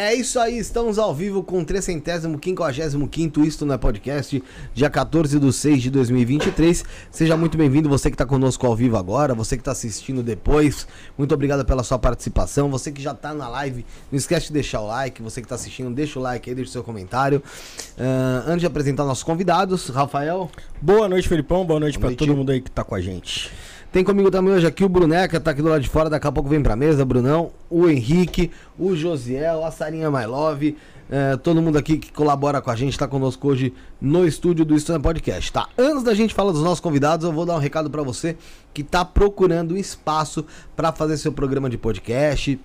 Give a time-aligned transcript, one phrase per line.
[0.00, 4.40] É isso aí, estamos ao vivo com o 355 Isto não é Podcast,
[4.72, 6.84] dia 14 de 6 de 2023.
[7.10, 10.86] Seja muito bem-vindo, você que está conosco ao vivo agora, você que está assistindo depois.
[11.18, 12.70] Muito obrigado pela sua participação.
[12.70, 15.20] Você que já está na live, não esquece de deixar o like.
[15.20, 17.42] Você que está assistindo, deixa o like aí, deixa o seu comentário.
[17.98, 20.48] Uh, antes de apresentar nossos convidados, Rafael.
[20.80, 21.66] Boa noite, Felipão.
[21.66, 23.50] Boa noite para todo mundo aí que está com a gente.
[23.90, 26.32] Tem comigo também hoje aqui o Bruneca, tá aqui do lado de fora, daqui a
[26.32, 30.76] pouco vem pra mesa, Brunão, o Henrique, o Josiel, a Sarinha My Love,
[31.10, 34.74] é, todo mundo aqui que colabora com a gente, tá conosco hoje no estúdio do
[34.76, 35.70] Estúdio Podcast, tá?
[35.78, 38.36] Antes da gente falar dos nossos convidados, eu vou dar um recado para você
[38.74, 40.44] que tá procurando espaço
[40.76, 42.60] para fazer seu programa de podcast,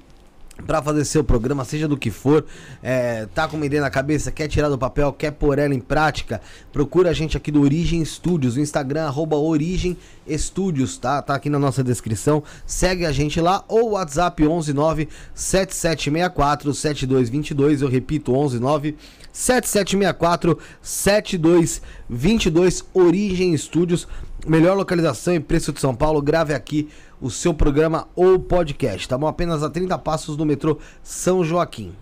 [0.65, 2.45] para fazer seu programa, seja do que for,
[2.81, 5.79] é, tá com uma ideia na cabeça, quer tirar do papel, quer pôr ela em
[5.79, 6.39] prática,
[6.71, 9.97] procura a gente aqui do Origem Studios, o Instagram, arroba Origem
[10.29, 11.21] Studios, tá?
[11.21, 17.89] Tá aqui na nossa descrição, segue a gente lá, ou WhatsApp 119 7764 7222, eu
[17.89, 18.95] repito, 119
[19.31, 24.07] 7764 7222, Origem Studios,
[24.45, 26.89] melhor localização e preço de São Paulo, grave aqui
[27.23, 29.27] o seu programa ou podcast, tá bom?
[29.27, 31.93] Apenas a 30 passos do metrô São Joaquim.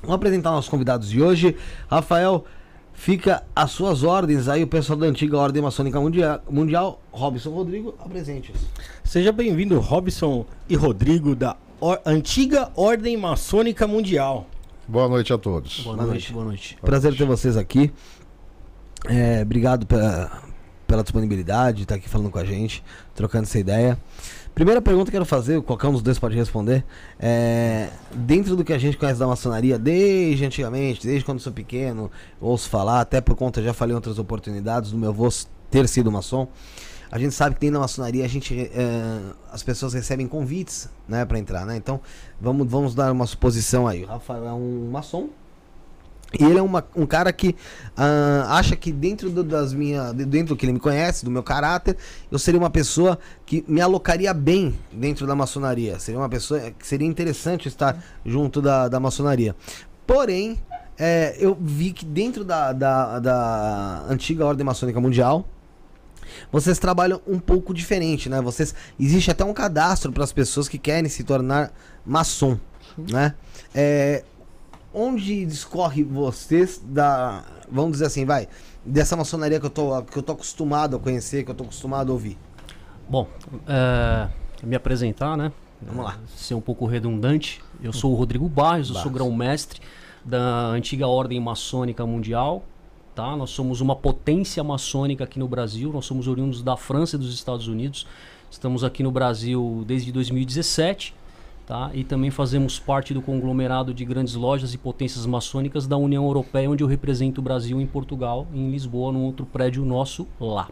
[0.00, 1.54] Vamos apresentar nossos convidados de hoje.
[1.86, 2.46] Rafael,
[2.94, 7.94] fica às suas ordens aí, o pessoal da antiga Ordem Maçônica Mundial, mundial Robson Rodrigo,
[7.98, 8.58] apresente-os.
[9.04, 14.46] Seja bem-vindo, Robson e Rodrigo, da or antiga Ordem Maçônica Mundial.
[14.88, 15.80] Boa noite a todos.
[15.80, 16.32] Boa, boa noite.
[16.32, 16.78] Boa noite.
[16.80, 17.18] Prazer noite.
[17.18, 17.92] ter vocês aqui.
[19.06, 20.42] É, obrigado pela,
[20.86, 22.82] pela disponibilidade, estar aqui falando com a gente,
[23.14, 23.98] trocando essa ideia.
[24.54, 26.84] Primeira pergunta que eu quero fazer, qualquer um dos dois pode responder.
[27.18, 32.08] É, dentro do que a gente conhece da maçonaria, desde antigamente, desde quando sou pequeno,
[32.40, 35.28] ouço falar, até por conta, já falei em outras oportunidades, do meu avô
[35.72, 36.46] ter sido maçom.
[37.10, 39.20] A gente sabe que dentro da maçonaria a gente, é,
[39.50, 41.76] as pessoas recebem convites né, para entrar, né?
[41.76, 42.00] Então,
[42.40, 44.04] vamos, vamos dar uma suposição aí.
[44.04, 45.30] O Rafael é um maçom,
[46.38, 50.54] e ele é uma, um cara que uh, acha que dentro do, das minha, dentro
[50.54, 51.96] do que ele me conhece, do meu caráter,
[52.30, 55.98] eu seria uma pessoa que me alocaria bem dentro da maçonaria.
[55.98, 59.54] Seria uma pessoa que seria interessante estar junto da, da maçonaria.
[60.06, 60.58] Porém,
[60.98, 65.46] é, eu vi que dentro da, da, da antiga ordem maçônica mundial,
[66.50, 68.40] vocês trabalham um pouco diferente, né?
[68.40, 71.72] Vocês existe até um cadastro para as pessoas que querem se tornar
[72.04, 72.58] maçom,
[72.96, 73.34] né?
[73.74, 74.24] É,
[74.94, 78.48] onde discorre vocês da, vamos dizer assim, vai,
[78.84, 82.10] dessa maçonaria que eu tô, que eu tô acostumado a conhecer, que eu tô acostumado
[82.10, 82.38] a ouvir?
[83.08, 83.26] Bom,
[83.66, 84.28] é,
[84.62, 85.52] me apresentar, né?
[85.82, 86.18] Vamos lá.
[86.36, 87.62] Ser um pouco redundante.
[87.82, 89.80] Eu sou o Rodrigo Barros, eu sou grão-mestre
[90.24, 92.64] da antiga Ordem Maçônica Mundial.
[93.14, 93.36] Tá?
[93.36, 95.92] Nós somos uma potência maçônica aqui no Brasil.
[95.92, 98.06] Nós somos oriundos da França e dos Estados Unidos.
[98.50, 101.14] Estamos aqui no Brasil desde 2017.
[101.66, 101.90] Tá?
[101.94, 106.68] E também fazemos parte do conglomerado de grandes lojas e potências maçônicas da União Europeia,
[106.68, 110.68] onde eu represento o Brasil em Portugal, em Lisboa, num outro prédio nosso lá.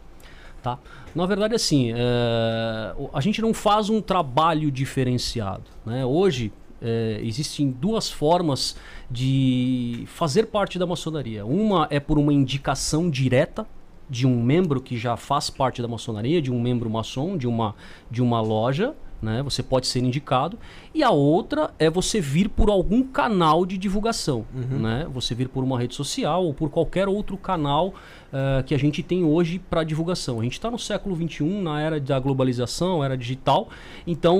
[0.62, 0.78] Tá?
[1.14, 5.64] Na verdade, assim, é, a gente não faz um trabalho diferenciado.
[5.84, 6.04] Né?
[6.04, 8.76] Hoje, é, existem duas formas
[9.10, 11.46] de fazer parte da maçonaria.
[11.46, 13.66] Uma é por uma indicação direta
[14.10, 17.74] de um membro que já faz parte da maçonaria, de um membro maçom, de uma,
[18.10, 19.42] de uma loja, né?
[19.42, 20.58] Você pode ser indicado.
[20.92, 24.80] E a outra é você vir por algum canal de divulgação, uhum.
[24.80, 25.06] né?
[25.14, 29.02] Você vir por uma rede social ou por qualquer outro canal uh, que a gente
[29.02, 30.40] tem hoje para divulgação.
[30.40, 33.68] A gente está no século XXI, na era da globalização, era digital,
[34.06, 34.38] então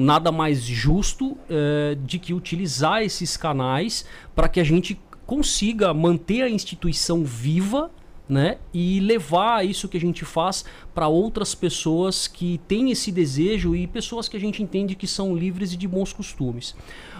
[0.00, 6.42] nada mais justo uh, de que utilizar esses canais para que a gente consiga manter
[6.42, 7.90] a instituição viva
[8.28, 8.58] né?
[8.72, 10.64] E levar isso que a gente faz
[10.94, 15.36] para outras pessoas que têm esse desejo e pessoas que a gente entende que são
[15.36, 16.74] livres e de bons costumes.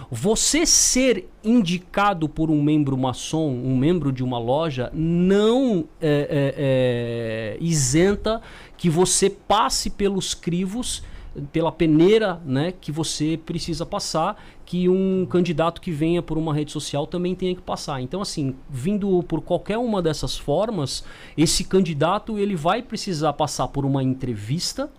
[0.09, 6.55] Você ser indicado por um membro maçom, um membro de uma loja, não é, é,
[6.57, 8.41] é, isenta
[8.77, 11.03] que você passe pelos crivos
[11.51, 16.71] pela peneira né, que você precisa passar, que um candidato que venha por uma rede
[16.71, 18.01] social também tenha que passar.
[18.01, 21.03] Então, assim, vindo por qualquer uma dessas formas,
[21.37, 24.91] esse candidato ele vai precisar passar por uma entrevista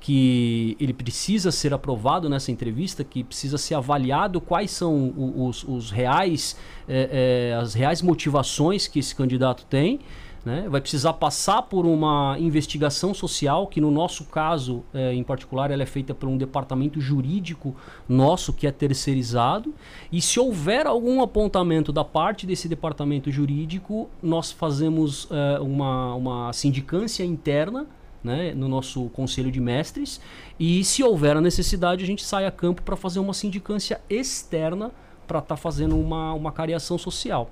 [0.00, 5.14] que ele precisa ser aprovado nessa entrevista, que precisa ser avaliado quais são
[5.46, 6.56] os, os reais,
[6.88, 10.00] é, é, as reais motivações que esse candidato tem
[10.44, 10.66] né?
[10.68, 15.82] Vai precisar passar por uma investigação social, que no nosso caso, é, em particular, ela
[15.82, 17.74] é feita por um departamento jurídico
[18.08, 19.72] nosso que é terceirizado.
[20.10, 26.52] E se houver algum apontamento da parte desse departamento jurídico, nós fazemos é, uma, uma
[26.52, 27.86] sindicância interna
[28.22, 30.20] né, no nosso conselho de mestres.
[30.58, 34.90] E se houver a necessidade, a gente sai a campo para fazer uma sindicância externa
[35.38, 37.50] estar tá fazendo uma, uma cariação social.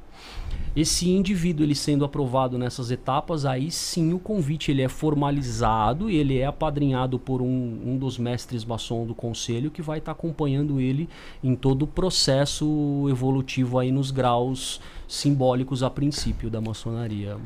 [0.74, 6.16] Esse indivíduo ele sendo aprovado nessas etapas, aí sim o convite ele é formalizado e
[6.16, 10.18] ele é apadrinhado por um, um dos mestres maçom do conselho que vai estar tá
[10.18, 11.08] acompanhando ele
[11.42, 17.36] em todo o processo evolutivo aí nos graus simbólicos a princípio da maçonaria.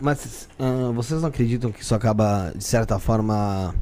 [0.00, 3.74] Mas uh, vocês não acreditam que isso acaba, de certa forma,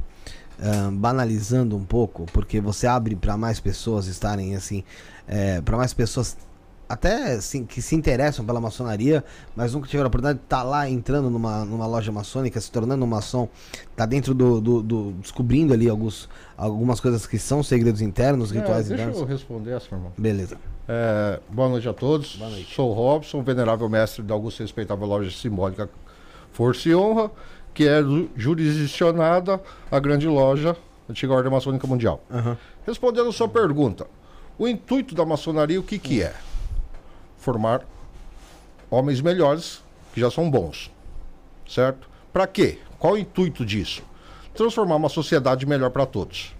[0.57, 2.25] uh, banalizando um pouco?
[2.33, 4.83] Porque você abre para mais pessoas estarem assim,
[5.27, 6.37] é, para mais pessoas
[6.89, 9.23] até assim, que se interessam pela maçonaria,
[9.55, 12.71] mas nunca tiveram a oportunidade de estar tá lá entrando numa, numa loja maçônica, se
[12.71, 13.49] tornando um maçom,
[13.95, 18.59] tá dentro do, do, do descobrindo ali alguns, algumas coisas que são segredos internos, é,
[18.59, 19.17] rituais deixa internos.
[19.17, 20.13] Deixa eu responder essa, irmão.
[20.17, 20.57] Beleza.
[20.87, 22.37] É, boa noite a todos.
[22.37, 22.73] Boa noite.
[22.73, 25.89] Sou Robson, venerável mestre da Augusta Respeitável Loja Simbólica
[26.53, 27.29] Força e Honra,
[27.73, 28.01] que é
[28.35, 30.75] jurisdicionada a grande loja
[31.09, 32.23] Antiga Ordem Maçônica Mundial.
[32.29, 32.55] Uhum.
[32.85, 34.07] Respondendo a sua pergunta,
[34.57, 36.33] o intuito da maçonaria, o que, que é?
[37.47, 37.85] formar
[38.91, 39.81] homens melhores
[40.13, 40.91] que já são bons.
[41.65, 42.09] Certo?
[42.33, 42.79] Para quê?
[42.99, 44.03] Qual o intuito disso?
[44.53, 46.53] Transformar uma sociedade melhor para todos.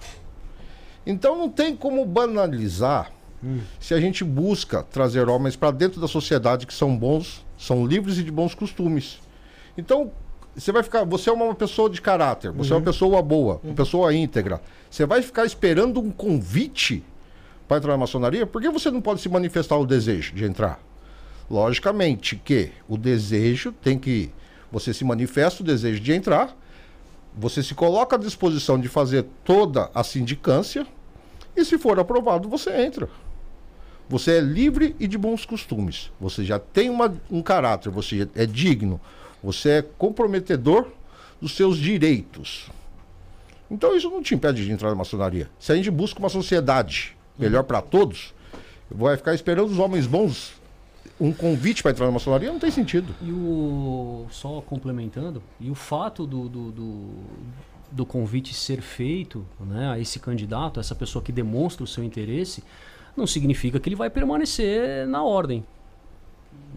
[1.06, 3.12] Então não tem como banalizar
[3.44, 3.60] hum.
[3.80, 8.18] se a gente busca trazer homens para dentro da sociedade que são bons, são livres
[8.18, 9.20] e de bons costumes.
[9.78, 10.12] Então,
[10.56, 12.76] você vai ficar, você é uma pessoa de caráter, você uhum.
[12.76, 12.94] é uma uhum.
[12.94, 13.70] pessoa boa, uhum.
[13.70, 14.62] uma pessoa íntegra.
[14.90, 17.04] Você vai ficar esperando um convite
[17.68, 20.80] para entrar na maçonaria, por que você não pode se manifestar o desejo de entrar?
[21.50, 24.32] Logicamente que o desejo tem que.
[24.72, 26.56] Você se manifesta o desejo de entrar,
[27.36, 30.86] você se coloca à disposição de fazer toda a sindicância,
[31.56, 33.10] e se for aprovado, você entra.
[34.10, 36.12] Você é livre e de bons costumes.
[36.20, 39.00] Você já tem uma, um caráter, você é digno,
[39.44, 40.88] você é comprometedor
[41.42, 42.70] dos seus direitos.
[43.70, 45.50] Então isso não te impede de entrar na maçonaria.
[45.60, 48.34] Se a gente busca uma sociedade melhor para todos,
[48.90, 50.58] vai ficar esperando os homens bons
[51.20, 53.14] um convite para entrar na maçonaria não tem sentido.
[53.22, 57.10] E o só complementando, e o fato do, do, do,
[57.92, 62.64] do, convite ser feito, né, a esse candidato, essa pessoa que demonstra o seu interesse,
[63.16, 65.66] não significa que ele vai permanecer na ordem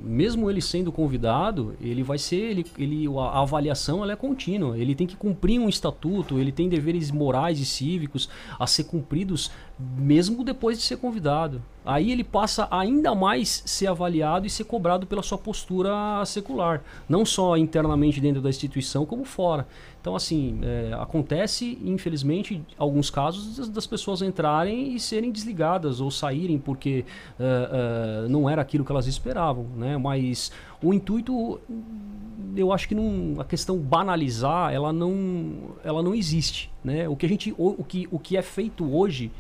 [0.02, 4.78] mesmo ele sendo convidado, ele vai ser, ele, ele, a avaliação ela é contínua.
[4.78, 8.28] Ele tem que cumprir um estatuto, ele tem deveres morais e cívicos
[8.59, 11.62] a ser cumpridos mesmo depois de ser convidado.
[11.85, 17.25] Aí ele passa ainda mais ser avaliado e ser cobrado pela sua postura secular, não
[17.25, 19.66] só internamente dentro da instituição, como fora.
[20.00, 26.59] Então, assim, é, acontece, infelizmente, alguns casos das pessoas entrarem e serem desligadas ou saírem
[26.59, 27.04] porque
[27.38, 29.99] é, é, não era aquilo que elas esperavam, né?
[29.99, 30.50] Mas
[30.83, 31.61] o intuito,
[32.57, 37.07] eu acho que não, a questão banalizar, ela não, ela não existe, né?
[37.07, 39.30] O que a gente, o, o que, o que é feito hoje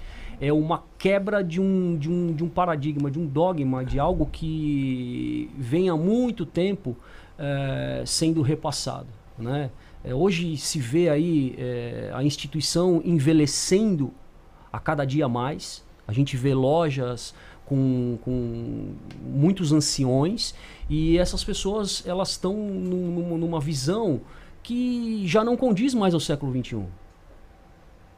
[0.42, 4.26] é uma quebra de um, de, um, de um paradigma, de um dogma, de algo
[4.26, 6.94] que vem há muito tempo
[7.38, 9.70] é, sendo repassado, né?
[10.02, 14.12] É, hoje se vê aí é, a instituição envelhecendo
[14.72, 15.84] a cada dia mais.
[16.06, 17.34] A gente vê lojas
[17.66, 20.54] com, com muitos anciões
[20.88, 24.20] e essas pessoas elas estão num, numa visão
[24.62, 26.84] que já não condiz mais ao século XXI.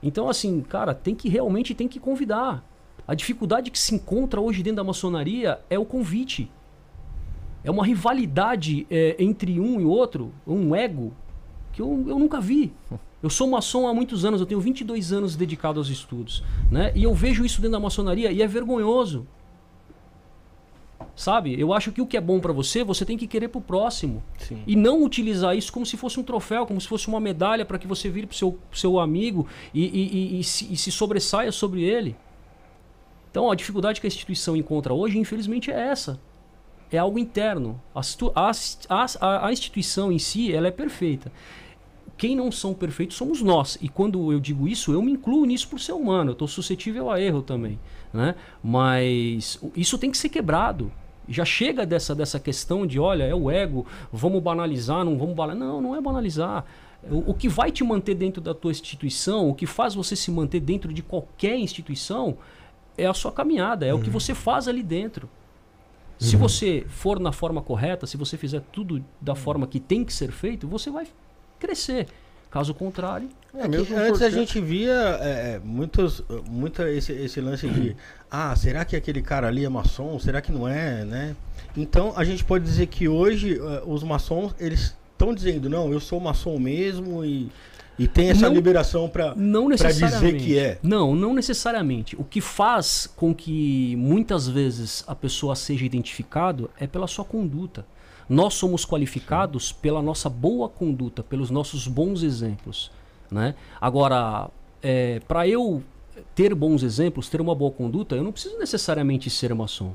[0.02, 2.64] Então, assim, cara, tem que realmente tem que convidar.
[3.06, 6.50] A dificuldade que se encontra hoje dentro da maçonaria é o convite.
[7.64, 11.12] É uma rivalidade é, entre um e outro, um ego
[11.72, 12.72] que eu, eu nunca vi.
[13.22, 16.42] Eu sou maçom há muitos anos, eu tenho 22 anos dedicado aos estudos.
[16.70, 16.92] Né?
[16.94, 19.26] E eu vejo isso dentro da maçonaria e é vergonhoso.
[21.14, 21.58] Sabe?
[21.58, 24.22] Eu acho que o que é bom para você, você tem que querer pro próximo.
[24.38, 24.62] Sim.
[24.66, 27.78] E não utilizar isso como se fosse um troféu, como se fosse uma medalha para
[27.78, 30.90] que você vire pro seu, pro seu amigo e, e, e, e, se, e se
[30.90, 32.16] sobressaia sobre ele.
[33.30, 36.18] Então, a dificuldade que a instituição encontra hoje, infelizmente, é essa
[36.96, 37.80] é algo interno.
[37.94, 38.00] A,
[38.34, 41.32] a, a, a, instituição em si ela é perfeita
[42.16, 43.78] quem não são perfeitos somos nós.
[43.80, 46.30] E quando eu digo isso, eu me incluo nisso por ser humano.
[46.30, 47.78] Eu estou suscetível a erro também.
[48.12, 48.34] Né?
[48.62, 50.92] Mas isso tem que ser quebrado.
[51.28, 55.68] Já chega dessa, dessa questão de, olha, é o ego, vamos banalizar, não vamos banalizar.
[55.68, 56.64] Não, não é banalizar.
[57.10, 60.30] O, o que vai te manter dentro da tua instituição, o que faz você se
[60.30, 62.36] manter dentro de qualquer instituição,
[62.96, 64.00] é a sua caminhada, é uhum.
[64.00, 64.12] o que uhum.
[64.12, 65.28] você faz ali dentro.
[66.18, 66.42] Se uhum.
[66.42, 70.30] você for na forma correta, se você fizer tudo da forma que tem que ser
[70.30, 71.06] feito, você vai
[71.62, 72.06] crescer.
[72.50, 73.30] Caso contrário.
[73.54, 77.96] É, mesmo antes a gente via é, é, muitos, muita esse, esse lance de
[78.30, 80.18] ah, será que aquele cara ali é maçom?
[80.18, 81.36] Será que não é, né?
[81.76, 86.00] Então a gente pode dizer que hoje uh, os maçons eles estão dizendo não, eu
[86.00, 87.50] sou maçom mesmo e
[87.98, 89.34] E tem essa não, liberação para
[89.92, 90.78] dizer que é.
[90.82, 92.16] Não, não necessariamente.
[92.16, 97.84] O que faz com que muitas vezes a pessoa seja identificado é pela sua conduta.
[98.32, 102.90] Nós somos qualificados pela nossa boa conduta, pelos nossos bons exemplos.
[103.30, 103.54] Né?
[103.78, 104.48] Agora,
[104.82, 105.82] é, para eu
[106.34, 109.94] ter bons exemplos, ter uma boa conduta, eu não preciso necessariamente ser maçom.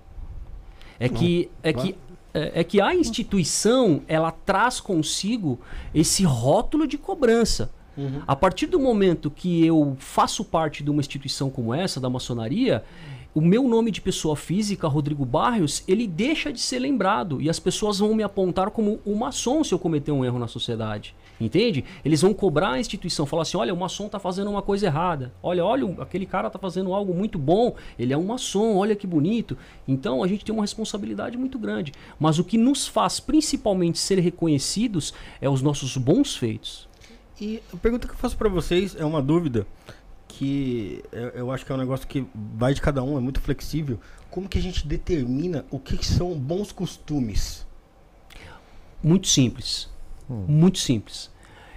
[0.99, 1.95] É que, é que
[2.31, 5.59] é, é, que a instituição ela traz consigo
[5.93, 7.71] esse rótulo de cobrança.
[7.97, 8.21] Uhum.
[8.27, 12.83] A partir do momento que eu faço parte de uma instituição como essa, da maçonaria,
[13.37, 17.59] o meu nome de pessoa física, Rodrigo Barrios, ele deixa de ser lembrado e as
[17.59, 21.13] pessoas vão me apontar como o maçom se eu cometer um erro na sociedade.
[21.39, 21.85] Entende?
[22.03, 25.31] Eles vão cobrar a instituição, falar assim: olha, o maçom está fazendo uma coisa errada.
[25.43, 27.75] Olha, olha, aquele cara está fazendo algo muito bom.
[27.99, 29.55] Ele é um maçom, olha que bonito.
[29.87, 31.91] Então a gente tem uma responsabilidade muito grande.
[32.19, 36.87] Mas o que nos faz principalmente ser reconhecidos é os nossos bons feitos.
[37.39, 39.67] E a pergunta que eu faço para vocês é uma dúvida
[40.37, 43.99] que eu acho que é um negócio que vai de cada um, é muito flexível.
[44.29, 47.65] Como que a gente determina o que são bons costumes?
[49.01, 49.89] Muito simples.
[50.29, 50.45] Hum.
[50.47, 51.31] Muito simples.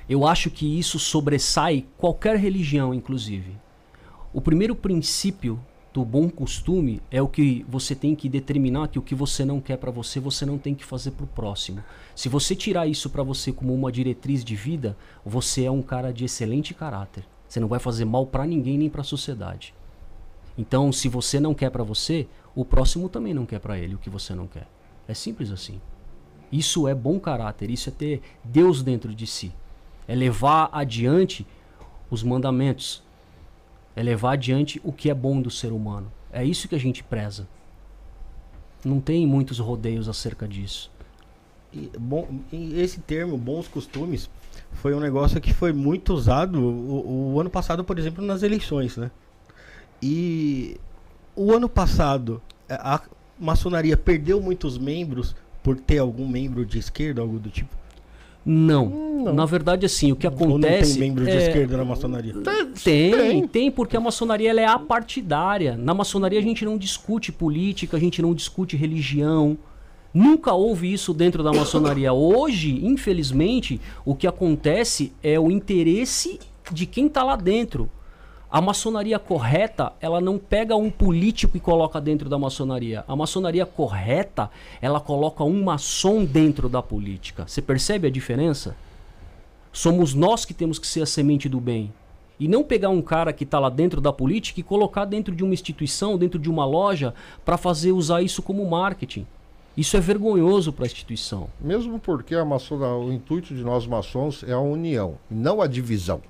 [0.07, 3.57] Eu acho que isso sobressai qualquer religião, inclusive.
[4.31, 5.59] O primeiro princípio
[5.93, 9.59] do bom costume é o que você tem que determinar que o que você não
[9.61, 11.83] quer para você, você não tem que fazer para o próximo.
[12.15, 16.13] Se você tirar isso para você como uma diretriz de vida, você é um cara
[16.13, 17.25] de excelente caráter.
[17.51, 19.75] Você não vai fazer mal para ninguém nem para a sociedade.
[20.57, 23.99] Então, se você não quer para você, o próximo também não quer para ele o
[23.99, 24.69] que você não quer.
[25.09, 25.81] É simples assim.
[26.53, 29.53] Isso é bom caráter, isso é ter Deus dentro de si.
[30.07, 31.45] É levar adiante
[32.09, 33.03] os mandamentos.
[33.97, 36.07] É levar adiante o que é bom do ser humano.
[36.33, 37.49] É isso que a gente preza.
[38.85, 40.89] Não tem muitos rodeios acerca disso.
[41.73, 44.31] E, bom, esse termo, bons costumes,
[44.73, 48.97] foi um negócio que foi muito usado o, o, ano passado, por exemplo, nas eleições,
[48.97, 49.11] né?
[50.03, 50.77] E
[51.37, 53.01] o ano passado a
[53.39, 57.81] maçonaria perdeu muitos membros por ter algum membro de esquerda, algo do tipo?
[58.45, 58.89] Não.
[58.89, 59.35] não.
[59.35, 60.53] Na verdade, assim, o que acontece.
[60.53, 61.47] Ou não tem membro de é...
[61.49, 62.35] esquerda na maçonaria?
[62.35, 65.77] Tem, tem, tem, porque a maçonaria ela é apartidária.
[65.77, 69.59] Na maçonaria a gente não discute política, a gente não discute religião.
[70.13, 72.13] Nunca houve isso dentro da maçonaria.
[72.13, 76.41] Hoje, infelizmente, o que acontece é o interesse
[76.73, 77.89] de quem está lá dentro.
[78.51, 83.05] A maçonaria correta, ela não pega um político e coloca dentro da maçonaria.
[83.07, 84.51] A maçonaria correta,
[84.83, 87.47] ela coloca um maçom dentro da política.
[87.47, 88.75] Você percebe a diferença?
[89.73, 91.93] Somos nós que temos que ser a semente do bem.
[92.41, 95.45] E não pegar um cara que está lá dentro da política e colocar dentro de
[95.45, 99.25] uma instituição, dentro de uma loja, para fazer usar isso como marketing.
[99.77, 101.49] Isso é vergonhoso para a instituição.
[101.61, 106.21] Mesmo porque a maçona, o intuito de nós maçons é a união, não a divisão.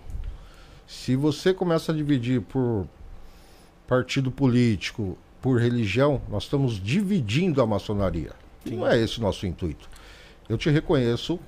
[0.86, 2.86] Se você começa a dividir por
[3.86, 8.32] partido político, por religião, nós estamos dividindo a maçonaria.
[8.64, 8.76] Sim.
[8.76, 9.88] Não é esse o nosso intuito.
[10.48, 11.38] Eu te reconheço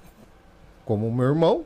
[0.84, 1.64] como meu irmão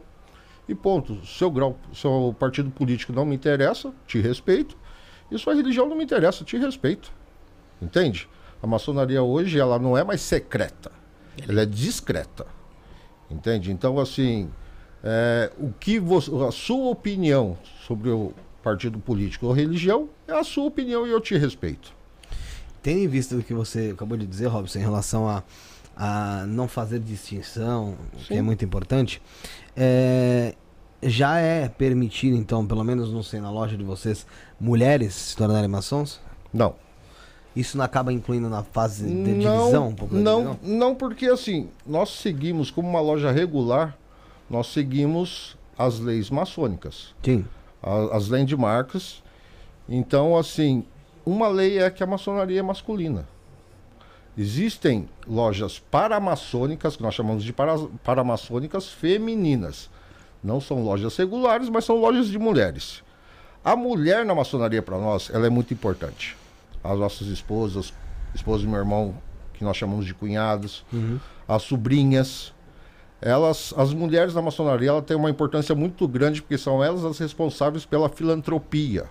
[0.68, 1.24] e ponto.
[1.24, 4.76] Seu grau, seu partido político não me interessa, te respeito.
[5.30, 7.12] E sua religião não me interessa, te respeito.
[7.80, 8.28] Entende?
[8.66, 10.90] A maçonaria hoje ela não é mais secreta,
[11.48, 12.44] ela é discreta.
[13.30, 13.70] Entende?
[13.70, 14.50] Então, assim,
[15.04, 18.32] é, o que você, a sua opinião sobre o
[18.64, 21.94] partido político ou religião é a sua opinião e eu te respeito.
[22.82, 25.44] Tendo em vista o que você acabou de dizer, Robson, em relação a,
[25.96, 28.24] a não fazer distinção, Sim.
[28.26, 29.22] que é muito importante,
[29.76, 30.56] é,
[31.04, 34.26] já é permitido, então, pelo menos não sei, na loja de vocês,
[34.58, 36.20] mulheres se tornarem maçons?
[36.52, 36.84] Não.
[37.56, 39.96] Isso não acaba incluindo na fase de não, divisão?
[40.10, 40.58] Não, divisão?
[40.62, 43.96] não, porque assim, nós seguimos como uma loja regular,
[44.48, 47.14] nós seguimos as leis maçônicas.
[47.22, 47.46] Sim.
[47.82, 49.22] As, as landmarks.
[49.88, 50.84] Então, assim,
[51.24, 53.26] uma lei é que a maçonaria é masculina.
[54.36, 59.88] Existem lojas paramaçônicas, que nós chamamos de para, paramaçônicas femininas.
[60.44, 63.02] Não são lojas regulares, mas são lojas de mulheres.
[63.64, 66.36] A mulher na maçonaria, para nós, ela é muito importante
[66.90, 67.92] as nossas esposas,
[68.34, 69.14] esposa do meu irmão,
[69.54, 71.18] que nós chamamos de cunhados, uhum.
[71.48, 72.52] as sobrinhas.
[73.20, 77.18] Elas, as mulheres da maçonaria, ela tem uma importância muito grande porque são elas as
[77.18, 79.06] responsáveis pela filantropia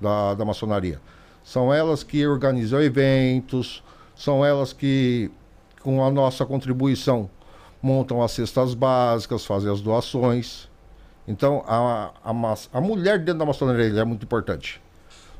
[0.00, 1.00] da, da maçonaria.
[1.44, 3.82] São elas que organizam eventos,
[4.14, 5.30] são elas que,
[5.82, 7.28] com a nossa contribuição,
[7.82, 10.68] montam as cestas básicas, fazem as doações.
[11.28, 14.80] Então, a, a, a mulher dentro da maçonaria é muito importante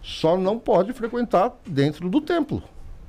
[0.02, 2.62] só não pode frequentar dentro do templo.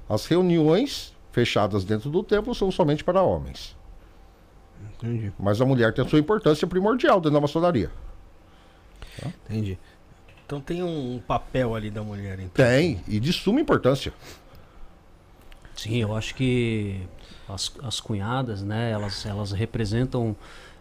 [0.09, 3.75] As reuniões fechadas dentro do templo são somente para homens.
[4.95, 5.31] Entendi.
[5.39, 7.89] Mas a mulher tem a sua importância primordial dentro da maçonaria.
[9.19, 9.31] Tá?
[9.45, 9.77] Entendi.
[10.45, 12.39] Então tem um papel ali da mulher.
[12.39, 12.65] Então.
[12.65, 14.13] Tem, e de suma importância.
[15.75, 17.07] Sim, eu acho que
[17.47, 20.35] as, as cunhadas, né, elas, elas representam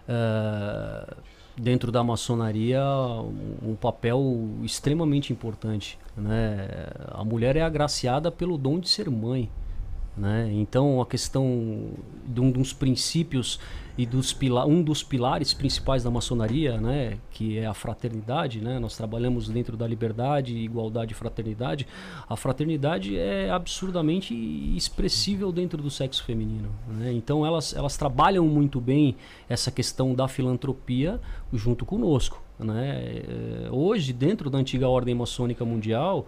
[0.09, 1.17] uh,
[1.57, 2.83] dentro da maçonaria
[3.63, 5.99] um, papel extremamente importante.
[6.17, 6.69] Né?
[7.11, 9.51] A mulher é agraciada pelo dom de ser mãe.
[10.17, 10.51] Né?
[10.53, 11.91] Então a questão
[12.27, 13.61] de um dos princípios
[14.01, 18.79] e dos pila um dos pilares principais da maçonaria, né, que é a fraternidade, né,
[18.79, 21.87] nós trabalhamos dentro da liberdade, igualdade e fraternidade.
[22.27, 24.35] A fraternidade é absurdamente
[24.75, 26.71] expressível dentro do sexo feminino.
[26.89, 27.13] Né?
[27.13, 31.21] Então elas, elas trabalham muito bem essa questão da filantropia
[31.53, 32.43] junto conosco.
[32.59, 33.03] Né?
[33.05, 36.27] É, hoje, dentro da antiga ordem maçônica mundial,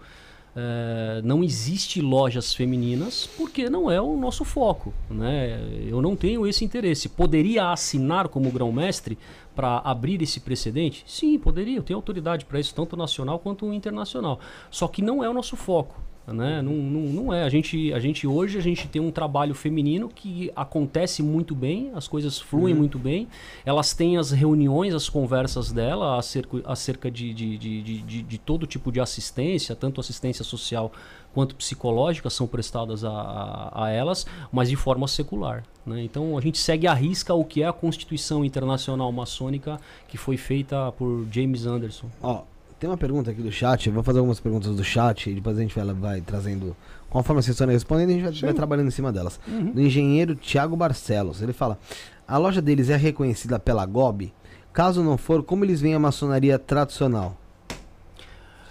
[0.55, 4.93] é, não existe lojas femininas porque não é o nosso foco.
[5.09, 5.59] Né?
[5.87, 7.09] Eu não tenho esse interesse.
[7.09, 9.17] Poderia assinar como grão-mestre
[9.55, 11.03] para abrir esse precedente?
[11.07, 11.77] Sim, poderia.
[11.77, 14.39] Eu tenho autoridade para isso, tanto nacional quanto internacional.
[14.69, 15.99] Só que não é o nosso foco.
[16.25, 16.61] Né?
[16.61, 17.43] Não, não, não é.
[17.43, 21.91] A gente, a gente hoje a gente tem um trabalho feminino que acontece muito bem,
[21.93, 22.79] as coisas fluem uhum.
[22.79, 23.27] muito bem.
[23.65, 28.65] Elas têm as reuniões, as conversas dela acerca, acerca de, de, de, de, de todo
[28.65, 30.93] tipo de assistência, tanto assistência social
[31.33, 35.63] quanto psicológica são prestadas a, a, a elas, mas de forma secular.
[35.85, 36.03] Né?
[36.03, 40.37] Então a gente segue à risca o que é a Constituição Internacional Maçônica que foi
[40.37, 42.07] feita por James Anderson.
[42.21, 42.43] Ó,
[42.83, 45.57] tem uma pergunta aqui do chat, eu vou fazer algumas perguntas do chat e depois
[45.57, 46.75] a gente vai, vai trazendo.
[47.09, 49.39] Conforme a assessora respondendo, a gente vai, vai, trabalhando em cima delas.
[49.47, 49.71] Uhum.
[49.71, 51.79] Do engenheiro Tiago Barcelos, ele fala:
[52.27, 54.33] a loja deles é reconhecida pela GOB?
[54.73, 57.37] Caso não for, como eles veem a maçonaria tradicional?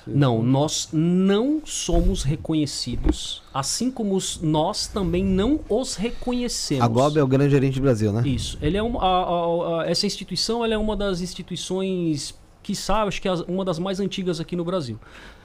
[0.07, 6.85] Não, nós não somos reconhecidos, assim como nós também não os reconhecemos.
[6.85, 8.23] A GOB é o grande gerente do Brasil, né?
[8.29, 8.59] Isso.
[8.61, 13.21] Ele é uma, a, a, a, essa instituição é uma das instituições que sabe, acho
[13.21, 14.99] que é uma das mais antigas aqui no Brasil.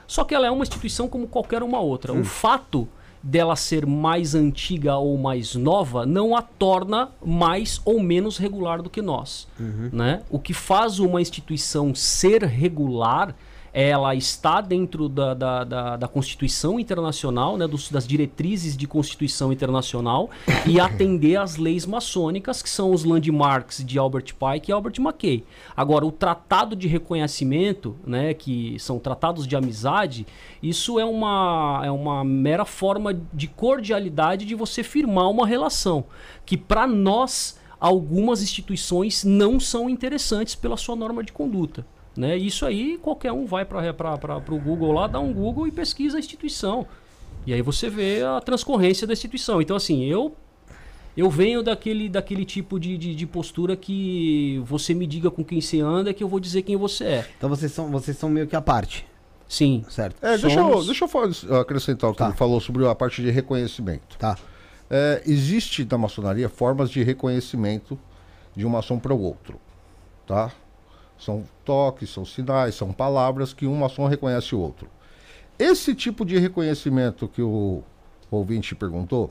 [0.06, 2.12] Só que ela é uma instituição como qualquer uma outra.
[2.12, 2.20] Hum.
[2.20, 2.88] O fato
[3.22, 8.88] dela ser mais antiga ou mais nova não a torna mais ou menos regular do
[8.88, 9.48] que nós.
[9.58, 9.90] Uhum.
[9.92, 10.22] Né?
[10.30, 13.34] O que faz uma instituição ser regular
[13.72, 19.52] ela está dentro da, da, da, da Constituição Internacional, né, dos, das diretrizes de Constituição
[19.52, 20.30] Internacional
[20.66, 25.44] e atender às leis maçônicas, que são os landmarks de Albert Pike e Albert McKay.
[25.76, 30.26] Agora, o tratado de reconhecimento, né, que são tratados de amizade,
[30.62, 36.04] isso é uma, é uma mera forma de cordialidade de você firmar uma relação,
[36.44, 41.86] que para nós algumas instituições não são interessantes pela sua norma de conduta.
[42.18, 42.36] Né?
[42.36, 46.18] Isso aí qualquer um vai para o Google lá, dá um Google e pesquisa a
[46.18, 46.84] instituição.
[47.46, 49.62] E aí você vê a transcorrência da instituição.
[49.62, 50.34] Então, assim, eu
[51.16, 55.60] eu venho daquele, daquele tipo de, de, de, postura que você me diga com quem
[55.60, 57.28] você anda que eu vou dizer quem você é.
[57.36, 59.06] Então vocês são, vocês são meio que a parte.
[59.48, 59.84] Sim.
[59.88, 60.16] Certo.
[60.20, 62.26] É, deixa, eu, deixa eu acrescentar o que tá.
[62.26, 64.18] ele falou sobre a parte de reconhecimento.
[64.18, 64.36] Tá.
[64.90, 67.96] É, existe na maçonaria formas de reconhecimento
[68.56, 69.60] de uma ação para o outro.
[70.26, 70.52] Tá?
[71.18, 74.88] São toques, são sinais, são palavras que um maçom reconhece o outro.
[75.58, 77.82] Esse tipo de reconhecimento que o
[78.30, 79.30] ouvinte perguntou,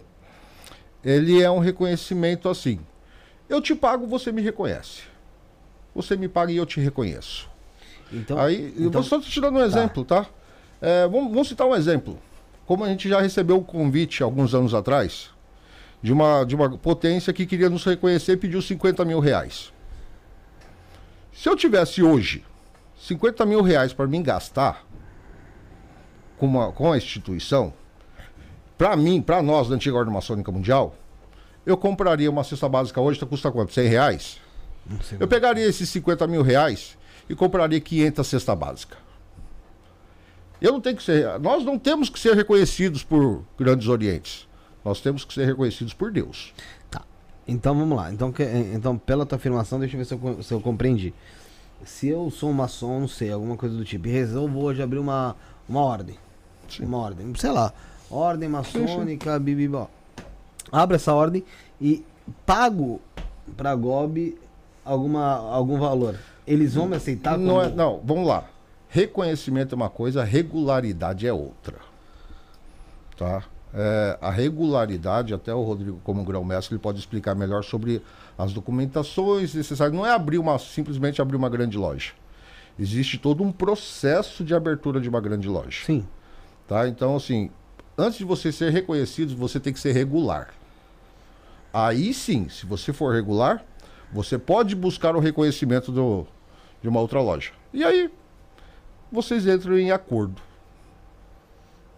[1.03, 2.79] ele é um reconhecimento assim.
[3.47, 5.03] Eu te pago, você me reconhece.
[5.95, 7.49] Você me paga e eu te reconheço.
[8.11, 9.65] Então, Aí, então, eu vou só te dando um tá.
[9.65, 10.23] exemplo, tá?
[10.23, 10.29] tá?
[10.81, 12.19] É, vamos, vamos citar um exemplo.
[12.65, 15.29] Como a gente já recebeu um convite alguns anos atrás
[16.01, 19.73] de uma, de uma potência que queria nos reconhecer e pediu 50 mil reais.
[21.37, 22.43] Se eu tivesse hoje
[22.99, 24.83] 50 mil reais para mim gastar
[26.35, 27.71] com, uma, com a instituição,
[28.75, 30.95] para mim, para nós da antiga Ordem Maçônica Mundial,
[31.63, 33.71] eu compraria uma cesta básica hoje, que custa quanto?
[33.71, 34.39] 100 reais?
[35.19, 36.97] Eu pegaria esses 50 mil reais
[37.29, 38.97] e compraria 500 cesta básica.
[40.59, 44.47] Eu não tenho que ser, nós não temos que ser reconhecidos por grandes orientes.
[44.83, 46.51] Nós temos que ser reconhecidos por Deus.
[47.47, 48.11] Então vamos lá.
[48.11, 51.13] Então, que, então pela tua afirmação, deixa eu ver se eu, se eu compreendi.
[51.85, 54.99] Se eu sou um maçom, não sei, alguma coisa do tipo, e resolvo hoje abrir
[54.99, 55.35] uma,
[55.69, 56.17] uma ordem.
[56.67, 56.85] Sim.
[56.85, 57.71] Uma ordem, sei lá,
[58.09, 59.89] ordem maçônica, bibibó.
[60.71, 61.45] Abro essa ordem
[61.79, 62.03] e
[62.45, 62.99] pago
[63.55, 64.37] pra GOB
[64.83, 66.19] alguma, algum valor.
[66.45, 67.37] Eles vão me aceitar?
[67.37, 68.45] Não, é, não, vamos lá.
[68.89, 71.75] Reconhecimento é uma coisa, regularidade é outra.
[73.17, 73.43] Tá?
[73.73, 78.01] É, a regularidade, até o Rodrigo, como grão-mestre, ele pode explicar melhor sobre
[78.37, 79.95] as documentações necessárias.
[79.95, 82.13] Não é abrir uma, simplesmente abrir uma grande loja.
[82.79, 85.85] Existe todo um processo de abertura de uma grande loja.
[85.85, 86.07] Sim.
[86.67, 86.87] Tá?
[86.87, 87.49] Então, assim,
[87.97, 90.53] antes de você ser reconhecido, você tem que ser regular.
[91.73, 93.63] Aí sim, se você for regular,
[94.11, 96.25] você pode buscar o reconhecimento do,
[96.81, 97.51] de uma outra loja.
[97.73, 98.11] E aí,
[99.11, 100.41] vocês entram em acordo.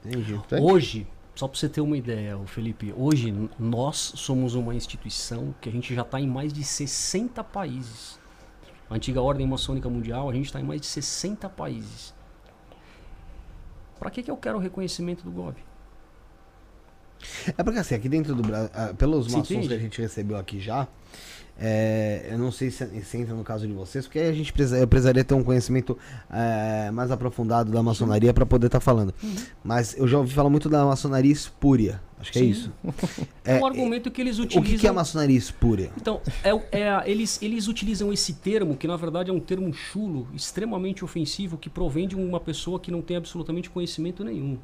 [0.04, 0.40] Entendi.
[0.62, 1.08] Hoje,
[1.40, 5.96] só para você ter uma ideia, Felipe, hoje nós somos uma instituição que a gente
[5.96, 8.20] já está em mais de 60 países.
[8.90, 12.14] A antiga Ordem Maçônica Mundial, a gente está em mais de 60 países.
[13.98, 15.56] Para que, que eu quero o reconhecimento do GOB?
[17.58, 20.60] É porque assim, aqui dentro do Brasil, ah, pelos maçons que a gente recebeu aqui
[20.60, 20.90] já,
[21.62, 24.78] é, eu não sei se, se, entra no caso de vocês, porque a gente precisa,
[24.78, 25.98] eu precisaria ter um conhecimento
[26.32, 29.14] é, mais aprofundado da maçonaria para poder estar tá falando.
[29.22, 29.36] Uhum.
[29.64, 32.02] Mas eu já ouvi falar muito da maçonaria espúria.
[32.18, 32.48] Acho que é Sim.
[32.48, 32.74] é isso.
[33.44, 34.62] É, um argumento que eles utilizam.
[34.62, 35.92] O que, que é a maçonaria espúria?
[35.98, 40.28] Então, é, é, eles, eles utilizam esse termo, que na verdade é um termo chulo,
[40.34, 44.58] extremamente ofensivo, que provém de uma pessoa que não tem absolutamente conhecimento nenhum.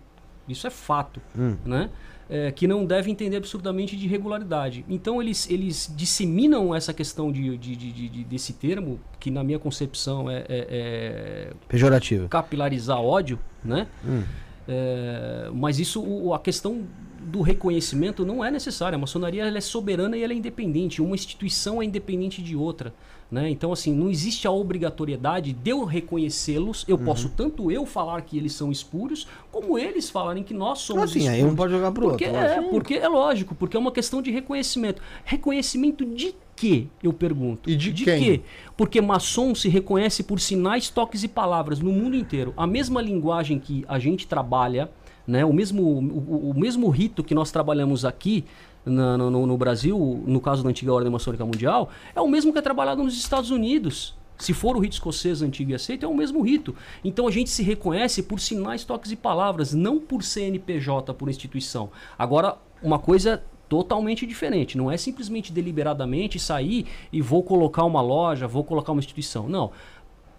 [0.48, 1.22] Isso é fato.
[1.38, 1.58] Hum.
[1.66, 1.90] Né?
[2.30, 4.86] É, que não deve entender absurdamente de regularidade.
[4.90, 9.60] Então eles, eles disseminam essa questão de, de, de, de desse termo, que na minha
[9.60, 13.88] concepção é, é, é pejorativo, capilarizar ódio, né?
[14.04, 14.24] Hum.
[14.68, 16.84] É, mas isso, o, a questão
[17.22, 18.96] do reconhecimento não é necessária.
[18.96, 21.02] A maçonaria é soberana e ela é independente.
[21.02, 22.94] Uma instituição é independente de outra.
[23.30, 23.50] Né?
[23.50, 26.86] Então, assim, não existe a obrigatoriedade de eu reconhecê-los.
[26.88, 27.06] Eu uhum.
[27.06, 31.20] posso tanto eu falar que eles são espúrios, como eles falarem que nós somos assim,
[31.20, 31.44] espúrios.
[31.44, 32.40] aí um pode jogar pro porque outro.
[32.40, 35.02] É, porque é lógico, porque é uma questão de reconhecimento.
[35.24, 36.86] Reconhecimento de quê?
[37.02, 37.68] Eu pergunto.
[37.68, 38.24] E de, de quem?
[38.24, 38.42] quê?
[38.78, 42.54] Porque maçom se reconhece por sinais, toques e palavras no mundo inteiro.
[42.56, 44.90] A mesma linguagem que a gente trabalha,
[45.26, 45.44] né?
[45.44, 48.46] o, mesmo, o, o mesmo rito que nós trabalhamos aqui
[48.86, 52.60] na, no, no, Brasil, no caso da antiga Ordem Maçônica Mundial, é o mesmo que
[52.60, 54.16] é trabalhado nos Estados Unidos.
[54.38, 56.76] Se for o rito escocês antigo e aceito, é o mesmo rito.
[57.04, 61.90] Então a gente se reconhece por sinais, toques e palavras, não por CNPJ, por instituição.
[62.18, 64.78] Agora, uma coisa totalmente diferente.
[64.78, 69.48] Não é simplesmente deliberadamente sair e vou colocar uma loja, vou colocar uma instituição.
[69.48, 69.72] Não.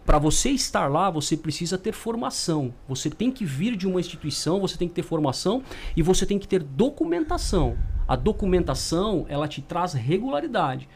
[0.04, 2.72] Para você estar lá, você precisa ter formação.
[2.88, 5.62] Você tem que vir de uma instituição, você tem que ter formação
[5.96, 7.76] e você tem que ter documentação.
[8.06, 10.88] A documentação, ela te traz regularidade.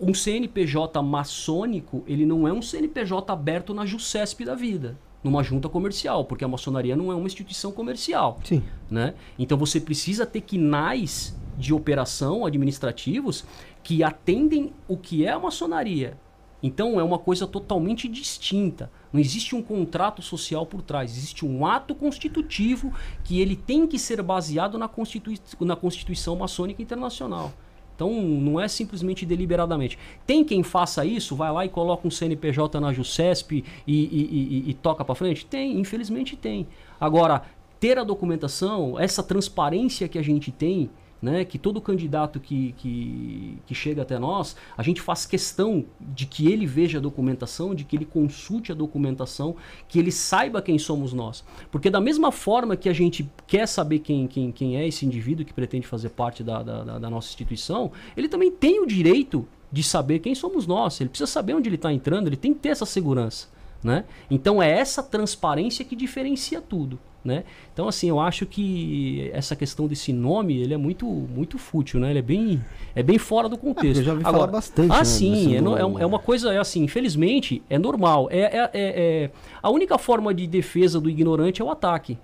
[0.00, 5.68] Um CNPJ maçônico, ele não é um CNPJ aberto na JUSCESP da vida, numa junta
[5.68, 8.38] comercial, porque a maçonaria não é uma instituição comercial.
[8.44, 8.62] Sim.
[8.90, 9.14] Né?
[9.38, 13.44] Então você precisa ter quinais de operação administrativos
[13.82, 16.16] que atendem o que é a maçonaria.
[16.62, 18.90] Então é uma coisa totalmente distinta.
[19.12, 22.92] Não existe um contrato social por trás, existe um ato constitutivo
[23.24, 27.52] que ele tem que ser baseado na, Constitui na Constituição Maçônica Internacional.
[27.94, 29.98] Então não é simplesmente deliberadamente.
[30.26, 34.70] Tem quem faça isso, vai lá e coloca um CNPJ na JUSCESP e, e, e,
[34.70, 35.44] e toca para frente?
[35.44, 36.68] Tem, infelizmente tem.
[37.00, 37.42] Agora,
[37.80, 43.58] ter a documentação, essa transparência que a gente tem, né, que todo candidato que, que,
[43.66, 47.84] que, chega até nós, a gente faz questão de que ele veja a documentação, de
[47.84, 49.56] que ele consulte a documentação,
[49.88, 51.44] que ele saiba quem somos nós.
[51.70, 55.44] Porque da mesma forma que a gente quer saber quem, quem, quem é esse indivíduo
[55.44, 59.82] que pretende fazer parte da, da, da nossa instituição, ele também tem o direito de
[59.82, 61.00] saber quem somos nós.
[61.00, 63.48] Ele precisa saber onde ele está entrando, ele tem que ter essa segurança.
[63.82, 64.04] Né?
[64.30, 66.98] Então é essa transparência que diferencia tudo.
[67.24, 67.42] Né?
[67.72, 72.10] Então, assim, eu acho que essa questão desse nome, ele é muito, muito fútil, né?
[72.10, 73.98] Ele é bem, é bem fora do é, contexto.
[73.98, 74.92] É, eu já ouvi Agora, falar bastante.
[74.92, 78.28] Ah, né, sim, é, no, é, é, uma coisa, é assim, infelizmente, é normal.
[78.30, 82.16] É, é, é, é, a única forma de defesa do ignorante é o ataque,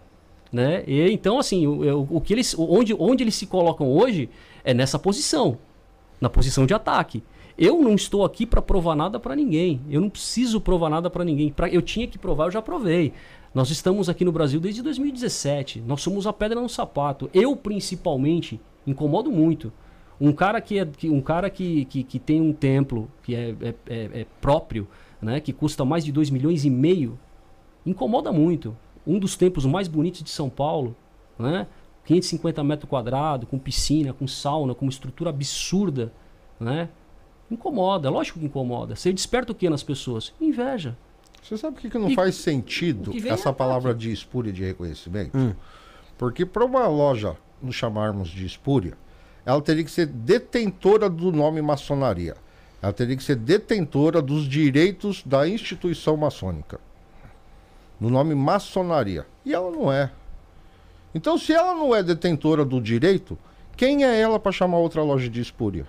[0.53, 0.85] né?
[0.87, 4.31] E, então, assim, o, o, que eles, onde, onde eles se colocam hoje
[4.63, 5.59] é nessa posição,
[6.21, 7.23] na posição de ataque.
[7.57, 9.81] Eu não estou aqui para provar nada para ninguém.
[9.89, 11.51] Eu não preciso provar nada para ninguém.
[11.51, 13.13] Pra, eu tinha que provar, eu já provei.
[13.55, 15.81] Nós estamos aqui no Brasil desde 2017.
[15.81, 17.31] Nós somos a pedra no sapato.
[17.33, 19.73] Eu, principalmente, incomodo muito.
[20.21, 23.75] Um cara que, é, um cara que, que, que tem um templo que é, é,
[23.87, 24.89] é, é próprio,
[25.23, 27.17] né, que custa mais de 2 milhões e meio,
[27.87, 28.77] incomoda muito.
[29.07, 30.97] Um dos templos mais bonitos de São Paulo,
[31.39, 31.69] né,
[32.07, 36.13] 550 metros quadrados, com piscina, com sauna, com uma estrutura absurda,
[36.59, 36.89] né,
[37.49, 38.11] incomoda.
[38.11, 38.97] Lógico que incomoda.
[38.97, 40.33] Você desperta o que nas pessoas?
[40.41, 40.97] Inveja.
[41.45, 45.37] Você sabe por que, que não e, faz sentido essa palavra de espúria de reconhecimento?
[45.37, 45.53] Hum.
[46.17, 48.95] Porque para uma loja nos chamarmos de espúria,
[49.45, 52.35] ela teria que ser detentora do nome maçonaria.
[52.81, 56.81] Ela teria que ser detentora dos direitos da instituição maçônica.
[58.01, 59.27] No nome maçonaria.
[59.45, 60.11] E ela não é.
[61.15, 63.39] Então, se ela não é detentora do direito,
[63.77, 65.87] quem é ela para chamar outra loja de espúria?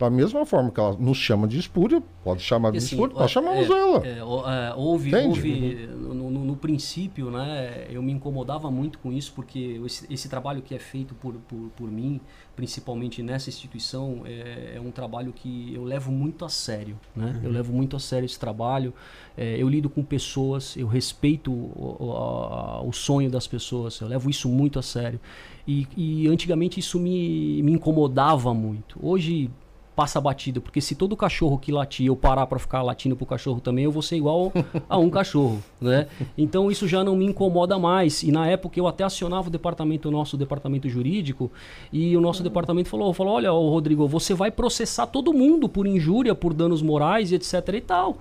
[0.00, 3.30] Da mesma forma que ela nos chama de espúria, pode chamar de assim, espúria, nós
[3.30, 4.06] chamamos é, ela.
[4.06, 9.78] É, é, houve, houve no, no, princípio, né, eu me incomodava muito com isso, porque
[9.84, 12.18] esse, esse trabalho que é feito por, por, por mim,
[12.56, 16.98] principalmente nessa instituição, é, é, um trabalho que eu levo muito a sério.
[17.14, 17.34] Né?
[17.36, 17.44] Uhum.
[17.44, 18.94] Eu levo muito a sério esse trabalho.
[19.36, 24.30] É, eu lido com pessoas, eu respeito o, o, o, sonho das pessoas, eu levo
[24.30, 25.20] isso muito a sério.
[25.68, 28.98] E, e antigamente isso me, me incomodava muito.
[29.02, 29.50] Hoje
[30.00, 33.60] passa batido, porque se todo cachorro que latir eu parar para ficar latindo pro cachorro
[33.60, 34.50] também, eu vou ser igual
[34.88, 36.06] a um cachorro, né?
[36.38, 38.22] Então isso já não me incomoda mais.
[38.22, 41.52] E na época eu até acionava o departamento nosso, o departamento jurídico,
[41.92, 46.34] e o nosso departamento falou, falou: "Olha, Rodrigo, você vai processar todo mundo por injúria,
[46.34, 48.16] por danos morais e etc e tal.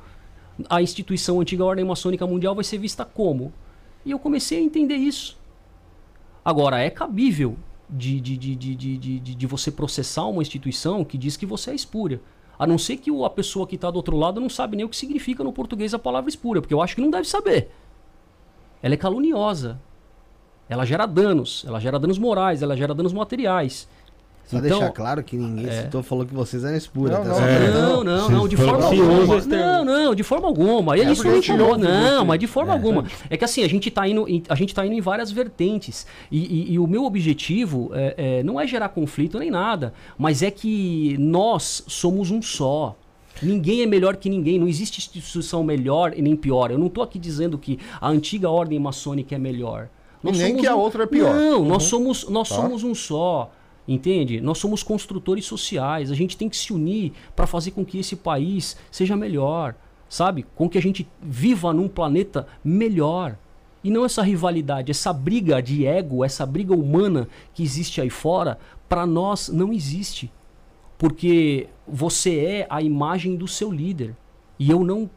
[0.70, 3.54] A instituição antiga Ordem Maçônica Mundial vai ser vista como?"
[4.06, 5.38] E eu comecei a entender isso.
[6.44, 7.56] Agora é cabível
[7.90, 11.72] de, de, de, de, de, de, de você processar uma instituição que diz que você
[11.72, 12.22] é espúria.
[12.58, 14.90] A não ser que a pessoa que está do outro lado não sabe nem o
[14.90, 17.72] que significa no português a palavra espúria, porque eu acho que não deve saber.
[18.84, 19.80] Ela é caluniosa.
[20.68, 21.64] Ela gera danos.
[21.66, 23.88] Ela gera danos morais, ela gera danos materiais.
[24.50, 25.84] Só então, deixar claro que ninguém é.
[25.84, 27.20] citou, falou que vocês eram espúria.
[27.20, 27.72] Não, tá não, é.
[27.72, 29.42] não, não, não, de forma alguma.
[29.46, 30.98] Não, não, de forma alguma.
[30.98, 31.88] E é isso não incomoda.
[31.88, 32.76] Não, mas de forma é.
[32.76, 33.06] alguma.
[33.30, 36.08] É que assim, a gente está indo, a gente tá indo em várias vertentes.
[36.32, 40.42] E, e, e o meu objetivo é, é, não é gerar conflito nem nada, mas
[40.42, 42.96] é que nós somos um só.
[43.44, 46.72] Ninguém é melhor que ninguém, não existe instituição melhor e nem pior.
[46.72, 49.90] Eu não estou aqui dizendo que a antiga ordem maçônica é melhor.
[50.24, 51.36] Nós e nem que a outra é pior.
[51.36, 51.68] Não, uhum.
[51.68, 52.56] nós, somos, nós tá.
[52.56, 53.52] somos um só.
[53.90, 54.40] Entende?
[54.40, 58.16] Nós somos construtores sociais, a gente tem que se unir para fazer com que esse
[58.16, 59.74] país seja melhor,
[60.08, 60.46] sabe?
[60.56, 63.36] Com que a gente viva num planeta melhor.
[63.84, 68.60] E não essa rivalidade, essa briga de ego, essa briga humana que existe aí fora,
[68.88, 70.32] para nós não existe.
[70.96, 74.16] Porque você é a imagem do seu líder.
[74.60, 75.10] E eu não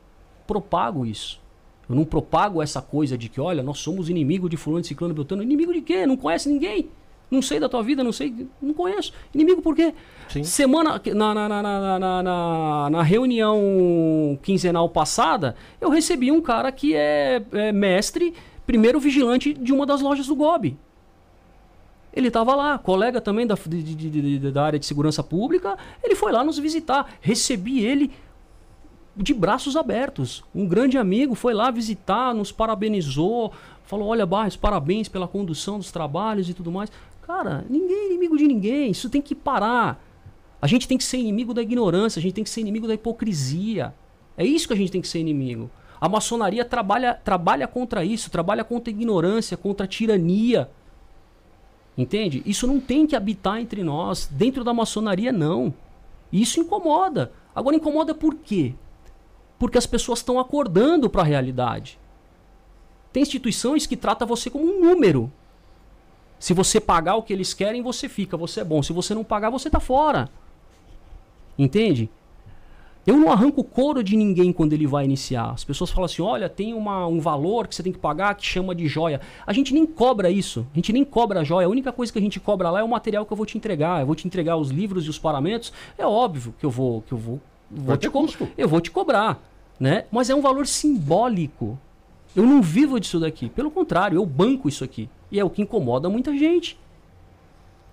[0.46, 1.38] propago isso.
[1.86, 5.42] Eu não propago essa coisa de que, olha, nós somos inimigo de fulano, ciclano, beltrano.
[5.42, 6.06] Inimigo de quê?
[6.06, 6.88] Não conhece ninguém.
[7.32, 9.10] Não sei da tua vida, não sei, não conheço.
[9.34, 9.94] Inimigo por quê?
[10.28, 10.44] Sim.
[10.44, 11.62] Semana, na, na, na,
[11.98, 18.34] na, na, na reunião quinzenal passada, eu recebi um cara que é, é mestre,
[18.66, 20.76] primeiro vigilante de uma das lojas do Gobi.
[22.12, 25.78] Ele estava lá, colega também da, de, de, de, da área de segurança pública.
[26.04, 27.14] Ele foi lá nos visitar.
[27.22, 28.12] Recebi ele
[29.16, 30.44] de braços abertos.
[30.54, 33.52] Um grande amigo foi lá visitar, nos parabenizou,
[33.84, 36.90] falou: Olha, Barros, parabéns pela condução dos trabalhos e tudo mais.
[37.32, 38.90] Cara, ninguém é inimigo de ninguém.
[38.90, 40.04] Isso tem que parar.
[40.60, 42.92] A gente tem que ser inimigo da ignorância, a gente tem que ser inimigo da
[42.92, 43.94] hipocrisia.
[44.36, 45.70] É isso que a gente tem que ser inimigo.
[45.98, 50.70] A maçonaria trabalha, trabalha contra isso, trabalha contra a ignorância, contra a tirania.
[51.96, 52.42] Entende?
[52.44, 54.28] Isso não tem que habitar entre nós.
[54.30, 55.72] Dentro da maçonaria, não.
[56.30, 57.32] Isso incomoda.
[57.54, 58.74] Agora, incomoda por quê?
[59.58, 61.98] Porque as pessoas estão acordando para a realidade.
[63.10, 65.32] Tem instituições que tratam você como um número.
[66.42, 68.82] Se você pagar o que eles querem, você fica, você é bom.
[68.82, 70.28] Se você não pagar, você tá fora.
[71.56, 72.10] Entende?
[73.06, 75.52] Eu não arranco couro de ninguém quando ele vai iniciar.
[75.52, 78.44] As pessoas falam assim: olha, tem uma, um valor que você tem que pagar que
[78.44, 79.20] chama de joia.
[79.46, 80.66] A gente nem cobra isso.
[80.72, 81.68] A gente nem cobra a joia.
[81.68, 83.56] A única coisa que a gente cobra lá é o material que eu vou te
[83.56, 84.00] entregar.
[84.00, 85.72] Eu vou te entregar os livros e os paramentos.
[85.96, 87.40] É óbvio que eu vou, que eu vou,
[87.70, 88.48] vou te cobrar.
[88.58, 89.40] Eu vou te cobrar,
[89.78, 90.06] né?
[90.10, 91.78] Mas é um valor simbólico.
[92.34, 93.48] Eu não vivo disso daqui.
[93.48, 95.08] Pelo contrário, eu banco isso aqui.
[95.32, 96.78] E é o que incomoda muita gente.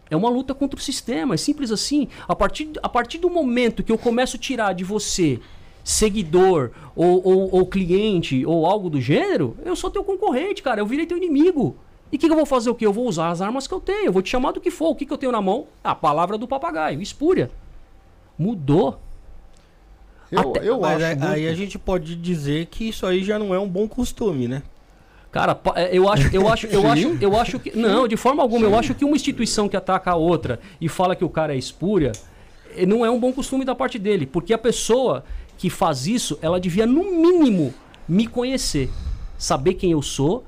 [0.09, 2.09] É uma luta contra o sistema, é simples assim.
[2.27, 5.39] A partir, a partir do momento que eu começo a tirar de você
[5.81, 10.81] seguidor ou, ou, ou cliente ou algo do gênero, eu sou teu concorrente, cara.
[10.81, 11.77] Eu virei teu inimigo.
[12.11, 12.69] E o que, que, eu vou fazer?
[12.71, 12.85] O que?
[12.85, 14.07] Eu vou usar as armas que eu tenho.
[14.07, 14.89] Eu vou te chamar do que for.
[14.89, 15.67] O que, que eu tenho na mão?
[15.81, 17.49] A palavra do papagaio, espúria.
[18.37, 18.99] Mudou.
[20.31, 21.05] Eu, Até, eu acho.
[21.05, 24.47] Aí, aí a gente pode dizer que isso aí já não é um bom costume,
[24.47, 24.63] né?
[25.31, 28.65] Cara, é, eu acho, eu acho, eu acho, eu acho que não, de forma alguma,
[28.65, 31.57] eu acho que uma instituição que ataca a outra e fala que o cara é
[31.57, 32.11] espúria,
[32.75, 35.23] eh, não é um bom costume da parte dele, porque a pessoa
[35.55, 37.73] que faz isso, ela devia no mínimo
[38.07, 38.89] me conhecer,
[39.37, 40.43] saber quem eu sou,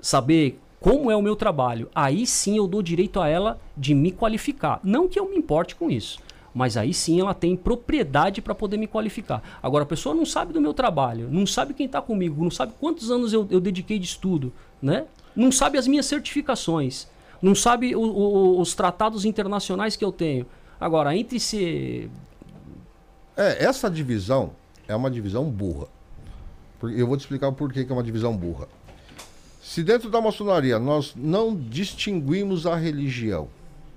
[0.00, 1.90] saber como é o meu trabalho.
[1.92, 4.78] Aí sim eu dou direito a ela de me qualificar.
[4.84, 6.20] Não que eu me importe com isso.
[6.56, 9.42] Mas aí sim ela tem propriedade para poder me qualificar.
[9.62, 12.72] Agora a pessoa não sabe do meu trabalho, não sabe quem está comigo, não sabe
[12.80, 14.50] quantos anos eu, eu dediquei de estudo,
[14.80, 15.04] né?
[15.36, 17.08] Não sabe as minhas certificações,
[17.42, 20.46] não sabe o, o, os tratados internacionais que eu tenho.
[20.80, 22.10] Agora, entre se.
[23.36, 24.52] É, essa divisão
[24.88, 25.88] é uma divisão burra.
[26.84, 28.66] Eu vou te explicar por que é uma divisão burra.
[29.60, 33.46] Se dentro da maçonaria nós não distinguimos a religião,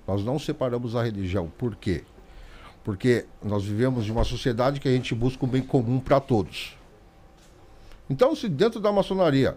[0.06, 2.04] nós não separamos a religião, por quê?
[2.82, 6.76] Porque nós vivemos em uma sociedade que a gente busca o bem comum para todos.
[8.08, 9.56] Então, se dentro da maçonaria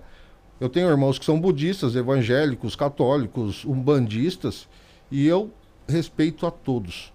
[0.59, 4.67] eu tenho irmãos que são budistas, evangélicos, católicos, umbandistas,
[5.11, 5.51] e eu
[5.87, 7.11] respeito a todos.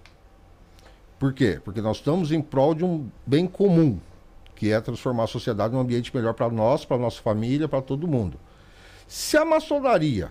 [1.19, 1.61] Por quê?
[1.65, 3.99] Porque nós estamos em prol de um bem comum,
[4.55, 8.07] que é transformar a sociedade num ambiente melhor para nós, para nossa família, para todo
[8.07, 8.39] mundo.
[9.07, 10.31] Se a maçonaria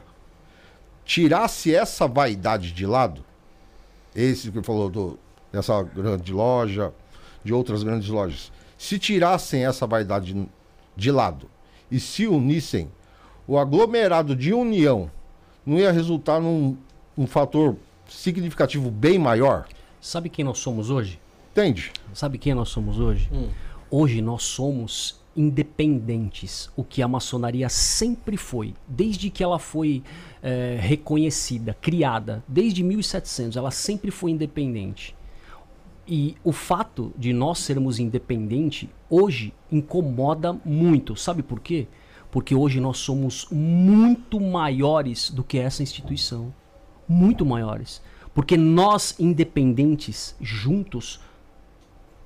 [1.03, 3.23] tirasse essa vaidade de lado,
[4.15, 5.19] esse que falou do,
[5.57, 6.93] dessa grande loja,
[7.43, 10.47] de outras grandes lojas, se tirassem essa vaidade
[10.95, 11.49] de, lado
[11.89, 12.89] e se unissem,
[13.47, 15.09] o aglomerado de união
[15.65, 16.77] não ia resultar num
[17.17, 17.75] um fator
[18.07, 19.67] significativo bem maior?
[19.99, 21.19] Sabe quem nós somos hoje?
[21.51, 21.91] Entende?
[22.13, 23.27] Sabe quem nós somos hoje?
[23.33, 23.49] Hum.
[23.89, 30.03] Hoje nós somos independentes, o que a maçonaria sempre foi, desde que ela foi
[30.41, 35.15] é, reconhecida, criada, desde 1700, ela sempre foi independente.
[36.07, 41.15] E o fato de nós sermos independentes hoje incomoda muito.
[41.17, 41.87] Sabe por quê?
[42.31, 46.53] Porque hoje nós somos muito maiores do que essa instituição.
[47.07, 48.01] Muito maiores.
[48.33, 51.19] Porque nós, independentes, juntos,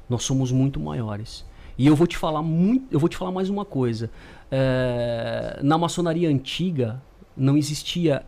[0.08, 1.44] nós somos muito maiores.
[1.78, 4.12] E eu vou te falar muito, eu vou te falar mais uma coisa.
[4.52, 7.02] É, na maçonaria antiga
[7.36, 8.26] não existia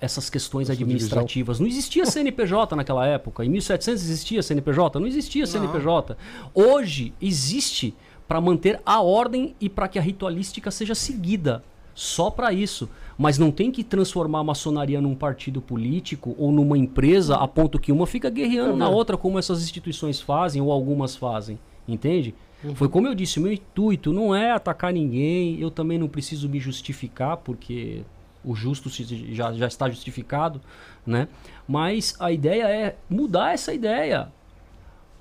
[0.00, 1.58] essas questões Essa administrativas.
[1.58, 1.66] Divisão.
[1.66, 3.44] Não existia CNPJ naquela época.
[3.44, 4.98] Em 1700 existia CNPJ?
[5.00, 6.16] Não existia CNPJ.
[6.16, 6.50] Não.
[6.72, 7.94] Hoje existe
[8.26, 11.62] para manter a ordem e para que a ritualística seja seguida.
[11.94, 12.88] Só para isso.
[13.16, 17.78] Mas não tem que transformar a maçonaria num partido político ou numa empresa a ponto
[17.78, 21.58] que uma fica guerreando na outra, como essas instituições fazem ou algumas fazem.
[21.88, 22.34] Entende?
[22.62, 22.74] Uhum.
[22.74, 26.48] Foi como eu disse, o meu intuito não é atacar ninguém, eu também não preciso
[26.48, 28.02] me justificar, porque
[28.50, 30.60] o justo já, já está justificado,
[31.06, 31.28] né?
[31.66, 34.32] Mas a ideia é mudar essa ideia.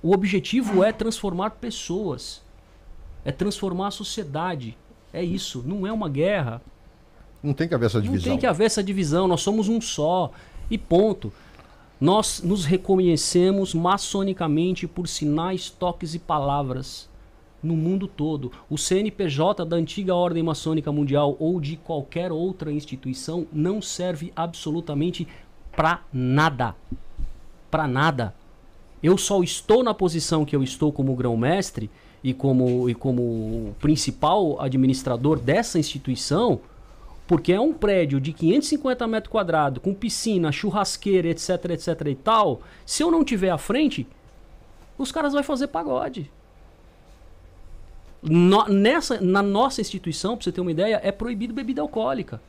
[0.01, 2.41] O objetivo é transformar pessoas
[3.27, 4.77] é transformar a sociedade.
[5.11, 6.61] É isso, não é uma guerra.
[7.43, 8.25] Não tem que haver essa divisão.
[8.25, 10.31] Não tem que haver essa divisão, nós somos um só.
[10.71, 11.33] E ponto.
[11.99, 17.09] Nós nos reconhecemos maçonicamente por sinais, toques e palavras
[17.61, 18.51] no mundo todo.
[18.69, 25.27] O CNPJ da antiga Ordem Maçônica Mundial ou de qualquer outra instituição não serve absolutamente
[25.75, 26.75] para nada.
[27.69, 28.33] Para nada.
[29.01, 31.89] Eu só estou na posição que eu estou como grão-mestre
[32.23, 36.59] e como, e como principal administrador dessa instituição,
[37.27, 42.61] porque é um prédio de 550 metros quadrados, com piscina, churrasqueira, etc, etc e tal.
[42.85, 44.07] Se eu não tiver à frente,
[44.97, 46.31] os caras vão fazer pagode.
[48.21, 52.41] No, nessa, na nossa instituição, para você ter uma ideia, é proibido bebida alcoólica.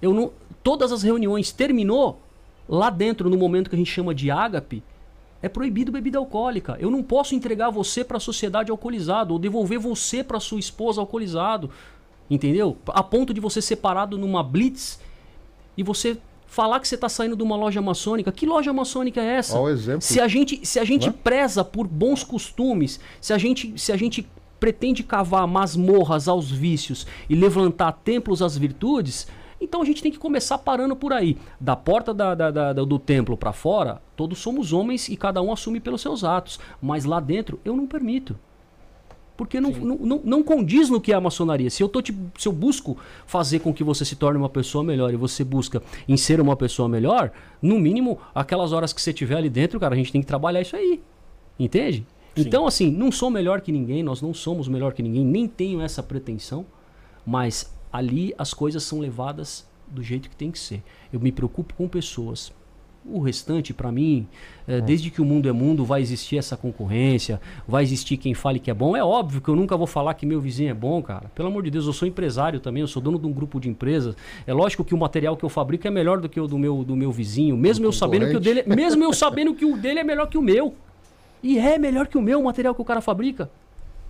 [0.00, 2.20] Eu não, todas as reuniões terminou
[2.68, 4.82] lá dentro, no momento que a gente chama de ágape,
[5.42, 6.76] é proibido bebida alcoólica.
[6.80, 11.00] Eu não posso entregar você para a sociedade alcoolizado ou devolver você para sua esposa
[11.00, 11.70] alcoolizado.
[12.28, 12.76] Entendeu?
[12.88, 15.00] A ponto de você ser parado numa blitz
[15.76, 18.30] e você falar que você está saindo de uma loja maçônica.
[18.30, 19.58] Que loja maçônica é essa?
[19.58, 20.02] Olha o exemplo.
[20.02, 23.96] Se a gente, se a gente preza por bons costumes, se a gente, se a
[23.96, 24.28] gente
[24.60, 29.26] pretende cavar masmorras aos vícios e levantar templos às virtudes,
[29.60, 31.36] então a gente tem que começar parando por aí.
[31.58, 35.52] Da porta da, da, da, do templo para fora, todos somos homens e cada um
[35.52, 36.58] assume pelos seus atos.
[36.80, 38.38] Mas lá dentro, eu não permito.
[39.36, 41.70] Porque não, não, não, não, condiz no que é a maçonaria.
[41.70, 44.84] Se eu, tô te, se eu busco fazer com que você se torne uma pessoa
[44.84, 47.32] melhor e você busca em ser uma pessoa melhor,
[47.62, 50.60] no mínimo, aquelas horas que você tiver ali dentro, cara, a gente tem que trabalhar
[50.60, 51.02] isso aí.
[51.58, 52.06] Entende?
[52.34, 52.42] Sim.
[52.42, 55.80] Então, assim, não sou melhor que ninguém, nós não somos melhor que ninguém, nem tenho
[55.80, 56.64] essa pretensão,
[57.26, 60.82] mas ali as coisas são levadas do jeito que tem que ser.
[61.12, 62.52] Eu me preocupo com pessoas.
[63.02, 64.28] O restante, para mim,
[64.68, 64.80] é, é.
[64.80, 68.70] desde que o mundo é mundo, vai existir essa concorrência, vai existir quem fale que
[68.70, 68.94] é bom.
[68.94, 71.30] É óbvio que eu nunca vou falar que meu vizinho é bom, cara.
[71.34, 73.70] Pelo amor de Deus, eu sou empresário também, eu sou dono de um grupo de
[73.70, 74.14] empresas.
[74.46, 76.84] É lógico que o material que eu fabrico é melhor do que o do meu,
[76.84, 80.00] do meu vizinho, mesmo eu sabendo que o dele, mesmo eu sabendo que o dele
[80.00, 80.74] é melhor que o meu.
[81.42, 83.50] E é melhor que o meu o material que o cara fabrica.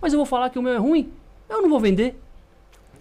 [0.01, 1.11] Mas eu vou falar que o meu é ruim?
[1.49, 2.19] Eu não vou vender.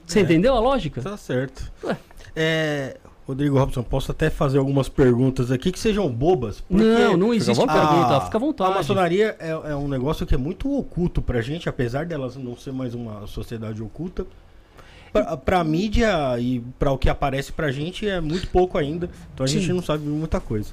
[0.07, 1.01] Você é, entendeu a lógica?
[1.01, 1.71] Tá certo.
[1.85, 1.97] Ué.
[2.35, 6.65] É, Rodrigo Robson, posso até fazer algumas perguntas aqui que sejam bobas?
[6.69, 8.73] Não, não existe pergunta, a, fica à vontade.
[8.73, 12.57] A maçonaria é, é, um negócio que é muito oculto pra gente, apesar delas não
[12.57, 14.27] ser mais uma sociedade oculta.
[15.13, 19.45] Pra, pra mídia e para o que aparece pra gente é muito pouco ainda, então
[19.45, 19.59] a Sim.
[19.59, 20.73] gente não sabe muita coisa.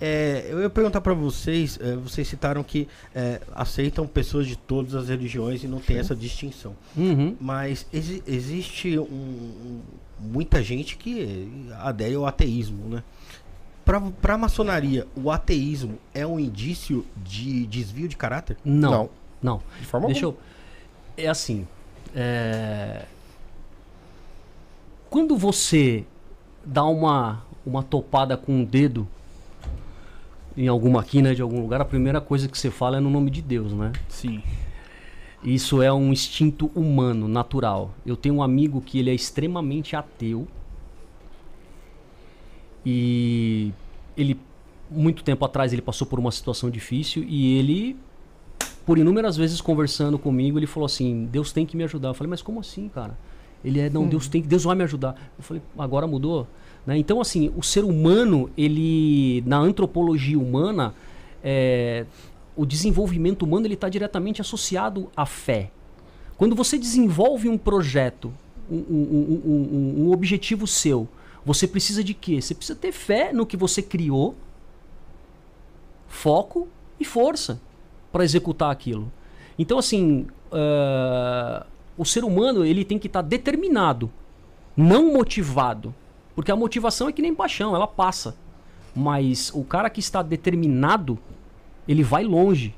[0.00, 4.94] É, eu ia perguntar para vocês, é, vocês citaram que é, aceitam pessoas de todas
[4.94, 6.00] as religiões e não tem Sim.
[6.00, 6.74] essa distinção.
[6.96, 7.36] Uhum.
[7.40, 9.80] Mas exi existe um, um,
[10.18, 11.48] muita gente que
[11.80, 13.02] adere ao ateísmo, né?
[13.84, 18.56] Para a maçonaria, o ateísmo é um indício de desvio de caráter?
[18.64, 18.90] Não.
[18.90, 19.10] Não.
[19.42, 19.62] não.
[19.78, 20.42] De forma Deixa alguma.
[21.18, 21.24] eu.
[21.24, 21.68] É assim.
[22.14, 23.04] É...
[25.10, 26.04] Quando você
[26.64, 29.06] dá uma, uma topada com o dedo
[30.56, 33.30] em alguma quina de algum lugar, a primeira coisa que você fala é no nome
[33.30, 33.92] de Deus, né?
[34.08, 34.42] Sim.
[35.42, 37.94] Isso é um instinto humano, natural.
[38.06, 40.48] Eu tenho um amigo que ele é extremamente ateu.
[42.86, 43.72] E
[44.16, 44.38] ele
[44.90, 47.96] muito tempo atrás ele passou por uma situação difícil e ele
[48.86, 52.08] por inúmeras vezes conversando comigo, ele falou assim: "Deus tem que me ajudar".
[52.08, 53.16] Eu falei: "Mas como assim, cara?"
[53.64, 54.08] Ele é: "Não, hum.
[54.08, 55.14] Deus tem, Deus vai me ajudar".
[55.38, 56.46] Eu falei: "Agora mudou?"
[56.86, 56.98] Né?
[56.98, 60.94] Então assim, o ser humano, ele na antropologia humana,
[61.42, 62.06] é,
[62.56, 65.70] o desenvolvimento humano ele está diretamente associado à fé.
[66.36, 68.32] Quando você desenvolve um projeto,
[68.70, 71.08] um, um, um, um, objetivo seu,
[71.44, 72.40] você precisa de quê?
[72.40, 74.34] Você precisa ter fé no que você criou,
[76.08, 76.68] foco
[76.98, 77.60] e força
[78.10, 79.12] para executar aquilo.
[79.58, 81.66] Então, assim, uh,
[81.96, 84.10] o ser humano ele tem que estar tá determinado,
[84.76, 85.94] não motivado.
[86.34, 88.36] Porque a motivação é que nem paixão, ela passa.
[88.94, 91.18] Mas o cara que está determinado,
[91.86, 92.74] ele vai longe.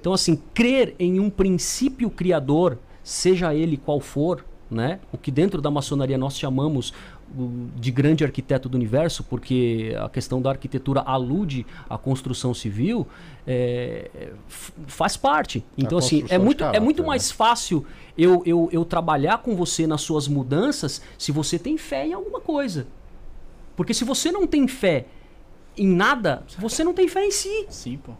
[0.00, 5.00] Então, assim, crer em um princípio criador, seja ele qual for, né?
[5.12, 6.92] O que dentro da maçonaria nós chamamos
[7.76, 13.06] de grande arquiteto do universo, porque a questão da arquitetura alude à construção civil,
[13.46, 14.32] é,
[14.86, 15.64] faz parte.
[15.76, 17.34] Então, assim, é muito, caráter, é muito mais né?
[17.36, 17.84] fácil
[18.16, 22.40] eu, eu, eu trabalhar com você nas suas mudanças se você tem fé em alguma
[22.40, 22.86] coisa.
[23.76, 25.06] Porque se você não tem fé
[25.76, 27.66] em nada, você não tem fé em si.
[27.68, 28.12] Sim, pô.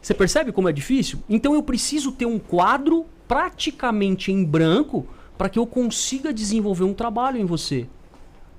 [0.00, 1.18] Você percebe como é difícil?
[1.28, 5.06] Então eu preciso ter um quadro praticamente em branco
[5.36, 7.86] para que eu consiga desenvolver um trabalho em você.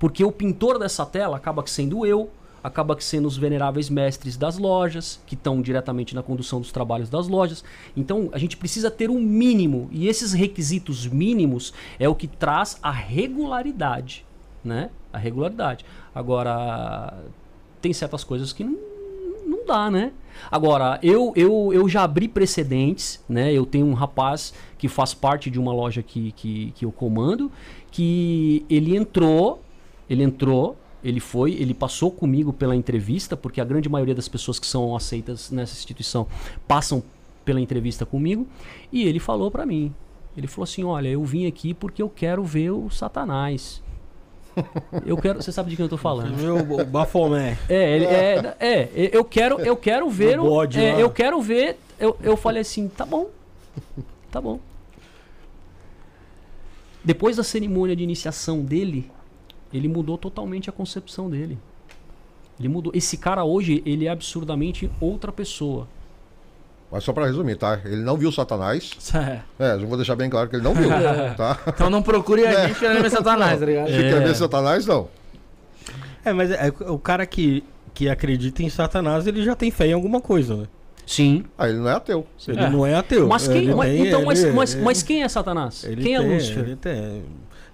[0.02, 2.28] Porque o pintor dessa tela acaba sendo eu,
[2.60, 7.28] acaba sendo os veneráveis mestres das lojas, que estão diretamente na condução dos trabalhos das
[7.28, 7.62] lojas.
[7.96, 12.80] Então a gente precisa ter um mínimo, e esses requisitos mínimos é o que traz
[12.82, 14.26] a regularidade,
[14.64, 14.90] né?
[15.12, 15.84] A regularidade.
[16.12, 17.16] Agora,
[17.80, 18.76] tem certas coisas que não,
[19.46, 20.10] não dá, né?
[20.50, 23.52] Agora, eu, eu, eu já abri precedentes, né?
[23.52, 27.52] Eu tenho um rapaz que faz parte de uma loja que, que, que eu comando,
[27.92, 29.61] que ele entrou,
[30.12, 34.58] ele entrou, ele foi, ele passou comigo pela entrevista, porque a grande maioria das pessoas
[34.58, 36.26] que são aceitas nessa instituição
[36.68, 37.02] passam
[37.44, 38.46] pela entrevista comigo,
[38.92, 39.92] e ele falou para mim,
[40.36, 43.82] ele falou assim, olha, eu vim aqui porque eu quero ver o Satanás.
[45.06, 45.42] Eu quero.
[45.42, 46.34] Você sabe de quem eu tô falando?
[46.78, 47.56] O Bafomé.
[47.70, 50.42] É, ele, é, é, eu quero, eu quero ver o.
[50.42, 51.78] Bode, é, eu quero ver.
[51.98, 53.30] Eu, eu falei assim, tá bom.
[54.30, 54.60] Tá bom.
[57.02, 59.10] Depois da cerimônia de iniciação dele,
[59.72, 61.58] ele mudou totalmente a concepção dele.
[62.58, 62.92] Ele mudou.
[62.94, 65.88] Esse cara hoje, ele é absurdamente outra pessoa.
[66.90, 67.80] Mas só para resumir, tá?
[67.86, 68.92] Ele não viu Satanás.
[69.14, 69.40] É.
[69.58, 70.88] é, eu vou deixar bem claro que ele não viu,
[71.36, 71.58] tá?
[71.66, 72.68] Então não procure a é.
[72.68, 73.88] gente querendo ver Satanás, tá ligado?
[73.92, 74.10] Se é.
[74.10, 75.08] quer ver Satanás, não.
[76.24, 77.64] É, mas é, o cara que,
[77.94, 80.66] que acredita em Satanás, ele já tem fé em alguma coisa, né?
[81.06, 81.44] Sim.
[81.58, 82.26] Ah, ele não é ateu.
[82.46, 82.70] Ele é.
[82.70, 83.26] não é ateu.
[83.26, 85.82] Mas quem, mas, tem, então, mas, mas, mas, quem é Satanás?
[85.82, 86.64] Quem é tem, é Lúcifer?
[86.64, 87.24] Ele tem.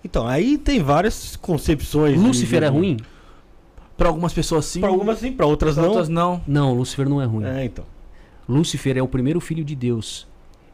[0.08, 2.18] Então, aí tem várias concepções.
[2.18, 2.96] Lúcifer é ruim?
[3.94, 4.80] Para algumas pessoas sim.
[4.80, 5.90] Para algumas sim, para outras pra não.
[5.90, 6.42] Outras não.
[6.46, 7.44] Não, Lúcifer não é ruim.
[7.44, 7.84] É, então.
[8.48, 10.26] Lúcifer é o primeiro filho de Deus.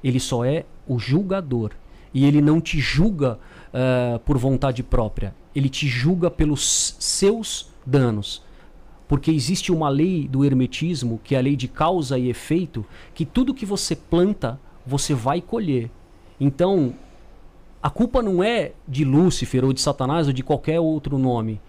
[0.04, 1.72] Ele só é o julgador.
[2.12, 3.40] E ele não te julga
[3.72, 5.34] uh, por vontade própria.
[5.52, 8.40] Ele te julga pelos seus danos.
[9.08, 13.24] Porque existe uma lei do hermetismo, que é a lei de causa e efeito, que
[13.24, 15.90] tudo que você planta, você vai colher.
[16.38, 16.94] Então,
[17.84, 21.60] a culpa não é de Lúcifer ou de Satanás ou de qualquer outro nome.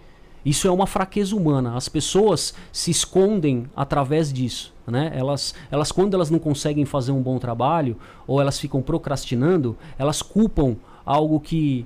[0.46, 1.76] Isso é uma fraqueza humana.
[1.76, 4.74] As pessoas se escondem através disso.
[4.88, 5.12] Né?
[5.14, 10.22] Elas, elas, quando elas não conseguem fazer um bom trabalho, ou elas ficam procrastinando, elas
[10.22, 11.86] culpam algo que,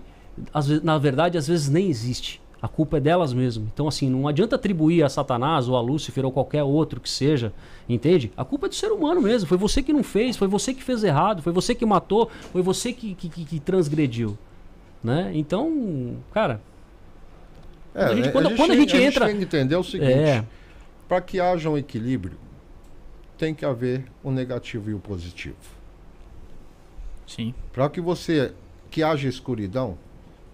[0.54, 2.40] às na verdade, às vezes nem existe.
[2.62, 3.70] A culpa é delas mesmo.
[3.74, 7.54] Então, assim, não adianta atribuir a Satanás ou a Lúcifer ou qualquer outro que seja,
[7.88, 8.32] entende?
[8.36, 9.48] A culpa é do ser humano mesmo.
[9.48, 12.62] Foi você que não fez, foi você que fez errado, foi você que matou, foi
[12.62, 14.38] você que, que, que, que transgrediu.
[15.02, 15.32] Né?
[15.34, 16.60] Então, cara,
[17.96, 19.26] é, quando a gente, quando, a gente, quando a gente a entra.
[19.26, 20.46] Gente tem que entender o seguinte: é.
[21.08, 22.38] para que haja um equilíbrio,
[23.38, 25.56] tem que haver o negativo e o positivo.
[27.26, 27.54] Sim.
[27.72, 28.54] Para que você
[28.92, 29.98] que haja escuridão,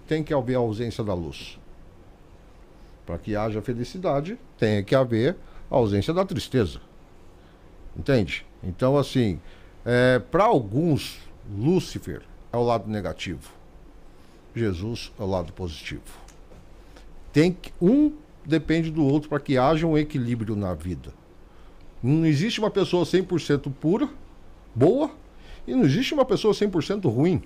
[0.08, 1.58] tem que haver a ausência da luz.
[3.06, 5.36] Para que haja felicidade, tem que haver
[5.70, 6.80] a ausência da tristeza.
[7.98, 8.46] Entende?
[8.64, 9.40] Então, assim,
[9.86, 11.20] é, para alguns,
[11.56, 13.52] Lúcifer é o lado negativo,
[14.56, 16.02] Jesus é o lado positivo.
[17.32, 18.12] Tem que, um
[18.46, 21.14] depende do outro para que haja um equilíbrio na vida.
[22.02, 24.10] Não existe uma pessoa 100% pura,
[24.74, 25.12] boa,
[25.68, 27.42] e não existe uma pessoa 100% ruim.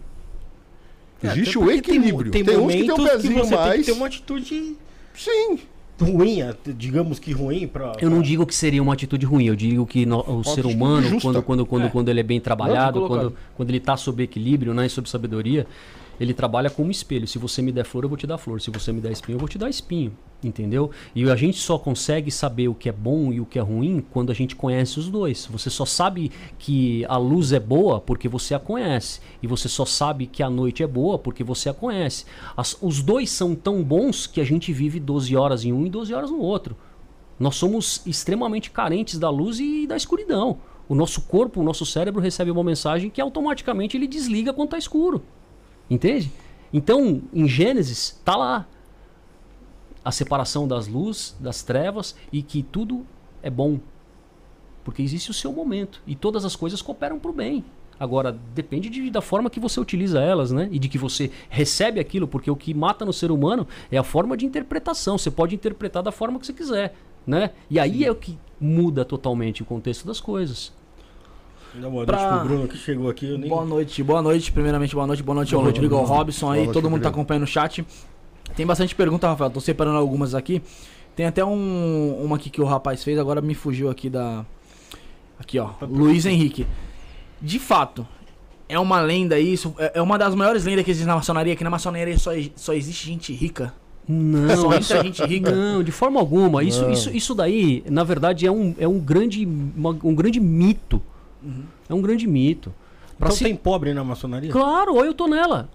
[1.22, 2.32] Existe até o porque tem- equilíbrio.
[2.32, 3.80] Tem, Tem, uns que tem um pezinho tem mais.
[3.80, 4.78] que ter uma atitude
[5.14, 5.60] Sim.
[6.02, 7.92] ruim, até- digamos que ruim pra...
[8.00, 11.02] Eu não digo que seria uma atitude ruim, eu digo que no- o ser humano,
[11.08, 11.22] justa.
[11.28, 11.90] quando, quando, quando, É.
[11.90, 15.68] quando ele é bem trabalhado, quando, quando ele está sob equilíbrio né, e sob sabedoria,
[16.20, 17.28] ele trabalha como espelho.
[17.28, 18.60] Se você me der flor, eu vou te dar flor.
[18.62, 20.12] Se você me der espinho, eu vou te dar espinho.
[20.44, 20.90] Entendeu?
[21.14, 24.04] E a gente só consegue saber o que é bom e o que é ruim
[24.12, 25.46] quando a gente conhece os dois.
[25.52, 29.20] Você só sabe que a luz é boa porque você a conhece.
[29.44, 32.26] E você só sabe que a noite é boa porque você a conhece.
[32.56, 35.90] As- os dois são tão bons que a gente vive 12 horas em um e
[35.90, 36.76] 12 horas no outro.
[37.38, 40.60] Nós somos extremamente carentes da luz e da escuridão.
[40.88, 44.78] O nosso corpo, o nosso cérebro recebe uma mensagem que automaticamente ele desliga quando está
[44.78, 45.22] escuro.
[45.90, 46.32] Entende?
[46.72, 48.68] Então, em Gênesis, tá lá
[50.04, 53.06] a separação das luzes, das trevas e que tudo
[53.42, 53.80] é bom.
[54.84, 57.66] Porque existe o seu momento e todas as coisas cooperam para o bem.
[58.00, 60.70] Agora, depende de- da forma que você utiliza elas, né?
[60.72, 64.04] E de que você recebe aquilo, porque o que mata no ser humano é a
[64.04, 65.18] forma de interpretação.
[65.18, 66.96] Você pode interpretar da forma que você quiser,
[67.28, 67.52] né?
[67.70, 70.72] E aí é o que muda totalmente o contexto das coisas.
[71.76, 73.26] Dá boa Pra- noite pro Bruno que chegou aqui.
[73.30, 73.50] Eu nem...
[73.50, 74.52] Boa noite, boa noite.
[74.52, 76.06] Primeiramente, boa noite, boa noite ao Boa noite, Rodrigo, ao.
[76.06, 76.60] Robson aí.
[76.64, 77.86] Noite, Todo mundo tá acompanhando o chat.
[78.56, 79.50] Tem bastante pergunta, Rafael.
[79.52, 80.62] Tô separando algumas aqui.
[81.16, 84.46] Tem até um, uma aqui que o rapaz fez, agora me fugiu aqui da.
[85.40, 85.70] Aqui, ó.
[85.82, 86.66] Luiz Henrique.
[87.42, 88.06] De fato,
[88.68, 89.74] é uma lenda isso.
[89.78, 92.74] É é uma das maiores lendas que existe na maçonaria, que na maçonaria só, só
[92.74, 93.74] existe gente rica.
[94.08, 95.52] Não, Só isso gente rica.
[95.52, 96.64] Não, de forma alguma.
[96.64, 96.92] Isso, Não.
[96.92, 101.00] isso, isso daí, na verdade, é um, é um, grande, uma- um grande mito.
[101.90, 102.74] É um grande mito.
[103.18, 104.52] Pra Então se- tem pobre na maçonaria?
[104.52, 105.70] Claro, ou eu tô nela.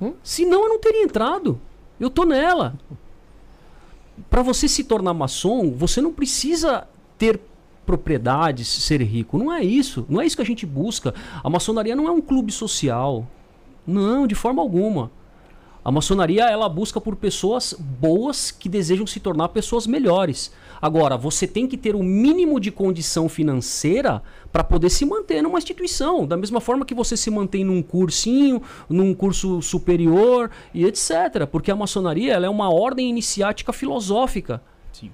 [0.00, 0.14] Hum?
[0.22, 1.60] Senão eu não teria entrado.
[1.98, 2.74] Eu tô nela.
[4.28, 6.86] Pra você se tornar maçom, você não precisa
[7.18, 7.40] ter
[7.86, 9.38] propriedades, ser rico.
[9.38, 10.06] Não é isso.
[10.08, 11.14] Não é isso que a gente busca.
[11.42, 13.26] A maçonaria não é um clube social.
[13.86, 15.10] Não, de forma alguma.
[15.84, 20.52] A maçonaria ela busca por pessoas boas que desejam se tornar pessoas melhores.
[20.82, 24.20] Agora, você tem que ter o mínimo de condição financeira
[24.52, 28.60] para poder se manter numa instituição, da mesma forma que você se mantém num cursinho,
[28.88, 31.46] num curso superior e etc.
[31.48, 34.60] Porque a maçonaria ela é uma ordem iniciática filosófica.
[34.92, 35.12] Sim.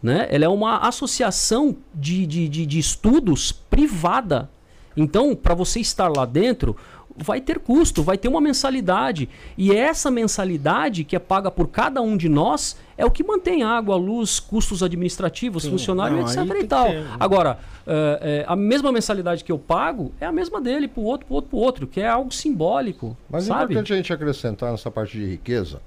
[0.00, 0.28] Né?
[0.30, 4.48] Ela é uma associação de, de, de, de estudos privada.
[4.96, 6.76] Então, para você estar lá dentro,
[7.16, 9.28] vai ter custo, vai ter uma mensalidade.
[9.56, 13.62] E essa mensalidade que é paga por cada um de nós é o que mantém
[13.62, 15.70] água, luz, custos administrativos, Sim.
[15.70, 16.56] funcionários, Não, etc.
[16.62, 16.88] E tal.
[16.88, 17.06] ser.
[17.18, 21.26] Agora, é, é, a mesma mensalidade que eu pago é a mesma dele pro outro,
[21.26, 23.16] pro outro, pro outro, que é algo simbólico.
[23.28, 23.72] Mas é sabe?
[23.72, 25.80] importante a gente acrescentar nessa parte de riqueza,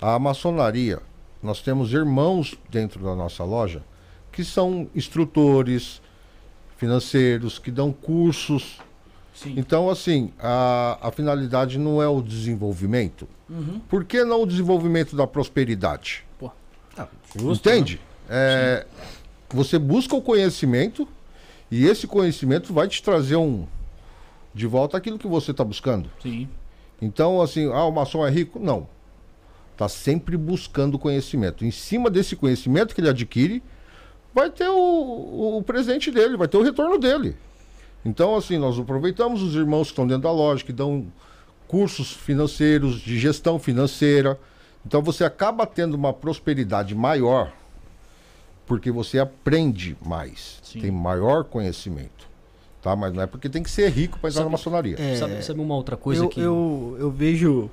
[0.00, 1.00] a maçonaria,
[1.42, 3.82] nós temos irmãos dentro da nossa loja
[4.38, 6.00] que são instrutores
[6.76, 8.78] financeiros, que dão cursos.
[9.38, 9.54] Sim.
[9.56, 13.28] Então, assim, a, a finalidade não é o desenvolvimento.
[13.48, 13.80] Uhum.
[13.88, 16.26] Por que não o desenvolvimento da prosperidade?
[17.36, 18.00] Justo, Entende?
[18.28, 18.84] É,
[19.48, 21.06] você busca o conhecimento
[21.70, 23.64] e esse conhecimento vai te trazer um
[24.52, 26.10] de volta aquilo que você está buscando.
[26.20, 26.48] Sim.
[27.00, 28.58] Então, assim, ah, o maçom é rico?
[28.58, 28.88] Não.
[29.72, 31.64] Está sempre buscando conhecimento.
[31.64, 33.62] Em cima desse conhecimento que ele adquire,
[34.34, 37.36] vai ter o, o, o presente dele, vai ter o retorno dele.
[38.04, 41.06] Então, assim, nós aproveitamos os irmãos que estão dentro da loja, que dão
[41.66, 44.38] cursos financeiros, de gestão financeira.
[44.86, 47.52] Então, você acaba tendo uma prosperidade maior,
[48.66, 50.80] porque você aprende mais, Sim.
[50.80, 52.28] tem maior conhecimento.
[52.80, 52.94] Tá?
[52.94, 54.96] Mas não é porque tem que ser rico para entrar Sabe- na maçonaria.
[54.98, 56.40] É, Sabe, sabe uma outra coisa eu, que.
[56.40, 57.70] eu, eu vejo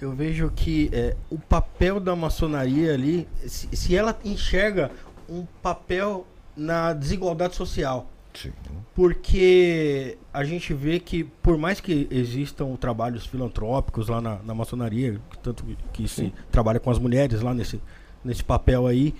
[0.00, 4.90] eu vejo que é, o papel da maçonaria ali, se, se ela enxerga
[5.28, 8.06] um papel na desigualdade social,
[8.42, 8.52] Sim.
[8.94, 15.20] porque a gente vê que por mais que existam trabalhos filantrópicos lá na, na maçonaria,
[15.42, 17.80] tanto que se trabalha com as mulheres lá nesse,
[18.24, 19.14] nesse papel aí,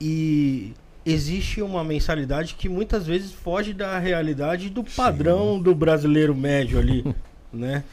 [0.00, 6.78] e existe uma mensalidade que muitas vezes foge da realidade do padrão do brasileiro médio
[6.78, 7.04] ali,
[7.52, 7.84] né?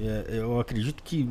[0.00, 1.28] É, eu acredito que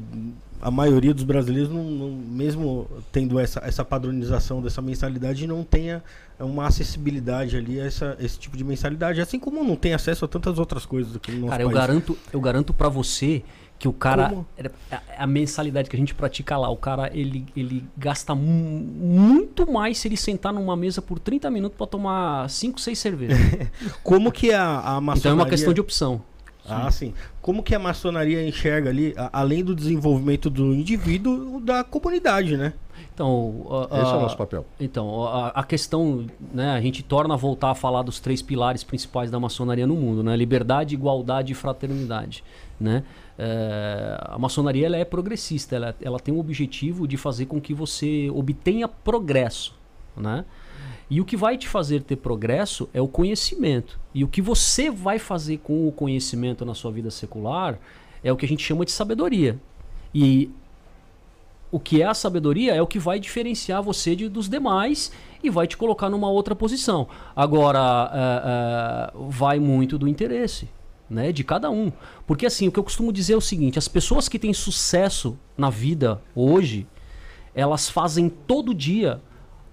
[0.65, 6.01] a maioria dos brasileiros, não, não- mesmo tendo essa, essa padronização dessa mensalidade, não tenha
[6.39, 10.27] uma acessibilidade ali a essa, esse tipo de mensalidade, assim como não tem acesso a
[10.27, 11.79] tantas outras coisas aqui no nosso Cara, eu país.
[11.79, 13.43] garanto, eu garanto para você
[13.77, 14.29] que o cara.
[14.29, 14.45] Como?
[14.55, 18.79] era- A, a mensalidade que a gente pratica lá, o cara ele, ele gasta mu-
[18.79, 23.37] muito mais se ele sentar numa mesa por 30 minutos para tomar 5, 6 cervejas.
[24.01, 25.19] Como que a, a maçonaria...
[25.19, 26.21] então é uma questão de opção.
[26.65, 27.13] Ah, sim.
[27.43, 32.73] Como que a maçonaria enxerga ali, a, além do desenvolvimento do indivíduo, da comunidade, né?
[33.13, 34.65] Então, a, a, esse é o nosso papel.
[34.79, 38.81] Então, a, a, questão, né, a gente torna a voltar a falar dos três pilares
[38.81, 40.37] principais da maçonaria no mundo, né?
[40.37, 42.45] Liberdade, igualdade e fraternidade,
[42.79, 43.03] né?
[43.37, 47.73] É, a maçonaria ela é progressista, ela, ela tem o objetivo de fazer com que
[47.73, 49.75] você obtenha progresso,
[50.15, 50.45] né?
[51.09, 53.99] E o que vai te fazer ter progresso é o conhecimento.
[54.13, 57.79] E o que você vai fazer com o conhecimento na sua vida secular
[58.23, 59.59] é o que a gente chama de sabedoria.
[60.13, 60.51] E
[61.71, 65.11] o que é a sabedoria é o que vai diferenciar você de, dos demais
[65.43, 67.07] e vai te colocar numa outra posição.
[67.35, 70.69] Agora, é, é, vai muito do interesse.
[71.09, 71.91] Né, de cada um.
[72.25, 75.37] Porque assim, o que eu costumo dizer é o seguinte: as pessoas que têm sucesso
[75.55, 76.87] na vida hoje,
[77.53, 79.21] elas fazem todo dia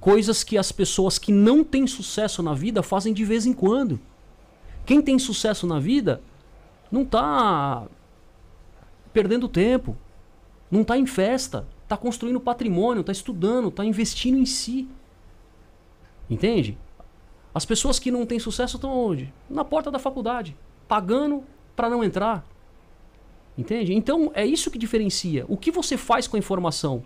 [0.00, 3.98] coisas que as pessoas que não têm sucesso na vida fazem de vez em quando.
[4.84, 6.20] Quem tem sucesso na vida
[6.90, 7.86] não está
[9.12, 9.96] perdendo tempo,
[10.70, 14.88] não está em festa, está construindo patrimônio, está estudando, está investindo em si.
[16.28, 16.78] Entende?
[17.52, 19.32] As pessoas que não têm sucesso estão onde?
[19.48, 20.56] Na porta da faculdade,
[20.86, 21.42] pagando
[21.74, 22.46] para não entrar.
[23.58, 23.92] Entende?
[23.92, 25.44] Então é isso que diferencia.
[25.48, 27.02] O que você faz com a informação?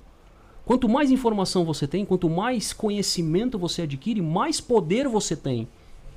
[0.65, 5.69] Quanto mais informação você tem, quanto mais conhecimento você adquire, mais poder você tem.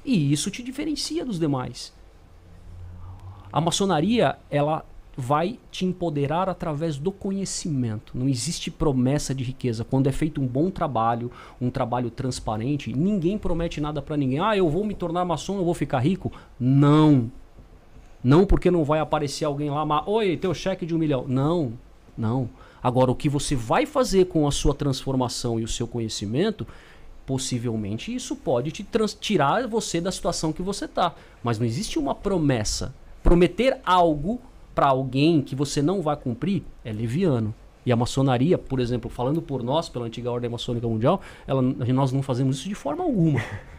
[0.07, 1.93] E isso te diferencia dos demais.
[3.51, 4.85] A maçonaria, ela
[5.17, 8.17] vai te empoderar através do conhecimento.
[8.17, 9.83] Não existe promessa de riqueza.
[9.83, 11.29] Quando é feito um bom trabalho,
[11.59, 14.39] um trabalho transparente, ninguém promete nada para ninguém.
[14.39, 16.31] Ah, eu vou me tornar maçom, eu vou ficar rico.
[16.57, 17.29] Não.
[18.23, 21.25] Não porque não vai aparecer alguém lá, mas, oi, teu cheque de um milhão.
[21.27, 21.73] Não,
[22.17, 22.49] não.
[22.81, 26.65] Agora, o que você vai fazer com a sua transformação e o seu conhecimento,
[27.28, 28.88] possivelmente isso pode te
[29.19, 31.13] tirar você da situação que você está.
[31.43, 32.95] Mas não existe uma promessa.
[33.21, 34.39] Prometer algo
[34.73, 37.53] para alguém que você não vai cumprir é leviano.
[37.86, 42.13] E a maçonaria, por exemplo, falando por nós, pela antiga ordem maçônica mundial, ela, nós
[42.13, 43.41] não fazemos isso de forma alguma.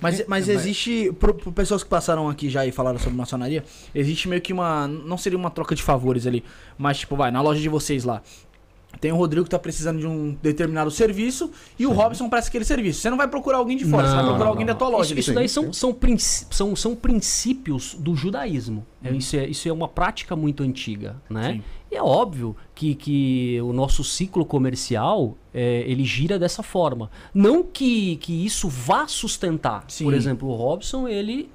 [0.00, 3.64] Mas, mas existe, por, por, pessoas que passaram aqui já e falaram sobre maçonaria,
[3.94, 4.88] existe meio que uma.
[4.88, 6.42] Não seria uma troca de favores ali,
[6.76, 8.20] mas tipo, vai, na loja de vocês lá.
[9.00, 11.86] Tem o Rodrigo que tá precisando de um determinado serviço e Sim.
[11.86, 13.00] o Robson presta aquele serviço.
[13.00, 14.72] Você não vai procurar alguém de fora, não, você vai procurar não, alguém não.
[14.72, 15.12] da tua loja.
[15.12, 15.96] Isso, isso daí são, são,
[16.50, 18.86] são, são princípios do judaísmo.
[19.04, 19.14] Hum.
[19.14, 21.54] isso, é, isso é uma prática muito antiga, né?
[21.54, 21.62] Sim.
[21.90, 27.10] E é óbvio que, que o nosso ciclo comercial é, ele gira dessa forma.
[27.34, 29.84] Não que, que isso vá sustentar.
[29.88, 30.04] Sim.
[30.04, 31.50] Por exemplo, o Robson, ele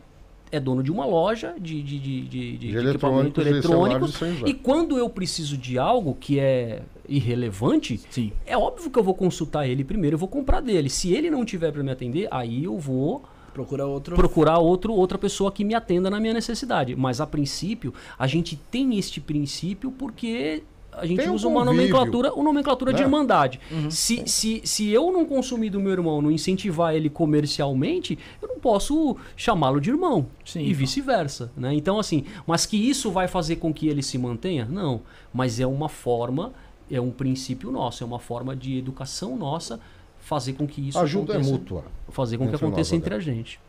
[0.51, 4.07] é dono de uma loja de, de, de, de, de equipamento eletrônico.
[4.45, 8.31] E quando eu preciso de algo que é irrelevante, Sim.
[8.45, 10.89] é óbvio que eu vou consultar ele primeiro, eu vou comprar dele.
[10.89, 13.23] Se ele não tiver para me atender, aí eu vou
[13.53, 16.95] procurar outro procurar outro outra pessoa que me atenda na minha necessidade.
[16.95, 20.63] Mas a princípio, a gente tem este princípio porque
[20.97, 23.05] a gente Tem usa um uma nomenclatura, uma nomenclatura de é.
[23.05, 23.59] irmandade.
[23.71, 23.89] Uhum.
[23.91, 28.59] Se, se, se eu não consumir do meu irmão, não incentivar ele comercialmente, eu não
[28.59, 30.25] posso chamá-lo de irmão.
[30.43, 31.51] Sim, e vice-versa.
[31.55, 31.73] Né?
[31.73, 34.65] Então, assim, mas que isso vai fazer com que ele se mantenha?
[34.65, 35.01] Não.
[35.33, 36.51] Mas é uma forma,
[36.89, 39.79] é um princípio nosso, é uma forma de educação nossa
[40.19, 41.49] fazer com que isso ajuda é aconteça.
[41.49, 41.83] é mútua.
[42.09, 43.59] Fazer com que aconteça entre a gente.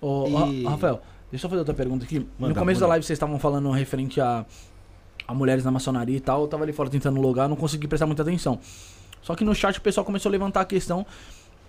[0.00, 0.64] Ô, e...
[0.64, 2.26] Rafael, deixa eu fazer outra pergunta aqui.
[2.38, 2.86] Manda, no começo manda.
[2.86, 4.46] da live vocês estavam falando referente a
[5.26, 6.42] a mulheres na maçonaria e tal.
[6.42, 8.58] Eu tava ali fora tentando logar, não consegui prestar muita atenção.
[9.22, 11.04] Só que no chat o pessoal começou a levantar a questão.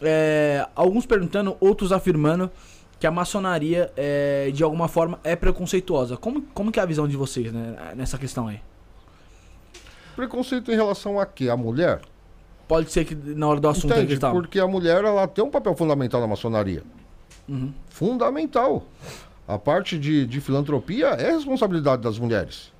[0.01, 2.51] É, alguns perguntando, outros afirmando
[2.99, 6.18] que a maçonaria, é, de alguma forma, é preconceituosa.
[6.18, 8.60] Como, como que é a visão de vocês né, nessa questão aí?
[10.16, 11.49] Preconceito em relação a quê?
[11.49, 12.01] A mulher?
[12.68, 15.76] Pode ser que na hora do assunto Entende, porque a mulher ela tem um papel
[15.76, 16.84] fundamental na maçonaria.
[17.47, 17.74] Uhum.
[17.89, 18.84] Fundamental.
[19.47, 22.74] A parte de, de filantropia é responsabilidade das mulheres.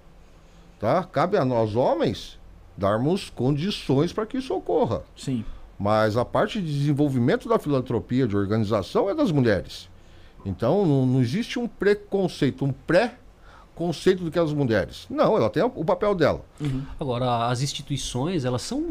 [0.80, 1.04] Tá?
[1.04, 2.40] Cabe a nós, homens,
[2.78, 5.04] darmos condições para que isso ocorra.
[5.16, 5.44] Sim.
[5.80, 9.90] Mas a parte de desenvolvimento da filantropia, de organização, é das mulheres.
[10.46, 13.16] Então, não, não existe um preconceito, um pré
[13.76, 15.06] conceito do que as mulheres.
[15.10, 16.44] Não, ela tem o papel dela.
[16.60, 16.82] Uhum.
[17.00, 18.82] Agora, as instituições, elas são,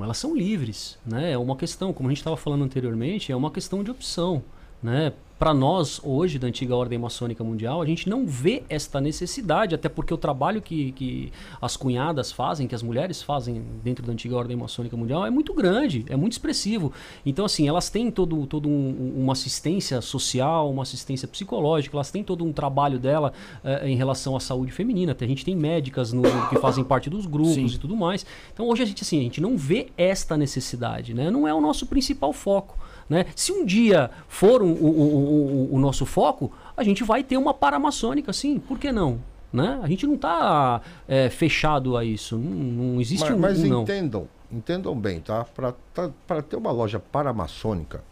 [0.00, 1.32] elas são livres, né?
[1.32, 4.42] É uma questão, como a gente estava falando anteriormente, é uma questão de opção,
[4.80, 5.12] né?
[5.38, 9.88] Para nós, hoje, da antiga ordem maçônica mundial, a gente não vê esta necessidade, até
[9.88, 11.32] porque o trabalho que, que
[11.62, 15.54] as cunhadas fazem, que as mulheres fazem dentro da antiga ordem maçônica mundial, é muito
[15.54, 16.92] grande, é muito expressivo.
[17.24, 22.24] Então, assim, elas têm todo, todo um, uma assistência social, uma assistência psicológica, elas têm
[22.24, 23.32] todo um trabalho dela
[23.62, 25.12] eh, em relação à saúde feminina.
[25.12, 27.66] Até a gente tem médicas no, que fazem parte dos grupos Sim.
[27.66, 28.26] e tudo mais.
[28.52, 31.30] Então, hoje a gente, assim, a gente não vê esta necessidade, né?
[31.30, 32.76] Não é o nosso principal foco.
[33.08, 33.26] Né?
[33.34, 37.54] Se um dia for um, um, o, o, nosso foco, a gente vai ter uma
[37.54, 38.58] paramaçônica, sim.
[38.58, 39.20] Por que não?
[39.52, 39.80] Né?
[39.82, 42.36] A gente não está é, fechado a isso.
[42.36, 43.70] Não, não existe mas, um.
[43.72, 45.44] Mas entendam, entendam bem, tá?
[45.44, 46.10] Para tá,
[46.42, 48.04] ter uma loja paramaçônica,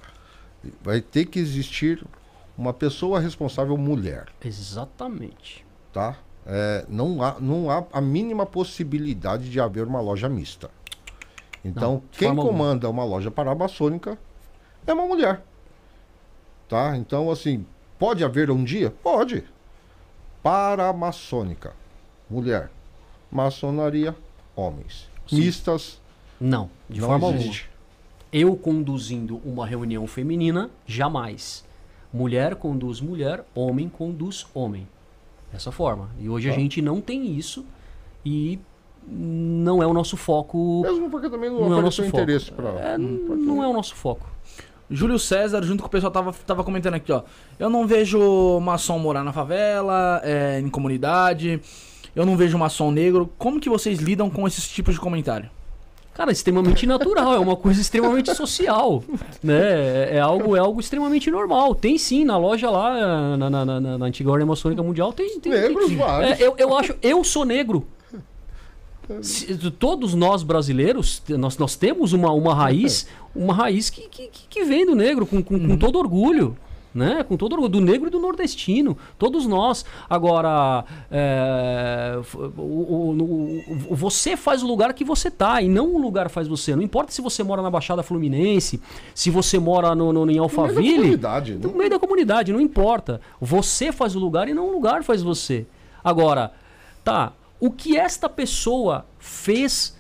[0.83, 2.03] vai ter que existir
[2.57, 4.27] uma pessoa responsável mulher.
[4.43, 5.65] Exatamente.
[5.93, 6.17] Tá?
[6.47, 10.71] É, não, há, não há a mínima possibilidade de haver uma loja mista.
[11.63, 13.05] Então, não, quem comanda alguma.
[13.05, 14.17] uma loja paramaçônica
[14.87, 15.43] é uma mulher.
[16.69, 16.97] Tá?
[16.97, 17.65] Então, assim,
[17.99, 18.91] pode haver um dia?
[19.03, 19.45] Pode.
[20.43, 21.75] Paramaçônica,
[22.29, 22.71] mulher.
[23.31, 24.15] Maçonaria,
[24.55, 25.09] homens.
[25.27, 25.37] Sim.
[25.37, 26.01] Mistas?
[26.41, 27.53] Não, de não forma alguma.
[28.33, 31.65] Eu conduzindo uma reunião feminina, jamais.
[32.13, 34.87] Mulher conduz mulher, homem conduz homem.
[35.53, 36.11] Dessa forma.
[36.19, 36.53] E hoje ah.
[36.53, 37.65] a gente não tem isso
[38.25, 38.59] e
[39.07, 40.83] não é o nosso foco.
[40.83, 42.71] Mesmo porque também não, não é o nosso interesse para.
[42.81, 44.36] É, não é o nosso foco.
[44.91, 47.23] Júlio César, junto com o pessoal, tava, tava comentando aqui, ó.
[47.59, 51.61] Eu não vejo maçom morar na favela, é, em comunidade.
[52.15, 53.31] Eu não vejo maçom negro.
[53.37, 55.51] Como que vocês lidam com esses tipos de comentário?
[56.15, 59.05] Cara, extremamente natural, é uma coisa extremamente social,
[59.43, 59.61] né?
[59.61, 61.75] É, é algo, é algo extremamente normal.
[61.75, 65.39] Tem sim, na loja lá, na, na, na, na antiga Ordem Maçônica Mundial, tem...
[65.39, 66.41] tem Negros tem, vários.
[66.41, 66.95] É, eu, eu acho...
[67.03, 67.87] Eu sou negro.
[69.23, 74.65] Se, todos nós brasileiros, nós, nós temos uma, uma raiz, uma raiz que, que, que
[74.65, 75.79] vem do negro, com, com, com uhum.
[75.79, 76.57] todo orgulho
[76.97, 77.23] né?
[77.23, 79.85] Com todo orgulho, do negro e do nordestino, todos nós.
[80.09, 82.19] Agora, é,
[82.57, 86.49] o, o, o, você faz o lugar que você tá e não o lugar faz
[86.49, 86.75] você.
[86.75, 88.81] Não importa se você mora na Baixada Fluminense,
[89.15, 90.97] se você mora no, no em Alphaville.
[90.97, 91.55] No meio da comunidade.
[91.55, 93.21] No meio da comunidade, não importa.
[93.39, 95.67] Você faz o lugar e não o lugar faz você.
[96.03, 96.53] Agora,
[97.05, 99.97] tá, o que esta pessoa fez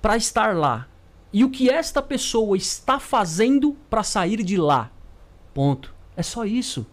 [0.00, 0.86] para estar lá?
[1.32, 4.90] E o que esta pessoa está fazendo para sair de lá?
[5.52, 5.92] Ponto.
[6.16, 6.86] É só isso.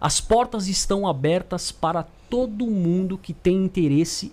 [0.00, 4.32] As portas estão abertas para todo mundo que tem interesse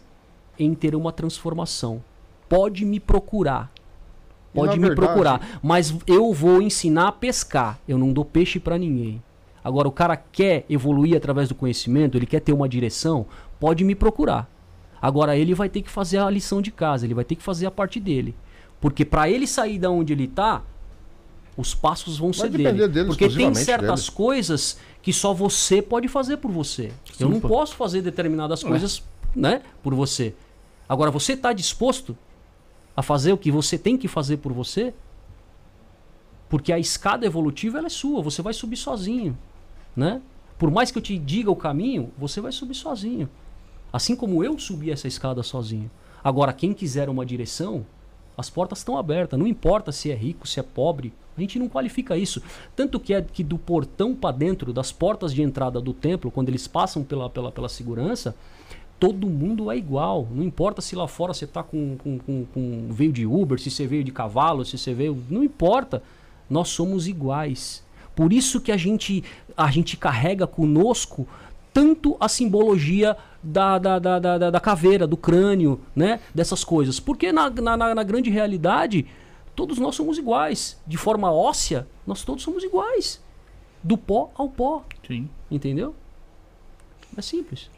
[0.58, 2.04] em ter uma transformação.
[2.48, 3.72] Pode me procurar.
[4.52, 5.08] Pode me verdade...
[5.08, 5.60] procurar.
[5.62, 7.80] Mas eu vou ensinar a pescar.
[7.88, 9.22] Eu não dou peixe para ninguém.
[9.64, 13.26] Agora, o cara quer evoluir através do conhecimento, ele quer ter uma direção,
[13.60, 14.50] pode me procurar.
[15.02, 17.66] Agora, ele vai ter que fazer a lição de casa, ele vai ter que fazer
[17.66, 18.36] a parte dele.
[18.82, 20.62] Porque para ele sair da onde ele está,
[21.56, 22.88] os passos vão ser dele.
[22.88, 23.08] dele.
[23.08, 24.16] Porque tem certas dele.
[24.16, 26.92] coisas que só você pode fazer por você.
[27.14, 27.50] Sim, Eu não pô.
[27.50, 29.04] posso fazer determinadas coisas
[29.36, 30.34] né, por você.
[30.88, 32.18] Agora, você está disposto
[32.96, 34.94] a fazer o que você tem que fazer por você?
[36.50, 39.38] Porque a escada evolutiva ela é sua, você vai subir sozinho.
[39.96, 40.22] Né?
[40.58, 43.30] Por mais que eu te diga o caminho, você vai subir sozinho.
[43.92, 45.90] Assim como eu subi essa escada sozinho.
[46.24, 47.86] Agora, quem quiser uma direção,
[48.38, 49.40] as portas estão abertas.
[49.40, 52.42] Não importa se é rico, se é pobre, a gente não qualifica isso.
[52.76, 56.50] Tanto que é que do portão para dentro, das portas de entrada do templo, quando
[56.50, 58.36] eles passam pela, pela, pela segurança,
[59.00, 60.28] todo mundo é igual.
[60.30, 63.72] Não importa se lá fora você está com, com, com, com, veio de Uber, se
[63.72, 65.18] você veio de cavalo, se você veio.
[65.30, 66.04] Não importa.
[66.50, 67.84] Nós somos iguais.
[68.16, 69.24] Por isso que a gente,
[69.56, 71.26] a gente carrega conosco
[71.74, 76.20] tanto a simbologia da, da, da, da, da caveira, do crânio, né?
[76.34, 77.00] Dessas coisas.
[77.00, 79.08] Porque na, na, na grande realidade
[79.56, 80.80] todos nós somos iguais.
[80.86, 83.22] De forma óssea, nós todos somos iguais.
[83.84, 84.84] Do pó ao pó.
[85.08, 85.30] Sim.
[85.50, 85.96] Entendeu?
[87.18, 87.70] É simples.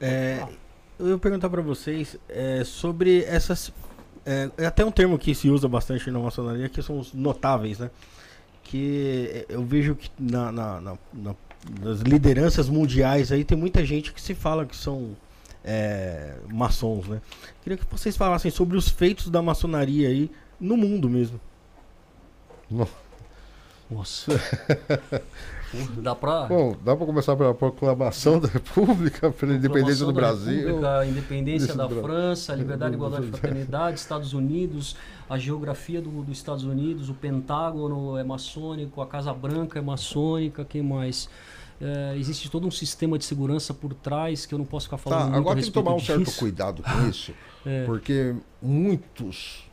[0.00, 0.46] É,
[0.98, 3.72] eu ia perguntar para vocês é, sobre essas.
[4.24, 7.78] É, é, até um termo que se usa bastante na maçonaria, que são os notáveis,
[7.78, 7.90] né?
[8.62, 11.34] Que eu vejo que na, na, na,
[11.80, 15.16] nas lideranças mundiais aí tem muita gente que se fala que são
[15.64, 17.20] é, maçons, né?
[17.62, 20.30] Queria que vocês falassem sobre os feitos da maçonaria aí
[20.60, 21.40] no mundo mesmo.
[23.90, 24.32] Nossa.
[25.98, 26.46] dá pra...
[26.46, 30.86] Bom, dá para começar pela proclamação da República, pela independência do Brasil.
[30.86, 34.96] a independência da França, a liberdade, igualdade e fraternidade, Estados Unidos,
[35.28, 40.64] a geografia do, dos Estados Unidos, o Pentágono é maçônico, a Casa Branca é maçônica,
[40.64, 41.28] quem mais?
[41.80, 45.30] É, existe todo um sistema de segurança por trás que eu não posso ficar falando.
[45.30, 46.06] Tá, agora tem que tomar um disso.
[46.06, 47.32] certo cuidado com isso,
[47.64, 47.84] é.
[47.84, 49.64] porque muitos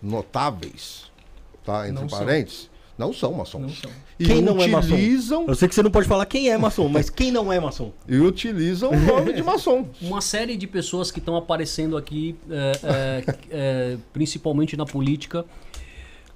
[0.00, 1.10] notáveis,
[1.64, 3.06] tá, entre não parênteses, são.
[3.06, 3.62] não são maçons.
[3.62, 3.90] Não são.
[4.20, 4.78] E quem não utilizam...
[4.78, 5.50] é maçom?
[5.50, 7.92] Eu sei que você não pode falar quem é maçom, mas quem não é maçom?
[8.06, 9.88] E utilizam o nome de maçom.
[10.00, 15.44] Uma série de pessoas que estão aparecendo aqui, é, é, é principalmente na política,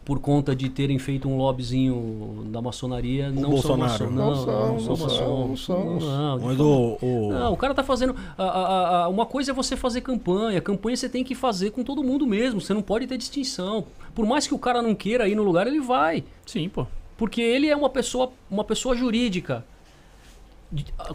[0.07, 3.99] por conta de terem feito um lobbyzinho da maçonaria, o não Bolsonaro.
[3.99, 4.15] são maçom.
[4.15, 5.49] Não, não, são, não, são.
[5.49, 7.33] Não, são, não, Mas o, o...
[7.33, 8.15] não, o cara tá fazendo.
[8.39, 10.61] A, a, a, uma coisa é você fazer campanha.
[10.61, 12.61] Campanha você tem que fazer com todo mundo mesmo.
[12.61, 13.85] Você não pode ter distinção.
[14.15, 16.23] Por mais que o cara não queira ir no lugar, ele vai.
[16.47, 16.87] Sim, pô.
[17.17, 19.65] Porque ele é uma pessoa, uma pessoa jurídica.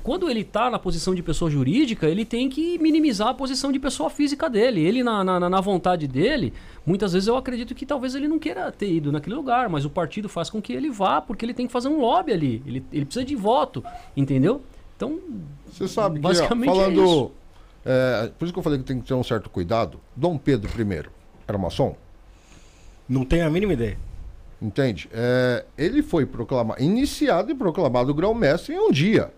[0.04, 3.80] Quando ele está na posição de pessoa jurídica, ele tem que minimizar a posição de
[3.80, 4.82] pessoa física dele.
[4.82, 6.54] Ele, na, na, na vontade dele,
[6.86, 9.90] muitas vezes eu acredito que talvez ele não queira ter ido naquele lugar, mas o
[9.90, 12.64] partido faz com que ele vá, porque ele tem que fazer um lobby ali.
[12.66, 13.84] Ele, ele precisa de voto,
[14.16, 14.62] entendeu?
[14.96, 15.20] Então,
[15.70, 17.32] você sabe que, basicamente ó, falando, é isso.
[17.86, 20.00] É, por isso que eu falei que tem que ter um certo cuidado.
[20.16, 21.10] Dom Pedro I
[21.48, 21.96] era maçom?
[23.10, 23.98] Não tenho a mínima ideia.
[24.62, 25.10] Entende?
[25.12, 29.32] É, ele foi proclamado, iniciado e proclamado grão-mestre em um dia.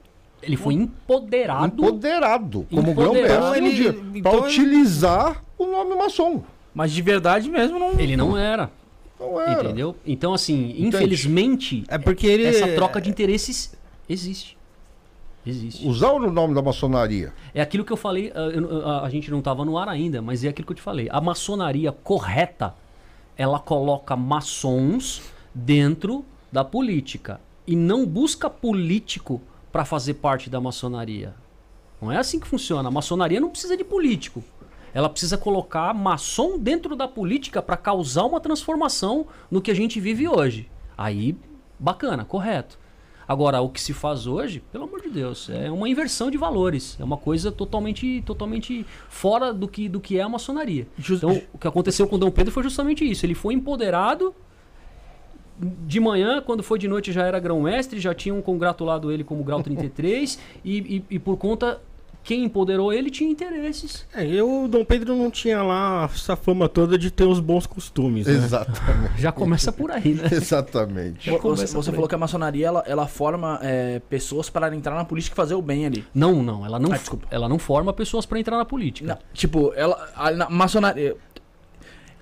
[0.44, 1.66] Ele foi empoderado.
[1.66, 3.90] Empoderado como grão-mestre em um dia.
[3.90, 6.44] Então, para então utilizar o nome maçom.
[6.74, 8.00] Mas de verdade mesmo não.
[8.00, 8.72] Ele não era.
[9.20, 9.64] Não era.
[9.64, 9.96] Entendeu?
[10.06, 10.88] Então, assim, Entende?
[10.88, 12.46] infelizmente, é porque ele...
[12.46, 13.76] essa troca de interesses
[14.10, 14.58] existe.
[15.46, 15.86] Existe.
[15.86, 17.34] Usar o nome da maçonaria.
[17.54, 20.44] É aquilo que eu falei, a, a, a gente não estava no ar ainda, mas
[20.44, 21.08] é aquilo que eu te falei.
[21.12, 22.74] A maçonaria correta,
[23.38, 25.22] ela coloca maçons
[25.54, 29.42] dentro da política e não busca político
[29.74, 31.34] para fazer parte da maçonaria.
[32.00, 32.90] Não é assim que funciona.
[32.90, 34.44] A maçonaria não precisa de político.
[34.94, 40.00] Ela precisa colocar maçom dentro da política para causar uma transformação no que a gente
[40.00, 40.70] vive hoje.
[40.96, 41.36] Aí,
[41.80, 42.78] bacana, correto.
[43.28, 46.96] Agora, o que se faz hoje, pelo amor de Deus, é uma inversão de valores.
[47.00, 50.88] É uma coisa totalmente, totalmente fora do que, do que é a maçonaria.
[51.00, 51.24] Just...
[51.24, 53.26] Então, o que aconteceu com Dom Pedro foi justamente isso.
[53.26, 54.36] Ele foi empoderado.
[55.60, 59.62] De manhã, quando foi de noite, já era grão-mestre, já tinham congratulado ele como grau
[59.62, 61.80] 33, e, e, e por conta
[62.24, 64.08] quem empoderou ele tinha interesses.
[64.16, 67.68] É, eu, o Dom Pedro não tinha lá essa fama toda de ter os bons
[67.68, 68.26] costumes.
[68.26, 68.34] Né?
[68.34, 69.22] Exatamente.
[69.22, 70.30] Já começa por aí, né?
[70.32, 71.30] Exatamente.
[71.30, 75.34] Você, você falou que a maçonaria ela, ela forma é, pessoas para entrar na política
[75.34, 76.06] e fazer o bem ali.
[76.16, 76.66] Não, não.
[76.66, 77.00] Ela não, ah,
[77.30, 79.08] ela não forma pessoas para entrar na política.
[79.08, 81.18] Não, tipo, ela, a, na maçonaria.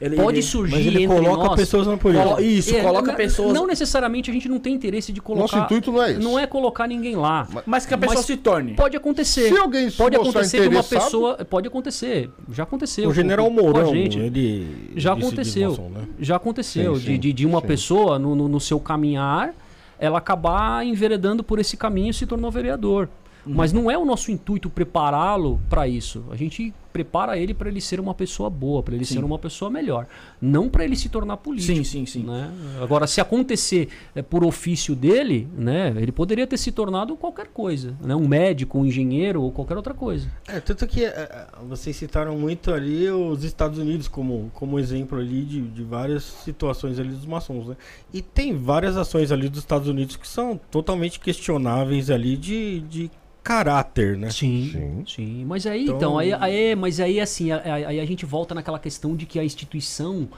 [0.01, 2.41] Ele, Pode ele, surgir mas ele coloca nós, pessoas na política.
[2.41, 3.53] Isso, é, coloca não, pessoas.
[3.53, 5.41] Não necessariamente a gente não tem interesse de colocar.
[5.57, 6.19] Nosso intuito não é isso.
[6.19, 7.47] Não é colocar ninguém lá.
[7.53, 8.73] Mas, mas que a pessoa se torne.
[8.73, 9.49] Pode acontecer.
[9.49, 11.45] Se alguém pode acontecer que uma pessoa.
[11.45, 12.31] Pode acontecer.
[12.51, 13.09] Já aconteceu.
[13.09, 14.17] O general Mourão, gente.
[14.17, 14.91] ele.
[14.95, 15.77] Já aconteceu.
[15.93, 16.07] né?
[16.19, 16.95] Já aconteceu.
[16.95, 17.67] Sim, sim, de, de, de, uma sim.
[17.67, 19.53] pessoa no, no, no seu caminhar,
[19.99, 23.07] ela acabar enveredando por esse caminho e se tornou vereador.
[23.45, 23.53] Uhum.
[23.55, 26.23] Mas não é o nosso intuito prepará-lo para isso.
[26.31, 29.15] A gente prepara ele para ele ser uma pessoa boa, para ele sim.
[29.15, 30.07] ser uma pessoa melhor,
[30.41, 31.75] não para ele se tornar político.
[31.75, 32.23] Sim, sim, sim.
[32.23, 32.51] Né?
[32.81, 37.95] Agora, se acontecer é, por ofício dele, né, ele poderia ter se tornado qualquer coisa,
[38.01, 40.29] né, um médico, um engenheiro ou qualquer outra coisa.
[40.47, 45.43] É tanto que é, vocês citaram muito ali os Estados Unidos como, como exemplo ali
[45.43, 47.77] de, de várias situações ali dos maçons, né?
[48.13, 53.11] E tem várias ações ali dos Estados Unidos que são totalmente questionáveis ali de, de
[53.43, 54.29] caráter, né?
[54.29, 55.03] Sim, sim.
[55.07, 55.45] sim.
[55.45, 59.15] Mas aí, então, então aí, aí, mas aí assim, aí a gente volta naquela questão
[59.15, 60.29] de que a instituição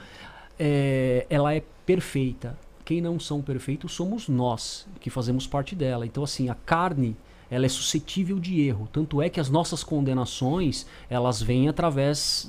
[0.58, 2.58] é, ela é perfeita.
[2.84, 6.06] Quem não são perfeitos somos nós que fazemos parte dela.
[6.06, 7.16] Então assim, a carne
[7.50, 8.88] ela é suscetível de erro.
[8.90, 12.48] Tanto é que as nossas condenações elas vêm através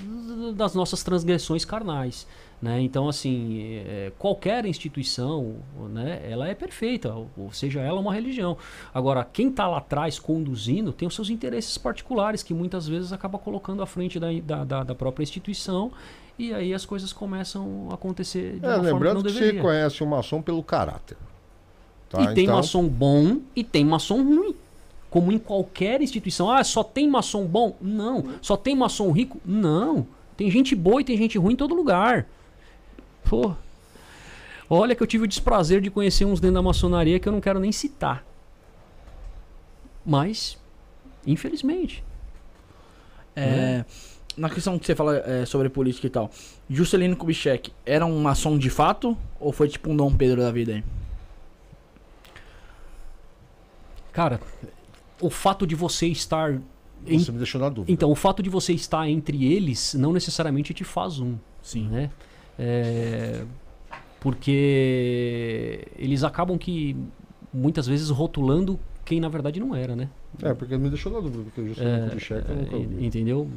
[0.55, 2.25] das nossas transgressões carnais.
[2.61, 2.81] Né?
[2.81, 5.57] Então, assim, é, qualquer instituição,
[5.89, 8.57] né, ela é perfeita, ou seja, ela é uma religião.
[8.93, 13.37] Agora, quem está lá atrás conduzindo tem os seus interesses particulares, que muitas vezes acaba
[13.37, 15.91] colocando à frente da, da, da própria instituição,
[16.37, 20.03] e aí as coisas começam a acontecer de é, uma lembrando que que você conhece
[20.03, 21.17] o maçom pelo caráter.
[22.09, 22.21] Tá?
[22.23, 22.55] E tem então...
[22.55, 24.55] maçom bom e tem maçom ruim.
[25.09, 26.51] Como em qualquer instituição.
[26.51, 27.77] Ah, só tem maçom bom?
[27.79, 28.25] Não.
[28.41, 29.39] Só tem maçom rico?
[29.45, 30.05] Não.
[30.35, 32.27] Tem gente boa e tem gente ruim em todo lugar.
[33.29, 33.53] Pô.
[34.69, 37.41] Olha que eu tive o desprazer de conhecer uns dentro da maçonaria que eu não
[37.41, 38.25] quero nem citar.
[40.05, 40.57] Mas,
[41.25, 42.03] infelizmente.
[43.35, 43.85] É, né?
[44.37, 46.29] Na questão que você fala é, sobre política e tal,
[46.69, 49.17] Juscelino Kubitschek era um maçom de fato?
[49.39, 50.83] Ou foi tipo um Dom Pedro da vida aí?
[54.11, 54.39] Cara,
[55.21, 56.59] o fato de você estar.
[57.05, 57.91] Você me deixou na dúvida.
[57.91, 61.37] Então, o fato de você estar entre eles não necessariamente te faz um.
[61.61, 61.87] Sim.
[61.87, 62.09] Né?
[62.57, 63.43] É,
[64.19, 66.95] porque eles acabam que
[67.53, 70.09] muitas vezes rotulando quem na verdade não era, né?
[70.41, 73.05] É, porque me deixou na dúvida, porque eu é, cheque eu nunca ouvi.
[73.05, 73.47] Entendeu?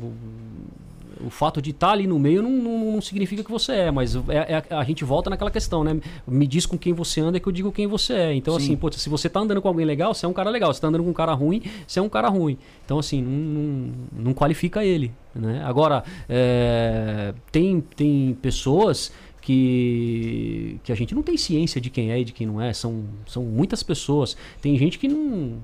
[1.24, 3.90] O, fato de estar tá ali no meio não, não, não significa que você é,
[3.90, 6.00] mas é, é, a gente volta naquela questão, né?
[6.26, 8.34] Me diz com quem você anda que eu digo quem você é.
[8.34, 8.64] Então, Sim.
[8.64, 10.72] assim, pô, se você tá andando com alguém legal, você é um cara legal.
[10.72, 12.58] Se tá andando com um cara ruim, você é um cara ruim.
[12.84, 13.92] Então, assim, não, não,
[14.24, 15.12] não qualifica ele.
[15.34, 15.62] Né?
[15.64, 19.12] Agora, é, tem, tem pessoas
[19.48, 22.70] que, que a gente não tem ciência de quem é e de quem não é.
[22.74, 24.36] São, são muitas pessoas.
[24.60, 25.54] Tem gente que não.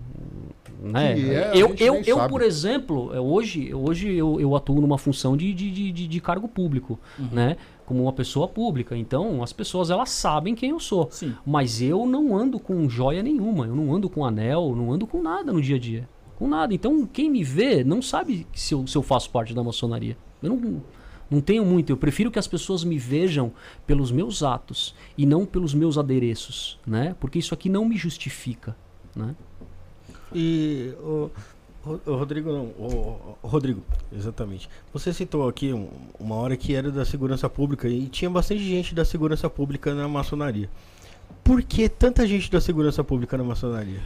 [0.85, 1.19] Né?
[1.19, 5.53] É, eu, eu, eu por exemplo, é, hoje, hoje eu, eu atuo numa função de,
[5.55, 6.99] de, de, de cargo público.
[7.19, 7.29] Uhum.
[7.33, 7.57] Né?
[7.85, 8.97] como uma pessoa pública.
[8.97, 11.09] Então, as pessoas elas sabem quem eu sou.
[11.11, 11.35] Sim.
[11.45, 15.23] Mas eu não ando com joia nenhuma, eu não ando com anel, não ando com
[15.23, 16.09] nada no dia a dia.
[16.37, 16.75] Com nada.
[16.75, 20.17] Então, quem me vê não sabe se eu, se eu faço parte da maçonaria.
[20.43, 20.83] Eu não,
[21.31, 21.91] não tenho muito.
[21.91, 23.53] Eu prefiro que as pessoas me vejam
[23.87, 27.15] pelos meus atos e não pelos meus adereços, né?
[27.21, 28.77] Porque isso aqui não me justifica,
[29.15, 29.35] né?
[30.35, 31.31] E o,
[31.85, 33.83] o Rodrigo não, o, o Rodrigo,
[34.13, 34.69] exatamente.
[34.93, 38.95] Você citou aqui um, uma hora que era da segurança pública e tinha bastante gente
[38.95, 40.69] da segurança pública na maçonaria.
[41.43, 44.01] Por que tanta gente da segurança pública na maçonaria?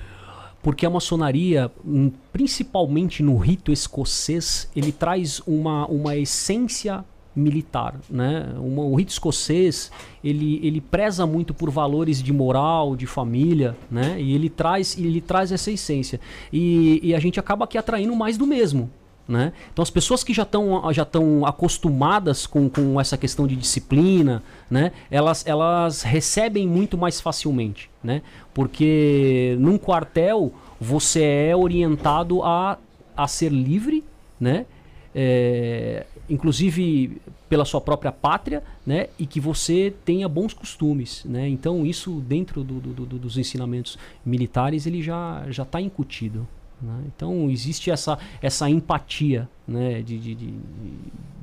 [0.62, 7.04] Porque a maçonaria, hum, principalmente no rito escocês, ele traz uma, uma essência
[7.34, 8.52] militar, né?
[8.58, 9.90] Uma, o rito escocês
[10.22, 14.16] ele, ele preza muito por valores de moral, de família, né?
[14.20, 16.20] E ele traz ele traz essa essência
[16.52, 18.90] e, e a gente acaba aqui atraindo mais do mesmo,
[19.26, 19.52] né?
[19.72, 24.42] Então as pessoas que já estão já estão acostumadas com, com essa questão de disciplina,
[24.70, 24.92] né?
[25.10, 28.22] Elas, elas recebem muito mais facilmente, né?
[28.52, 32.78] Porque num quartel você é orientado a,
[33.16, 34.04] a ser livre,
[34.40, 34.66] né?
[35.14, 41.48] É, inclusive pela sua própria pátria, né, e que você tenha bons costumes, né.
[41.48, 46.46] Então isso dentro do, do, do, dos ensinamentos militares ele já já está incutido.
[46.80, 47.04] Né?
[47.06, 50.54] Então existe essa essa empatia, né, de, de, de,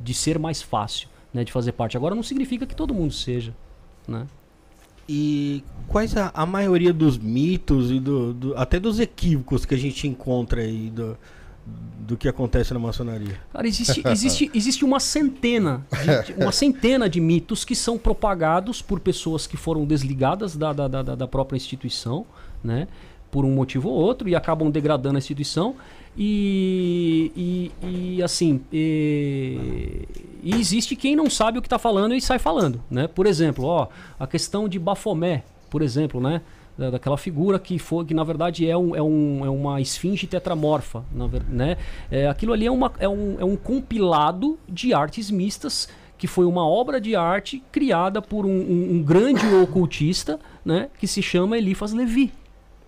[0.03, 1.97] de ser mais fácil, né, de fazer parte.
[1.97, 3.53] Agora não significa que todo mundo seja,
[4.07, 4.27] né.
[5.07, 10.07] E quais a, a maioria dos mitos e do, até dos equívocos que a gente
[10.07, 11.15] encontra aí do,
[11.65, 13.39] do que acontece na maçonaria?
[13.51, 15.85] Cara, existe, existe, existe uma centena,
[16.25, 20.87] de, uma centena de mitos que são propagados por pessoas que foram desligadas da, da,
[20.87, 22.25] da, da própria instituição,
[22.63, 22.87] né?
[23.31, 25.75] Por um motivo ou outro e acabam degradando a instituição.
[26.17, 30.07] E, e, e assim, e,
[30.41, 33.07] e, existe quem não sabe o que está falando e sai falando, né?
[33.07, 36.41] Por exemplo, ó, a questão de Bafomé, por exemplo, né?
[36.77, 40.27] Da, daquela figura que foi que na verdade é, um, é, um, é uma esfinge
[40.27, 41.77] tetramorfa, na, né?
[42.11, 45.87] É, aquilo ali é, uma, é, um, é um compilado de artes mistas
[46.17, 50.89] que foi uma obra de arte criada por um, um, um grande ocultista, né?
[50.97, 52.31] Que se chama Elifas Levi.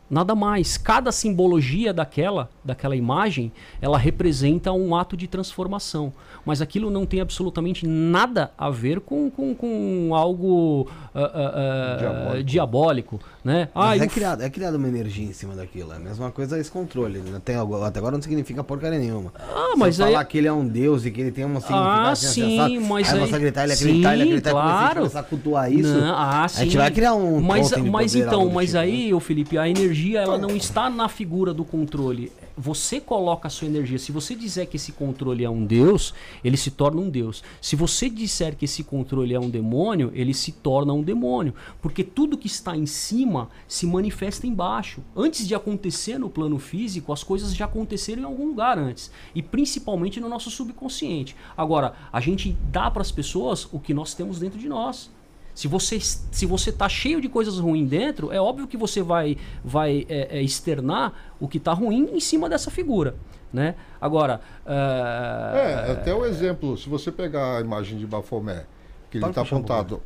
[0.10, 0.78] Nada mais.
[0.78, 3.52] Cada simbologia daquela, daquela imagem,
[3.82, 6.14] ela representa um ato de transformação.
[6.46, 12.44] Mas aquilo não tem absolutamente nada a ver com, com, com algo uh, uh, diabólico.
[12.46, 13.20] diabólico.
[13.44, 13.68] né?
[13.76, 15.92] Mas ah, é, criado, é criado uma energia em cima daquilo.
[15.92, 17.20] É a mesma coisa esse controle.
[17.20, 17.36] Né?
[17.36, 19.34] Até, até agora não significa porcaria nenhuma.
[19.38, 20.14] Ah, mas aí...
[20.14, 22.04] falar que ele é um deus e que ele tem uma significação.
[22.04, 23.20] Ah, sim, mas aí...
[23.20, 23.30] aí...
[23.30, 24.96] você gritar, ele acreditar, sim, ele acreditar, claro.
[24.96, 25.94] começar a cultuar isso.
[25.94, 26.62] Não, ah, sim.
[26.62, 29.14] A gente vai criar um Mas, mas então, mas tipo, aí, né?
[29.14, 32.32] o Felipe, a energia ela não está na figura do controle.
[32.58, 33.98] Você coloca a sua energia.
[33.98, 36.14] Se você disser que esse controle é um deus,
[36.44, 37.44] ele se torna um deus.
[37.62, 41.54] Se você disser que esse controle é um demônio, ele se torna um demônio.
[41.82, 45.02] Porque tudo que está em cima se manifesta embaixo.
[45.16, 49.12] Antes de acontecer no plano físico, as coisas já aconteceram em algum lugar antes.
[49.34, 51.36] E principalmente no nosso subconsciente.
[51.56, 55.10] Agora, a gente dá para as pessoas o que nós temos dentro de nós.
[55.58, 59.40] Se você se você tá cheio de coisas ruins dentro, é óbvio que você vai
[59.66, 63.16] vai é, é, externar o que está ruim em cima dessa figura,
[63.52, 63.74] né?
[64.00, 65.58] Agora uh...
[65.58, 66.78] é até o exemplo.
[66.78, 68.66] Se você pegar a imagem de Bafomé,
[69.10, 70.00] que ele está apontado,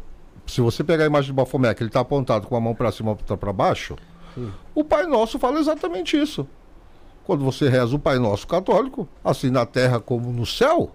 [0.48, 2.90] se você pegar a imagem de Bafomé, que ele está apontado com a mão para
[2.90, 3.98] cima ou para baixo,
[4.34, 4.54] Sim.
[4.74, 6.48] o Pai Nosso fala exatamente isso.
[7.26, 10.92] Quando você reza o Pai Nosso católico, assim na terra como no céu,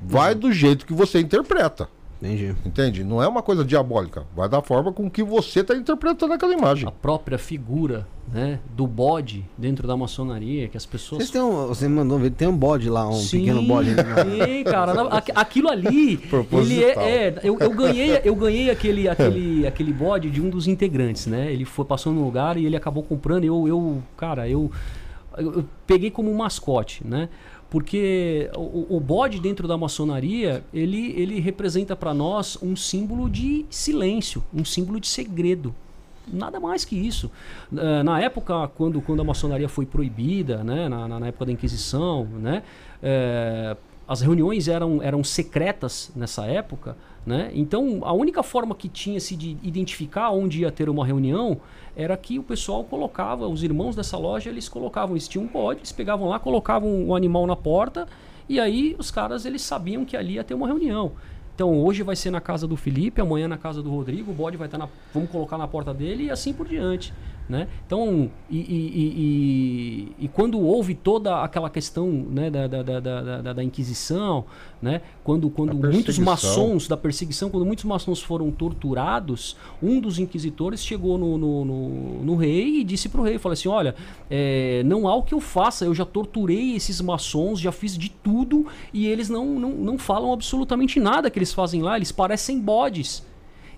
[0.00, 0.38] vai uhum.
[0.38, 1.88] do jeito que você interpreta.
[2.22, 2.54] Entendi.
[2.66, 3.02] Entende?
[3.02, 4.26] Não é uma coisa diabólica.
[4.36, 6.86] Vai da forma com que você está interpretando aquela imagem.
[6.86, 11.22] A própria figura né, do bode dentro da maçonaria, que as pessoas.
[11.22, 13.90] Vocês têm um, você me mandou ver, tem um bode lá, um sim, pequeno bode.
[13.96, 14.92] Sim, cara.
[15.34, 16.20] aquilo ali.
[16.52, 20.68] ele é, é, eu, eu, ganhei, eu ganhei aquele, aquele, aquele bode de um dos
[20.68, 21.50] integrantes, né?
[21.50, 23.44] Ele foi passou no lugar e ele acabou comprando.
[23.44, 24.70] Eu, eu cara, eu,
[25.38, 27.30] eu, eu peguei como um mascote, né?
[27.70, 33.64] Porque o, o bode dentro da maçonaria, ele, ele representa para nós um símbolo de
[33.70, 35.72] silêncio, um símbolo de segredo.
[36.26, 37.30] Nada mais que isso.
[37.72, 42.24] Uh, na época, quando, quando a maçonaria foi proibida, né, na, na época da Inquisição,
[42.24, 42.62] né,
[43.02, 43.76] uh,
[44.06, 47.50] as reuniões eram, eram secretas nessa época, né?
[47.54, 51.60] Então, a única forma que tinha-se de identificar onde ia ter uma reunião
[51.96, 55.80] era que o pessoal colocava, os irmãos dessa loja, eles colocavam, eles tinham um bode,
[55.80, 58.06] eles pegavam lá, colocavam o animal na porta
[58.48, 61.12] e aí os caras eles sabiam que ali ia ter uma reunião.
[61.54, 64.56] Então, hoje vai ser na casa do Felipe, amanhã na casa do Rodrigo, o bode
[64.56, 67.12] vai estar na, vamos colocar na porta dele e assim por diante.
[67.50, 67.66] Né?
[67.84, 73.52] Então, e, e, e, e, quando houve toda aquela questão né, da, da, da, da,
[73.54, 74.44] da Inquisição,
[74.80, 80.80] né, quando, quando muitos maçons, da perseguição, quando muitos maçons foram torturados, um dos inquisitores
[80.80, 81.88] chegou no, no, no,
[82.22, 83.96] no rei e disse para o rei, falou assim, olha,
[84.30, 88.10] é, não há o que eu faça, eu já torturei esses maçons, já fiz de
[88.10, 88.64] tudo
[88.94, 93.28] e eles não, não, não falam absolutamente nada que eles fazem lá, eles parecem bodes.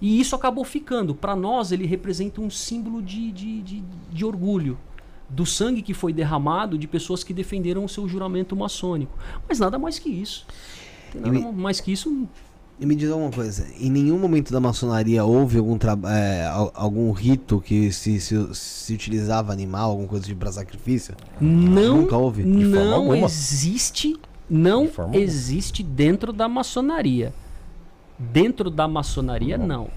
[0.02, 1.14] E isso acabou ficando.
[1.14, 4.76] Para nós, ele representa um símbolo de, de, de, de orgulho
[5.30, 9.16] do sangue que foi derramado de pessoas que defenderam o seu juramento maçônico.
[9.48, 10.44] Mas nada mais que isso.
[11.14, 12.26] Nada me, mais que isso.
[12.80, 17.62] E me diz alguma coisa, em nenhum momento da maçonaria houve algum, é, algum rito
[17.64, 21.14] que se, se, se, utilizava animal, alguma coisa de para sacrifício?
[21.40, 22.42] Não, Nunca houve?
[22.42, 24.18] não existe,
[24.50, 27.32] não existe dentro da maçonaria.
[28.30, 29.88] Dentro da maçonaria, não.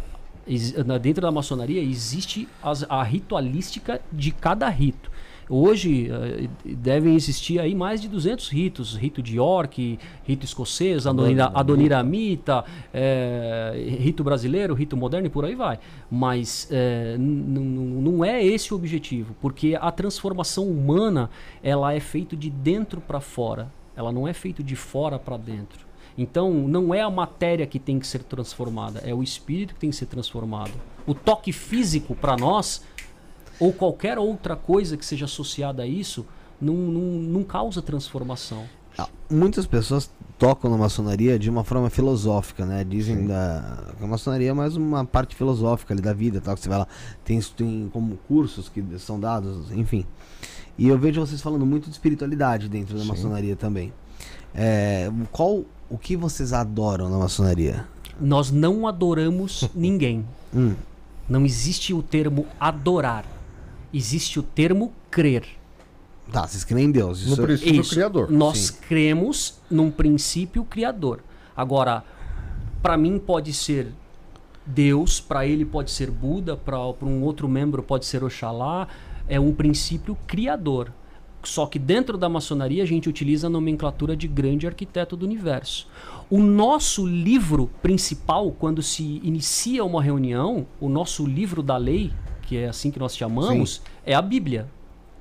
[1.02, 2.48] Dentro da maçonaria existe
[2.90, 5.12] a ritualística de cada rito.
[5.48, 11.52] Hoje uh, devem existir aí mais de 200 ritos, rito de York, rito escocês, adonira,
[11.54, 15.80] adoniramita, é, rito brasileiro, rito moderno e por aí vai.
[16.10, 21.30] Mas é, não é esse o objetivo, porque a transformação humana
[21.62, 25.85] ela é feita de dentro para fora, ela não é feita de fora para dentro.
[26.18, 29.90] Então, não é a matéria que tem que ser transformada, é o espírito que tem
[29.90, 30.72] que ser transformado.
[31.06, 32.84] O toque físico para nós,
[33.60, 36.26] ou qualquer outra coisa que seja associada a isso,
[36.60, 38.66] não, não, não causa transformação.
[38.98, 42.84] Ah, muitas pessoas tocam na maçonaria de uma forma filosófica, né?
[42.84, 46.62] Dizem da, que a maçonaria é mais uma parte filosófica ali da vida, tal, que
[46.62, 46.88] você vai lá,
[47.24, 50.06] tem, tem como cursos que são dados, enfim.
[50.78, 53.08] E eu vejo vocês falando muito de espiritualidade dentro da Sim.
[53.08, 53.94] maçonaria também.
[54.54, 57.86] É, qual o que vocês adoram na maçonaria?
[58.20, 60.26] Nós não adoramos ninguém.
[60.54, 60.74] Hum.
[61.28, 63.26] Não existe o termo adorar.
[63.94, 65.46] Existe o termo crer.
[66.32, 67.22] Tá, vocês creem em Deus.
[67.22, 67.94] Isso no é princípio isso.
[67.94, 68.32] criador.
[68.32, 68.74] Nós Sim.
[68.88, 71.20] cremos num princípio criador.
[71.56, 72.04] Agora,
[72.82, 73.88] para mim pode ser
[74.66, 78.88] Deus, para ele pode ser Buda, para um outro membro pode ser Oxalá.
[79.28, 80.92] É um princípio criador.
[81.46, 85.88] Só que dentro da maçonaria a gente utiliza a nomenclatura de grande arquiteto do universo.
[86.30, 92.12] O nosso livro principal, quando se inicia uma reunião, o nosso livro da lei,
[92.42, 93.82] que é assim que nós chamamos, Sim.
[94.06, 94.68] é a Bíblia.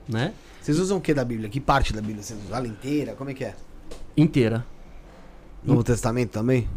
[0.09, 0.33] Né?
[0.61, 1.49] Vocês usam o que da Bíblia?
[1.49, 2.23] Que parte da Bíblia?
[2.23, 3.15] Vocês usam ela inteira?
[3.15, 3.55] Como é que é?
[4.17, 4.65] Inteira.
[5.63, 6.69] Novo Testamento também?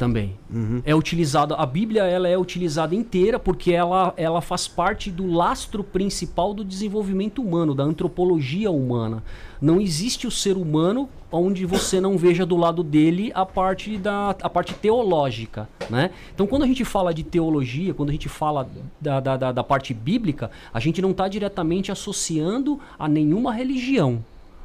[0.00, 0.32] Também.
[0.50, 0.80] Uhum.
[0.82, 5.84] É utilizada a Bíblia ela é utilizada inteira porque ela, ela faz parte do lastro
[5.84, 9.22] principal do desenvolvimento humano, da antropologia humana.
[9.60, 14.30] Não existe o ser humano onde você não veja do lado dele a parte da
[14.30, 16.12] a parte teológica, né?
[16.34, 18.66] Então quando a gente fala de teologia, quando a gente fala
[18.98, 24.24] da, da, da, da parte bíblica, a gente não está diretamente associando a nenhuma religião,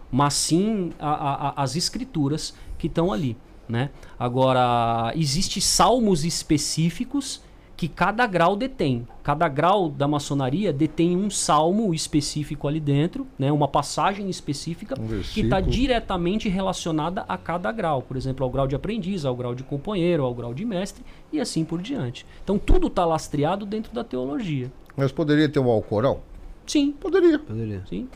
[0.09, 3.35] mas sim a, a, a, as escrituras que estão ali.
[3.67, 3.89] Né?
[4.17, 7.41] Agora, existe salmos específicos
[7.75, 9.07] que cada grau detém.
[9.23, 13.51] Cada grau da maçonaria detém um salmo específico ali dentro, né?
[13.51, 18.01] uma passagem específica um que está diretamente relacionada a cada grau.
[18.01, 21.39] Por exemplo, ao grau de aprendiz, ao grau de companheiro, ao grau de mestre e
[21.39, 22.25] assim por diante.
[22.43, 24.71] Então tudo está lastreado dentro da teologia.
[24.95, 26.21] Mas poderia ter um Alcorão?
[26.65, 26.93] Sim.
[26.93, 27.39] Poderia.
[27.39, 27.83] Poderia.
[27.87, 28.07] Sim.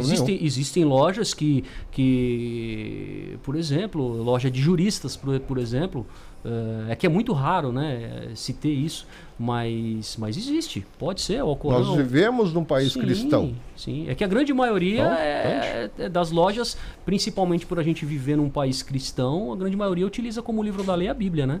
[0.00, 6.06] Existem, existem lojas que, que, por exemplo, loja de juristas, por, por exemplo,
[6.44, 9.06] uh, é que é muito raro, né, se ter isso,
[9.38, 11.42] mas, mas existe, pode ser.
[11.42, 13.54] O Alcorão, Nós vivemos num país sim, cristão.
[13.76, 18.04] Sim, é que a grande maioria então, é, é, das lojas, principalmente por a gente
[18.04, 21.60] viver num país cristão, a grande maioria utiliza como livro da lei a Bíblia, né?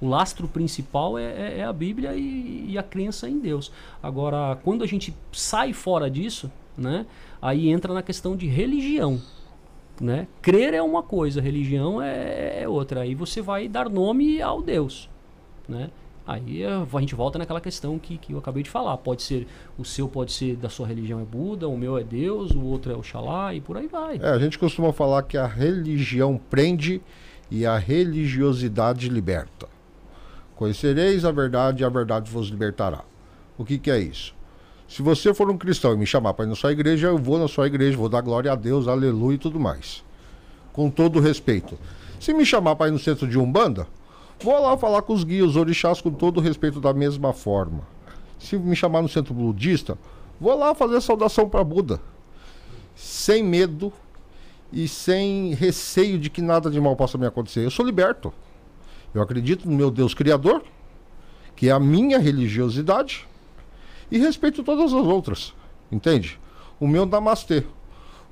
[0.00, 3.72] O lastro principal é, é, é a Bíblia e, e, a crença em Deus.
[4.02, 7.06] Agora, quando a gente sai fora disso, né?
[7.40, 9.20] Aí entra na questão de religião.
[10.00, 10.28] Né?
[10.42, 13.00] Crer é uma coisa, religião é, é outra.
[13.00, 15.08] Aí você vai dar nome ao Deus.
[15.68, 15.90] Né?
[16.26, 18.96] Aí a gente volta naquela questão que, que eu acabei de falar.
[18.98, 19.46] Pode ser,
[19.78, 22.92] o seu pode ser da sua religião é Buda, o meu é Deus, o outro
[22.92, 24.18] é Oxalá e por aí vai.
[24.20, 27.00] É, a gente costuma falar que a religião prende
[27.50, 29.68] e a religiosidade liberta.
[30.56, 33.04] Conhecereis a verdade e a verdade vos libertará.
[33.56, 34.34] O que, que é isso?
[34.88, 37.38] Se você for um cristão e me chamar para ir na sua igreja, eu vou
[37.38, 40.04] na sua igreja, vou dar glória a Deus, aleluia e tudo mais.
[40.72, 41.76] Com todo respeito.
[42.20, 43.88] Se me chamar para ir no centro de Umbanda,
[44.40, 47.80] vou lá falar com os guias, os orixás, com todo respeito da mesma forma.
[48.38, 49.98] Se me chamar no centro budista,
[50.40, 52.00] vou lá fazer saudação para Buda.
[52.94, 53.92] Sem medo
[54.72, 57.64] e sem receio de que nada de mal possa me acontecer.
[57.64, 58.32] Eu sou liberto.
[59.12, 60.62] Eu acredito no meu Deus Criador,
[61.56, 63.26] que é a minha religiosidade
[64.10, 65.54] E respeito todas as outras.
[65.90, 66.38] Entende?
[66.78, 67.64] O meu namastê.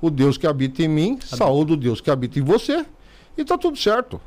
[0.01, 2.85] O Deus que habita em mim, saúde o Deus que habita em você.
[3.37, 4.19] E tá tudo certo.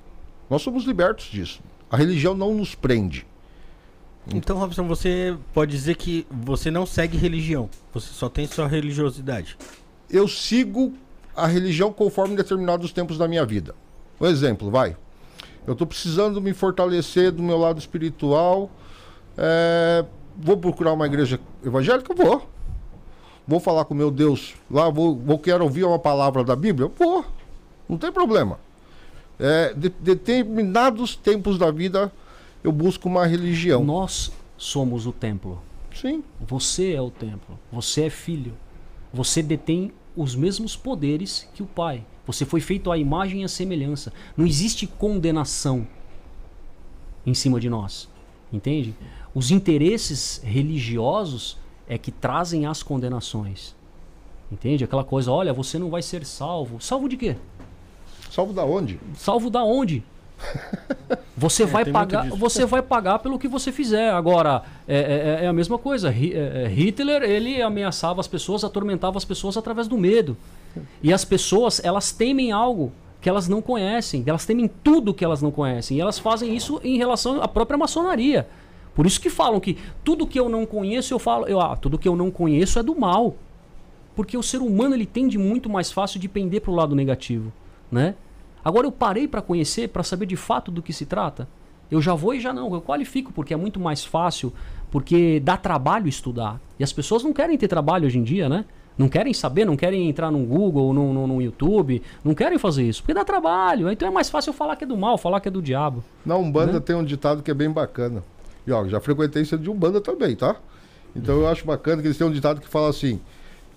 [0.49, 1.61] Nós somos libertos disso.
[1.91, 3.27] A religião não nos prende.
[4.35, 7.69] Então, Robson, você pode dizer que você não segue religião.
[7.95, 9.57] Você só tem sua religiosidade.
[10.11, 10.93] Eu sigo
[11.35, 13.75] a religião conforme determinados tempos da minha vida.
[14.21, 14.97] Um exemplo, vai.
[15.67, 18.71] Eu estou precisando me fortalecer do meu lado espiritual.
[19.37, 20.05] É,
[20.39, 22.15] vou procurar uma igreja evangélica?
[22.15, 22.49] Vou.
[23.47, 26.91] Vou falar com meu Deus lá, vou, vou quero ouvir uma palavra da Bíblia?
[26.97, 27.25] Vou.
[27.89, 28.59] Não tem problema.
[29.39, 32.13] É, de, determinados tempos da vida
[32.63, 33.85] eu busco uma religião.
[33.85, 35.63] Nós somos o templo.
[35.95, 36.23] Sim.
[36.41, 37.59] Você é o templo.
[37.73, 38.55] Você é filho.
[39.13, 42.05] Você detém os mesmos poderes que o Pai.
[42.27, 44.13] Você foi feito à imagem e à semelhança.
[44.37, 45.87] Não existe condenação
[47.25, 48.09] em cima de nós.
[48.53, 48.95] Entende?
[49.35, 51.57] Os interesses religiosos
[51.89, 53.75] é que trazem as condenações.
[54.51, 54.85] Entende?
[54.85, 56.81] Aquela coisa, olha, você não vai ser salvo.
[56.81, 57.37] Salvo de quê?
[58.31, 58.99] Salvo da onde?
[59.17, 60.03] Salvo da onde?
[61.37, 64.11] Você é, vai pagar, você vai pagar pelo que você fizer.
[64.11, 66.11] Agora é, é, é a mesma coisa.
[66.11, 70.37] É, é, Hitler ele ameaçava as pessoas, atormentava as pessoas através do medo.
[71.01, 74.25] E as pessoas elas temem algo que elas não conhecem.
[74.27, 75.97] Elas temem tudo que elas não conhecem.
[75.97, 78.49] E elas fazem isso em relação à própria maçonaria.
[78.99, 81.97] Por isso que falam que tudo que eu não conheço eu falo, eu, ah, tudo
[81.97, 83.37] que eu não conheço é do mal.
[84.17, 87.53] Porque o ser humano ele tende muito mais fácil de pender para o lado negativo,
[87.93, 88.17] né?
[88.65, 91.49] Agora eu parei para conhecer, para saber de fato do que se trata.
[91.89, 94.53] Eu já vou e já não, eu qualifico porque é muito mais fácil,
[94.91, 96.61] porque dá trabalho estudar.
[96.77, 98.65] E as pessoas não querem ter trabalho hoje em dia, né?
[98.99, 102.83] Não querem saber, não querem entrar no Google, no, no, no, YouTube, não querem fazer
[102.83, 103.89] isso, porque dá trabalho.
[103.93, 106.03] Então é mais fácil falar que é do mal, falar que é do diabo.
[106.27, 106.81] Na Umbanda né?
[106.81, 108.25] tem um ditado que é bem bacana.
[108.69, 110.55] E ó, já frequentei isso de Umbanda também, tá?
[111.17, 113.19] Então eu acho bacana que eles têm um ditado que fala assim: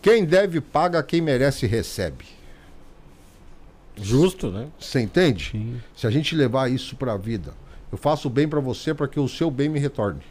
[0.02, 2.26] quem deve paga, quem merece recebe.
[3.96, 4.68] Justo, né?
[4.78, 5.52] Você entende?
[5.54, 5.82] Sim.
[5.96, 7.54] Se a gente levar isso para a vida,
[7.90, 10.24] eu faço bem para você para que o seu bem me retorne.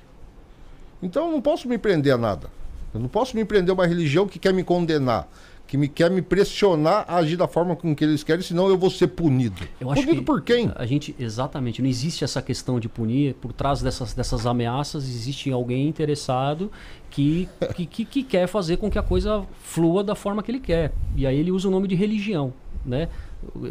[1.03, 2.51] Então eu não posso me prender a nada.
[2.93, 5.27] Eu não posso me prender a uma religião que quer me condenar,
[5.71, 8.77] que me quer me pressionar a agir da forma com que eles querem, senão eu
[8.77, 9.63] vou ser punido.
[9.81, 10.69] Eu acho punido que por quem?
[10.75, 15.49] A gente exatamente, não existe essa questão de punir, por trás dessas, dessas ameaças existe
[15.53, 16.73] alguém interessado
[17.09, 20.59] que, que, que, que quer fazer com que a coisa flua da forma que ele
[20.59, 20.93] quer.
[21.15, 22.53] E aí ele usa o nome de religião,
[22.85, 23.09] né?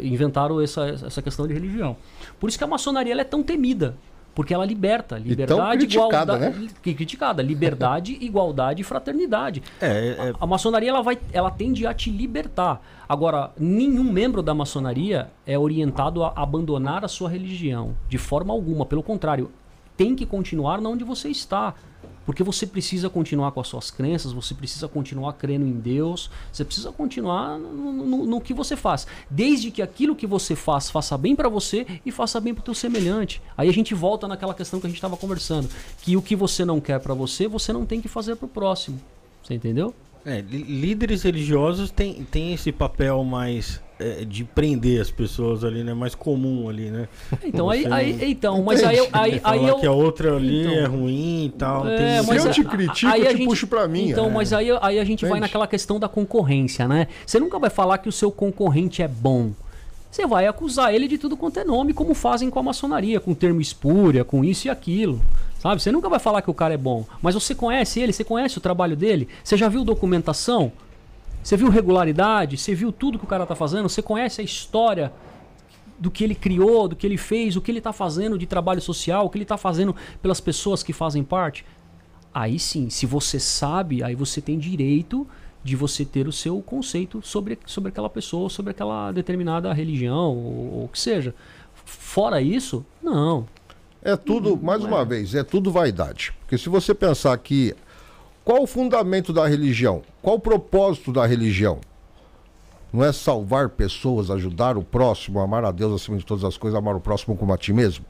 [0.02, 1.98] inventaram essa, essa questão de religião.
[2.40, 3.94] Por isso que a maçonaria é tão temida.
[4.40, 5.18] Porque ela liberta.
[5.18, 6.38] Liberdade, igualdade.
[6.38, 6.68] Né?
[6.82, 7.42] Criticada.
[7.42, 9.62] Liberdade, igualdade e fraternidade.
[9.78, 10.30] É, é...
[10.30, 12.80] A, a, maçonaria ela vai, ela tende a te libertar.
[13.06, 17.94] Agora, nenhum membro da maçonaria é orientado a abandonar a sua religião.
[18.08, 18.86] De forma alguma.
[18.86, 19.50] Pelo contrário,
[19.94, 21.74] tem que continuar onde você está.
[22.26, 26.64] Porque você precisa continuar com as suas crenças, você precisa continuar crendo em Deus, você
[26.64, 29.06] precisa continuar no, no, no que você faz.
[29.28, 32.64] Desde que aquilo que você faz faça bem para você e faça bem para o
[32.64, 33.42] teu semelhante.
[33.56, 35.68] Aí a gente volta naquela questão que a gente estava conversando,
[36.02, 38.48] que o que você não quer para você, você não tem que fazer para o
[38.48, 39.00] próximo.
[39.42, 39.94] Você entendeu?
[40.24, 45.92] É, líderes religiosos têm, têm esse papel mais é, de prender as pessoas ali, né?
[45.92, 47.06] Mais comum ali, né?
[47.44, 49.76] Então, aí, aí, então, mas aí, aí, aí eu...
[49.76, 51.86] que a outra ali então, é ruim e tal.
[51.86, 54.08] É, Se eu te critico, aí eu te gente, puxo pra mim.
[54.08, 54.30] Então, é.
[54.30, 55.30] mas aí, aí a gente Entende?
[55.30, 57.08] vai naquela questão da concorrência, né?
[57.26, 59.52] Você nunca vai falar que o seu concorrente é bom.
[60.10, 63.32] Você vai acusar ele de tudo quanto é nome, como fazem com a maçonaria, com
[63.32, 65.20] termo espúria, com isso e aquilo.
[65.60, 65.80] Sabe?
[65.80, 67.04] Você nunca vai falar que o cara é bom.
[67.22, 70.72] Mas você conhece ele, você conhece o trabalho dele, você já viu documentação?
[71.42, 72.56] Você viu regularidade?
[72.56, 73.88] Você viu tudo que o cara tá fazendo?
[73.88, 75.12] Você conhece a história
[75.98, 78.80] do que ele criou, do que ele fez, o que ele está fazendo de trabalho
[78.80, 81.64] social, o que ele está fazendo pelas pessoas que fazem parte?
[82.32, 85.26] Aí sim, se você sabe, aí você tem direito
[85.62, 90.84] de você ter o seu conceito sobre, sobre aquela pessoa, sobre aquela determinada religião, ou
[90.84, 91.34] o que seja.
[91.84, 93.46] Fora isso, não.
[94.02, 95.04] É tudo, mais uma é.
[95.04, 96.32] vez, é tudo vaidade.
[96.40, 97.74] Porque se você pensar que
[98.44, 100.02] qual o fundamento da religião?
[100.22, 101.80] Qual o propósito da religião?
[102.92, 106.76] Não é salvar pessoas, ajudar o próximo, amar a Deus acima de todas as coisas,
[106.76, 108.04] amar o próximo como a ti mesmo?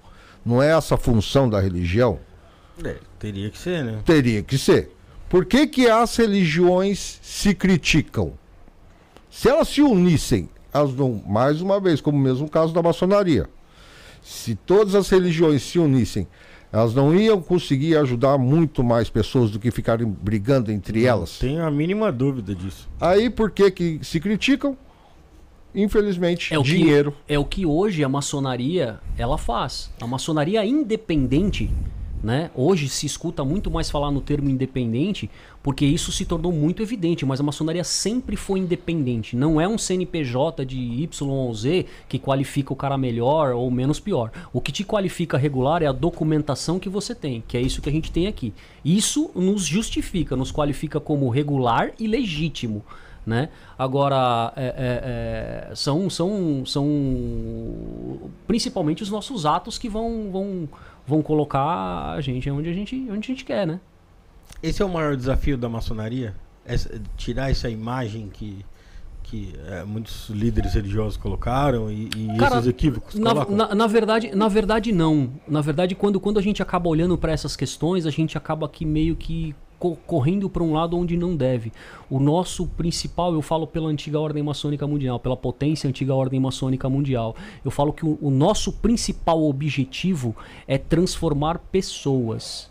[0.44, 2.18] Não é essa a função da religião?
[2.82, 4.00] É, teria que ser, né?
[4.04, 4.96] Teria que ser.
[5.28, 8.32] Por que, que as religiões se criticam?
[9.30, 13.48] Se elas se unissem, elas não, mais uma vez, como mesmo caso da maçonaria,
[14.22, 16.26] se todas as religiões se unissem,
[16.72, 21.38] elas não iam conseguir ajudar muito mais pessoas do que ficarem brigando entre não, elas.
[21.38, 22.88] Tenho a mínima dúvida disso.
[23.00, 24.76] Aí por que que se criticam?
[25.74, 27.12] Infelizmente, é o dinheiro.
[27.26, 29.90] Que, é o que hoje a maçonaria ela faz.
[30.00, 31.70] A maçonaria independente
[32.22, 32.50] Né?
[32.54, 35.30] Hoje se escuta muito mais falar no termo independente,
[35.62, 39.34] porque isso se tornou muito evidente, mas a maçonaria sempre foi independente.
[39.34, 43.98] Não é um CNPJ de Y ou Z que qualifica o cara melhor ou menos
[43.98, 44.30] pior.
[44.52, 47.88] O que te qualifica regular é a documentação que você tem, que é isso que
[47.88, 48.52] a gente tem aqui.
[48.84, 52.84] Isso nos justifica, nos qualifica como regular e legítimo.
[53.26, 53.50] Né?
[53.78, 56.86] Agora, é, é, é, são, são, são
[58.46, 60.68] principalmente os nossos atos que vão, vão
[61.10, 63.80] vão colocar a gente onde a gente, onde a gente quer, né?
[64.62, 66.34] Esse é o maior desafio da maçonaria?
[66.64, 68.64] Essa, tirar essa imagem que,
[69.24, 74.30] que é, muitos líderes religiosos colocaram e, e Cara, esses equívocos na, na, na, verdade
[74.34, 78.10] na verdade não na verdade quando, quando a gente acaba olhando para essas questões a
[78.10, 79.54] gente acaba aqui meio que
[80.06, 81.72] correndo para um lado onde não deve.
[82.08, 86.88] O nosso principal, eu falo pela antiga ordem maçônica mundial, pela potência antiga ordem maçônica
[86.88, 87.34] mundial,
[87.64, 90.36] eu falo que o, o nosso principal objetivo
[90.68, 92.70] é transformar pessoas.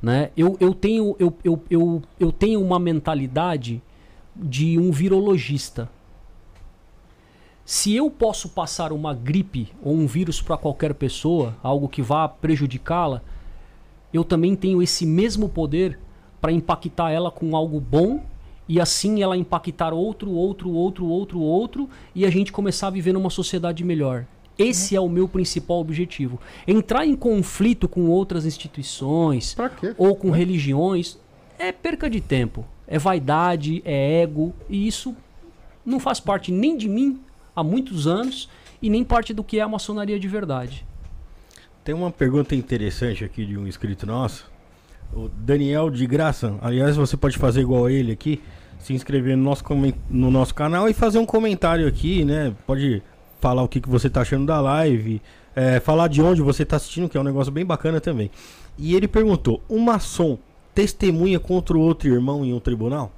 [0.00, 0.30] Né?
[0.36, 3.82] Eu, eu, tenho, eu, eu, eu, eu tenho uma mentalidade
[4.34, 5.88] de um virologista.
[7.64, 12.26] Se eu posso passar uma gripe ou um vírus para qualquer pessoa, algo que vá
[12.26, 13.22] prejudicá-la,
[14.12, 15.98] eu também tenho esse mesmo poder
[16.42, 18.20] para impactar ela com algo bom
[18.68, 23.12] e assim ela impactar outro, outro, outro, outro, outro e a gente começar a viver
[23.12, 24.26] numa sociedade melhor.
[24.58, 26.40] Esse é o meu principal objetivo.
[26.66, 29.56] Entrar em conflito com outras instituições
[29.96, 31.16] ou com religiões
[31.58, 35.14] é perca de tempo, é vaidade, é ego e isso
[35.86, 37.20] não faz parte nem de mim
[37.54, 38.48] há muitos anos
[38.82, 40.84] e nem parte do que é a maçonaria de verdade.
[41.84, 44.51] Tem uma pergunta interessante aqui de um inscrito nosso
[45.14, 46.54] o Daniel de Graça.
[46.60, 48.40] Aliás, você pode fazer igual ele aqui,
[48.78, 49.64] se inscrever no nosso,
[50.08, 52.54] no nosso canal e fazer um comentário aqui, né?
[52.66, 53.02] Pode
[53.40, 55.20] falar o que, que você tá achando da live,
[55.54, 58.30] é, falar de onde você tá assistindo, que é um negócio bem bacana também.
[58.78, 60.38] E ele perguntou: um maçom
[60.74, 63.12] testemunha contra o outro irmão em um tribunal?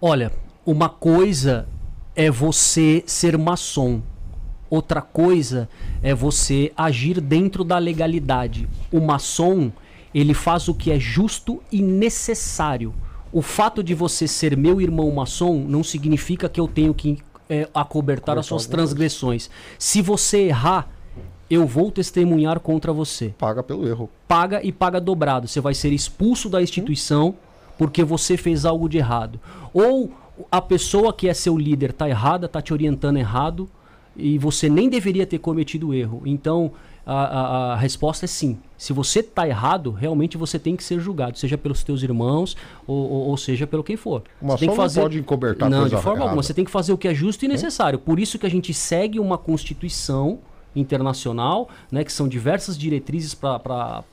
[0.00, 0.32] Olha,
[0.64, 1.68] uma coisa
[2.14, 4.02] é você ser maçom.
[4.70, 5.68] Outra coisa
[6.02, 8.68] é você agir dentro da legalidade.
[8.92, 9.72] O maçom,
[10.14, 12.94] ele faz o que é justo e necessário.
[13.32, 17.18] O fato de você ser meu irmão maçom não significa que eu tenho que
[17.48, 19.50] é, acobertar as suas transgressões.
[19.78, 20.88] Se você errar,
[21.50, 23.34] eu vou testemunhar contra você.
[23.38, 24.10] Paga pelo erro.
[24.26, 25.46] Paga e paga dobrado.
[25.48, 27.36] Você vai ser expulso da instituição
[27.76, 29.40] porque você fez algo de errado.
[29.72, 30.10] Ou
[30.50, 33.68] a pessoa que é seu líder está errada, está te orientando errado
[34.16, 36.22] e você nem deveria ter cometido erro.
[36.26, 36.72] Então,
[37.10, 38.58] a, a, a resposta é sim.
[38.76, 42.54] Se você está errado, realmente você tem que ser julgado, seja pelos teus irmãos
[42.86, 44.22] ou, ou, ou seja pelo quem for.
[44.42, 45.00] Uma você tem que fazer...
[45.00, 46.22] não pode encobertar Não, de forma errada.
[46.24, 46.42] alguma.
[46.42, 47.98] Você tem que fazer o que é justo e necessário.
[47.98, 50.40] Por isso que a gente segue uma constituição
[50.76, 54.04] internacional, né, que são diversas diretrizes para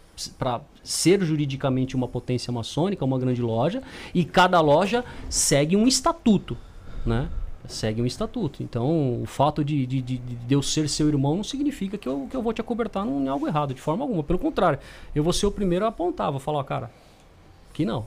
[0.81, 6.55] ser juridicamente uma potência maçônica, uma grande loja, e cada loja segue um estatuto,
[7.05, 7.27] né?
[7.67, 8.63] Segue um estatuto.
[8.63, 12.27] Então, o fato de, de, de, de, eu ser seu irmão não significa que eu,
[12.29, 14.23] que eu vou te acobertar em algo errado, de forma alguma.
[14.23, 14.79] Pelo contrário,
[15.13, 16.91] eu vou ser o primeiro a apontar, vou falar, cara,
[17.73, 18.05] que não.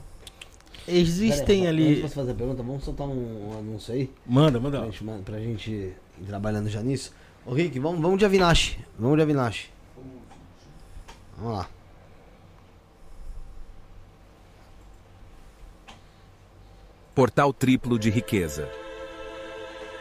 [0.87, 1.99] Existem Pera, ali.
[2.01, 4.09] Antes fazer a pergunta, vamos soltar um, um anúncio aí?
[4.25, 4.79] Manda, manda.
[4.79, 7.13] Pra gente, pra gente ir trabalhando já nisso.
[7.45, 8.77] Ô Rick, vamos, vamos de Avinash.
[8.97, 9.69] Vamos de Avinash.
[11.37, 11.69] Vamos lá.
[17.13, 18.69] Portal triplo de riqueza.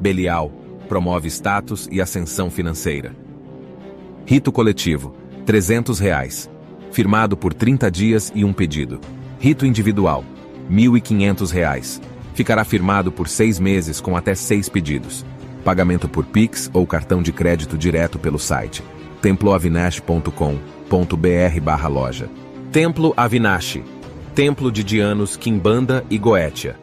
[0.00, 0.50] Belial
[0.88, 3.14] promove status e ascensão financeira.
[4.24, 5.14] Rito coletivo,
[5.46, 6.50] 300 reais.
[6.90, 9.00] Firmado por 30 dias e um pedido.
[9.38, 10.24] Rito individual,
[10.70, 12.00] 1.500 reais.
[12.34, 15.24] Ficará firmado por seis meses com até seis pedidos.
[15.64, 18.82] Pagamento por Pix ou cartão de crédito direto pelo site
[19.20, 22.30] temploavinash.com.br barra loja.
[22.72, 23.80] Templo Avinash,
[24.34, 26.79] Templo de Dianos, Quimbanda e Goetia.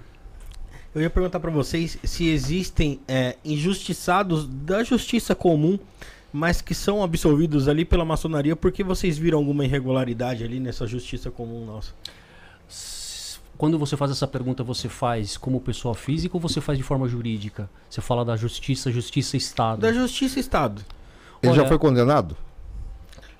[0.93, 5.79] Eu ia perguntar para vocês se existem é, injustiçados da justiça comum,
[6.33, 11.29] mas que são absolvidos ali pela maçonaria porque vocês viram alguma irregularidade ali nessa justiça
[11.29, 11.93] comum nossa.
[13.57, 17.07] Quando você faz essa pergunta, você faz como pessoa física ou você faz de forma
[17.07, 17.69] jurídica?
[17.89, 19.81] Você fala da justiça, justiça Estado.
[19.81, 20.83] Da justiça Estado.
[21.41, 22.37] Ele Olha, já foi condenado?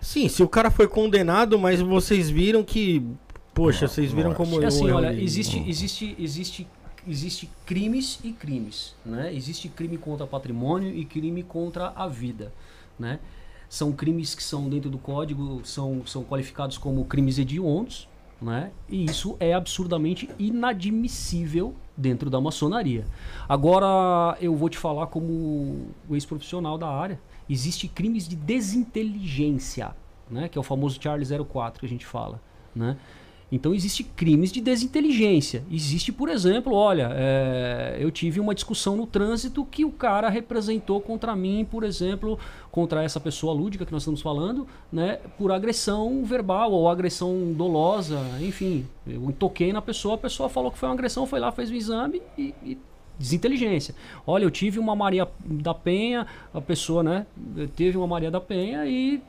[0.02, 3.06] Sim, se o cara foi condenado, mas vocês viram que.
[3.54, 4.62] Poxa, vocês viram como.
[4.62, 6.68] É assim, olha, existe, existe, existe
[7.08, 9.34] existe crimes e crimes, né?
[9.34, 12.52] Existe crime contra patrimônio e crime contra a vida,
[13.00, 13.20] né?
[13.70, 18.08] São crimes que são dentro do código são, são qualificados como crimes hediondos,
[18.42, 18.72] né?
[18.88, 23.06] E isso é absurdamente inadmissível dentro da maçonaria.
[23.48, 27.20] Agora eu vou te falar como ex-profissional da área,
[27.50, 29.96] existe crimes de desinteligência,
[30.30, 30.48] né?
[30.48, 32.42] Que é o famoso Charles 04 que a gente fala,
[32.76, 32.98] né?
[33.52, 35.64] Então existe crimes de desinteligência.
[35.72, 41.00] Existe, por exemplo, olha, é, eu tive uma discussão no trânsito que o cara representou
[41.00, 42.38] contra mim, por exemplo,
[42.70, 48.20] contra essa pessoa lúdica que nós estamos falando, né, por agressão verbal ou agressão dolosa,
[48.42, 51.70] enfim, eu toquei na pessoa, a pessoa falou que foi uma agressão, foi lá, fez
[51.70, 52.78] o exame e, e
[53.18, 53.96] desinteligência.
[54.26, 57.26] Olha, eu tive uma Maria da Penha, a pessoa, né,
[57.78, 59.22] teve uma Maria da Penha e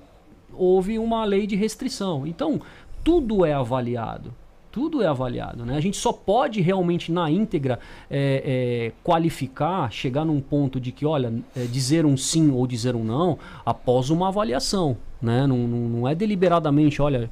[0.52, 2.26] houve uma lei de restrição.
[2.26, 2.60] Então,
[3.08, 4.34] tudo é avaliado.
[4.70, 5.64] Tudo é avaliado.
[5.64, 5.74] Né?
[5.74, 7.78] A gente só pode realmente, na íntegra,
[8.10, 12.94] é, é, qualificar, chegar num ponto de que, olha, é, dizer um sim ou dizer
[12.94, 14.94] um não após uma avaliação.
[15.22, 15.46] Né?
[15.46, 17.30] Não, não, não é deliberadamente, olha,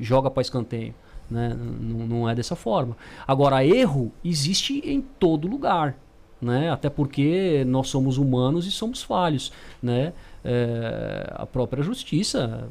[0.00, 0.94] joga para escanteio.
[1.28, 1.56] Né?
[1.58, 2.96] Não, não é dessa forma.
[3.26, 5.98] Agora, erro existe em todo lugar.
[6.40, 6.70] Né?
[6.70, 9.52] Até porque nós somos humanos e somos falhos.
[9.82, 10.12] Né?
[10.44, 12.68] É, a própria justiça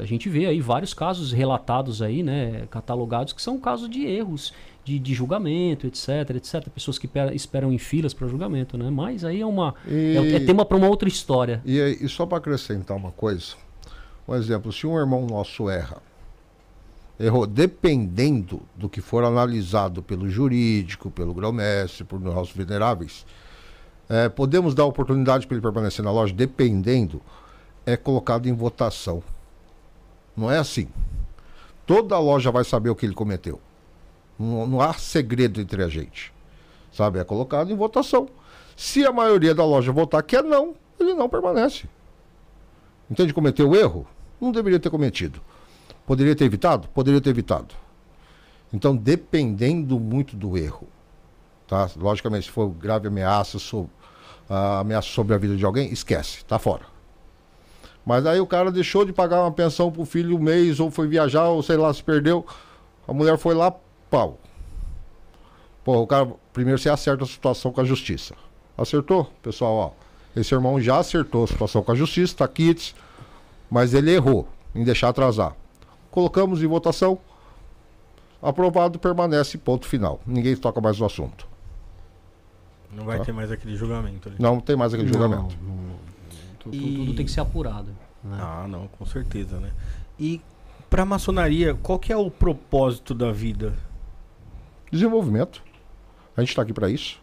[0.00, 4.52] a gente vê aí vários casos relatados aí, né, catalogados, que são casos de erros
[4.84, 6.68] de, de julgamento, etc, etc.
[6.68, 8.90] Pessoas que pera, esperam em filas para julgamento, né?
[8.90, 11.62] Mas aí é uma e, é, é, tema para uma outra história.
[11.64, 13.54] E, e só para acrescentar uma coisa,
[14.26, 15.98] um exemplo, se um irmão nosso erra,
[17.18, 23.26] errou, dependendo do que for analisado pelo jurídico, pelo grão-mestre, por nossos veneráveis,
[24.08, 27.20] é, podemos dar oportunidade para ele permanecer na loja, dependendo,
[27.84, 29.22] é colocado em votação.
[30.36, 30.88] Não é assim.
[31.86, 33.60] Toda loja vai saber o que ele cometeu.
[34.38, 36.32] Não, não há segredo entre a gente.
[36.92, 37.18] Sabe?
[37.18, 38.28] É colocado em votação.
[38.76, 41.88] Se a maioria da loja votar que é não, ele não permanece.
[43.10, 43.34] Entende?
[43.34, 44.06] Cometeu erro?
[44.40, 45.40] Não deveria ter cometido.
[46.06, 46.88] Poderia ter evitado?
[46.88, 47.74] Poderia ter evitado.
[48.72, 50.88] Então, dependendo muito do erro,
[51.66, 51.90] tá?
[51.96, 53.80] Logicamente, se for grave ameaça, so,
[54.48, 56.89] uh, ameaça sobre a vida de alguém, esquece, tá fora.
[58.10, 61.06] Mas aí o cara deixou de pagar uma pensão pro filho um mês, ou foi
[61.06, 62.44] viajar, ou sei lá, se perdeu.
[63.06, 63.72] A mulher foi lá,
[64.10, 64.36] pau.
[65.84, 68.34] Pô, o cara, primeiro você acerta a situação com a justiça.
[68.76, 69.30] Acertou?
[69.40, 69.90] Pessoal, ó.
[70.34, 72.96] Esse irmão já acertou a situação com a justiça, tá kits,
[73.70, 75.54] mas ele errou em deixar atrasar.
[76.10, 77.16] Colocamos em votação.
[78.42, 80.20] Aprovado, permanece, ponto final.
[80.26, 81.46] Ninguém toca mais no assunto.
[82.92, 83.26] Não vai tá?
[83.26, 84.36] ter mais aquele julgamento ali.
[84.40, 85.56] Não tem mais aquele não, julgamento.
[85.62, 85.89] Não,
[86.60, 86.96] tudo, e...
[86.96, 87.88] tudo tem que ser apurado.
[88.22, 88.38] Né?
[88.40, 89.72] Ah, não, com certeza, né?
[90.18, 90.40] E
[90.88, 93.74] para maçonaria, qual que é o propósito da vida?
[94.90, 95.62] Desenvolvimento.
[96.36, 97.20] A gente está aqui para isso.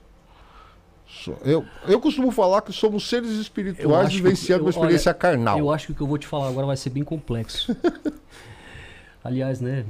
[1.44, 5.58] Eu, eu costumo falar que somos seres espirituais vivenciando uma experiência olha, carnal.
[5.58, 7.76] Eu acho que o que eu vou te falar agora vai ser bem complexo.
[9.24, 9.86] Aliás, né?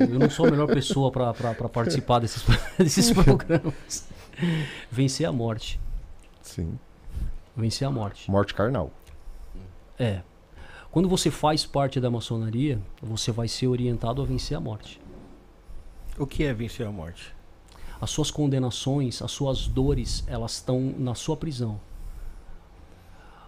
[0.00, 1.32] Eu não sou a melhor pessoa para
[1.68, 2.42] participar desses,
[2.78, 4.08] desses programas.
[4.90, 5.80] Vencer a morte.
[6.42, 6.78] Sim.
[7.56, 8.30] Vencer a morte.
[8.30, 8.90] Morte carnal.
[9.98, 10.22] É.
[10.90, 15.00] Quando você faz parte da maçonaria, você vai ser orientado a vencer a morte.
[16.18, 17.34] O que é vencer a morte?
[18.00, 21.80] As suas condenações, as suas dores, elas estão na sua prisão.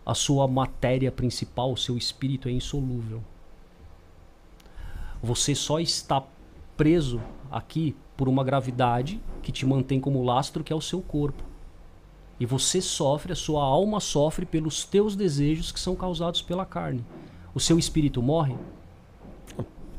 [0.04, 3.22] A sua matéria principal, o seu espírito é insolúvel.
[5.22, 6.22] Você só está
[6.76, 7.20] preso
[7.50, 11.42] aqui por uma gravidade que te mantém como lastro, que é o seu corpo.
[12.38, 17.04] E você sofre, a sua alma sofre pelos teus desejos que são causados pela carne.
[17.54, 18.54] O seu espírito morre?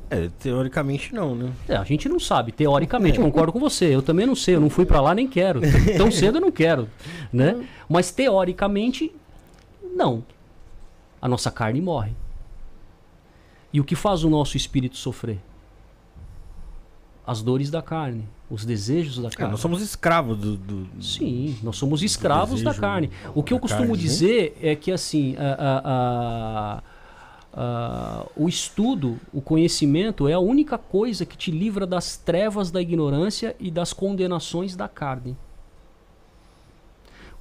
[0.10, 1.52] É, teoricamente não, né?
[1.68, 3.94] É, a gente não sabe, teoricamente, concordo com você.
[3.94, 5.60] Eu também não sei, eu não fui para lá nem quero.
[5.98, 6.88] Tão cedo eu não quero,
[7.34, 7.68] né?
[7.90, 9.14] Mas teoricamente,
[9.96, 10.24] não.
[11.22, 12.14] A nossa carne morre.
[13.74, 15.40] E o que faz o nosso espírito sofrer?
[17.28, 19.52] As dores da carne, os desejos da É, carne.
[19.52, 20.56] nós somos escravos do.
[20.56, 23.12] do- Sim, nós somos escravos da carne.
[23.36, 24.00] O que eu costumo carne, né?
[24.02, 26.84] dizer é que assim, a- a-
[27.54, 32.82] a- o estudo, o conhecimento é a única coisa que te livra das trevas da
[32.82, 35.36] ignorância e das condenações da carne.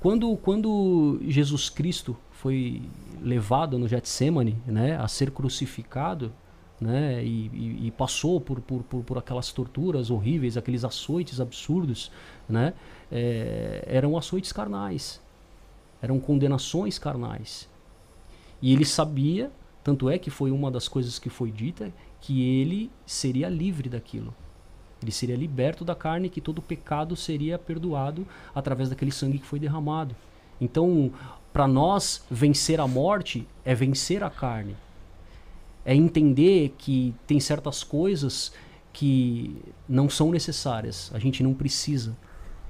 [0.01, 2.83] Quando, quando Jesus Cristo foi
[3.23, 6.33] levado no Getsemane, né, a ser crucificado,
[6.81, 12.11] né, e, e- e passou por, por, por, por aquelas torturas horríveis, aqueles açoites absurdos,
[12.49, 12.75] né,
[13.11, 15.21] é, eram açoites carnais,
[16.03, 17.69] eram condenações carnais.
[18.61, 19.51] E ele sabia,
[19.83, 24.35] tanto é que foi uma das coisas que foi dita, que ele seria livre daquilo.
[25.03, 29.59] Ele seria liberto da carne, que todo pecado seria perdoado através daquele sangue que foi
[29.59, 30.17] derramado.
[30.61, 31.13] Então,
[31.53, 34.75] para nós, vencer a morte é vencer a carne.
[35.87, 38.53] É entender que tem certas coisas
[38.93, 39.57] que
[39.89, 42.15] não são necessárias, a gente não precisa.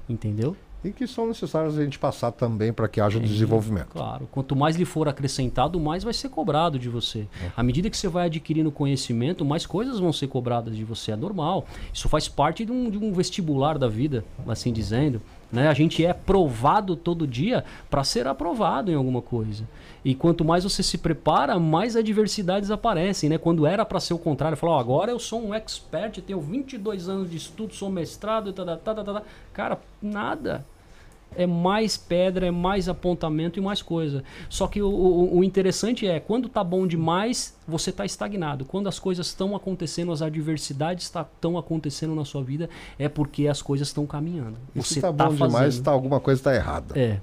[0.08, 0.56] Entendeu?
[0.84, 3.88] E que são necessárias a gente passar também para que haja um desenvolvimento.
[3.88, 7.26] Claro, quanto mais lhe for acrescentado, mais vai ser cobrado de você.
[7.56, 11.10] À medida que você vai adquirindo conhecimento, mais coisas vão ser cobradas de você.
[11.10, 11.66] É normal.
[11.92, 15.20] Isso faz parte de um, de um vestibular da vida, assim dizendo.
[15.50, 15.68] Né?
[15.68, 19.64] A gente é provado todo dia para ser aprovado em alguma coisa.
[20.04, 23.30] E quanto mais você se prepara, mais adversidades aparecem.
[23.30, 23.38] Né?
[23.38, 27.08] Quando era para ser o contrário, falar, "Ó, agora eu sou um expert, tenho 22
[27.08, 29.22] anos de estudo, sou mestrado, tá, tá, tá, tá, tá.
[29.52, 30.64] cara, nada
[31.34, 34.22] é mais pedra, é mais apontamento e mais coisa.
[34.48, 38.64] Só que o, o, o interessante é, quando tá bom demais, você tá estagnado.
[38.64, 43.60] Quando as coisas estão acontecendo, as adversidades estão acontecendo na sua vida, é porque as
[43.60, 44.56] coisas estão caminhando.
[44.74, 45.84] E você se tá tá bom demais, fazendo.
[45.84, 46.98] tá, alguma coisa está errada.
[46.98, 47.18] É.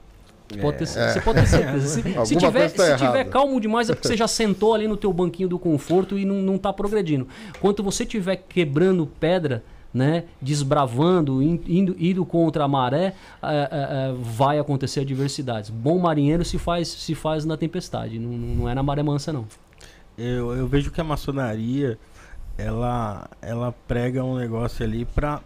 [0.62, 1.88] Pode ter- Você pode ter certeza.
[1.88, 4.96] Se, se tiver, tá se tiver calmo demais é porque você já sentou ali no
[4.98, 7.28] teu banquinho do conforto e não, não tá progredindo.
[7.60, 9.64] Quando você estiver quebrando pedra,
[9.94, 15.70] né, desbravando, in- indo, indo contra a maré, ah, ah, ah, vai acontecer adversidades.
[15.70, 19.46] Bom marinheiro se faz, se faz na tempestade, não, não é na maré mansa não.
[20.18, 21.98] Eu, eu vejo que a maçonaria
[22.58, 25.42] ela, ela prega um negócio ali para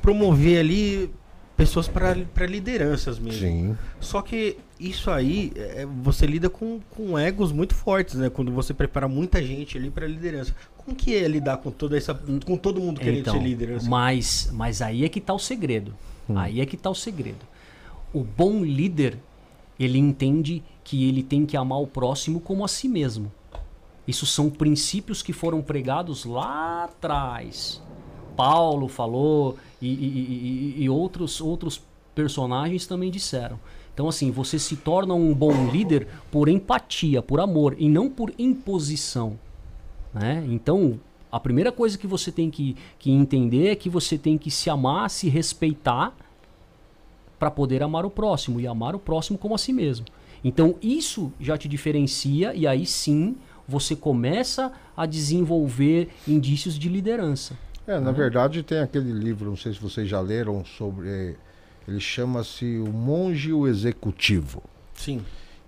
[0.00, 1.10] promover ali
[1.56, 3.40] pessoas para lideranças mesmo.
[3.40, 3.78] Sim.
[4.00, 8.28] Só que isso aí, é, você lida com, com egos muito fortes, né?
[8.28, 10.54] Quando você prepara muita gente ali para liderança.
[10.84, 12.14] Como que é lidar com toda essa,
[12.44, 13.72] com todo mundo querendo Então, ser líder?
[13.76, 13.88] assim?
[13.88, 15.94] mas, mas aí é que tá o segredo.
[16.34, 17.44] Aí é que tá o segredo.
[18.12, 19.18] O bom líder,
[19.78, 23.30] ele entende que ele tem que amar o próximo como a si mesmo.
[24.08, 27.80] Isso são princípios que foram pregados lá atrás.
[28.36, 31.80] Paulo falou e, e- e- e- e outros, outros
[32.14, 33.58] personagens também disseram.
[33.94, 38.32] Então, assim, você se torna um bom líder por empatia, por amor, e não por
[38.38, 39.38] imposição.
[40.12, 40.44] Né?
[40.48, 44.50] Então, a primeira coisa que você tem que, que entender é que você tem que
[44.50, 46.14] se amar, se respeitar
[47.38, 50.06] para poder amar o próximo e amar o próximo como a si mesmo.
[50.44, 53.36] Então, isso já te diferencia e aí sim
[53.66, 57.56] você começa a desenvolver indícios de liderança.
[57.86, 61.36] É, na verdade tem aquele livro, não sei se vocês já leram sobre.
[61.88, 64.62] Ele chama-se O Monge e o Executivo.
[64.94, 65.20] Sim.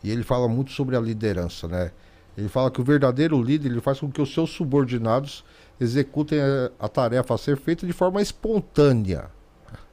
[0.03, 1.91] E ele fala muito sobre a liderança, né?
[2.36, 5.44] Ele fala que o verdadeiro líder ele faz com que os seus subordinados
[5.81, 9.31] executem a, a tarefa a ser feita de forma espontânea,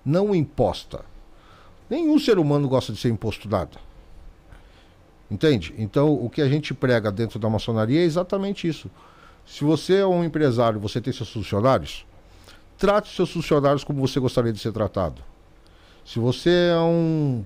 [0.03, 1.05] não imposta.
[1.89, 3.77] Nenhum ser humano gosta de ser imposto nada.
[5.29, 5.73] Entende?
[5.77, 8.89] Então, o que a gente prega dentro da maçonaria é exatamente isso.
[9.45, 12.05] Se você é um empresário, você tem seus funcionários,
[12.77, 15.21] trate seus funcionários como você gostaria de ser tratado.
[16.05, 17.45] Se você é um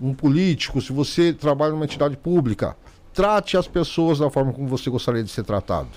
[0.00, 2.76] um político, se você trabalha numa entidade pública,
[3.12, 5.88] trate as pessoas da forma como você gostaria de ser tratado.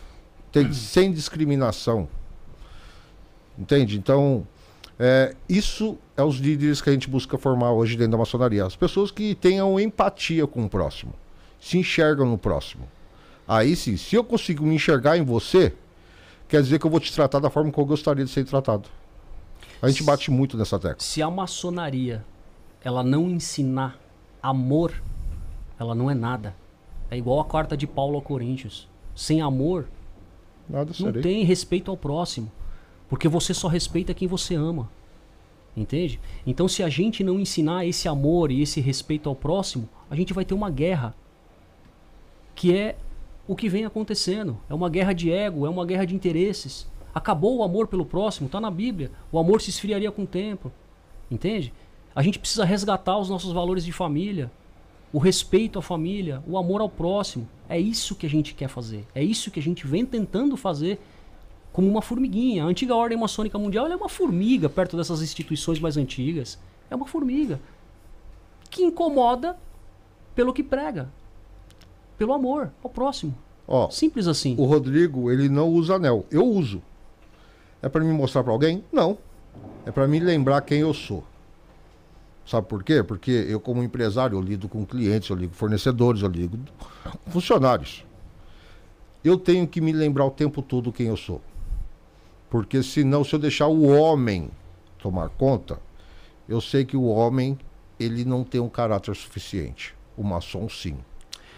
[0.52, 2.08] Tem, sem discriminação.
[3.58, 3.98] Entende?
[3.98, 4.46] Então,
[5.00, 8.66] é, isso é os líderes que a gente busca formar hoje dentro da maçonaria.
[8.66, 11.14] As pessoas que tenham empatia com o próximo,
[11.60, 12.88] se enxergam no próximo.
[13.48, 15.74] Aí sim, se eu consigo me enxergar em você,
[16.48, 18.88] quer dizer que eu vou te tratar da forma que eu gostaria de ser tratado.
[19.82, 21.00] A gente bate muito nessa tecla.
[21.00, 22.24] Se a maçonaria
[22.84, 24.00] ela não ensinar
[24.42, 24.94] amor,
[25.80, 26.56] ela não é nada.
[27.12, 28.88] É igual a carta de Paulo a Coríntios.
[29.14, 29.88] Sem amor,
[30.70, 31.22] Nada não serei.
[31.22, 32.50] tem respeito ao próximo.
[33.10, 34.90] Porque você só respeita quem você ama.
[35.76, 36.20] Entende?
[36.48, 40.34] Então, se a gente não ensinar esse amor e esse respeito ao próximo, a gente
[40.34, 41.14] vai ter uma guerra.
[42.56, 42.96] Que é
[43.46, 44.58] o que vem acontecendo.
[44.70, 46.88] É uma guerra de ego, é uma guerra de interesses.
[47.14, 49.12] Acabou o amor pelo próximo, está na Bíblia.
[49.30, 50.72] O amor se esfriaria com o tempo.
[51.30, 51.74] Entende?
[52.16, 54.50] A gente precisa resgatar os nossos valores de família,
[55.14, 57.48] o respeito à família, o amor ao próximo.
[57.68, 59.06] É isso que a gente quer fazer.
[59.14, 61.00] É isso que a gente vem tentando fazer
[61.74, 62.64] como uma formiguinha.
[62.64, 66.58] A antiga ordem maçônica mundial é uma formiga perto dessas instituições mais antigas.
[66.90, 67.60] É uma formiga
[68.70, 69.58] que incomoda
[70.34, 71.10] pelo que prega,
[72.18, 73.36] pelo amor ao próximo.
[73.68, 74.56] Ó, Simples assim.
[74.58, 76.26] O Rodrigo, ele não usa anel.
[76.32, 76.82] Eu uso.
[77.82, 78.84] É para me mostrar para alguém?
[78.92, 79.18] Não.
[79.86, 81.24] É para me lembrar quem eu sou.
[82.52, 83.02] Sabe por quê?
[83.02, 86.60] Porque eu, como empresário, eu lido com clientes, eu lido com fornecedores, eu lido
[87.24, 88.06] com funcionários.
[89.24, 91.42] Eu tenho que me lembrar o tempo todo quem eu sou.
[92.50, 94.52] Porque senão, se eu deixar o homem
[94.98, 95.80] tomar conta,
[96.46, 97.58] eu sei que o homem
[97.98, 99.96] ele não tem um caráter suficiente.
[100.18, 100.98] O maçom sim.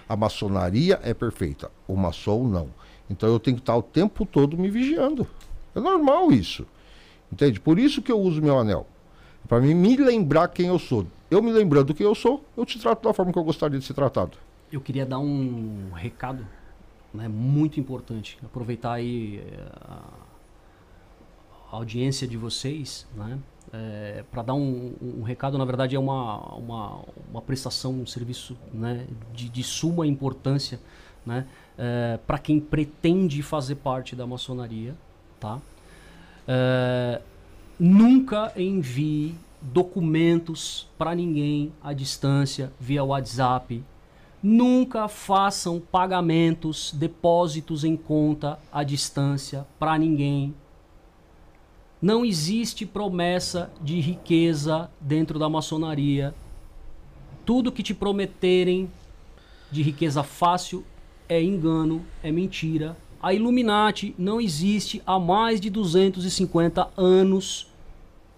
[0.07, 2.69] A maçonaria é perfeita, o maçom não.
[3.09, 5.25] Então eu tenho que estar o tempo todo me vigiando.
[5.73, 6.67] É normal isso.
[7.31, 7.59] Entende?
[7.59, 8.85] Por isso que eu uso meu anel.
[9.47, 11.05] Para mim me lembrar quem eu sou.
[11.29, 13.85] Eu me lembrando quem eu sou, eu te trato da forma que eu gostaria de
[13.85, 14.37] ser tratado.
[14.71, 16.45] Eu queria dar um recado
[17.13, 18.37] né, muito importante.
[18.43, 19.71] Aproveitar aí eh,
[21.71, 23.39] a audiência de vocês, né?
[23.71, 26.99] É, para dar um, um, recado, na verdade, é uma, uma,
[27.31, 30.79] uma prestação, um serviço né, de, de suma importância
[31.25, 34.95] né, é, para quem pretende fazer parte da maçonaria.
[35.39, 35.59] Tá?
[36.47, 37.21] É,
[37.85, 43.83] nunca envie documentos para ninguém à distância via WhatsApp.
[44.41, 50.53] Nunca façam pagamentos, depósitos em conta à distância para ninguém
[52.03, 56.35] não existe promessa de riqueza dentro da maçonaria.
[57.45, 58.91] Tudo que te prometerem
[59.71, 60.83] de riqueza fácil
[61.29, 62.97] é engano, é mentira.
[63.21, 67.69] A Illuminati não existe há mais de 250 anos.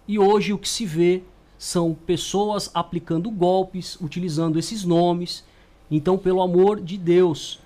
[0.08, 1.24] E hoje o que se vê
[1.58, 5.44] são pessoas aplicando golpes, utilizando esses nomes.
[5.90, 7.60] Então, pelo amor de Deus,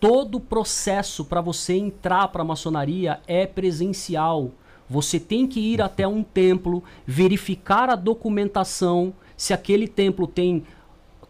[0.00, 4.50] todo o processo para você entrar para a maçonaria é presencial.
[4.88, 10.64] Você tem que ir até um templo, verificar a documentação, se aquele templo tem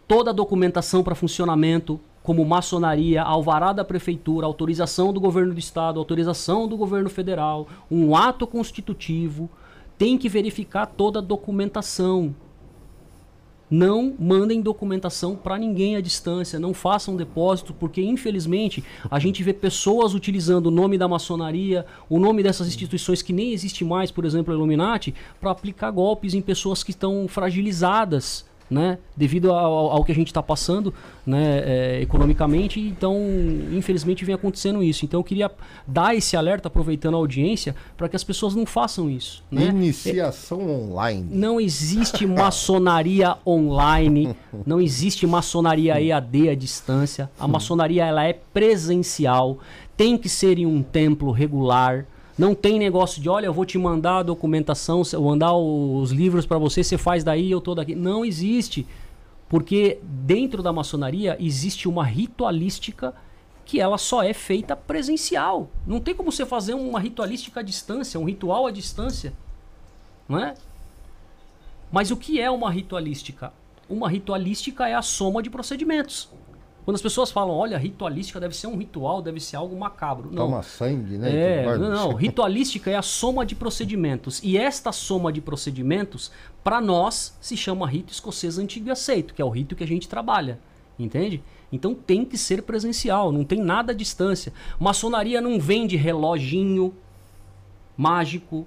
[0.07, 5.99] toda a documentação para funcionamento, como maçonaria, alvará da prefeitura, autorização do governo do estado,
[5.99, 9.49] autorização do governo federal, um ato constitutivo,
[9.99, 12.35] tem que verificar toda a documentação.
[13.69, 19.53] Não mandem documentação para ninguém à distância, não façam depósito, porque infelizmente a gente vê
[19.53, 24.25] pessoas utilizando o nome da maçonaria, o nome dessas instituições que nem existe mais, por
[24.25, 28.99] exemplo, a Illuminati, para aplicar golpes em pessoas que estão fragilizadas né?
[29.17, 30.93] Devido ao, ao que a gente está passando,
[31.25, 31.63] né?
[31.65, 33.17] É, economicamente, então
[33.73, 35.05] infelizmente vem acontecendo isso.
[35.05, 35.51] Então eu queria
[35.87, 39.43] dar esse alerta, aproveitando a audiência, para que as pessoas não façam isso.
[39.51, 39.67] Né?
[39.67, 41.29] Iniciação é, online.
[41.31, 44.35] Não existe maçonaria online,
[44.67, 47.31] não existe maçonaria EAD à distância.
[47.39, 49.59] A maçonaria ela é presencial,
[49.97, 52.07] tem que ser em um templo regular.
[52.39, 56.45] Não tem negócio de, olha, eu vou te mandar a documentação, eu mandar os livros
[56.45, 57.95] para você, você faz daí, eu tô daqui.
[57.95, 58.87] Não existe.
[59.49, 63.15] Porque dentro da maçonaria existe uma ritualística
[63.65, 65.71] que ela só é feita presencial.
[65.87, 69.33] Não tem como você fazer uma ritualística à distância, um ritual à distância.
[70.29, 70.55] Não é?
[71.91, 73.53] Mas o que é uma ritualística?
[73.89, 76.29] Uma ritualística é a soma de procedimentos.
[76.87, 80.31] Quando as pessoas falam, olha, ritualística deve ser um ritual, deve ser algo macabro.
[80.31, 80.45] Não.
[80.45, 81.65] Toma sangue, né?
[81.65, 82.15] É, não, não.
[82.15, 84.41] Ritualística é a soma de procedimentos.
[84.41, 86.31] E esta soma de procedimentos,
[86.63, 89.87] para nós, se chama rito escocês antigo e aceito, que é o rito que a
[89.87, 90.61] gente trabalha.
[90.97, 91.43] Entende?
[91.73, 94.53] Então tem que ser presencial, não tem nada à distância.
[94.79, 96.95] Maçonaria não vende reloginho
[97.97, 98.65] mágico,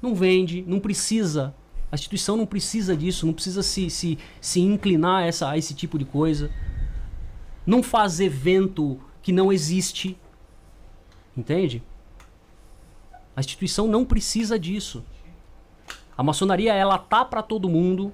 [0.00, 1.54] não vende, não precisa.
[1.92, 5.74] A instituição não precisa disso, não precisa se, se, se inclinar a, essa, a esse
[5.74, 6.50] tipo de coisa
[7.66, 10.18] não faz evento que não existe.
[11.36, 11.82] Entende?
[13.34, 15.04] A instituição não precisa disso.
[16.16, 18.12] A maçonaria ela tá para todo mundo,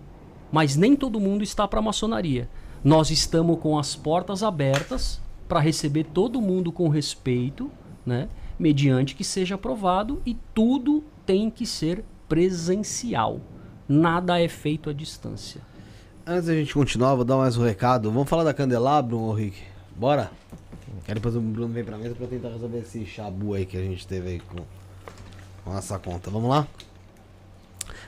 [0.50, 2.48] mas nem todo mundo está para a maçonaria.
[2.82, 7.70] Nós estamos com as portas abertas para receber todo mundo com respeito,
[8.06, 8.28] né?
[8.58, 13.40] Mediante que seja aprovado e tudo tem que ser presencial.
[13.86, 15.60] Nada é feito à distância.
[16.32, 18.08] Antes da gente continuar, vou dar mais um recado.
[18.08, 19.56] Vamos falar da Candelabro, Rick?
[19.96, 20.30] Bora?
[21.04, 23.80] Quero depois o Bruno vem pra mesa pra tentar resolver esse chabu aí que a
[23.80, 24.62] gente teve aí com,
[25.64, 26.30] com essa conta.
[26.30, 26.68] Vamos lá?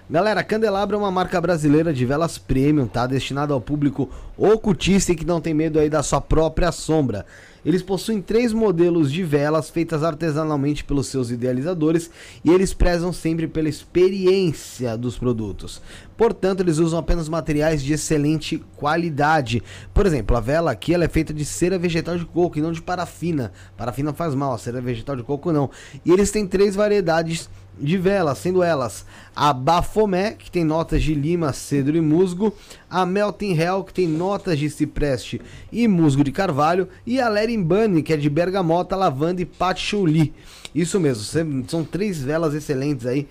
[0.09, 3.09] Galera, Candelabro é uma marca brasileira de velas premium, tá?
[3.09, 7.27] Destinada ao público ocultista e que não tem medo aí da sua própria sombra.
[7.65, 12.11] Eles possuem três modelos de velas feitas artesanalmente pelos seus idealizadores
[12.45, 15.81] e eles prezam sempre pela experiência dos produtos.
[16.23, 19.61] Portanto, eles usam apenas materiais de excelente qualidade.
[19.93, 22.71] Por exemplo, a vela aqui ela é feita de cera vegetal de coco e não
[22.71, 23.51] de parafina.
[23.77, 25.69] Parafina faz mal, cera vegetal de coco não.
[26.05, 29.05] E eles têm três variedades de velas, sendo elas
[29.35, 32.55] a Bafomé, que tem notas de lima, cedro e musgo,
[32.89, 35.41] a Melting Hell, que tem notas de cipreste
[35.73, 40.33] e musgo de carvalho, e a Lerimbane, que é de bergamota, lavanda e patchouli.
[40.73, 43.27] Isso mesmo, são três velas excelentes aí.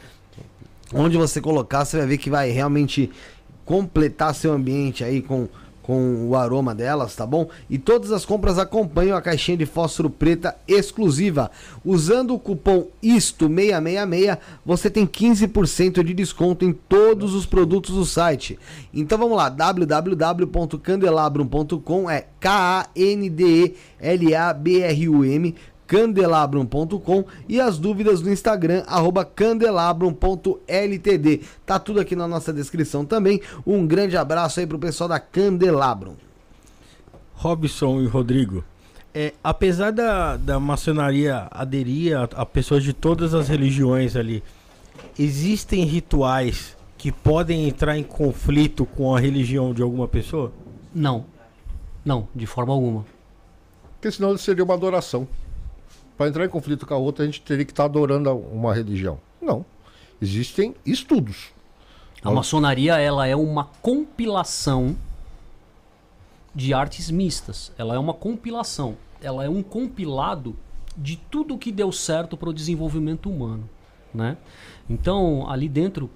[0.93, 3.09] Onde você colocar, você vai ver que vai realmente
[3.65, 5.47] completar seu ambiente aí com
[5.81, 7.49] com o aroma delas, tá bom?
[7.69, 11.51] E todas as compras acompanham a caixinha de fósforo preta exclusiva.
[11.84, 18.57] Usando o cupom ISTO666, você tem 15% de desconto em todos os produtos do site.
[18.93, 25.26] Então vamos lá, www.candelabrum.com é K A N D E L A B R U
[25.26, 25.53] M
[25.91, 31.41] candelabrum.com e as dúvidas no Instagram, arroba candelabrum.ltd.
[31.65, 33.41] Tá tudo aqui na nossa descrição também.
[33.68, 36.15] Um grande abraço aí pro pessoal da Candelabrum.
[37.34, 38.63] Robson e Rodrigo,
[39.13, 44.41] é, apesar da, da maçonaria aderir a, a pessoas de todas as religiões ali,
[45.19, 50.53] existem rituais que podem entrar em conflito com a religião de alguma pessoa?
[50.95, 51.26] Não.
[52.05, 53.05] Não, de forma alguma.
[53.95, 55.27] Porque senão seria uma adoração
[56.22, 58.76] para entrar em conflito com a outra, a gente teria que estar tá adorando uma
[58.76, 59.19] religião.
[59.41, 59.65] Não.
[60.22, 61.52] Existem estudos.
[62.23, 64.95] A maçonaria ela é uma compilação
[66.53, 67.72] de artes mistas.
[67.76, 68.98] Ela é uma compilação.
[69.19, 70.56] Ela é um compilado
[70.95, 73.68] de tudo que deu certo para o desenvolvimento humano,
[74.14, 74.38] né?
[74.88, 76.07] Então, ali dentro,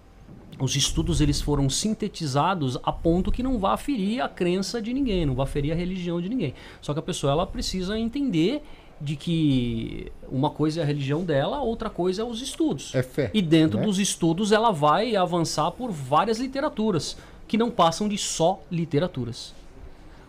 [0.59, 5.25] os estudos eles foram sintetizados a ponto que não vá ferir a crença de ninguém,
[5.25, 6.53] não vá ferir a religião de ninguém.
[6.79, 8.61] Só que a pessoa ela precisa entender
[8.99, 12.93] de que uma coisa é a religião dela, outra coisa é os estudos.
[12.95, 13.29] É fé.
[13.33, 13.85] E dentro né?
[13.85, 17.17] dos estudos ela vai avançar por várias literaturas,
[17.47, 19.53] que não passam de só literaturas.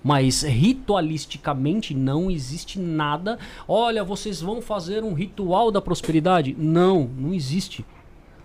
[0.02, 3.38] Mas ritualisticamente não existe nada.
[3.66, 6.54] Olha, vocês vão fazer um ritual da prosperidade?
[6.56, 7.84] Não, não existe.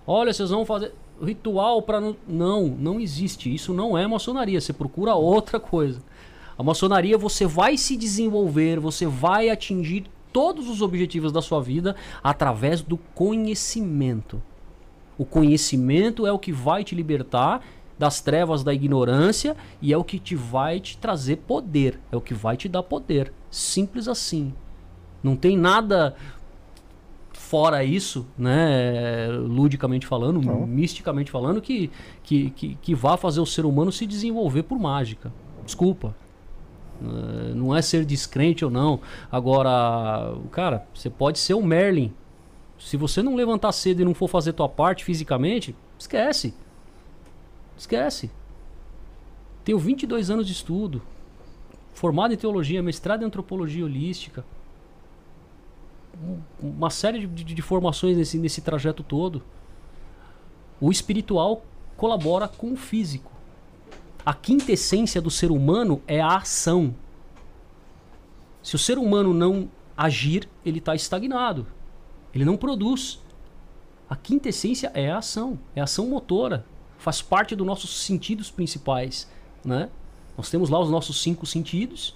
[0.07, 0.91] Olha, vocês vão fazer
[1.23, 3.53] ritual para não, não existe.
[3.53, 4.59] Isso não é maçonaria.
[4.59, 6.01] Você procura outra coisa.
[6.57, 11.95] A maçonaria você vai se desenvolver, você vai atingir todos os objetivos da sua vida
[12.23, 14.41] através do conhecimento.
[15.17, 17.61] O conhecimento é o que vai te libertar
[17.97, 22.21] das trevas da ignorância e é o que te vai te trazer poder, é o
[22.21, 23.31] que vai te dar poder.
[23.49, 24.53] Simples assim.
[25.21, 26.15] Não tem nada
[27.31, 30.65] fora isso, né, ludicamente falando, Não.
[30.65, 31.91] misticamente falando, que,
[32.23, 35.31] que, que, que vá fazer o ser humano se desenvolver por mágica.
[35.65, 36.15] Desculpa,
[37.55, 38.99] não é ser descrente ou não.
[39.31, 42.13] Agora, cara, você pode ser o Merlin.
[42.79, 46.53] Se você não levantar cedo e não for fazer tua parte fisicamente, esquece.
[47.77, 48.31] Esquece.
[49.63, 51.01] Tenho 22 anos de estudo.
[51.93, 54.43] Formado em teologia, mestrado em antropologia holística.
[56.59, 59.43] Uma série de, de, de formações nesse, nesse trajeto todo.
[60.79, 61.63] O espiritual
[61.95, 63.30] colabora com o físico.
[64.25, 66.93] A quintessência do ser humano é a ação.
[68.61, 71.65] Se o ser humano não agir, ele está estagnado.
[72.33, 73.19] Ele não produz.
[74.09, 76.65] A quintessência é a ação, é a ação motora.
[76.97, 79.27] Faz parte dos nossos sentidos principais.
[79.65, 79.89] Né?
[80.37, 82.15] Nós temos lá os nossos cinco sentidos.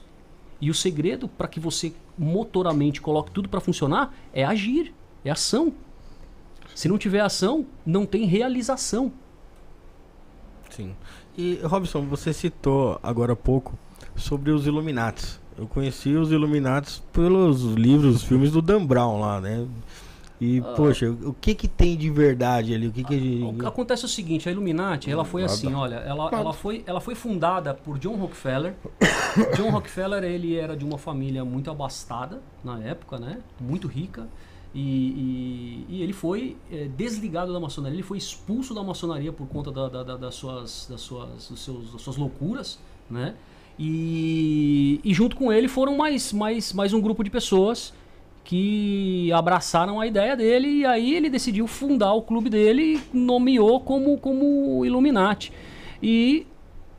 [0.61, 5.73] E o segredo para que você motoramente coloque tudo para funcionar é agir, é ação.
[6.73, 9.11] Se não tiver ação, não tem realização.
[10.69, 10.95] Sim.
[11.38, 13.78] E, Robson, você citou agora há pouco
[14.16, 15.40] sobre os Illuminates.
[15.57, 19.66] Eu conheci os Illuminates pelos livros, filmes do Dan Brown lá, né?
[20.40, 22.88] E, uh, poxa, o que que tem de verdade ali?
[22.88, 23.41] O que que...
[23.66, 27.74] Acontece o seguinte, a Illuminati, ela foi assim, olha, ela, ela, foi, ela foi fundada
[27.74, 28.76] por John Rockefeller.
[29.56, 33.40] John Rockefeller, ele era de uma família muito abastada na época, né?
[33.62, 34.28] Muito rica.
[34.76, 39.48] E, e, e, ele foi é, desligado da maçonaria, ele foi expulso da maçonaria por
[39.48, 42.78] conta da, da, da, das, suas, das, suas, dos seus, das suas loucuras,
[43.10, 43.36] né?
[43.80, 47.94] E, e junto com ele foram mais, mais, mais um grupo de pessoas
[48.44, 53.80] que abraçaram a ideia dele e aí ele decidiu fundar o clube dele e nomeou
[53.80, 55.54] como, como Illuminati.
[56.04, 56.46] E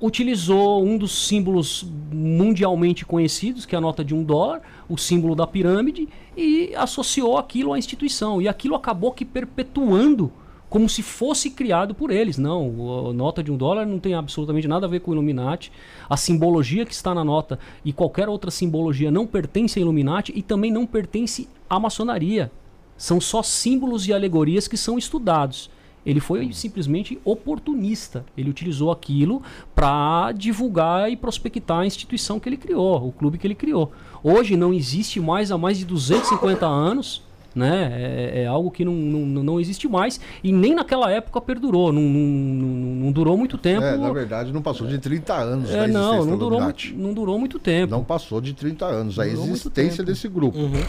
[0.00, 5.34] utilizou um dos símbolos mundialmente conhecidos, que é a nota de um dólar, o símbolo
[5.34, 8.40] da pirâmide, e associou aquilo à instituição.
[8.40, 10.32] E aquilo acabou que perpetuando
[10.68, 12.38] como se fosse criado por eles.
[12.38, 15.72] Não, a nota de um dólar não tem absolutamente nada a ver com o Illuminati.
[16.08, 20.42] A simbologia que está na nota e qualquer outra simbologia não pertence a Illuminati e
[20.42, 22.50] também não pertence à maçonaria.
[22.96, 25.70] São só símbolos e alegorias que são estudados.
[26.04, 28.24] Ele foi simplesmente oportunista.
[28.38, 29.42] Ele utilizou aquilo
[29.74, 33.90] para divulgar e prospectar a instituição que ele criou, o clube que ele criou.
[34.28, 37.24] Hoje não existe mais há mais de 250 anos.
[37.54, 37.90] Né?
[37.94, 42.02] É, é algo que não, não, não existe mais e nem naquela época perdurou, não,
[42.02, 42.68] não,
[43.04, 43.82] não durou muito tempo.
[43.82, 45.70] É, na verdade, não passou de 30 anos.
[45.70, 47.90] É, não, não durou, muito, não durou muito tempo.
[47.90, 50.58] Não passou de 30 anos a existência desse grupo.
[50.58, 50.82] Uhum.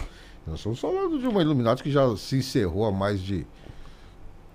[0.46, 3.46] Nós estamos falando de uma Illuminati que já se encerrou há mais de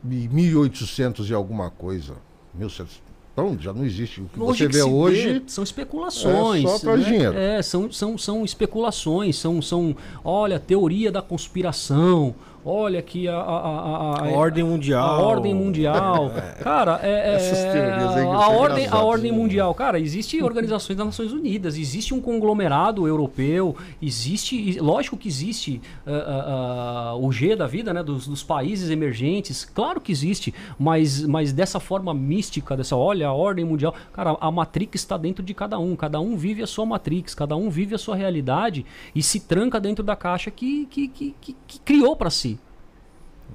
[0.03, 2.13] 1800 e alguma coisa.
[2.53, 3.12] 1700.
[3.33, 4.21] Então, já não existe.
[4.21, 5.33] O que hoje você vê hoje.
[5.33, 6.63] Vê, são especulações.
[6.63, 7.03] É só para né?
[7.03, 7.37] dinheiro.
[7.37, 9.35] É, são, são, são especulações.
[9.37, 15.03] São, são, olha, teoria da conspiração olha que a, a, a, a, ordem mundial.
[15.03, 16.31] A ordem mundial.
[16.35, 16.63] É.
[16.63, 19.73] Cara, é, Essas teorias aí a, ordem, a ordem mundial.
[19.73, 24.79] Cara, existe organizações das Nações Unidas, existe um conglomerado europeu, existe.
[24.79, 28.03] Lógico que existe uh, uh, uh, o G da vida, né?
[28.03, 29.65] Dos, dos, países emergentes.
[29.65, 33.93] Claro que existe, mas, mas dessa forma mística, dessa, olha, a ordem mundial.
[34.11, 35.95] Cara, a Matrix está dentro de cada um.
[35.95, 38.85] Cada um vive a sua Matrix, cada um vive a sua realidade
[39.15, 42.52] e se tranca dentro da caixa que, que, que, que, que criou para si.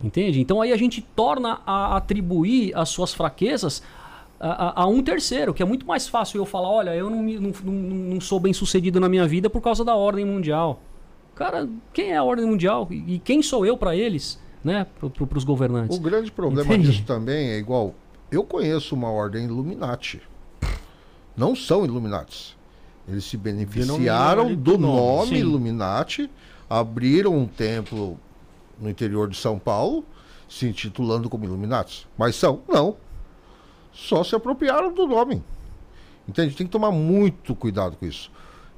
[0.02, 0.40] Entende?
[0.40, 3.82] Então aí a gente torna a atribuir as suas fraquezas
[4.40, 7.22] a, a, a, um terceiro, que é muito mais fácil eu falar, olha, eu não,
[7.22, 10.80] não, não, não sou bem sucedido na minha vida por causa da ordem mundial.
[11.34, 12.86] Cara, quem é a ordem mundial?
[12.90, 14.86] E quem sou eu para eles, né?
[14.98, 15.96] Para os governantes.
[15.96, 16.90] O grande problema Entende?
[16.90, 17.94] disso também é igual.
[18.30, 20.20] Eu conheço uma ordem Illuminati.
[21.36, 22.56] Não são Illuminatis.
[23.08, 26.30] Eles se beneficiaram do nome, nome Illuminati,
[26.68, 28.18] abriram um templo
[28.80, 30.04] no interior de São Paulo,
[30.48, 32.06] se intitulando como Illuminatis.
[32.16, 32.62] Mas são?
[32.68, 32.96] Não.
[33.92, 35.42] Só se apropriaram do nome.
[36.28, 36.54] Entende?
[36.54, 38.30] Tem que tomar muito cuidado com isso.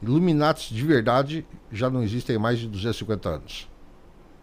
[0.03, 3.69] Illuminatis de verdade já não existem há mais de 250 anos.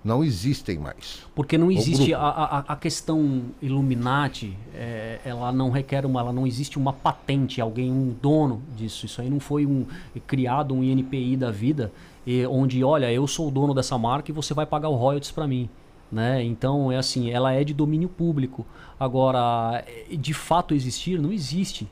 [0.03, 1.25] Não existem mais.
[1.35, 6.45] Porque não existe a, a, a, questão Illuminati, é, ela não requer uma, ela não
[6.47, 9.05] existe uma patente, alguém, um dono disso.
[9.05, 9.85] Isso aí não foi um
[10.25, 11.91] criado um INPI da vida
[12.27, 15.31] e onde, olha, eu sou o dono dessa marca e você vai pagar o royalties
[15.31, 15.69] para mim.
[16.11, 16.43] Né?
[16.43, 18.65] Então é assim, ela é de domínio público.
[18.99, 21.87] Agora, de fato existir, não existe.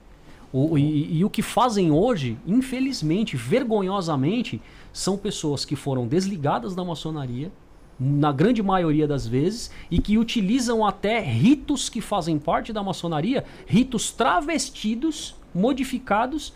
[0.52, 6.84] O, e, e, o que fazem hoje, infelizmente, vergonhosamente, são pessoas que foram desligadas da
[6.84, 7.50] maçonaria,
[7.98, 13.46] na grande maioria das vezes, e que utilizam até ritos que fazem parte da maçonaria,
[13.66, 16.54] ritos travestidos, modificados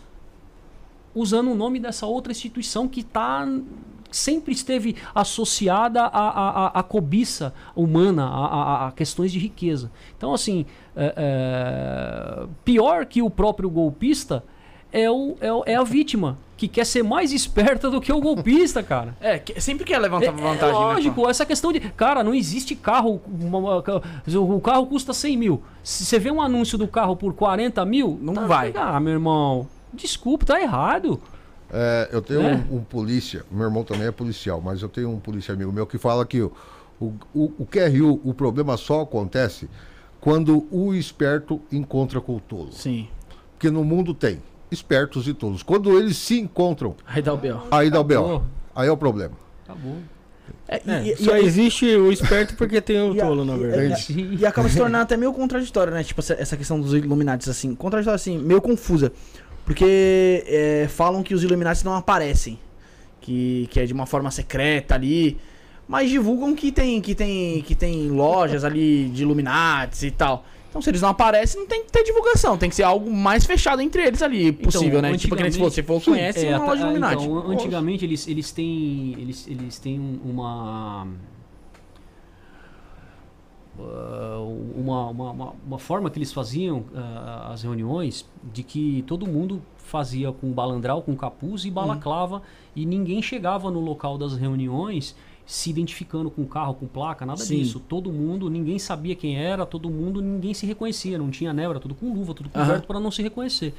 [1.14, 3.46] usando o nome dessa outra instituição que está
[4.10, 9.90] sempre esteve associada à, à, à cobiça humana, a, a, questões de riqueza.
[10.16, 10.66] Então, assim,
[10.96, 14.42] é, é, pior que o próprio golpista
[14.92, 18.82] é, o, é, é, a vítima, que quer ser mais esperta do que o golpista,
[18.82, 19.16] cara.
[19.20, 20.68] É, sempre quer levantar é, vantagem.
[20.68, 21.80] É lógico, né, essa questão de.
[21.80, 23.20] Cara, não existe carro.
[24.34, 25.62] O carro custa 100 mil.
[25.82, 28.72] Se você vê um anúncio do carro por 40 mil, não tá, vai.
[29.00, 29.68] Meu irmão.
[29.92, 31.20] Desculpa, tá errado.
[31.72, 32.54] É, eu tenho é.
[32.54, 35.86] um, um, polícia, meu irmão também é policial, mas eu tenho um polícia amigo meu
[35.86, 36.52] que fala que o,
[37.00, 39.68] o, o QRU, o problema só acontece
[40.20, 42.72] quando o esperto encontra com o tolo.
[42.72, 43.08] Sim.
[43.52, 45.62] Porque no mundo tem espertos e tolos.
[45.62, 46.94] Quando eles se encontram.
[47.06, 47.62] Aí dá o B.O.
[47.70, 48.42] Aí dá o B.O.
[48.74, 49.34] Aí é o problema.
[49.64, 49.96] Acabou.
[50.68, 54.12] É, e, só e, existe o esperto porque tem o tolo, na verdade.
[54.12, 56.02] E, e, acaba se tornando até meio contraditório, né?
[56.04, 57.74] Tipo, essa, essa questão dos Illuminatis, assim.
[57.74, 59.12] Contraditório, assim, meio confusa.
[59.64, 62.58] Porque é, falam que os Illuminati não aparecem.
[63.20, 65.38] Que, que é de uma forma secreta ali.
[65.86, 70.44] Mas divulgam que tem, que tem, que tem lojas ali de Illuminati e tal.
[70.70, 72.56] Então, se eles não aparecem, não tem que ter divulgação.
[72.56, 75.18] Tem que ser algo mais fechado entre eles ali, então, possível, então, né?
[75.18, 77.24] Tipo, que nem se você for conhece é, uma loja de Illuminati.
[77.24, 81.08] Então, antigamente, eles, eles têm, eles, eles têm uma
[84.76, 90.32] uma, uma, uma, forma que eles faziam uh, as reuniões de que todo mundo fazia
[90.32, 92.42] com balandral, com capuz e balaclava uhum.
[92.76, 97.56] e ninguém chegava no local das reuniões se identificando com carro, com placa, nada Sim.
[97.56, 97.80] disso.
[97.80, 101.92] Todo mundo, ninguém sabia quem era, todo mundo, ninguém se reconhecia, não tinha nebra, tudo
[101.92, 102.86] com luva, tudo coberto uhum.
[102.86, 103.74] para não se reconhecer.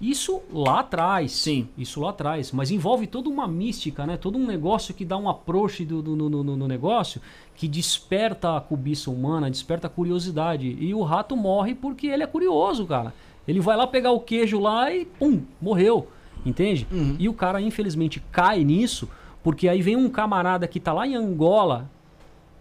[0.00, 1.32] Isso lá atrás.
[1.32, 1.68] Sim.
[1.76, 2.52] Isso lá atrás.
[2.52, 4.16] Mas envolve toda uma mística, né?
[4.16, 7.20] Todo um negócio que dá um approach do, do, no, no, no, negócio
[7.54, 10.76] que desperta a cobiça humana, desperta a curiosidade.
[10.78, 13.14] E o rato morre porque ele é curioso, cara.
[13.48, 16.08] Ele vai lá pegar o queijo lá e pum, morreu.
[16.44, 16.86] Entende?
[16.92, 17.16] Uhum.
[17.18, 19.08] E o cara, infelizmente, cai nisso,
[19.42, 21.90] porque aí vem um camarada que tá lá em Angola,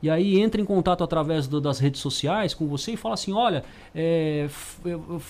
[0.02, 3.34] e aí entra em contato através do, das redes sociais com você e fala assim,
[3.34, 3.64] olha,
[3.94, 4.48] é,
[4.84, 5.22] eu,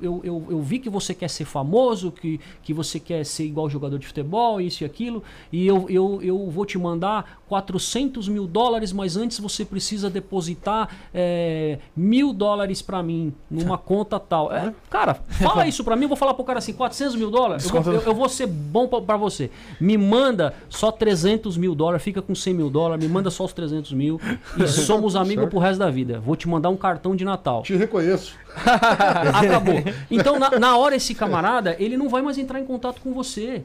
[0.00, 3.68] eu, eu, eu, vi que você quer ser famoso, que, que você quer ser igual
[3.68, 8.46] jogador de futebol, isso e aquilo, e eu, eu, eu vou te mandar 400 mil
[8.46, 14.52] dólares, mas antes você precisa depositar é, mil dólares para mim numa conta tal.
[14.52, 17.68] É, cara, fala isso para mim, eu vou falar pro cara assim, 400 mil dólares,
[17.68, 19.50] eu vou, eu vou ser bom para você.
[19.80, 23.52] Me manda só 300 mil dólares, fica com 100 mil dólares, me manda só os
[23.52, 24.20] 300 mil
[24.56, 26.20] e somos amigos pro resto da vida.
[26.20, 27.62] Vou te mandar um cartão de Natal.
[27.62, 28.34] Te reconheço.
[28.64, 29.82] Acabou.
[30.10, 33.62] Então, na, na, hora, esse camarada, ele não vai mais entrar em contato com você.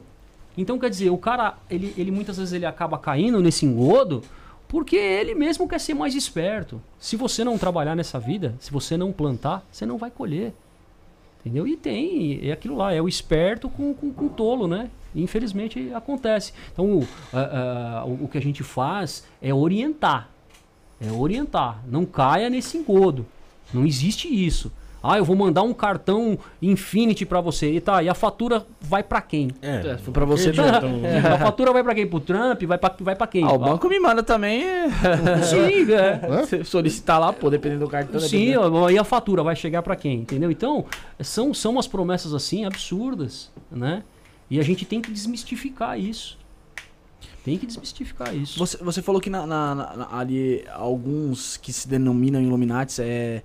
[0.56, 4.22] Então, quer dizer, o cara, ele, ele muitas vezes ele acaba caindo nesse engodo
[4.72, 6.80] porque ele mesmo quer ser mais esperto.
[6.98, 10.54] Se você não trabalhar nessa vida, se você não plantar, você não vai colher.
[11.40, 11.66] Entendeu?
[11.66, 14.88] E tem, é aquilo lá, é o esperto com, com, com o tolo, né?
[15.14, 16.52] Infelizmente acontece.
[16.72, 17.06] Então, uh,
[18.06, 20.28] uh, o que a gente faz é orientar.
[21.00, 21.82] É orientar.
[21.86, 23.26] Não caia nesse engodo.
[23.72, 24.70] Não existe isso.
[25.02, 27.72] Ah, eu vou mandar um cartão Infinity para você.
[27.72, 29.50] E tá, e a fatura vai para quem?
[29.60, 31.04] É, é para você mesmo.
[31.04, 31.18] É.
[31.18, 32.06] A fatura vai para quem?
[32.06, 32.62] Pro Trump?
[32.62, 33.42] Vai para vai pra quem?
[33.42, 34.62] Ah, o banco me manda também.
[35.42, 36.62] Sim, é.
[36.62, 38.20] Solicitar lá, pô, dependendo do cartão.
[38.20, 38.54] Sim,
[38.92, 40.20] e a fatura vai chegar para quem?
[40.20, 40.50] Entendeu?
[40.52, 40.84] Então,
[41.20, 44.04] são, são umas promessas assim absurdas, né?
[44.52, 46.36] E a gente tem que desmistificar isso.
[47.42, 48.58] Tem que desmistificar isso.
[48.58, 53.42] Você, você falou que na, na, na, ali alguns que se denominam Illuminatis é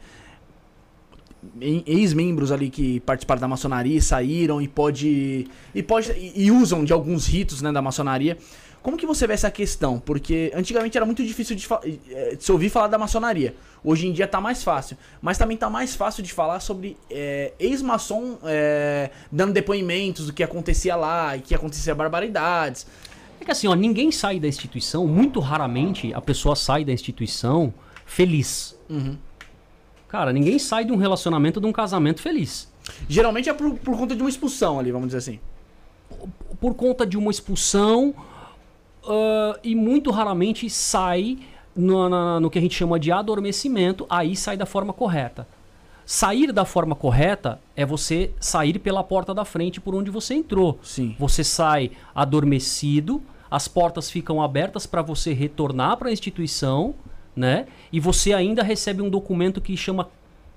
[1.61, 7.25] ex-membros ali que participaram da maçonaria saíram e pode e pode e usam de alguns
[7.25, 8.37] ritos né, da maçonaria.
[8.87, 9.99] Como que você vê essa questão?
[9.99, 11.67] Porque antigamente era muito difícil de,
[12.09, 13.53] eh, de se ouvir falar da maçonaria.
[13.83, 14.97] Hoje em dia tá mais fácil.
[15.21, 20.41] Mas também tá mais fácil de falar sobre é, ex-maçom é, dando depoimentos do que
[20.41, 22.87] acontecia lá e que acontecia barbaridades.
[23.41, 27.73] É que assim, ó, ninguém sai da instituição, muito raramente a pessoa sai da instituição
[28.05, 28.73] feliz.
[28.89, 29.17] Uhum.
[30.07, 32.71] Cara, ninguém sai de um relacionamento, de um casamento feliz.
[33.09, 35.41] Geralmente é por, por conta de uma expulsão ali, vamos dizer assim.
[36.61, 38.15] Por conta de uma expulsão
[39.07, 41.37] uh, e muito raramente sai
[41.75, 45.47] no, no, no que a gente chama de adormecimento, aí sai da forma correta.
[46.05, 50.79] Sair da forma correta é você sair pela porta da frente por onde você entrou.
[50.81, 51.15] Sim.
[51.19, 53.21] Você sai adormecido,
[53.51, 56.95] as portas ficam abertas para você retornar para a instituição,
[57.35, 57.67] né?
[57.91, 60.09] E você ainda recebe um documento que chama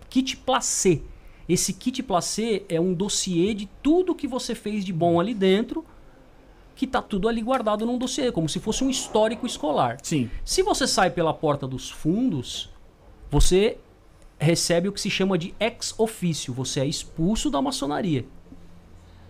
[0.08, 1.00] kit placé.
[1.48, 5.84] Esse kit placé é um dossiê de tudo que você fez de bom ali dentro
[6.80, 9.98] que tá tudo ali guardado num dossiê, como se fosse um histórico escolar.
[10.02, 10.30] Sim.
[10.42, 12.70] Se você sai pela porta dos fundos,
[13.30, 13.76] você
[14.38, 18.24] recebe o que se chama de ex ofício, você é expulso da maçonaria.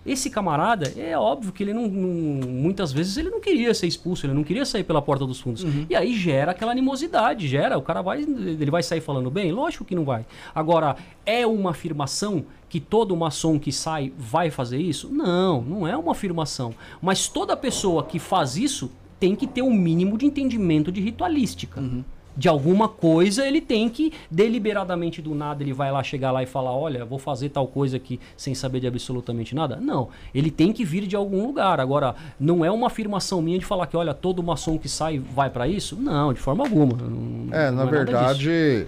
[0.04, 4.26] Esse camarada, é óbvio que ele não, não, Muitas vezes ele não queria ser expulso,
[4.26, 5.62] ele não queria sair pela porta dos fundos.
[5.62, 5.86] Uhum.
[5.90, 7.76] E aí gera aquela animosidade, gera.
[7.76, 8.22] O cara vai.
[8.22, 9.52] Ele vai sair falando bem?
[9.52, 10.24] Lógico que não vai.
[10.54, 10.96] Agora,
[11.26, 15.08] é uma afirmação que todo maçom que sai vai fazer isso?
[15.12, 16.72] Não, não é uma afirmação.
[17.02, 21.80] Mas toda pessoa que faz isso tem que ter um mínimo de entendimento de ritualística.
[21.80, 22.02] Uhum
[22.36, 26.46] de alguma coisa, ele tem que, deliberadamente do nada, ele vai lá chegar lá e
[26.46, 29.76] falar: olha, vou fazer tal coisa aqui sem saber de absolutamente nada.
[29.76, 30.08] Não.
[30.34, 31.80] Ele tem que vir de algum lugar.
[31.80, 35.50] Agora, não é uma afirmação minha de falar que, olha, todo maçom que sai vai
[35.50, 35.96] para isso?
[35.96, 36.96] Não, de forma alguma.
[36.96, 38.86] Não, é, na é verdade,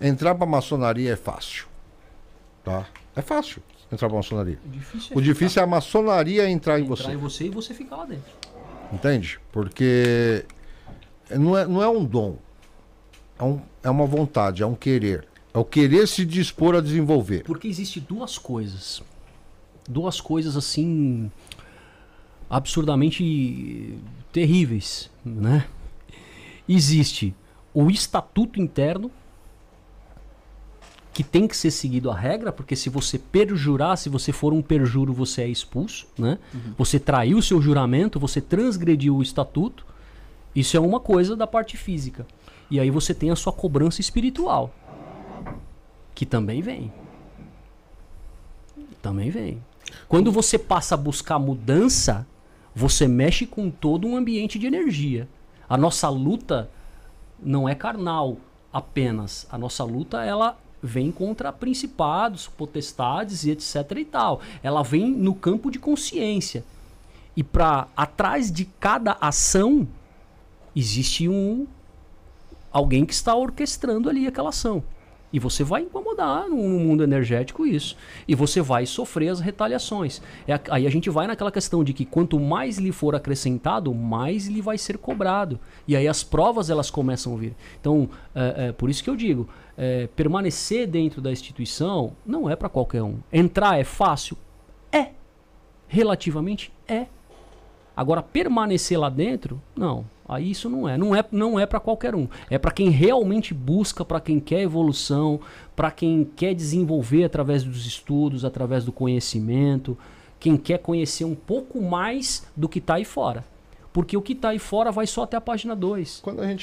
[0.00, 1.66] entrar pra maçonaria é fácil.
[2.62, 2.84] Tá?
[3.14, 3.62] É fácil
[3.92, 4.58] entrar pra maçonaria.
[4.64, 7.02] O difícil é, o difícil é a maçonaria entrar, entrar em você.
[7.02, 8.32] Entrar em você e você ficar lá dentro.
[8.92, 9.40] Entende?
[9.52, 10.44] Porque
[11.30, 12.36] não é, não é um dom
[13.38, 15.26] é, um, é uma vontade, é um querer.
[15.52, 17.42] É o querer se dispor a desenvolver.
[17.44, 19.02] Porque existe duas coisas.
[19.88, 21.30] Duas coisas assim
[22.48, 23.98] absurdamente
[24.32, 25.66] terríveis, né?
[26.68, 27.34] Existe
[27.72, 29.10] o estatuto interno
[31.12, 34.60] que tem que ser seguido a regra, porque se você perjurar, se você for um
[34.60, 36.38] perjuro, você é expulso, né?
[36.52, 36.74] Uhum.
[36.76, 39.86] Você traiu o seu juramento, você transgrediu o estatuto.
[40.54, 42.26] Isso é uma coisa da parte física.
[42.70, 44.72] E aí você tem a sua cobrança espiritual,
[46.14, 46.92] que também vem.
[49.00, 49.62] Também vem.
[50.08, 52.26] Quando você passa a buscar mudança,
[52.74, 55.28] você mexe com todo um ambiente de energia.
[55.68, 56.70] A nossa luta
[57.38, 58.36] não é carnal
[58.72, 59.46] apenas.
[59.50, 64.40] A nossa luta ela vem contra principados, potestades e etc e tal.
[64.62, 66.64] Ela vem no campo de consciência.
[67.36, 69.86] E para atrás de cada ação
[70.74, 71.66] existe um
[72.76, 74.84] alguém que está orquestrando ali aquela ação.
[75.32, 77.96] E você vai incomodar no mundo energético isso.
[78.28, 80.22] E você vai sofrer as retaliações.
[80.46, 84.46] É, aí a gente vai naquela questão de que quanto mais lhe for acrescentado, mais
[84.46, 85.58] lhe vai ser cobrado.
[85.88, 87.56] E aí as provas elas começam a vir.
[87.80, 92.54] Então, é, é, por isso que eu digo, é, permanecer dentro da instituição não é
[92.54, 93.18] para qualquer um.
[93.32, 94.36] Entrar é fácil?
[94.92, 95.10] É.
[95.88, 97.06] Relativamente é.
[97.96, 100.04] Agora, permanecer lá dentro, não.
[100.28, 102.26] Aí isso não é, não é, não é para qualquer um.
[102.50, 105.40] É para quem realmente busca, para quem quer evolução,
[105.74, 109.96] para quem quer desenvolver através dos estudos, através do conhecimento,
[110.40, 113.44] quem quer conhecer um pouco mais do que está aí fora.
[113.92, 116.22] Porque o que está aí fora vai só até a página 2.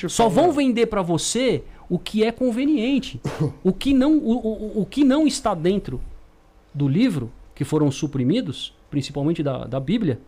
[0.10, 3.20] Só vão vender para você o que é conveniente.
[3.64, 6.02] o, que não, o, o, o que não está dentro
[6.74, 10.20] do livro, que foram suprimidos, principalmente da, da Bíblia,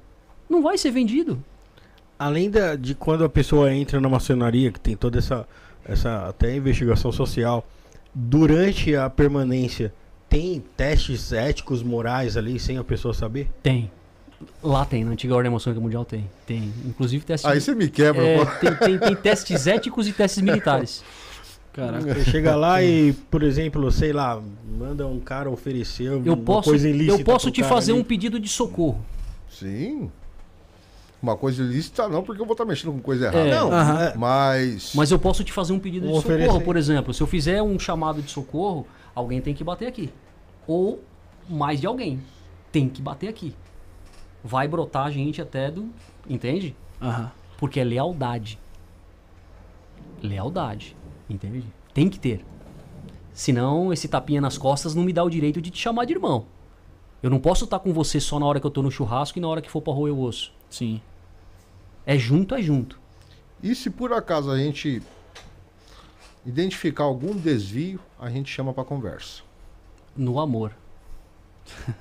[0.50, 1.44] não vai ser vendido
[2.18, 5.48] além da, de quando a pessoa entra na maçonaria, que tem toda essa,
[5.86, 7.68] essa até investigação social,
[8.14, 9.94] durante a permanência,
[10.30, 13.50] tem testes éticos, morais ali, sem a pessoa saber?
[13.62, 13.92] Tem.
[14.62, 16.30] Lá tem, na antiga Ordem Maçônica Mundial tem.
[16.46, 16.74] Tem.
[16.86, 17.50] Inclusive testes.
[17.50, 21.04] Aí você me quebra, é, tem, tem, tem, testes éticos e testes militares.
[21.72, 22.14] Caraca.
[22.14, 24.42] Você chega lá e, por exemplo, sei lá,
[24.78, 27.22] manda um cara oferecer eu uma posso, coisa ilícita.
[27.22, 28.02] Eu posso te fazer ali.
[28.02, 29.04] um pedido de socorro.
[29.50, 30.10] Sim
[31.26, 33.40] uma coisa ilícita, não, porque eu vou estar mexendo com coisa errada.
[33.40, 33.70] É, não,
[34.18, 34.94] mas.
[34.94, 37.14] Mas eu posso te fazer um pedido de socorro, por exemplo.
[37.14, 40.12] Se eu fizer um chamado de socorro, alguém tem que bater aqui.
[40.68, 41.04] Ou
[41.50, 42.22] mais de alguém
[42.72, 43.56] tem que bater aqui.
[44.44, 45.90] Vai brotar a gente até do.
[46.30, 46.76] Entende?
[47.02, 47.28] Uhum.
[47.58, 48.60] Porque é lealdade.
[50.22, 50.96] Lealdade.
[51.30, 51.66] Entende?
[51.94, 52.46] Tem que ter.
[53.34, 56.46] Senão, esse tapinha nas costas não me dá o direito de te chamar de irmão.
[57.22, 59.42] Eu não posso estar com você só na hora que eu tô no churrasco e
[59.42, 60.54] na hora que for pra roer o osso.
[60.70, 61.02] Sim.
[62.06, 63.00] É junto, é junto.
[63.64, 65.02] E se por acaso a gente
[66.46, 69.42] identificar algum desvio, a gente chama para conversa.
[70.16, 70.72] No amor.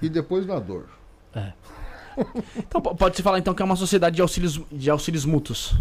[0.03, 0.89] E depois na dor.
[1.35, 1.53] É.
[2.57, 5.75] então pode se falar então que é uma sociedade de auxílios, de auxílios mútuos.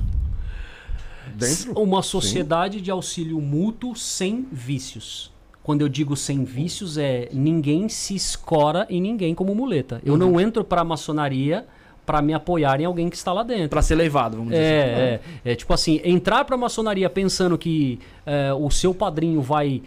[1.36, 1.74] Dentro?
[1.74, 2.84] Uma sociedade Sim.
[2.84, 5.32] de auxílio mútuo sem vícios.
[5.62, 10.02] Quando eu digo sem vícios é ninguém se escora em ninguém como muleta.
[10.06, 10.20] Eu uhum.
[10.20, 11.66] não entro para a maçonaria
[12.06, 13.70] para me apoiar em alguém que está lá dentro.
[13.70, 15.40] Para ser levado, vamos dizer é, assim.
[15.46, 19.82] É, é, tipo assim, entrar para a maçonaria pensando que é, o seu padrinho vai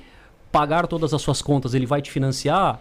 [0.51, 2.81] pagar todas as suas contas, ele vai te financiar,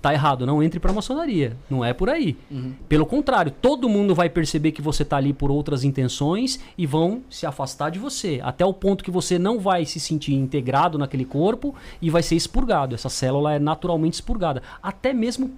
[0.00, 0.46] tá errado.
[0.46, 1.56] Não entre para a maçonaria.
[1.68, 2.36] Não é por aí.
[2.50, 2.74] Uhum.
[2.88, 7.22] Pelo contrário, todo mundo vai perceber que você tá ali por outras intenções e vão
[7.28, 8.40] se afastar de você.
[8.42, 12.36] Até o ponto que você não vai se sentir integrado naquele corpo e vai ser
[12.36, 12.94] expurgado.
[12.94, 14.62] Essa célula é naturalmente expurgada.
[14.82, 15.50] Até mesmo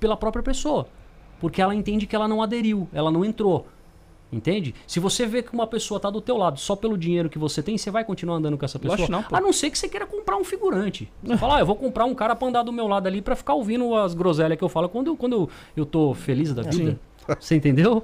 [0.00, 0.86] pela própria pessoa
[1.40, 3.66] porque ela entende que ela não aderiu, ela não entrou.
[4.32, 4.74] Entende?
[4.86, 7.62] Se você vê que uma pessoa está do teu lado só pelo dinheiro que você
[7.62, 9.08] tem, você vai continuar andando com essa pessoa?
[9.08, 11.10] Não, a não ser que você queira comprar um figurante.
[11.22, 13.36] Você fala, ah, eu vou comprar um cara para andar do meu lado ali para
[13.36, 16.62] ficar ouvindo as groselhas que eu falo quando eu, quando eu, eu tô feliz da
[16.62, 16.98] vida.
[17.18, 17.34] Sim.
[17.38, 18.02] Você entendeu?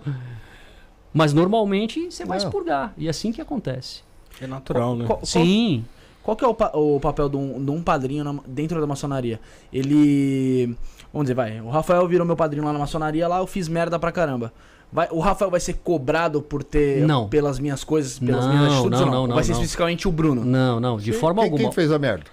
[1.12, 2.44] Mas normalmente você vai não.
[2.44, 2.94] expurgar.
[2.96, 4.02] E é assim que acontece.
[4.40, 5.06] É natural, né?
[5.06, 5.84] Qual, Sim.
[6.22, 8.86] Qual que é o, pa o papel de um, de um padrinho na, dentro da
[8.86, 9.40] maçonaria?
[9.72, 10.76] Ele
[11.12, 11.60] Vamos dizer, vai.
[11.60, 14.52] O Rafael virou meu padrinho lá na maçonaria, lá eu fiz merda pra caramba.
[14.92, 17.06] Vai, o Rafael vai ser cobrado por ter.
[17.06, 17.28] Não.
[17.28, 19.00] Pelas minhas coisas, pelas não, minhas atitudes?
[19.00, 19.34] Não, não, não.
[19.34, 20.44] Vai ser especificamente o Bruno.
[20.44, 21.64] Não, não, de Sim, forma quem, alguma.
[21.64, 22.26] Quem fez a merda?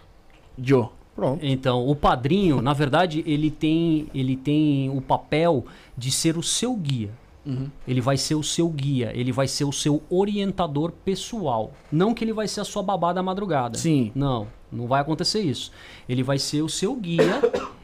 [0.57, 0.88] Joe.
[1.15, 1.45] Pronto.
[1.45, 5.65] Então, o padrinho, na verdade, ele tem, ele tem o papel
[5.97, 7.11] de ser o seu guia.
[7.45, 7.69] Uhum.
[7.88, 11.73] Ele vai ser o seu guia, ele vai ser o seu orientador pessoal.
[11.91, 13.77] Não que ele vai ser a sua babá da madrugada.
[13.77, 14.11] Sim.
[14.14, 15.72] Não, não vai acontecer isso.
[16.07, 17.41] Ele vai ser o seu guia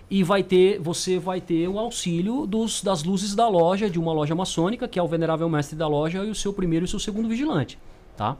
[0.10, 4.14] e vai ter você vai ter o auxílio dos, das luzes da loja de uma
[4.14, 6.90] loja maçônica que é o venerável mestre da loja e o seu primeiro e o
[6.90, 7.80] seu segundo vigilante
[8.16, 8.38] tá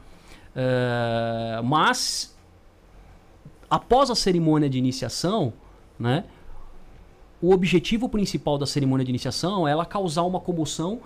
[0.54, 2.36] é, mas
[3.68, 5.52] após a cerimônia de iniciação
[5.98, 6.24] né
[7.42, 11.00] o objetivo principal da cerimônia de iniciação é ela causar uma comoção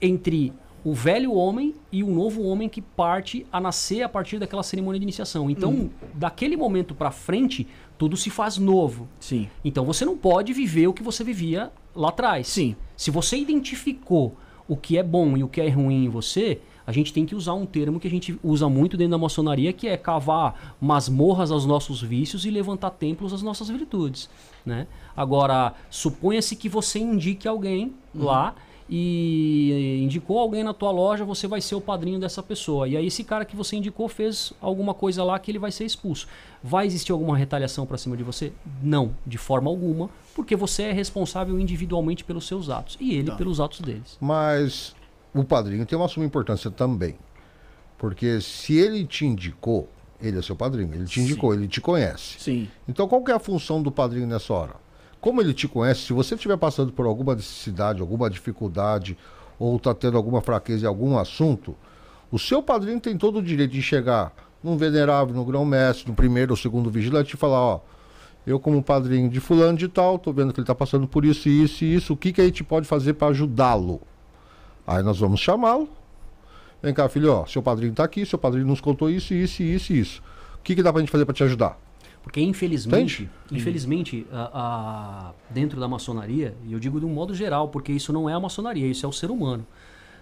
[0.00, 0.52] entre
[0.86, 5.00] o velho homem e o novo homem que parte a nascer a partir daquela cerimônia
[5.00, 5.50] de iniciação.
[5.50, 5.90] Então, hum.
[6.14, 7.66] daquele momento para frente,
[7.98, 9.08] tudo se faz novo.
[9.18, 9.48] Sim.
[9.64, 12.46] Então, você não pode viver o que você vivia lá atrás.
[12.48, 12.76] Sim.
[12.96, 14.36] Se você identificou
[14.68, 17.34] o que é bom e o que é ruim em você, a gente tem que
[17.34, 21.50] usar um termo que a gente usa muito dentro da maçonaria, que é cavar masmorras
[21.50, 24.30] aos nossos vícios e levantar templos às nossas virtudes.
[24.64, 24.86] Né?
[25.16, 28.24] Agora, suponha-se que você indique alguém uhum.
[28.24, 28.54] lá
[28.88, 32.86] e indicou alguém na tua loja, você vai ser o padrinho dessa pessoa.
[32.86, 35.84] E aí esse cara que você indicou fez alguma coisa lá que ele vai ser
[35.84, 36.28] expulso.
[36.62, 38.52] Vai existir alguma retaliação para cima de você?
[38.82, 43.36] Não, de forma alguma, porque você é responsável individualmente pelos seus atos e ele tá.
[43.36, 44.16] pelos atos deles.
[44.20, 44.94] Mas
[45.34, 47.16] o padrinho tem uma suma importância também.
[47.98, 49.88] Porque se ele te indicou,
[50.20, 51.58] Ele é seu padrinho, ele te indicou, Sim.
[51.58, 52.38] ele te conhece.
[52.38, 52.68] Sim.
[52.88, 54.85] Então qual que é a função do padrinho nessa hora?
[55.26, 59.18] Como ele te conhece, se você estiver passando por alguma necessidade, alguma dificuldade,
[59.58, 61.74] ou está tendo alguma fraqueza em algum assunto,
[62.30, 64.32] o seu padrinho tem todo o direito de chegar
[64.62, 67.80] num venerável, no grão-mestre, no primeiro ou segundo vigilante e falar, ó,
[68.46, 71.48] eu como padrinho de fulano de tal, tô vendo que ele está passando por isso,
[71.48, 74.00] isso e isso, o que, que a gente pode fazer para ajudá-lo?
[74.86, 75.88] Aí nós vamos chamá-lo.
[76.80, 79.92] Vem cá, filho, ó, seu padrinho está aqui, seu padrinho nos contou isso, isso, isso
[79.92, 80.22] e isso.
[80.54, 81.84] O que, que dá pra gente fazer para te ajudar?
[82.26, 87.68] Porque infelizmente, infelizmente, a- a- dentro da maçonaria, e eu digo de um modo geral,
[87.68, 89.64] porque isso não é a maçonaria, isso é o ser humano.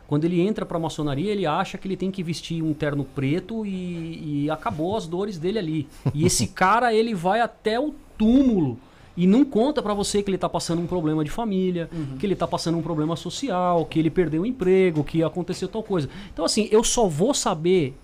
[0.06, 3.04] Quando ele entra para a maçonaria, ele acha que ele tem que vestir um terno
[3.04, 5.88] preto e, e acabou as dores dele ali.
[6.12, 8.78] E esse cara, ele vai até o túmulo
[9.16, 11.88] e não conta para você que ele tá passando um problema de família,
[12.20, 15.82] que ele tá passando um problema social, que ele perdeu o emprego, que aconteceu tal
[15.82, 16.10] coisa.
[16.34, 17.96] Então assim, eu só vou saber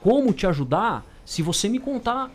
[0.00, 2.30] como te ajudar se você me contar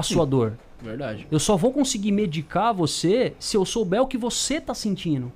[0.00, 0.58] a sua dor.
[0.82, 1.26] Verdade.
[1.30, 5.30] Eu só vou conseguir medicar você se eu souber o que você está sentindo.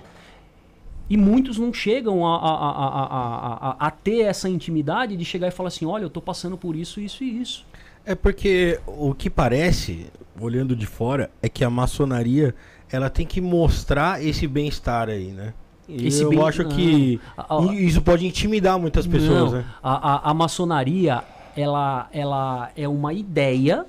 [1.08, 5.24] E muitos não chegam a, a, a, a, a, a- a ter essa intimidade de
[5.24, 7.66] chegar e falar assim: olha, eu tô passando por isso, isso e isso.
[8.06, 10.06] É porque o que parece,
[10.40, 12.54] olhando de fora, é que a maçonaria
[12.90, 15.52] ela tem que mostrar esse bem-estar aí, né?
[15.86, 19.64] Esse eu bem- acho que a- isso pode intimidar muitas pessoas, Não, né?
[19.82, 21.22] a, a, a maçonaria
[21.54, 23.84] ela, ela é uma ideia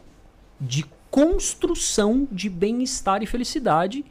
[0.65, 4.03] de construção de bem-estar e felicidade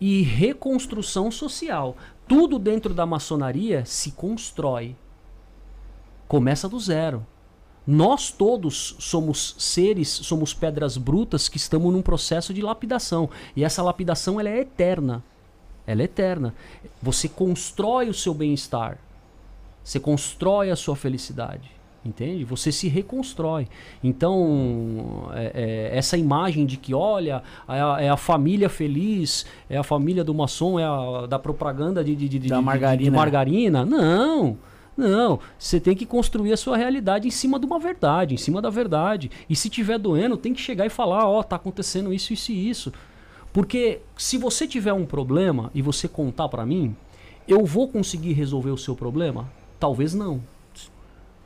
[0.00, 1.96] e reconstrução social.
[2.26, 4.96] Tudo dentro da maçonaria se constrói.
[6.26, 7.24] Começa do zero.
[7.86, 13.28] Nós todos somos seres, somos pedras brutas que estamos num processo de lapidação.
[13.54, 15.22] E essa lapidação ela é eterna.
[15.86, 16.54] Ela é eterna.
[17.02, 18.98] Você constrói o seu bem-estar.
[19.84, 21.73] Você constrói a sua felicidade.
[22.04, 22.44] Entende?
[22.44, 23.66] Você se reconstrói.
[24.02, 29.76] Então, é- é, essa imagem de que, olha, é a, é a família feliz, é
[29.76, 33.02] a família do maçom, é a da propaganda de, de, de, Da de- margarina.
[33.04, 33.84] de margarina.
[33.84, 34.58] Não!
[34.96, 38.62] Não, você tem que construir a sua realidade em cima de uma verdade, em cima
[38.62, 39.28] da verdade.
[39.50, 42.70] E se tiver doendo, tem que chegar e falar, ó, tá acontecendo isso, isso e
[42.70, 42.92] isso.
[43.52, 46.94] Porque se você tiver um problema e você contar pra mim,
[47.48, 49.50] eu vou conseguir resolver o seu problema?
[49.80, 50.40] Talvez não.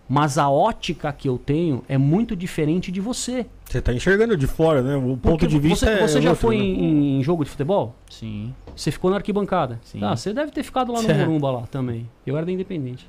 [0.09, 3.45] Mas a ótica que eu tenho é muito diferente de você.
[3.67, 4.97] Você tá enxergando de fora, né?
[4.97, 6.65] O ponto Porque de vista você, é você já outro, foi né?
[6.65, 7.95] em, em jogo de futebol?
[8.09, 8.55] Sim.
[8.75, 9.79] Você ficou na arquibancada?
[9.85, 10.01] Sim.
[10.01, 12.09] Tá, você deve ter ficado lá no Morumba lá também.
[12.27, 13.07] Eu era da Independente.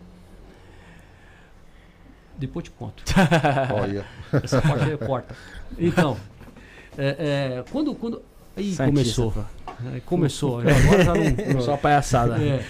[2.37, 3.03] Depois eu te conto.
[3.73, 4.05] Olha.
[4.43, 5.35] Essa parte aí corta.
[5.77, 6.17] Então,
[6.97, 7.15] é,
[7.59, 8.21] é, quando, quando.
[8.55, 9.31] Santista, começou.
[9.31, 9.41] pô.
[9.95, 10.59] É, começou.
[10.59, 11.13] Agora já
[11.53, 11.61] não.
[11.61, 12.41] Só palhaçada.
[12.41, 12.65] É.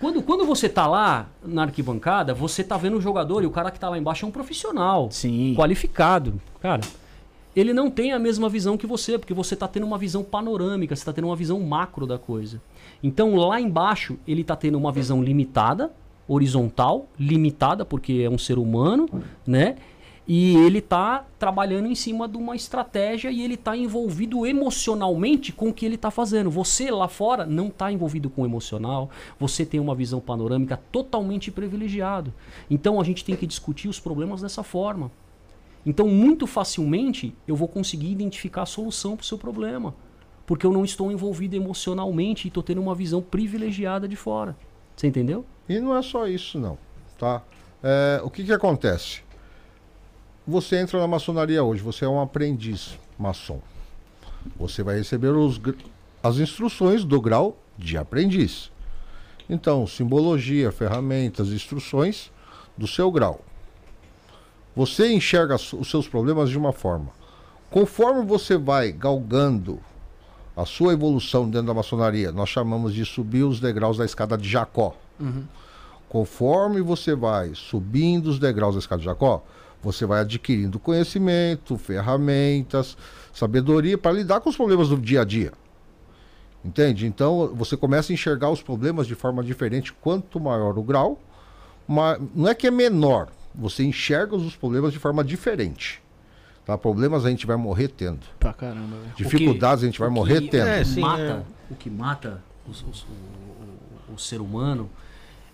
[0.00, 3.70] Quando, quando você tá lá na arquibancada, você tá vendo o jogador e o cara
[3.70, 5.10] que tá lá embaixo é um profissional.
[5.10, 5.54] Sim.
[5.56, 6.40] Qualificado.
[6.60, 6.82] Cara,
[7.54, 10.94] ele não tem a mesma visão que você, porque você tá tendo uma visão panorâmica,
[10.94, 12.60] você tá tendo uma visão macro da coisa.
[13.02, 15.90] Então lá embaixo, ele tá tendo uma visão limitada,
[16.28, 19.08] horizontal, limitada, porque é um ser humano,
[19.46, 19.76] né?
[20.28, 25.68] E ele tá trabalhando em cima de uma estratégia e ele tá envolvido emocionalmente com
[25.68, 26.50] o que ele tá fazendo.
[26.50, 29.08] Você lá fora não tá envolvido com o emocional,
[29.38, 32.34] você tem uma visão panorâmica totalmente privilegiado.
[32.68, 35.12] Então a gente tem que discutir os problemas dessa forma.
[35.86, 39.94] Então, muito facilmente, eu vou conseguir identificar a solução para o seu problema.
[40.44, 44.56] Porque eu não estou envolvido emocionalmente e estou tendo uma visão privilegiada de fora.
[44.96, 45.44] Você entendeu?
[45.68, 46.76] E não é só isso, não.
[47.16, 47.40] Tá?
[47.82, 49.22] É, o que, que acontece?
[50.46, 53.60] Você entra na maçonaria hoje, você é um aprendiz maçom.
[54.56, 55.60] Você vai receber os
[56.22, 58.70] as instruções do grau de aprendiz.
[59.48, 62.30] Então, simbologia, ferramentas, instruções
[62.76, 63.40] do seu grau.
[64.74, 67.10] Você enxerga os seus problemas de uma forma.
[67.70, 69.80] Conforme você vai galgando
[70.56, 74.48] a sua evolução dentro da maçonaria, nós chamamos de subir os degraus da escada de
[74.48, 74.94] Jacó.
[76.08, 79.44] Conforme você vai subindo os degraus da escada de Jacó,
[79.86, 82.96] você vai adquirindo conhecimento, ferramentas,
[83.32, 85.52] sabedoria para lidar com os problemas do dia a dia.
[86.64, 87.06] Entende?
[87.06, 89.92] Então você começa a enxergar os problemas de forma diferente.
[89.92, 91.20] Quanto maior o grau,
[91.86, 96.02] ma- não é que é menor, você enxerga os problemas de forma diferente.
[96.64, 96.76] Tá?
[96.76, 98.18] Problemas a gente vai morrer tendo.
[98.40, 99.12] Pra caramba, velho.
[99.16, 100.66] Dificuldades a gente vai morrer que tendo.
[100.66, 101.42] É, sim, mata, é.
[101.70, 104.90] O que mata os- os- o, o- o ser humano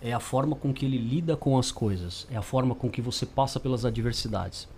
[0.03, 2.27] é a forma com que ele lida com as coisas.
[2.31, 4.69] É a forma com que você passa pelas adversidades.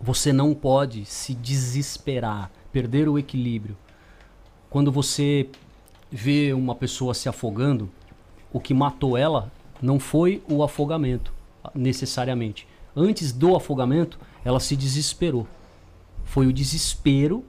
[0.00, 3.76] Você não pode se desesperar, perder o equilíbrio.
[4.68, 5.48] Quando você
[6.10, 7.88] vê uma pessoa se afogando,
[8.52, 9.50] o que matou ela
[9.80, 11.32] não foi o afogamento,
[11.74, 12.66] necessariamente.
[12.94, 15.46] antes do afogamento, ela se desesperou.
[16.24, 17.44] Foi o desespero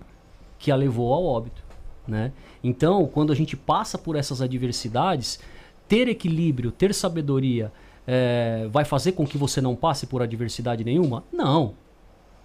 [0.58, 1.62] que a levou ao óbito,
[2.08, 2.32] né?
[2.64, 5.40] Então, quando a gente passa por essas adversidades,
[5.88, 7.72] ter equilíbrio, ter sabedoria,
[8.06, 11.24] é, vai fazer com que você não passe por adversidade nenhuma?
[11.32, 11.74] Não.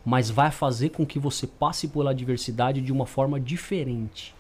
[0.05, 4.35] Mas vai fazer com que você passe pela adversidade de uma forma diferente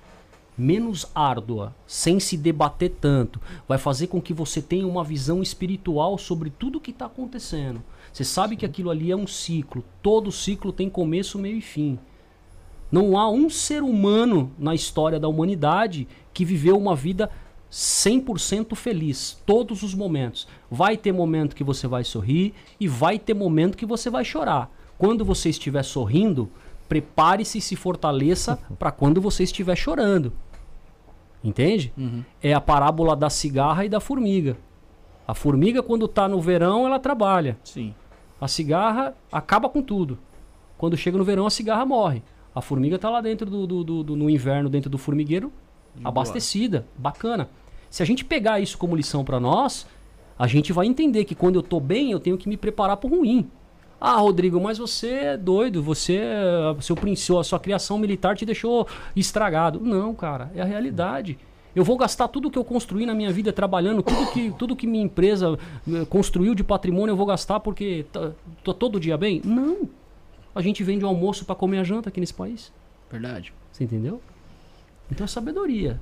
[0.58, 6.18] menos árdua, sem se debater tanto, vai fazer com que você tenha uma visão espiritual
[6.18, 7.80] sobre tudo que está acontecendo.
[8.12, 9.84] Você sabe que aquilo ali é um ciclo.
[10.02, 11.98] Todo ciclo tem começo, meio e fim.
[12.90, 17.30] Não há um ser humano na história da humanidade que viveu uma vida
[17.70, 20.48] 100% feliz, todos os momentos.
[20.70, 24.70] Vai ter momento que você vai sorrir e vai ter momento que você vai chorar.
[24.96, 26.50] Quando você estiver sorrindo,
[26.88, 30.32] prepare-se e se fortaleça para quando você estiver chorando.
[31.42, 31.92] Entende?
[31.96, 32.24] Uhum.
[32.42, 34.56] É a parábola da cigarra e da formiga.
[35.26, 37.58] A formiga, quando está no verão, ela trabalha.
[37.62, 37.94] Sim.
[38.40, 40.18] A cigarra acaba com tudo.
[40.78, 42.22] Quando chega no verão, a cigarra morre.
[42.54, 45.52] A formiga está lá dentro do, do, do, do, no inverno, dentro do formigueiro,
[46.04, 47.48] abastecida, bacana.
[47.90, 49.86] Se a gente pegar isso como lição para nós,
[50.38, 53.08] a gente vai entender que quando eu estou bem, eu tenho que me preparar para
[53.08, 53.50] o ruim.
[54.00, 56.20] Ah, Rodrigo, mas você é doido, você,
[56.80, 59.80] seu princípio, a sua criação militar te deixou estragado.
[59.80, 61.36] Não, cara, é a realidade.
[61.74, 64.86] Eu vou gastar tudo que eu construí na minha vida trabalhando, tudo que, tudo que
[64.86, 65.58] minha empresa
[65.88, 68.06] eh, construiu de patrimônio eu vou gastar porque
[68.64, 69.42] tô todo dia bem?
[69.44, 69.88] Não.
[70.54, 72.72] A gente vende o almoço para comer a janta aqui nesse país.
[73.10, 73.52] Verdade.
[73.72, 74.20] Você entendeu?
[75.10, 76.00] Então é sabedoria.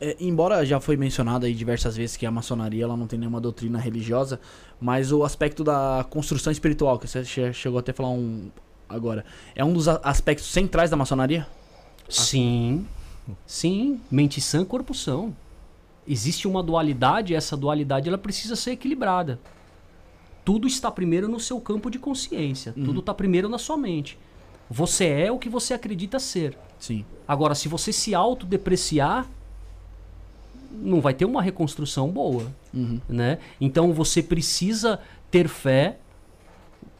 [0.00, 3.40] É, embora já foi mencionado aí diversas vezes que a maçonaria ela não tem nenhuma
[3.40, 4.40] doutrina religiosa,
[4.80, 8.50] mas o aspecto da construção espiritual, que você chegou até a falar um
[8.88, 11.46] agora, é um dos aspectos centrais da maçonaria?
[12.08, 12.86] Sim.
[13.46, 15.34] Sim, mente sã, corpo são.
[16.06, 19.40] Existe uma dualidade, essa dualidade ela precisa ser equilibrada.
[20.44, 22.84] Tudo está primeiro no seu campo de consciência, uhum.
[22.84, 24.18] tudo está primeiro na sua mente.
[24.70, 26.56] Você é o que você acredita ser.
[26.78, 27.04] Sim.
[27.26, 29.28] Agora, se você se autodepreciar,
[30.70, 32.52] não vai ter uma reconstrução boa.
[32.72, 33.00] Uhum.
[33.08, 33.38] Né?
[33.60, 35.00] Então você precisa
[35.30, 35.98] ter fé,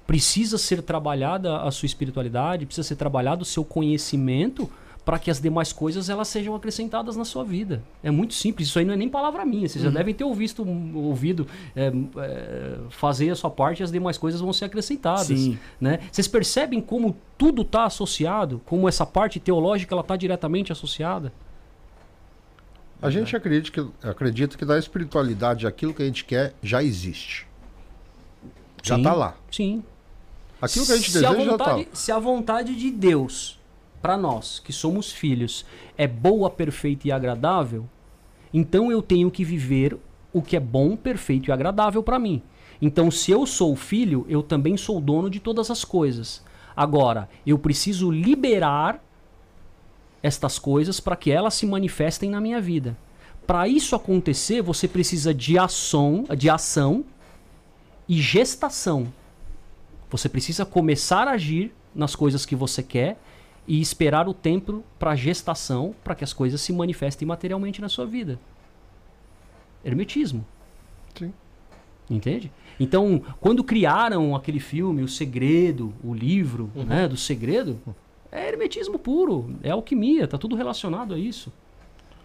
[0.06, 4.70] precisa ser trabalhada a sua espiritualidade, precisa ser trabalhado o seu conhecimento
[5.04, 7.82] para que as demais coisas elas sejam acrescentadas na sua vida.
[8.02, 9.68] É muito simples, isso aí não é nem palavra minha.
[9.68, 9.90] Vocês uhum.
[9.90, 14.40] já devem ter ouvido, ouvido é, é, fazer a sua parte e as demais coisas
[14.40, 15.26] vão ser acrescentadas.
[15.26, 15.58] Sim.
[15.80, 16.00] Né?
[16.10, 21.32] Vocês percebem como tudo está associado, como essa parte teológica está diretamente associada?
[23.02, 27.46] A gente acredita que, acredita que da espiritualidade aquilo que a gente quer já existe.
[28.82, 29.36] Já está lá.
[29.50, 29.84] Sim.
[30.60, 31.90] Aquilo que a gente se deseja a vontade, já tá.
[31.92, 33.58] Se a vontade de Deus
[34.04, 35.64] para nós, que somos filhos,
[35.96, 37.88] é boa, perfeita e agradável,
[38.52, 39.96] então eu tenho que viver
[40.30, 42.42] o que é bom, perfeito e agradável para mim.
[42.82, 46.44] Então, se eu sou filho, eu também sou dono de todas as coisas.
[46.76, 49.02] Agora, eu preciso liberar
[50.22, 52.98] estas coisas para que elas se manifestem na minha vida.
[53.46, 57.06] Para isso acontecer, você precisa de ação, de ação
[58.06, 59.10] e gestação.
[60.10, 63.16] Você precisa começar a agir nas coisas que você quer
[63.66, 68.04] e esperar o tempo para gestação, para que as coisas se manifestem materialmente na sua
[68.04, 68.38] vida.
[69.84, 70.44] Hermetismo.
[71.14, 71.32] Sim.
[72.10, 72.52] Entende?
[72.78, 76.84] Então, quando criaram aquele filme, O Segredo, o livro uhum.
[76.84, 77.78] né, do segredo,
[78.30, 81.52] é hermetismo puro, é alquimia, tá tudo relacionado a isso.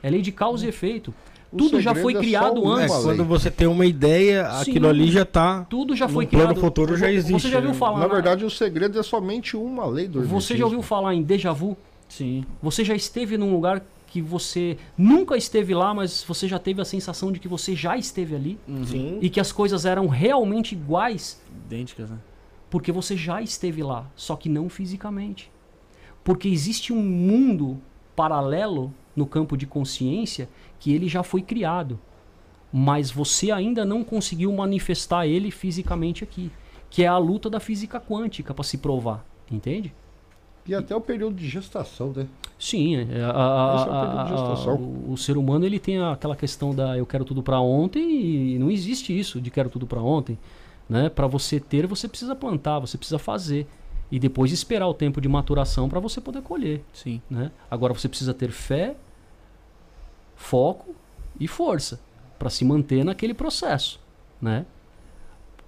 [0.01, 1.13] É lei de causa e efeito.
[1.57, 2.95] Tudo já foi é criado antes.
[2.95, 5.65] É, quando você tem uma ideia, Sim, aquilo ali já está.
[5.69, 6.47] Tudo já foi criado.
[6.47, 7.41] plano futuro já existe.
[7.41, 7.99] Você já ouviu falar?
[7.99, 10.23] Na verdade, o segredo é somente uma lei do.
[10.23, 11.75] Você já ouviu falar em déjà vu?
[12.07, 12.43] Sim.
[12.61, 16.85] Você já esteve num lugar que você nunca esteve lá, mas você já teve a
[16.85, 18.59] sensação de que você já esteve ali?
[18.67, 18.85] Uhum.
[18.85, 19.19] Sim.
[19.21, 21.41] E que as coisas eram realmente iguais?
[21.65, 22.17] Idênticas, né?
[22.69, 25.51] Porque você já esteve lá, só que não fisicamente.
[26.23, 27.79] Porque existe um mundo
[28.15, 31.99] paralelo no campo de consciência que ele já foi criado,
[32.71, 36.49] mas você ainda não conseguiu manifestar ele fisicamente aqui,
[36.89, 39.93] que é a luta da física quântica para se provar, entende?
[40.65, 42.27] E até o período de gestação, né?
[42.57, 46.97] Sim, a, é, a, a, a, o, o, ser humano ele tem aquela questão da
[46.97, 50.37] eu quero tudo para ontem e não existe isso de quero tudo para ontem,
[50.87, 51.09] né?
[51.09, 53.67] Para você ter, você precisa plantar, você precisa fazer
[54.11, 56.83] e depois esperar o tempo de maturação para você poder colher.
[56.93, 57.21] Sim.
[57.29, 57.51] Né?
[57.69, 58.95] Agora você precisa ter fé,
[60.39, 60.95] foco
[61.37, 61.99] e força
[62.39, 63.99] para se manter naquele processo,
[64.41, 64.65] né?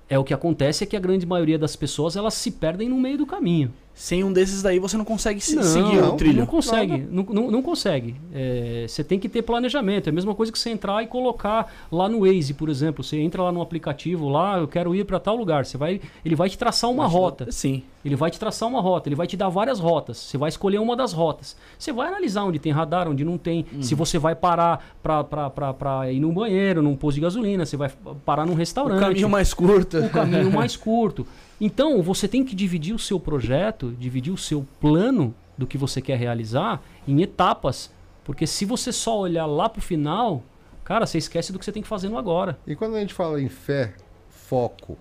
[0.10, 2.98] É o que acontece é que a grande maioria das pessoas elas se perdem no
[2.98, 3.72] meio do caminho.
[3.93, 6.39] Sem um desses daí você não consegue se- não, seguir o trilho.
[6.39, 8.15] Não consegue, não, não, não consegue.
[8.34, 10.07] É, você tem que ter planejamento.
[10.07, 13.03] É a mesma coisa que você entrar e colocar lá no Waze, por exemplo.
[13.03, 15.65] Você entra lá no aplicativo, lá, eu quero ir para tal lugar.
[15.65, 17.51] Você vai, ele vai te traçar uma rota.
[17.51, 17.84] Sim.
[18.03, 20.18] Ele vai te traçar uma rota, ele vai te dar várias rotas.
[20.18, 21.55] Você vai escolher uma das rotas.
[21.77, 23.65] Você vai analisar onde tem radar, onde não tem.
[23.72, 23.84] Uhum.
[23.84, 27.91] Se você vai parar para ir num banheiro, num posto de gasolina, você vai
[28.26, 28.97] parar num restaurante.
[28.97, 29.99] O caminho mais curto.
[29.99, 31.27] O caminho mais curto.
[31.64, 36.02] Então, você tem que dividir o seu projeto, dividir o seu plano do que você
[36.02, 37.92] quer realizar em etapas.
[38.24, 40.44] Porque se você só olhar lá pro final,
[40.84, 42.60] cara, você esquece do que você tem que fazer no agora.
[42.66, 43.94] E quando a gente fala em fé,
[44.28, 44.98] foco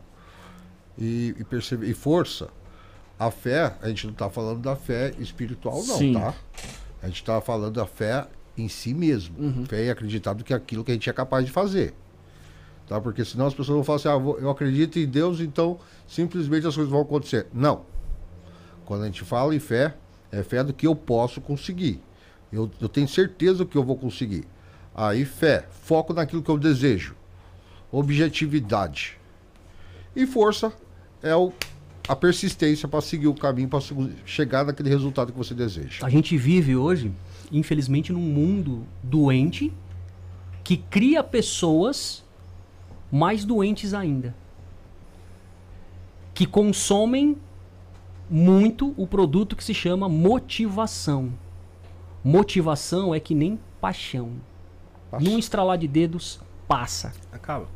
[0.98, 2.50] e, e, percebe, e força,
[3.18, 6.12] a fé, a gente não está falando da fé espiritual, não, Sim.
[6.12, 6.34] tá?
[7.02, 8.26] A gente está falando da fé
[8.56, 9.64] em si mesmo.
[9.64, 11.94] Fé e acreditar do que aquilo que a gente é capaz de fazer.
[12.90, 13.00] Tá?
[13.00, 16.74] Porque senão as pessoas vão falar assim, ah, eu acredito em Deus, então simplesmente as
[16.74, 17.46] coisas vão acontecer.
[17.54, 17.82] Não.
[18.84, 19.94] Quando a gente fala em fé,
[20.32, 22.02] é fé do que eu posso conseguir.
[22.52, 24.44] Eu, eu tenho certeza que eu vou conseguir.
[24.92, 27.14] Aí, fé, foco naquilo que eu desejo.
[27.92, 29.20] Objetividade.
[30.16, 30.72] E força
[31.22, 31.52] é o,
[32.08, 33.78] a persistência para seguir o caminho, para
[34.26, 36.04] chegar naquele resultado que você deseja.
[36.04, 37.12] A gente vive hoje,
[37.52, 39.72] infelizmente, num mundo doente
[40.64, 42.28] que cria pessoas
[43.10, 44.34] mais doentes ainda.
[46.34, 47.36] Que consomem
[48.30, 51.32] muito o produto que se chama motivação.
[52.22, 54.32] Motivação é que nem paixão.
[55.10, 55.24] Passa.
[55.24, 56.38] Num estralar de dedos,
[56.68, 57.12] passa.
[57.32, 57.66] Acaba.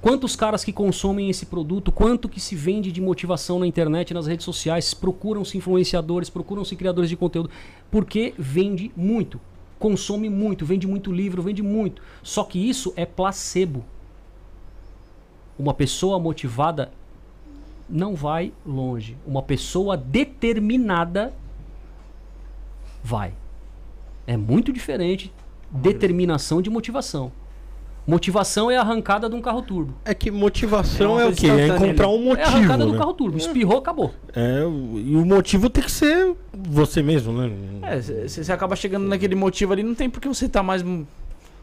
[0.00, 4.28] Quantos caras que consomem esse produto, quanto que se vende de motivação na internet, nas
[4.28, 7.50] redes sociais, procuram-se influenciadores, procuram-se criadores de conteúdo,
[7.90, 9.40] porque vende muito,
[9.76, 12.00] consome muito, vende muito livro, vende muito.
[12.22, 13.84] Só que isso é placebo.
[15.58, 16.90] Uma pessoa motivada
[17.88, 19.16] não vai longe.
[19.26, 21.32] Uma pessoa determinada
[23.02, 23.32] vai.
[24.26, 25.32] É muito diferente
[25.70, 27.32] determinação de motivação.
[28.06, 29.94] Motivação é a arrancada de um carro turbo.
[30.02, 31.46] É que motivação É é, o quê?
[31.46, 32.98] É encontrar um É a arrancada motivo, do né?
[32.98, 33.36] carro turbo.
[33.36, 34.14] Espirrou, acabou.
[34.34, 37.50] É, e o motivo tem que ser você mesmo, né?
[37.82, 40.82] É, você acaba chegando naquele motivo ali, não tem porque você tá mais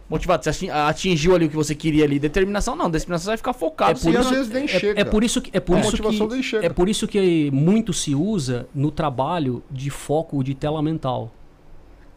[0.10, 0.44] motivado.
[0.44, 2.20] Você atin- atingiu ali o que você queria ali.
[2.20, 4.00] Determinação não, determinação você vai ficar focado.
[4.00, 5.02] É por E às vezes nem É, chega.
[5.02, 8.14] é por isso que é por A isso que é por isso que muito se
[8.16, 11.32] usa no trabalho de foco de tela mental,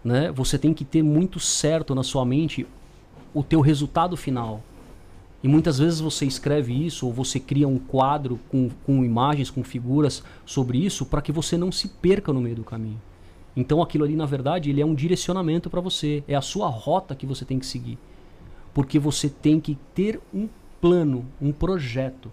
[0.04, 0.30] né?
[0.32, 2.66] Você tem que ter muito certo na sua mente
[3.34, 4.62] o teu resultado final.
[5.40, 9.62] E muitas vezes você escreve isso ou você cria um quadro com, com imagens, com
[9.62, 13.00] figuras sobre isso para que você não se perca no meio do caminho.
[13.58, 17.16] Então aquilo ali, na verdade, ele é um direcionamento para você, é a sua rota
[17.16, 17.98] que você tem que seguir.
[18.72, 20.48] Porque você tem que ter um
[20.80, 22.30] plano, um projeto.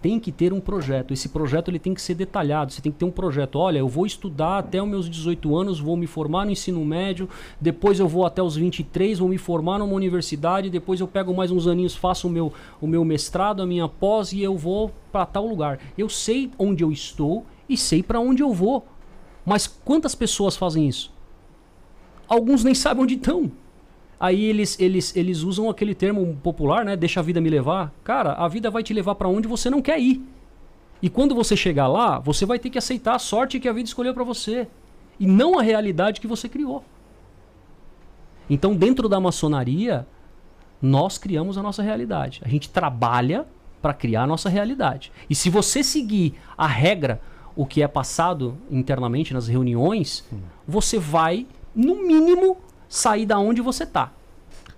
[0.00, 1.12] Tem que ter um projeto.
[1.12, 2.72] Esse projeto ele tem que ser detalhado.
[2.72, 3.56] Você tem que ter um projeto.
[3.56, 7.28] Olha, eu vou estudar até os meus 18 anos, vou me formar no ensino médio,
[7.60, 11.50] depois eu vou até os 23, vou me formar numa universidade, depois eu pego mais
[11.50, 15.26] uns aninhos, faço o meu, o meu mestrado, a minha pós e eu vou para
[15.26, 15.80] tal lugar.
[15.98, 18.86] Eu sei onde eu estou e sei para onde eu vou.
[19.50, 21.12] Mas quantas pessoas fazem isso?
[22.28, 23.50] Alguns nem sabem onde estão.
[24.20, 26.94] Aí eles, eles, eles usam aquele termo popular, né?
[26.94, 27.92] Deixa a vida me levar.
[28.04, 30.24] Cara, a vida vai te levar para onde você não quer ir.
[31.02, 33.88] E quando você chegar lá, você vai ter que aceitar a sorte que a vida
[33.88, 34.68] escolheu para você.
[35.18, 36.84] E não a realidade que você criou.
[38.48, 40.06] Então, dentro da maçonaria,
[40.80, 42.40] nós criamos a nossa realidade.
[42.44, 43.48] A gente trabalha
[43.82, 45.10] para criar a nossa realidade.
[45.28, 47.20] E se você seguir a regra,
[47.56, 50.24] o que é passado internamente nas reuniões,
[50.66, 52.56] você vai, no mínimo,
[52.88, 54.12] sair da onde você tá.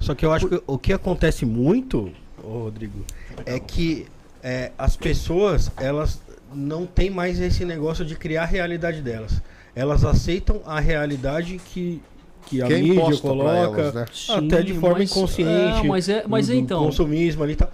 [0.01, 2.11] Só que eu acho que o que acontece muito,
[2.43, 3.05] Rodrigo,
[3.47, 4.07] é que
[4.43, 6.21] é, as pessoas, elas
[6.55, 9.41] não têm mais esse negócio de criar a realidade delas.
[9.75, 12.03] Elas aceitam a realidade que,
[12.47, 14.07] que a é mídia coloca, elas, né?
[14.37, 15.51] até de Sim, forma mas- inconsciente.
[15.51, 16.85] é, mas é- mas é então.
[16.85, 17.71] Consumismo ali e tal.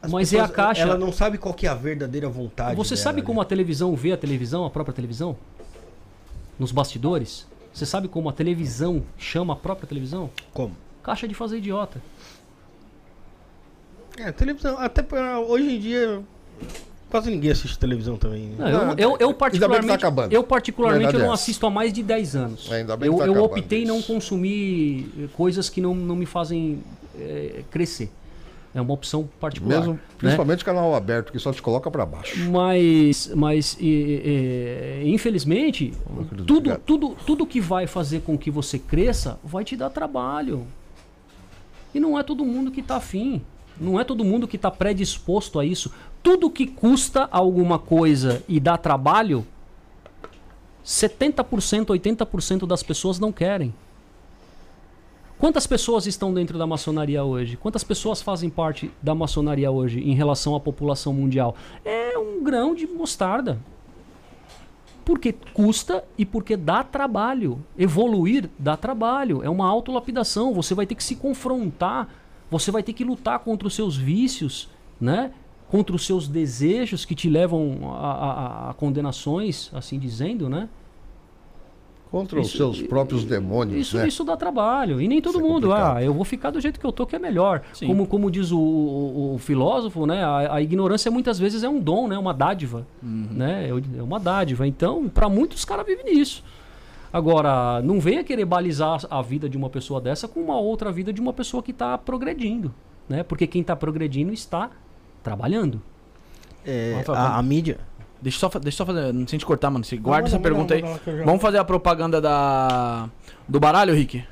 [0.00, 2.76] As Mas é a pessoas, caixa- Ela não sabe qual que é a verdadeira vontade.
[2.76, 5.36] Você dela sabe como a televisão vê a televisão, a própria televisão?
[6.58, 7.46] Nos bastidores?
[7.72, 10.30] Você sabe como a televisão chama a própria televisão?
[10.52, 10.76] Como?
[11.02, 12.00] Caixa de fazer idiota.
[14.18, 14.78] É, televisão.
[14.78, 16.22] Até pra- hoje em dia,
[17.10, 18.46] quase ninguém assiste televisão também.
[18.50, 18.56] né?
[18.58, 20.32] Não, eu, Não, eu, eu ainda bem que tá particularmente, acabando.
[20.32, 22.70] eu, particularmente eu não é assisto há mais de 10 anos.
[22.70, 24.06] Ainda bem eu que tá eu optei em não isso.
[24.12, 26.80] consumir eh, coisas que não, não me fazem
[27.18, 28.10] eh, crescer.
[28.74, 29.78] É uma opção particular.
[29.78, 30.00] Mesmo, né?
[30.18, 32.36] principalmente canal aberto, que só te coloca pra baixo.
[32.50, 35.92] Mas, mas e- e- infelizmente,
[36.44, 40.66] tudo, tudo, tudo que vai fazer com que você cresça vai te dar trabalho.
[41.94, 43.40] E não é todo mundo que está afim.
[43.80, 45.92] Não é todo mundo que está predisposto a isso.
[46.22, 49.46] Tudo que custa alguma coisa e dá trabalho
[50.84, 53.72] 70%, 80% das pessoas não querem.
[55.38, 57.56] Quantas pessoas estão dentro da maçonaria hoje?
[57.56, 61.56] Quantas pessoas fazem parte da maçonaria hoje em relação à população mundial?
[61.84, 63.58] É um grão de mostarda.
[65.04, 67.62] Porque custa e porque dá trabalho.
[67.76, 69.42] Evoluir dá trabalho.
[69.42, 70.54] É uma autolapidação.
[70.54, 72.08] Você vai ter que se confrontar.
[72.50, 74.70] Você vai ter que lutar contra os seus vícios,
[75.00, 75.32] né?
[75.68, 80.68] Contra os seus desejos que te levam a, a, a condenações, assim dizendo, né?
[82.14, 84.06] Contra isso, os seus próprios demônios, isso, né?
[84.06, 85.00] Isso dá trabalho.
[85.00, 86.92] E nem todo isso é mundo, é ah, eu vou ficar do jeito que eu
[86.92, 87.62] tô que é melhor.
[87.84, 90.22] Como, como diz o, o, o filósofo, né?
[90.22, 92.16] A, a, ignorância muitas vezes é um dom, né?
[92.16, 93.26] Uma dádiva, uhum.
[93.32, 93.68] né?
[93.98, 94.64] É uma dádiva.
[94.64, 96.44] Então, para muitos, os caras vivem nisso.
[97.12, 101.12] Agora, não venha querer balizar a vida de uma pessoa dessa com uma outra vida
[101.12, 102.72] de uma pessoa que está progredindo,
[103.08, 103.24] né?
[103.24, 104.70] Porque quem está progredindo está
[105.20, 105.82] trabalhando.
[106.64, 107.80] É, a, a mídia
[108.24, 109.12] Deixa eu só, deixa só fazer.
[109.12, 109.84] Não sem te cortar, mano.
[109.84, 110.82] Você guarda essa pergunta aí.
[111.26, 113.06] Vamos fazer a propaganda da.
[113.46, 114.24] Do baralho, Rick?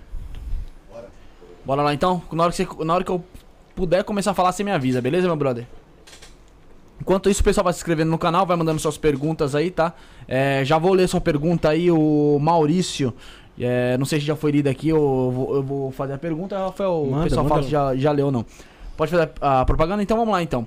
[0.91, 1.09] Bora.
[1.63, 2.23] Bora lá então.
[2.33, 3.23] Na hora, que você, na hora que eu
[3.77, 5.67] puder começar a falar, você me avisa, beleza, meu brother?
[7.03, 9.93] Enquanto isso, o pessoal vai se inscrevendo no canal, vai mandando suas perguntas aí, tá?
[10.27, 13.13] É, já vou ler sua pergunta aí, o Maurício.
[13.61, 16.19] É, não sei se já foi lido aqui, ou eu vou, eu vou fazer a
[16.19, 17.07] pergunta, Rafael.
[17.11, 18.47] Manda, o pessoal fala se já, já leu ou não.
[18.97, 20.03] Pode fazer a propaganda?
[20.03, 20.67] Então vamos lá então.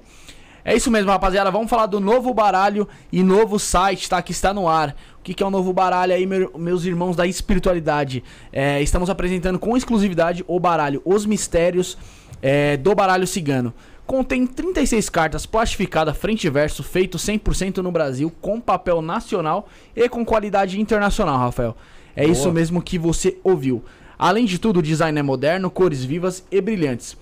[0.68, 1.52] É isso mesmo, rapaziada.
[1.52, 4.20] Vamos falar do novo baralho e novo site, tá?
[4.20, 4.96] Que está no ar.
[5.20, 8.24] O que, que é o novo baralho aí, meu, meus irmãos da espiritualidade?
[8.52, 11.96] É, estamos apresentando com exclusividade o baralho Os Mistérios
[12.42, 13.76] é, do Baralho Cigano.
[14.08, 20.10] Contém 36 cartas plastificadas frente e verso, feito 100% no Brasil, com papel nacional e
[20.10, 21.78] com qualidade internacional, Rafael.
[22.16, 22.32] É Boa.
[22.32, 23.84] isso mesmo que você ouviu.
[24.18, 27.16] Além de tudo, o design é moderno, cores vivas e brilhantes.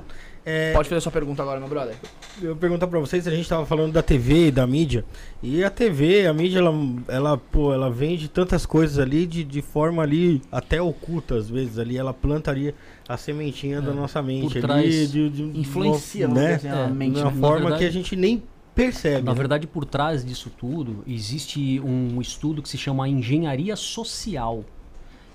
[0.50, 1.94] É, Pode fazer sua pergunta agora, meu brother.
[2.40, 5.04] Eu perguntar pra vocês, a gente tava falando da TV e da mídia.
[5.42, 6.72] E a TV, a mídia, ela,
[7.06, 11.78] ela, pô, ela vende tantas coisas ali de, de forma ali até oculta, às vezes
[11.78, 11.98] ali.
[11.98, 12.74] Ela plantaria
[13.06, 15.06] a sementinha é, da nossa mente por trás, ali.
[15.06, 16.54] De, de, influencia, né?
[16.54, 17.16] Assim, a mente.
[17.16, 18.42] De uma forma verdade, que a gente nem
[18.74, 19.26] percebe.
[19.26, 19.36] Na né?
[19.36, 24.64] verdade, por trás disso tudo, existe um estudo que se chama engenharia social.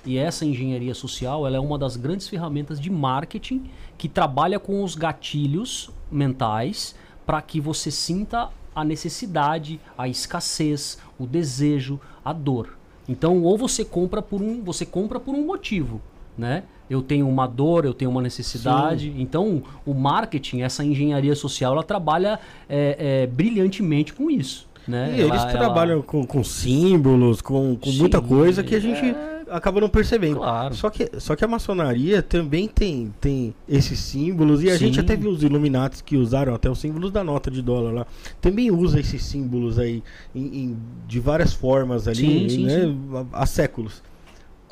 [0.05, 3.63] E essa engenharia social ela é uma das grandes ferramentas de marketing
[3.97, 11.25] que trabalha com os gatilhos mentais para que você sinta a necessidade, a escassez, o
[11.25, 12.77] desejo, a dor.
[13.07, 16.01] Então, ou você compra por um, você compra por um motivo,
[16.37, 16.63] né?
[16.89, 19.11] Eu tenho uma dor, eu tenho uma necessidade.
[19.11, 19.21] Sim.
[19.21, 24.67] Então, o marketing, essa engenharia social, ela trabalha é, é, brilhantemente com isso.
[24.87, 25.15] Né?
[25.15, 26.03] E ela, eles trabalham ela...
[26.03, 30.37] com, com símbolos, com, com Sim, muita coisa que a gente é acaba não percebendo.
[30.37, 30.73] Claro.
[30.73, 34.85] Só que, só que a maçonaria também tem, tem esses símbolos, e a Sim.
[34.85, 38.07] gente até viu os Illuminati que usaram até os símbolos da nota de dólar lá.
[38.41, 42.81] Também usa esses símbolos aí em, em de várias formas ali, sim, né?
[42.81, 42.99] Sim,
[43.31, 44.01] há, há séculos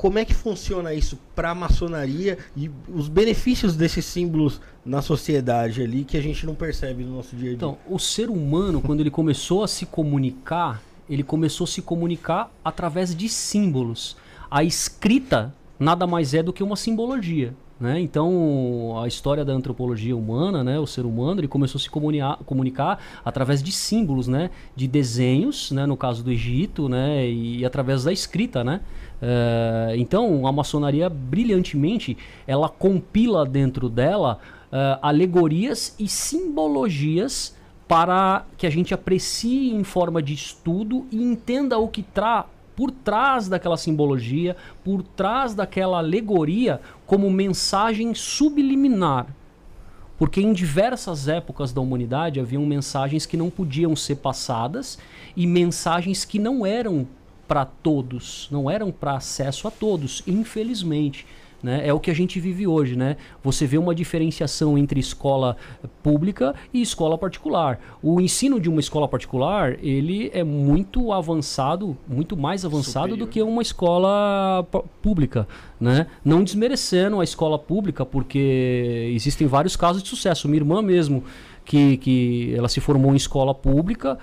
[0.02, 5.80] como é que funciona isso para a maçonaria e os benefícios desses símbolos na sociedade
[5.80, 7.54] ali que a gente não percebe no nosso dia a dia?
[7.54, 12.50] Então, o ser humano, quando ele começou a se comunicar, ele começou a se comunicar
[12.64, 14.16] através de símbolos
[14.52, 17.54] a escrita nada mais é do que uma simbologia.
[17.80, 17.98] Né?
[18.00, 20.78] Então, a história da antropologia humana, né?
[20.78, 24.50] o ser humano, ele começou a se comunicar, comunicar através de símbolos, né?
[24.76, 25.86] de desenhos, né?
[25.86, 27.26] no caso do Egito, né?
[27.28, 28.62] e, através da escrita.
[28.62, 32.16] Uh, então, a maçonaria, brilhantemente,
[32.46, 37.56] ela compila dentro dela uh, alegorias e simbologias
[37.88, 42.44] para que a gente aprecie em forma de estudo e entenda o que traz
[42.76, 49.26] por trás daquela simbologia, por trás daquela alegoria, como mensagem subliminar.
[50.18, 54.98] Porque em diversas épocas da humanidade haviam mensagens que não podiam ser passadas
[55.36, 57.06] e mensagens que não eram
[57.48, 61.26] para todos, não eram para acesso a todos, infelizmente.
[61.62, 61.86] Né?
[61.86, 63.16] É o que a gente vive hoje, né?
[63.42, 65.56] Você vê uma diferenciação entre escola
[66.02, 67.78] pública e escola particular.
[68.02, 73.26] O ensino de uma escola particular, ele é muito avançado, muito mais avançado Superior.
[73.26, 74.66] do que uma escola
[75.00, 75.46] pública,
[75.80, 76.08] né?
[76.24, 80.48] Não desmerecendo a escola pública, porque existem vários casos de sucesso.
[80.48, 81.22] Minha irmã mesmo,
[81.64, 84.18] que, que ela se formou em escola pública,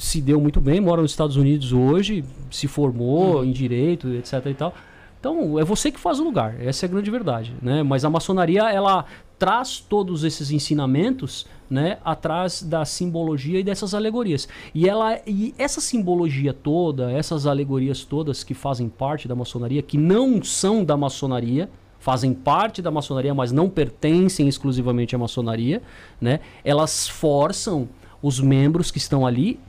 [0.00, 3.44] se deu muito bem, mora nos Estados Unidos hoje, se formou uhum.
[3.44, 4.74] em direito, etc e tal
[5.22, 7.84] então, é você que faz o lugar, essa é a grande verdade, né?
[7.84, 9.04] Mas a maçonaria, ela
[9.38, 14.48] traz todos esses ensinamentos, né, atrás da simbologia e dessas alegorias.
[14.74, 19.96] E ela e essa simbologia toda, essas alegorias todas que fazem parte da maçonaria, que
[19.96, 21.70] não são da maçonaria,
[22.00, 25.80] fazem parte da maçonaria, mas não pertencem exclusivamente à maçonaria,
[26.20, 26.40] né?
[26.64, 27.88] Elas forçam
[28.20, 29.60] os membros que estão ali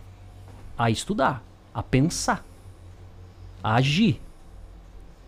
[0.75, 2.43] a estudar, a pensar,
[3.64, 4.19] a agir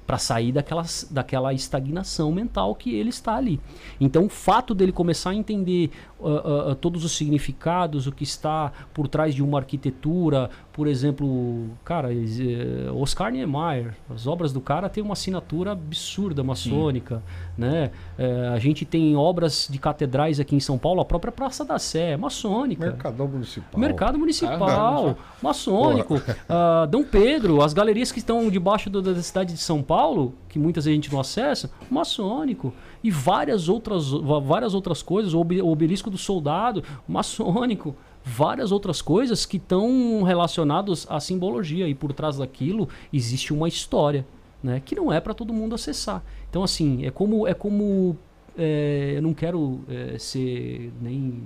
[0.06, 3.59] para sair daquela, daquela estagnação mental que ele está ali.
[4.00, 8.72] Então, o fato dele começar a entender uh, uh, todos os significados, o que está
[8.93, 14.90] por trás de uma arquitetura, por exemplo, cara, uh, Oscar Niemeyer, as obras do cara
[14.90, 17.24] têm uma assinatura absurda maçônica, Sim.
[17.58, 17.92] Né?
[18.17, 21.80] Uh, a gente tem obras de catedrais aqui em São Paulo, a própria Praça da
[21.80, 22.85] Sé, é maçônica.
[22.85, 23.80] Mercado Municipal.
[23.80, 26.16] Mercado Municipal, ah, maçônico.
[26.16, 30.59] Uh, Dom Pedro, as galerias que estão debaixo do, da cidade de São Paulo, que
[30.59, 34.09] muitas vezes a gente não acessa, maçônico e várias outras,
[34.43, 41.19] várias outras coisas, o obelisco do soldado, maçônico, várias outras coisas que estão relacionadas à
[41.19, 44.25] simbologia e por trás daquilo existe uma história,
[44.64, 46.24] né, que não é para todo mundo acessar.
[46.56, 48.16] Então assim, é como é como
[48.58, 51.43] é, eu não quero é, ser nem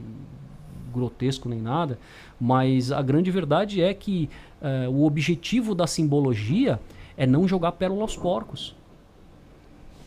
[0.93, 1.97] grotesco nem nada,
[2.39, 4.29] mas a grande verdade é que
[4.61, 6.79] é, o objetivo da simbologia
[7.17, 8.75] é não jogar pérola aos porcos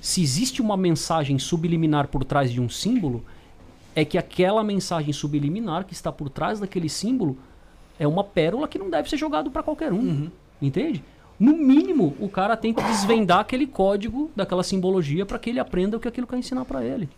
[0.01, 3.25] se existe uma mensagem subliminar por trás de um símbolo,
[3.97, 7.37] é que aquela mensagem subliminar que está por trás daquele símbolo
[7.99, 9.99] é uma pérola que não deve ser jogado para qualquer um.
[9.99, 10.31] Uhum.
[10.61, 11.03] Entende?
[11.43, 15.97] No mínimo, o cara tem que desvendar aquele código daquela simbologia para que ele aprenda
[15.97, 17.09] o que aquilo quer ensinar para ele.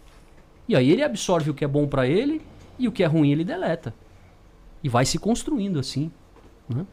[0.67, 2.41] E aí ele absorve o que é bom para ele
[2.79, 3.95] e o que é ruim ele deleta.
[4.83, 6.11] E vai se construindo assim.
[6.67, 6.87] Né?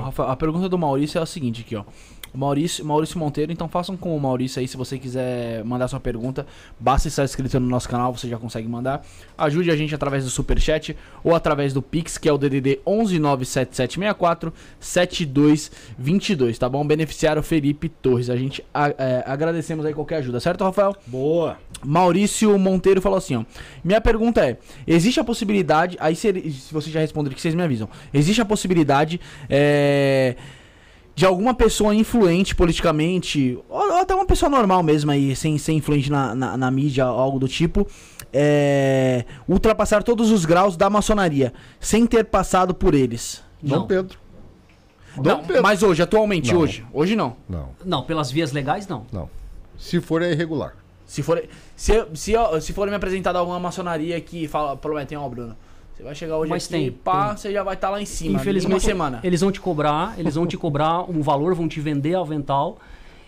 [0.00, 1.84] Rafa, a pergunta do Maurício é a seguinte aqui, ó.
[2.32, 6.46] Maurício, Maurício Monteiro, então façam com o Maurício aí, se você quiser mandar sua pergunta,
[6.78, 9.04] basta estar inscrito no nosso canal, você já consegue mandar.
[9.36, 12.80] Ajude a gente através do super chat ou através do Pix, que é o DDD
[12.86, 16.86] 1197764 7222, tá bom?
[16.86, 18.30] Beneficiário Felipe Torres.
[18.30, 18.64] A gente
[18.96, 20.94] é, agradecemos aí qualquer ajuda, certo, Rafael?
[21.06, 21.58] Boa.
[21.84, 23.44] Maurício Monteiro falou assim, ó.
[23.82, 27.62] Minha pergunta é: existe a possibilidade, aí se, se você já responder que vocês me
[27.62, 27.88] avisam.
[28.12, 29.59] Existe a possibilidade é
[31.14, 36.10] de alguma pessoa influente politicamente, ou, até uma pessoa normal mesmo aí, sem ser influente
[36.10, 37.86] na, na, na mídia, algo do tipo,
[38.32, 43.42] é, ultrapassar todos os graus da maçonaria, sem ter passado por eles.
[43.62, 44.18] Dom Pedro.
[45.16, 45.62] Dom não, Pedro.
[45.62, 46.60] Mas hoje, atualmente, não.
[46.60, 46.86] hoje.
[46.92, 47.36] Hoje não.
[47.48, 47.68] Não.
[47.84, 49.04] Não, pelas vias legais, não.
[49.12, 49.28] Não.
[49.76, 50.74] Se for, é irregular.
[51.04, 51.42] Se for,
[51.76, 55.56] se, se, se for me apresentar alguma maçonaria que fala, prometem, ó, Bruno
[56.00, 57.36] você vai chegar hoje Mas aqui, tem, pá, tem.
[57.36, 58.40] você já vai estar tá lá em cima.
[58.40, 59.20] Infelizmente, semana.
[59.22, 62.78] eles vão te cobrar, eles vão te cobrar um valor, vão te vender avental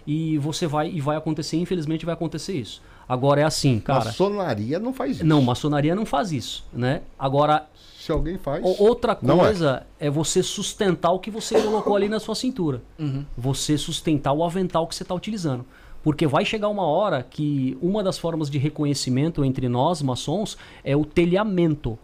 [0.06, 2.82] e você vai e vai acontecer, infelizmente vai acontecer isso.
[3.08, 4.06] Agora é assim, cara.
[4.06, 5.26] Maçonaria não faz isso.
[5.26, 7.02] Não, maçonaria não faz isso, né?
[7.18, 7.66] Agora
[7.98, 8.62] se alguém faz.
[8.80, 9.14] Outra é.
[9.14, 10.06] coisa é.
[10.06, 10.10] é.
[10.10, 12.82] você sustentar o que você colocou ali na sua cintura.
[12.98, 13.24] Uhum.
[13.36, 15.64] Você sustentar o avental que você está utilizando.
[16.02, 20.96] Porque vai chegar uma hora que uma das formas de reconhecimento entre nós, maçons, é
[20.96, 21.96] o telhamento.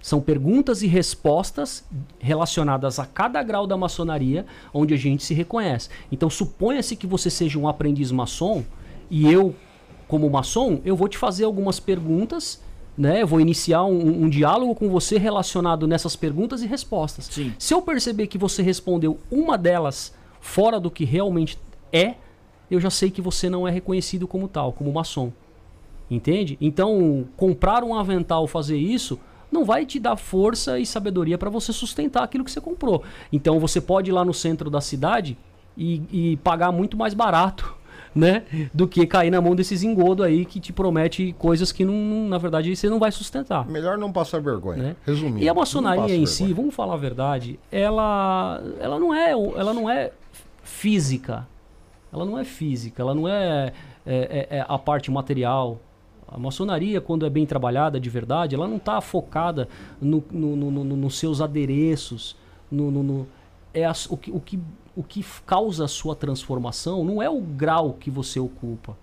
[0.00, 1.84] São perguntas e respostas
[2.18, 5.90] relacionadas a cada grau da maçonaria onde a gente se reconhece.
[6.10, 8.64] Então suponha-se que você seja um aprendiz maçom
[9.10, 9.54] e eu,
[10.08, 12.62] como maçom, eu vou te fazer algumas perguntas,
[12.96, 13.22] né?
[13.22, 17.26] Eu vou iniciar um, um diálogo com você relacionado nessas perguntas e respostas.
[17.26, 17.52] Sim.
[17.58, 21.58] Se eu perceber que você respondeu uma delas fora do que realmente
[21.92, 22.14] é,
[22.70, 25.32] eu já sei que você não é reconhecido como tal, como maçom.
[26.10, 26.56] Entende?
[26.60, 29.18] Então, comprar um avental, fazer isso,
[29.50, 33.02] não vai te dar força e sabedoria para você sustentar aquilo que você comprou.
[33.32, 35.36] Então você pode ir lá no centro da cidade
[35.76, 37.78] e, e pagar muito mais barato
[38.14, 38.44] né?
[38.72, 42.38] Do que cair na mão desses engodo aí que te promete coisas que, não, na
[42.38, 43.66] verdade, você não vai sustentar.
[43.68, 44.82] Melhor não passar vergonha.
[44.82, 44.96] Né?
[45.06, 45.38] Resumindo.
[45.38, 49.88] E a maçonaria em si, vamos falar a verdade, ela, ela, não é, ela não
[49.88, 50.10] é
[50.62, 51.46] física.
[52.12, 53.72] Ela não é física, ela não é,
[54.04, 55.80] é, é, é a parte material
[56.30, 59.68] A maçonaria, quando é bem trabalhada de verdade, ela não está focada
[60.00, 62.36] no, no, no, no, nos seus adereços,
[62.70, 63.26] no,
[63.74, 64.58] é as, o, que, o, que,
[64.94, 68.96] o que causa a sua transformação não é o grau que você ocupa,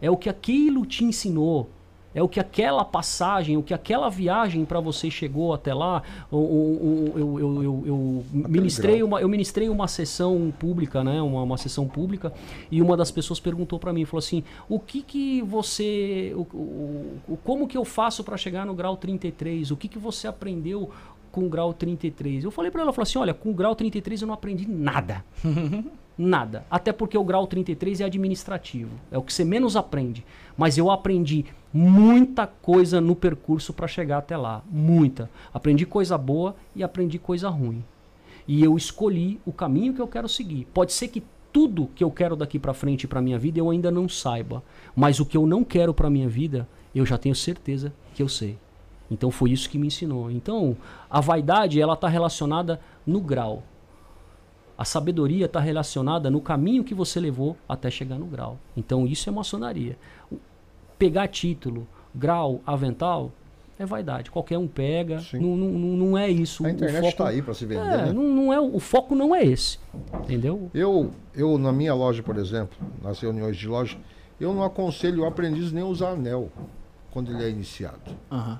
[0.00, 1.70] é o que aquilo te ensinou,
[2.14, 6.02] é o que aquela passagem, o que aquela viagem para você chegou até lá.
[6.30, 11.20] O, eu, eu, eu, eu ministrei uma, eu ministrei uma sessão pública, né?
[11.20, 12.32] Uma, uma sessão pública,
[12.70, 16.32] e uma das pessoas perguntou para mim, falou assim: o que que você.
[16.36, 16.42] O,
[17.28, 19.72] o, como que eu faço para chegar no grau 33?
[19.72, 20.90] O que que você aprendeu
[21.32, 22.44] com o grau 33?
[22.44, 25.24] Eu falei para ela, falei assim: olha, com o grau 33 eu não aprendi nada.
[26.16, 26.64] nada.
[26.70, 28.92] Até porque o grau 33 é administrativo.
[29.10, 30.24] É o que você menos aprende.
[30.56, 31.44] Mas eu aprendi
[31.74, 34.62] muita coisa no percurso para chegar até lá.
[34.70, 35.28] Muita.
[35.52, 37.82] Aprendi coisa boa e aprendi coisa ruim.
[38.46, 40.68] E eu escolhi o caminho que eu quero seguir.
[40.72, 43.90] Pode ser que tudo que eu quero daqui para frente para minha vida eu ainda
[43.90, 44.62] não saiba,
[44.94, 48.28] mas o que eu não quero para minha vida, eu já tenho certeza que eu
[48.28, 48.56] sei.
[49.10, 50.30] Então foi isso que me ensinou.
[50.30, 50.76] Então,
[51.10, 53.64] a vaidade ela está relacionada no grau.
[54.76, 58.58] A sabedoria está relacionada no caminho que você levou até chegar no grau.
[58.76, 59.96] Então isso é maçonaria.
[60.98, 63.32] Pegar título, grau, avental,
[63.78, 64.30] é vaidade.
[64.30, 65.20] Qualquer um pega.
[65.32, 66.64] Não, não, não é isso.
[66.64, 67.80] A internet está aí para se vender.
[67.80, 68.12] É, né?
[68.12, 69.78] não, não é, o foco não é esse.
[70.22, 70.70] Entendeu?
[70.72, 73.96] Eu, eu, na minha loja, por exemplo, nas reuniões de loja,
[74.40, 76.50] eu não aconselho o aprendiz nem usar anel
[77.10, 78.16] quando ele é iniciado.
[78.30, 78.58] Uhum.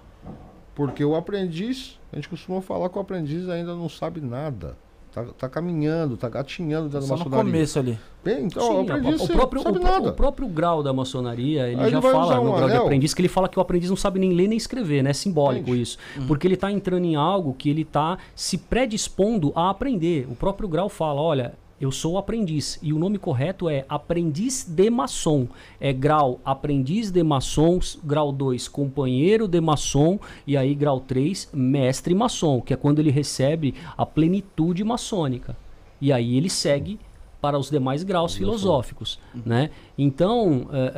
[0.74, 4.76] Porque o aprendiz, a gente costuma falar que o aprendiz ainda não sabe nada.
[5.14, 7.44] Tá, tá caminhando, tá gatinhando dentro Só da maçonaria.
[7.44, 7.96] no começo ali.
[8.24, 11.98] Bem, então, Sim, aprendiz, o, próprio, o, o, próprio grau da maçonaria, ele Aí já
[11.98, 12.68] ele fala no um grau anel.
[12.68, 15.10] de aprendiz que ele fala que o aprendiz não sabe nem ler nem escrever, né?
[15.10, 15.82] É simbólico Entendi.
[15.82, 15.98] isso.
[16.16, 16.26] Uhum.
[16.26, 20.26] Porque ele está entrando em algo que ele está se predispondo a aprender.
[20.28, 22.78] O próprio grau fala, olha, eu sou aprendiz.
[22.82, 25.46] E o nome correto é aprendiz de maçom.
[25.80, 32.14] É grau aprendiz de maçom, grau 2 companheiro de maçom e aí grau 3 mestre
[32.14, 35.56] maçom, que é quando ele recebe a plenitude maçônica.
[36.00, 36.98] E aí ele segue
[37.40, 39.70] para os demais graus filosóficos, né?
[39.98, 40.92] Então, é,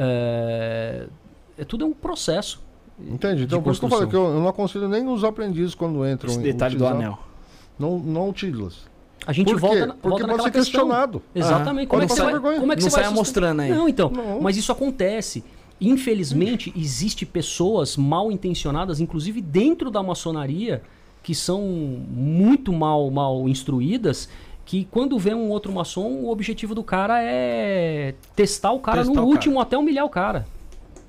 [1.58, 2.64] é, é tudo é um processo.
[2.98, 3.42] Entendi.
[3.42, 6.06] Então, por isso que eu falei que eu, eu, não aconselho nem os aprendizes quando
[6.08, 6.30] entram.
[6.30, 7.18] Esse detalhe do anel.
[7.78, 8.95] Não, não utiliza.
[9.26, 11.20] A gente Por volta, Porque volta pode ser questionado.
[11.34, 11.88] Exatamente.
[11.88, 13.70] Como, é que você vai, como é que não você vai mostrando aí?
[13.70, 14.08] Não, então.
[14.08, 14.40] Não.
[14.40, 15.42] Mas isso acontece.
[15.80, 20.80] Infelizmente, existe pessoas mal intencionadas, inclusive dentro da maçonaria,
[21.22, 24.28] que são muito mal, mal instruídas,
[24.64, 29.20] que quando vê um outro maçom, o objetivo do cara é testar o cara testar
[29.20, 29.66] no último cara.
[29.66, 30.46] até humilhar o cara.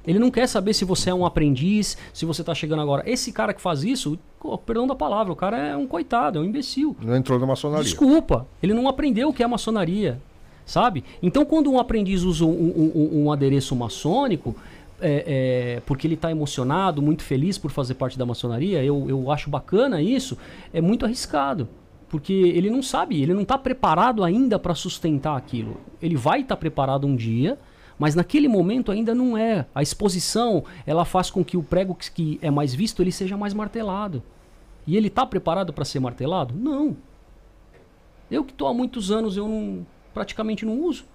[0.08, 3.03] Ele não quer saber se você é um aprendiz, se você está chegando agora.
[3.06, 4.18] Esse cara que faz isso,
[4.66, 6.95] perdão da palavra, o cara é um coitado, é um imbecil.
[7.02, 7.84] Não entrou na maçonaria.
[7.84, 10.22] Desculpa, ele não aprendeu o que é maçonaria,
[10.66, 11.03] sabe?
[11.22, 14.56] Então, quando um aprendiz usa um, um, um adereço maçônico,
[15.02, 19.30] é, é, porque ele está emocionado, muito feliz por fazer parte da maçonaria, eu, eu
[19.30, 20.38] acho bacana isso,
[20.74, 21.68] é muito arriscado.
[22.10, 25.76] Porque ele não sabe, ele não está preparado ainda para sustentar aquilo.
[26.02, 27.60] Ele vai estar tá preparado um dia,
[28.00, 29.66] mas naquele momento ainda não é.
[29.74, 33.53] A exposição, ela faz com que o prego que é mais visto, ele seja mais
[33.53, 34.22] martelado.
[34.85, 36.53] E ele está preparado para ser martelado?
[36.56, 36.95] Não.
[38.30, 41.06] Eu que estou há muitos anos, eu não, praticamente não uso.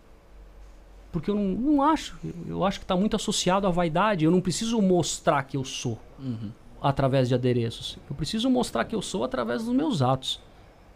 [1.12, 2.18] Porque eu não, não acho.
[2.24, 4.24] Eu, eu acho que está muito associado à vaidade.
[4.24, 6.50] Eu não preciso mostrar que eu sou uhum.
[6.80, 7.98] através de adereços.
[8.08, 10.40] Eu preciso mostrar que eu sou através dos meus atos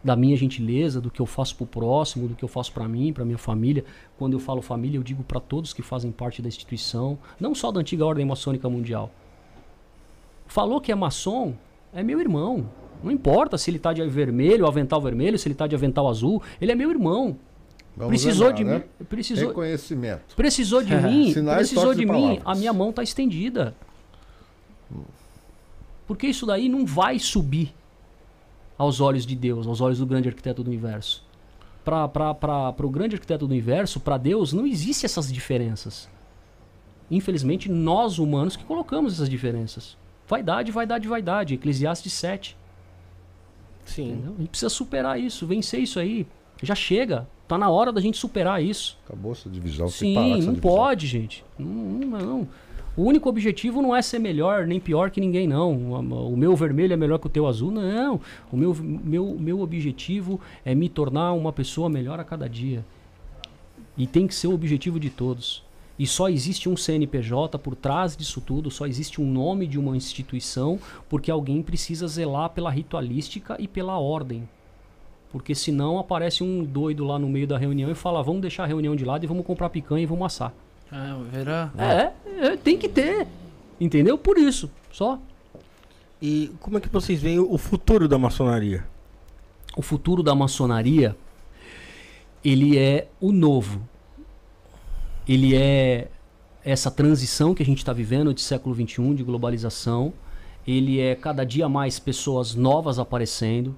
[0.07, 2.86] da minha gentileza, do que eu faço para o próximo, do que eu faço para
[2.86, 3.85] mim, para minha família.
[4.17, 7.73] Quando eu falo família, eu digo para todos que fazem parte da instituição, não só
[7.73, 9.10] da antiga ordem maçônica mundial.
[10.47, 11.55] Falou que é maçom,
[11.93, 12.70] é meu irmão.
[13.02, 16.41] Não importa se ele está de vermelho, avental vermelho, se ele está de avental azul,
[16.60, 17.36] ele é meu irmão.
[17.97, 18.78] Vamos precisou lembrar, de né?
[19.01, 20.36] mim, precisou reconhecimento.
[20.36, 23.75] Precisou de mim, precisou de mim, a minha mão está estendida.
[26.07, 27.75] Porque isso daí não vai subir
[28.78, 31.24] aos olhos de Deus, aos olhos do grande arquiteto do universo.
[31.84, 36.08] Para o grande arquiteto do universo, para Deus, não existem essas diferenças.
[37.10, 39.96] Infelizmente, nós humanos que colocamos essas diferenças.
[40.28, 41.55] Vaidade, vaidade, vaidade.
[41.55, 42.56] Eclesiastes 7.
[43.84, 44.10] Sim.
[44.10, 44.34] Entendeu?
[44.34, 46.26] A gente precisa superar isso, vencer isso aí.
[46.60, 47.28] Já chega.
[47.46, 48.98] Tá na hora da gente superar isso.
[49.06, 49.86] Acabou essa divisão.
[49.88, 50.55] Sim, não divisão.
[50.56, 51.44] pode, gente.
[51.56, 52.48] Não, não, não.
[52.97, 55.92] O único objetivo não é ser melhor nem pior que ninguém, não.
[55.92, 58.18] O meu vermelho é melhor que o teu azul, não.
[58.50, 62.83] O meu, meu, meu objetivo é me tornar uma pessoa melhor a cada dia.
[63.99, 65.62] E tem que ser o objetivo de todos.
[65.99, 69.97] E só existe um CNPJ por trás disso tudo, só existe um nome de uma
[69.97, 74.49] instituição, porque alguém precisa zelar pela ritualística e pela ordem.
[75.31, 78.66] Porque senão aparece um doido lá no meio da reunião e fala: vamos deixar a
[78.66, 80.55] reunião de lado e vamos comprar picanha e vamos assar.
[80.90, 81.70] Ah, verá.
[81.78, 82.12] É,
[82.47, 83.26] é, tem que ter.
[83.81, 84.16] Entendeu?
[84.16, 85.18] Por isso, só.
[86.20, 88.86] E como é que vocês veem o futuro da maçonaria?
[89.76, 91.16] O futuro da maçonaria,
[92.44, 93.86] ele é o novo.
[95.28, 96.08] Ele é
[96.65, 100.12] essa transição que a gente está vivendo de século XXI, de globalização.
[100.66, 103.76] Ele é cada dia mais pessoas novas aparecendo.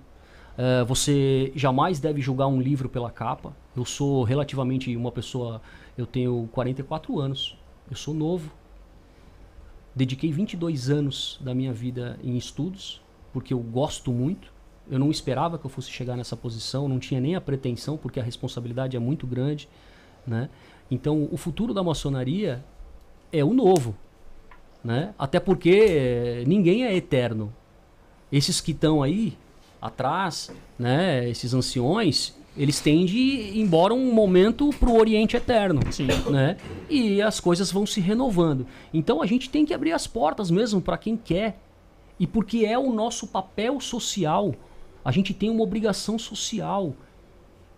[0.59, 3.55] Uh, você jamais deve julgar um livro pela capa.
[3.77, 5.61] Eu sou relativamente uma pessoa,
[5.99, 7.59] eu tenho 44 anos,
[7.91, 8.53] eu sou novo.
[9.97, 13.03] Dediquei 22 anos da minha vida em estudos,
[13.33, 14.53] porque eu gosto muito.
[14.89, 18.21] Eu não esperava que eu fosse chegar nessa posição, não tinha nem a pretensão, porque
[18.21, 19.69] a responsabilidade é muito grande,
[20.25, 20.49] né?
[20.89, 22.65] Então, o futuro da maçonaria
[23.33, 23.95] é o novo,
[24.83, 25.13] né?
[25.19, 27.53] Até porque eh, ninguém é eterno.
[28.31, 29.37] Esses que estão aí
[29.83, 35.81] atrás, né, esses anciões, eles têm de ir embora um momento para o Oriente Eterno.
[35.93, 36.09] Sim.
[36.29, 36.57] Né?
[36.91, 38.67] E as coisas vão se renovando.
[38.93, 41.61] Então a gente tem que abrir as portas mesmo para quem quer.
[42.19, 44.53] E porque é o nosso papel social.
[45.05, 46.95] A gente tem uma obrigação social.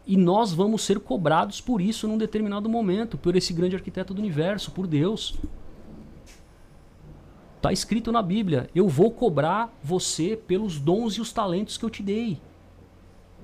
[0.06, 4.18] E nós vamos ser cobrados por isso num determinado momento, por esse grande arquiteto do
[4.18, 5.38] universo, por Deus.
[7.56, 11.90] Está escrito na Bíblia: eu vou cobrar você pelos dons e os talentos que eu
[11.90, 12.40] te dei.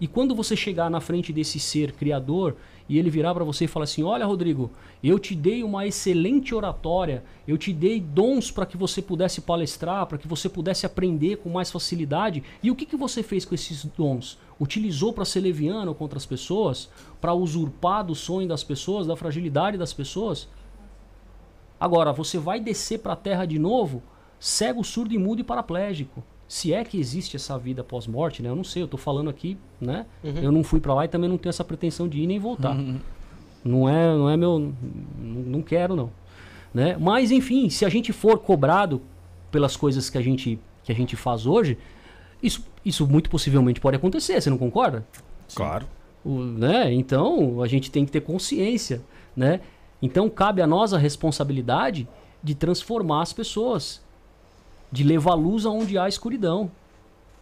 [0.00, 2.56] E quando você chegar na frente desse ser criador
[2.88, 4.70] e ele virar para você e falar assim: Olha, Rodrigo,
[5.02, 10.06] eu te dei uma excelente oratória, eu te dei dons para que você pudesse palestrar,
[10.06, 12.42] para que você pudesse aprender com mais facilidade.
[12.62, 14.38] E o que, que você fez com esses dons?
[14.60, 16.90] Utilizou para ser leviano contra as pessoas?
[17.20, 20.46] Para usurpar do sonho das pessoas, da fragilidade das pessoas?
[21.80, 24.02] Agora, você vai descer para a terra de novo,
[24.38, 26.22] cego, surdo e mudo e paraplégico.
[26.48, 28.48] Se é que existe essa vida pós-morte, né?
[28.48, 30.06] Eu não sei, eu tô falando aqui, né?
[30.22, 30.38] Uhum.
[30.42, 32.76] Eu não fui para lá e também não tenho essa pretensão de ir nem voltar.
[32.76, 33.00] Uhum.
[33.64, 34.72] Não é, não é meu,
[35.18, 36.10] não quero não,
[36.72, 36.96] né?
[36.98, 39.02] Mas enfim, se a gente for cobrado
[39.50, 41.76] pelas coisas que a gente que a gente faz hoje,
[42.40, 45.04] isso, isso muito possivelmente pode acontecer, você não concorda?
[45.52, 45.86] Claro.
[46.24, 46.92] O, né?
[46.92, 49.02] Então, a gente tem que ter consciência,
[49.34, 49.60] né?
[50.00, 52.08] Então cabe a nós a responsabilidade
[52.40, 54.00] de transformar as pessoas,
[54.96, 56.70] de levar luz aonde há escuridão,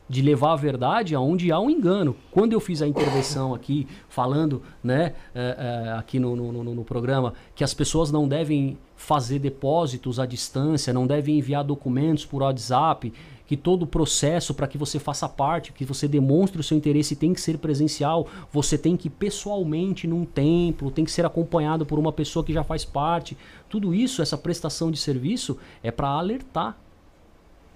[0.09, 2.17] de levar a verdade aonde há um engano.
[2.33, 6.85] Quando eu fiz a intervenção aqui, falando, né, é, é, aqui no, no, no, no,
[6.85, 12.43] programa, que as pessoas não devem fazer depósitos à distância, não devem enviar documentos por
[12.43, 13.13] WhatsApp,
[13.47, 17.15] que todo o processo para que você faça parte, que você demonstre o seu interesse
[17.15, 21.87] tem que ser presencial, você tem que ir pessoalmente num templo, tem que ser acompanhado
[21.87, 23.37] por uma pessoa que já faz parte.
[23.69, 26.77] Tudo isso, essa prestação de serviço, é para alertar.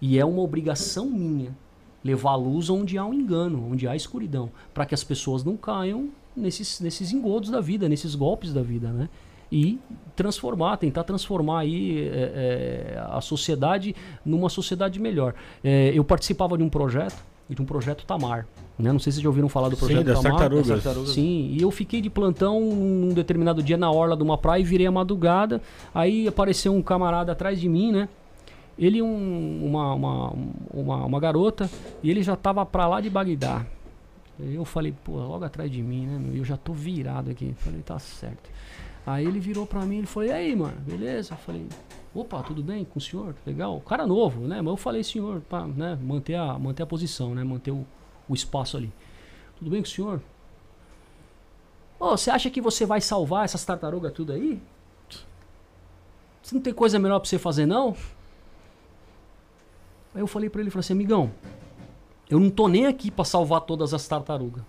[0.01, 1.57] E é uma obrigação minha
[2.05, 5.57] levar a luz onde há um engano, onde há escuridão, para que as pessoas não
[5.57, 9.09] caiam nesses, nesses engodos da vida, nesses golpes da vida, né?
[9.51, 9.79] e
[10.15, 13.95] transformar, tentar transformar aí é, é, a sociedade
[14.25, 15.35] numa sociedade melhor.
[15.65, 17.17] É, eu participava de um projeto,
[17.49, 18.47] de um projeto Tamar.
[18.79, 18.93] Né?
[18.93, 20.39] Não sei se vocês já ouviram falar do projeto Sim, das Tamar.
[20.39, 20.69] Tartarugas.
[20.69, 21.15] Das tartarugas.
[21.15, 24.65] Sim, e eu fiquei de plantão num determinado dia na orla de uma praia e
[24.65, 25.63] virei a madrugada.
[25.95, 28.09] Aí apareceu um camarada atrás de mim, né?
[28.79, 30.33] Ele um, uma, uma,
[30.73, 31.69] uma, uma garota
[32.03, 33.67] e ele já tava pra lá de Bagdá.
[34.39, 36.39] Eu falei, pô, logo atrás de mim, né?
[36.39, 37.53] Eu já tô virado aqui.
[37.59, 38.49] Falei, tá certo.
[39.05, 41.35] Aí ele virou pra mim e falou, e aí, mano, beleza?
[41.35, 41.67] Eu falei,
[42.15, 43.35] opa, tudo bem com o senhor?
[43.45, 43.81] Legal.
[43.81, 44.63] Cara novo, né?
[44.63, 47.43] Mas eu falei, senhor, pra né, manter, a, manter a posição, né?
[47.43, 47.85] Manter o,
[48.29, 48.93] o espaço ali.
[49.57, 50.21] Tudo bem com o senhor?
[51.99, 54.61] oh, você acha que você vai salvar essas tartarugas tudo aí?
[56.41, 57.97] Você não tem coisa melhor pra você fazer, não?
[60.19, 61.31] Aí eu falei pra ele, falei assim, amigão,
[62.29, 64.65] eu não tô nem aqui para salvar todas as tartarugas.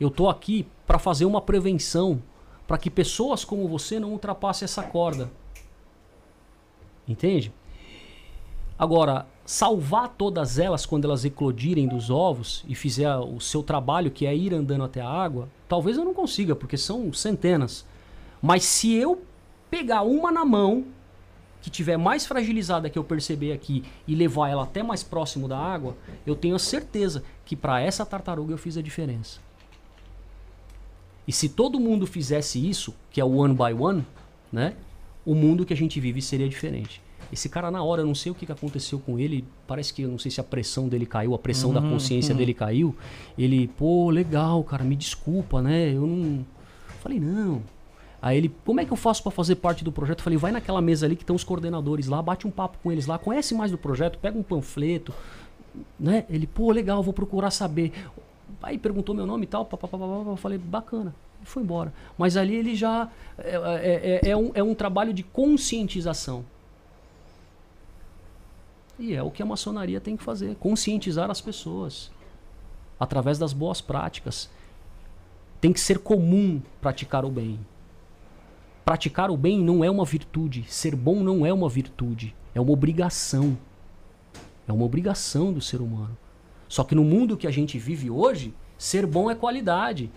[0.00, 2.22] Eu tô aqui para fazer uma prevenção
[2.66, 5.30] para que pessoas como você não ultrapassem essa corda.
[7.06, 7.52] Entende?
[8.78, 14.24] Agora, salvar todas elas quando elas eclodirem dos ovos e fizer o seu trabalho, que
[14.24, 17.84] é ir andando até a água, talvez eu não consiga, porque são centenas.
[18.40, 19.20] Mas se eu
[19.70, 20.86] pegar uma na mão,
[21.66, 25.58] que tiver mais fragilizada que eu perceber aqui e levar ela até mais próximo da
[25.58, 29.40] água, eu tenho a certeza que para essa tartaruga eu fiz a diferença.
[31.26, 34.06] E se todo mundo fizesse isso, que é o one by one,
[34.52, 34.74] né?
[35.24, 37.02] O mundo que a gente vive seria diferente.
[37.32, 39.44] Esse cara, na hora, eu não sei o que aconteceu com ele.
[39.66, 42.30] Parece que eu não sei se a pressão dele caiu, a pressão uhum, da consciência
[42.30, 42.38] uhum.
[42.38, 42.94] dele caiu.
[43.36, 45.92] Ele, pô, legal, cara, me desculpa, né?
[45.92, 46.46] Eu não.
[47.00, 47.60] Falei, não.
[48.26, 50.18] Aí ele, como é que eu faço para fazer parte do projeto?
[50.18, 52.90] Eu falei, vai naquela mesa ali que estão os coordenadores lá, bate um papo com
[52.90, 55.14] eles lá, conhece mais do projeto, pega um panfleto,
[55.96, 56.26] né?
[56.28, 57.92] Ele, pô, legal, vou procurar saber.
[58.60, 61.14] Aí perguntou meu nome e tal, papapá, eu falei, bacana.
[61.44, 61.94] Foi embora.
[62.18, 63.08] Mas ali ele já.
[63.38, 66.44] É, é, é, é, um, é um trabalho de conscientização.
[68.98, 72.10] E é o que a maçonaria tem que fazer, conscientizar as pessoas
[72.98, 74.50] através das boas práticas.
[75.60, 77.60] Tem que ser comum praticar o bem.
[78.86, 82.70] Praticar o bem não é uma virtude, ser bom não é uma virtude, é uma
[82.70, 83.58] obrigação.
[84.68, 86.16] É uma obrigação do ser humano.
[86.68, 90.08] Só que no mundo que a gente vive hoje, ser bom é qualidade.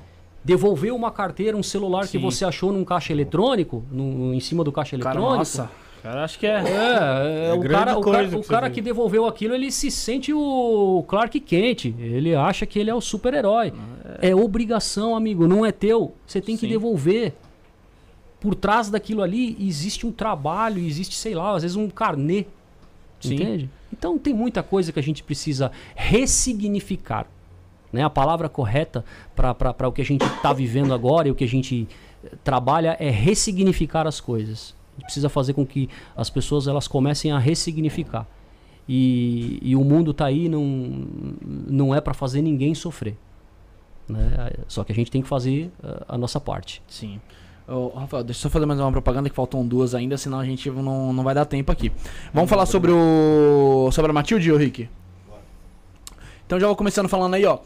[0.43, 2.11] Devolver uma carteira, um celular Sim.
[2.11, 5.23] que você achou num caixa eletrônico, em cima do caixa eletrônico.
[5.25, 5.71] Cara, nossa.
[6.03, 6.51] Cara, acho que é.
[6.51, 10.31] É, é, é o cara, o cara, o cara que devolveu aquilo, ele se sente
[10.31, 11.85] o Clark Kent.
[11.85, 13.73] Ele acha que ele é o super-herói.
[14.21, 14.29] É...
[14.29, 14.35] é...
[14.35, 16.13] obrigação, amigo, não é teu.
[16.27, 16.59] Você tem Sim.
[16.59, 17.33] que devolver.
[18.39, 22.45] Por trás daquilo ali existe um trabalho, existe, sei lá, às vezes um carnê.
[23.19, 23.35] Sim.
[23.35, 23.69] Entende?
[23.91, 27.27] Então tem muita coisa que a gente precisa ressignificar.
[27.91, 28.03] Né?
[28.03, 29.03] A palavra correta
[29.35, 31.87] para o que a gente está vivendo agora e o que a gente
[32.23, 34.75] eh, trabalha é ressignificar as coisas.
[34.91, 38.27] A gente precisa fazer com que as pessoas elas comecem a ressignificar.
[38.87, 40.63] E, e o mundo está aí, não,
[41.67, 43.15] não é para fazer ninguém sofrer.
[44.07, 44.51] Né?
[44.67, 46.81] Só que a gente tem que fazer a, eh, a nossa parte.
[46.87, 47.19] Sim.
[47.71, 50.45] Oh, Rafael, deixa eu só fazer mais uma propaganda que faltam duas ainda, senão a
[50.45, 51.91] gente não, não vai dar tempo aqui.
[52.33, 53.91] Vamos falar sobre o.
[53.91, 54.89] sobre a Matilde, ô Rick?
[56.47, 57.59] Então já vou começando falando aí, ó.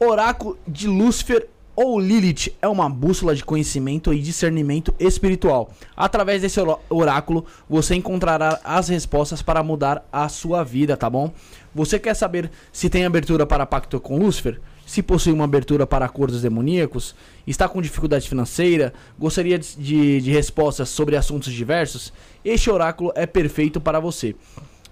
[0.00, 5.70] Oráculo de Lúcifer ou Lilith é uma bússola de conhecimento e discernimento espiritual.
[5.96, 6.58] Através desse
[6.90, 11.32] oráculo, você encontrará as respostas para mudar a sua vida, tá bom?
[11.72, 14.60] Você quer saber se tem abertura para pacto com Lúcifer?
[14.86, 17.14] Se possui uma abertura para acordos demoníacos,
[17.46, 22.12] está com dificuldade financeira, gostaria de, de, de, respostas sobre assuntos diversos,
[22.44, 24.34] este oráculo é perfeito para você.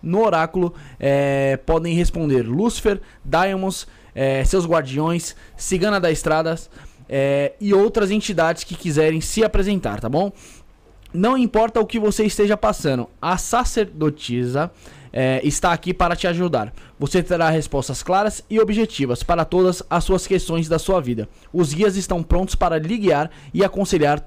[0.02, 6.68] No oráculo é, podem responder Lúcifer, Diamonds, é, seus guardiões, Cigana da Estradas
[7.08, 10.32] é, e outras entidades que quiserem se apresentar, tá bom?
[11.12, 14.70] Não importa o que você esteja passando, a sacerdotisa
[15.12, 16.72] é, está aqui para te ajudar.
[16.98, 21.28] Você terá respostas claras e objetivas para todas as suas questões da sua vida.
[21.52, 24.26] Os guias estão prontos para lhe guiar e aconselhar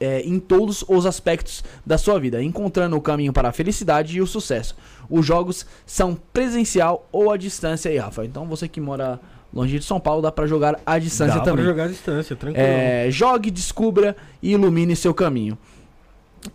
[0.00, 4.20] é, em todos os aspectos da sua vida, encontrando o caminho para a felicidade e
[4.20, 4.76] o sucesso.
[5.08, 8.24] Os jogos são presencial ou à distância aí, Rafa.
[8.24, 9.18] Então você que mora
[9.52, 11.64] longe de São Paulo, dá para jogar à distância dá também.
[11.64, 12.66] Dá pra jogar à distância, tranquilo.
[12.66, 15.58] É, jogue, descubra e ilumine seu caminho.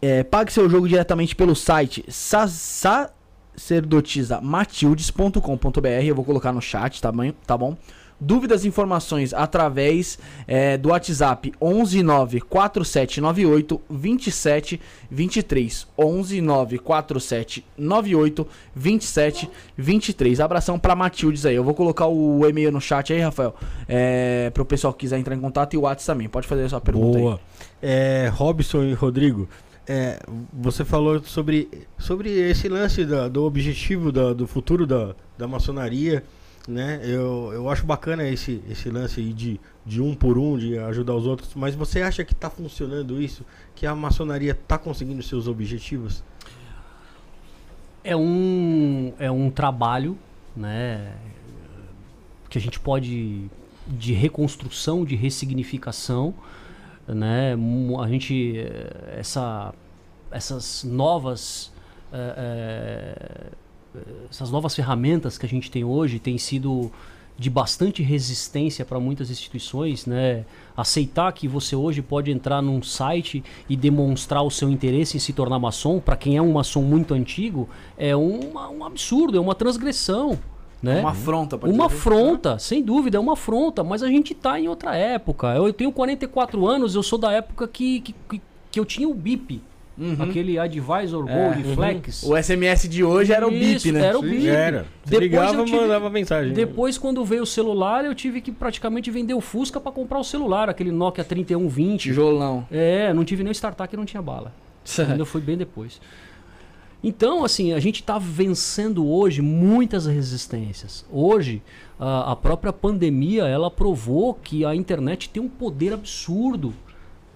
[0.02, 3.12] É, pague seu jogo diretamente pelo site sa, sa
[3.56, 6.04] sacerdotisamatildes.com.br.
[6.04, 7.14] Eu vou colocar no chat, tá?
[7.46, 7.78] Tá bom?
[8.20, 15.88] Dúvidas e informações através é, do WhatsApp 1194798 2723.
[15.98, 20.40] 1194798 2723.
[20.40, 21.56] Abração pra Matildes aí.
[21.56, 23.54] Eu vou colocar o e-mail no chat aí, Rafael.
[23.90, 26.30] É, pro pessoal que quiser entrar em contato e o WhatsApp também.
[26.30, 27.34] Pode fazer a sua pergunta Boa.
[27.34, 27.40] aí.
[27.82, 29.50] É, Robson e Rodrigo.
[29.86, 30.20] É,
[30.54, 36.24] você falou sobre, sobre esse lance da, do objetivo da, do futuro da, da maçonaria,
[36.68, 37.02] né?
[37.04, 41.14] Eu, eu acho bacana esse, esse lance aí de, de um por um, de ajudar
[41.16, 43.46] os outros, mas você acha que está funcionando isso?
[43.76, 46.24] Que a maçonaria está conseguindo seus objetivos?
[48.04, 50.18] É um, é um trabalho,
[50.56, 51.14] né?
[52.50, 53.50] Que a gente pode
[53.86, 56.34] de reconstrução, de ressignificação,
[57.08, 57.56] né?
[58.00, 58.56] A gente
[59.18, 59.74] essa
[60.32, 61.72] essas novas
[62.12, 63.52] é,
[63.96, 64.00] é,
[64.30, 66.92] essas novas ferramentas que a gente tem hoje têm sido
[67.38, 70.46] de bastante resistência para muitas instituições, né?
[70.78, 75.34] Aceitar que você hoje pode entrar num site e demonstrar o seu interesse em se
[75.34, 77.68] tornar maçom, para quem é um maçom muito antigo,
[77.98, 80.38] é uma, um absurdo, é uma transgressão.
[80.84, 81.00] Né?
[81.00, 84.94] Uma afronta, Uma afronta, sem dúvida, é uma afronta, mas a gente tá em outra
[84.98, 85.56] época.
[85.56, 89.62] Eu tenho 44 anos, eu sou da época que, que, que eu tinha o BIP.
[89.98, 90.18] Uhum.
[90.20, 91.76] Aquele Advisor é, Gold uhum.
[91.76, 92.24] Flex.
[92.24, 94.08] O SMS de hoje era o BIP, né?
[94.08, 94.50] Era o BIP.
[94.50, 94.86] Era.
[95.06, 96.52] Depois ligava, tive, mandava mensagem.
[96.52, 100.24] Depois, quando veio o celular, eu tive que praticamente vender o Fusca para comprar o
[100.24, 102.02] celular, aquele Nokia 3120.
[102.02, 102.68] Tijolão.
[102.70, 104.52] É, não tive nem startup que não tinha bala.
[105.10, 106.02] Ainda foi bem depois.
[107.04, 111.06] Então, assim, a gente está vencendo hoje muitas resistências.
[111.12, 111.62] Hoje,
[112.00, 116.74] a, a, própria pandemia, ela provou que a internet tem um poder absurdo.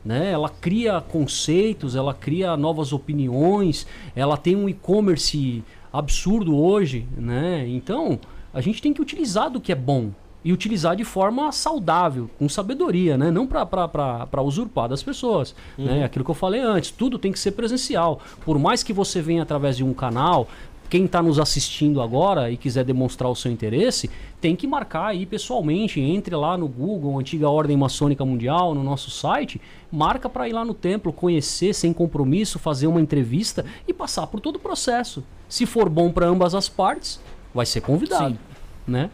[0.05, 0.31] Né?
[0.31, 7.05] Ela cria conceitos, ela cria novas opiniões, ela tem um e-commerce absurdo hoje.
[7.17, 7.67] Né?
[7.67, 8.17] Então,
[8.53, 10.11] a gente tem que utilizar do que é bom
[10.47, 13.29] e utilizar de forma saudável, com sabedoria, né?
[13.29, 15.53] Não para usurpar das pessoas.
[15.77, 15.83] Uhum.
[15.83, 16.05] Né?
[16.05, 18.21] Aquilo que eu falei antes, tudo tem que ser presencial.
[18.45, 20.47] Por mais que você venha através de um canal,
[20.89, 24.09] quem está nos assistindo agora e quiser demonstrar o seu interesse,
[24.39, 25.99] tem que marcar aí pessoalmente.
[25.99, 29.59] Entre lá no Google, Antiga Ordem Maçônica Mundial, no nosso site,
[29.91, 34.39] marca para ir lá no templo, conhecer sem compromisso, fazer uma entrevista e passar por
[34.39, 35.25] todo o processo.
[35.49, 37.19] Se for bom para ambas as partes,
[37.53, 38.39] vai ser convidado, Sim.
[38.87, 39.09] né?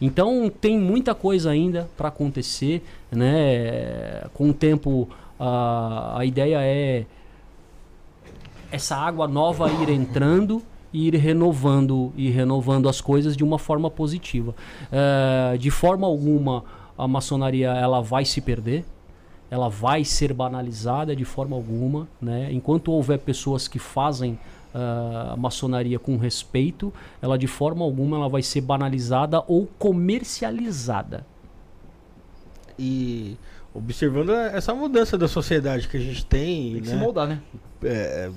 [0.00, 4.22] Então tem muita coisa ainda para acontecer, né?
[4.34, 5.08] Com o tempo
[5.38, 7.06] a, a ideia é
[8.70, 13.90] essa água nova ir entrando e ir renovando e renovando as coisas de uma forma
[13.90, 14.54] positiva.
[14.90, 16.64] É, de forma alguma
[16.96, 18.84] a maçonaria ela vai se perder,
[19.50, 22.48] ela vai ser banalizada de forma alguma, né?
[22.52, 24.38] Enquanto houver pessoas que fazem
[24.74, 31.24] a maçonaria com respeito, ela de forma alguma ela vai ser banalizada ou comercializada.
[32.76, 33.36] E
[33.72, 36.72] observando essa mudança da sociedade que a gente tem.
[36.72, 36.94] Tem que né?
[36.94, 37.40] se moldar, né?
[37.82, 38.30] É,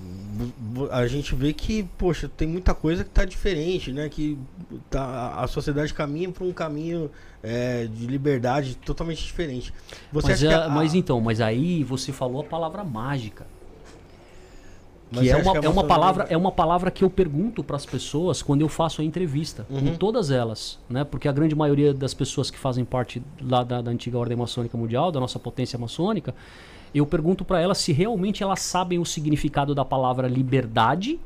[0.92, 4.10] a gente vê que, poxa, tem muita coisa que está diferente, né?
[4.10, 4.38] Que
[4.90, 7.10] tá, a sociedade caminha para um caminho
[7.42, 9.74] é, de liberdade totalmente diferente.
[10.12, 10.70] Você mas, é, a...
[10.70, 13.46] mas então, mas aí você falou a palavra mágica.
[15.12, 17.86] Que é uma, que é, uma palavra, é uma palavra que eu pergunto para as
[17.86, 19.96] pessoas quando eu faço a entrevista, uhum.
[19.96, 21.06] todas elas, né?
[21.06, 24.78] Porque a grande maioria das pessoas que fazem parte lá da, da antiga ordem maçônica
[24.78, 26.36] mundial, da nossa potência maçônica,
[26.94, 31.20] eu pergunto para elas se realmente elas sabem o significado da palavra liberdade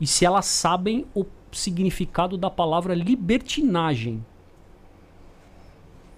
[0.00, 4.24] e se elas sabem o significado da palavra libertinagem.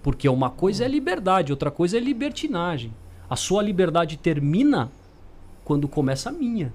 [0.01, 2.91] Porque uma coisa é liberdade, outra coisa é libertinagem.
[3.29, 4.89] A sua liberdade termina
[5.63, 6.73] quando começa a minha.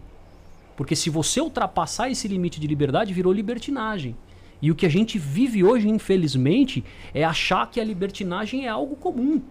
[0.76, 4.16] Porque se você ultrapassar esse limite de liberdade, virou libertinagem.
[4.60, 8.94] E o que a gente vive hoje, infelizmente, é achar que a libertinagem é algo
[8.94, 9.42] comum.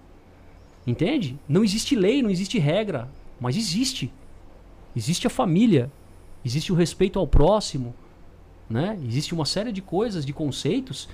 [0.88, 1.38] Entende?
[1.48, 3.10] Não existe lei, não existe regra,
[3.40, 4.12] mas existe.
[4.96, 5.92] Existe a família,
[6.44, 7.94] existe o respeito ao próximo,
[8.70, 8.98] né?
[9.06, 11.08] Existe uma série de coisas, de conceitos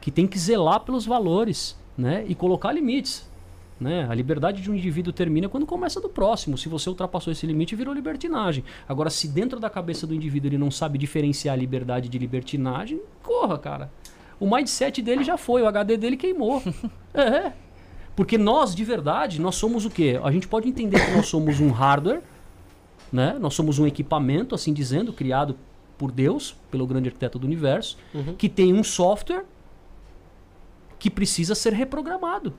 [0.00, 2.24] que tem que zelar pelos valores, né?
[2.26, 3.30] E colocar limites.
[3.82, 4.06] Né?
[4.08, 6.56] A liberdade de um indivíduo termina quando começa do próximo.
[6.56, 8.64] Se você ultrapassou esse limite, virou libertinagem.
[8.88, 13.58] Agora, se dentro da cabeça do indivíduo ele não sabe diferenciar liberdade de libertinagem, corra,
[13.58, 13.90] cara.
[14.38, 16.62] O mindset dele já foi, o HD dele queimou.
[17.12, 17.52] é.
[18.14, 20.20] Porque nós, de verdade, nós somos o quê?
[20.22, 22.22] A gente pode entender que nós somos um hardware,
[23.12, 23.36] né?
[23.40, 25.56] Nós somos um equipamento, assim dizendo, criado
[25.98, 28.34] por Deus, pelo grande arquiteto do universo, uhum.
[28.36, 29.44] que tem um software
[30.98, 32.54] que precisa ser reprogramado.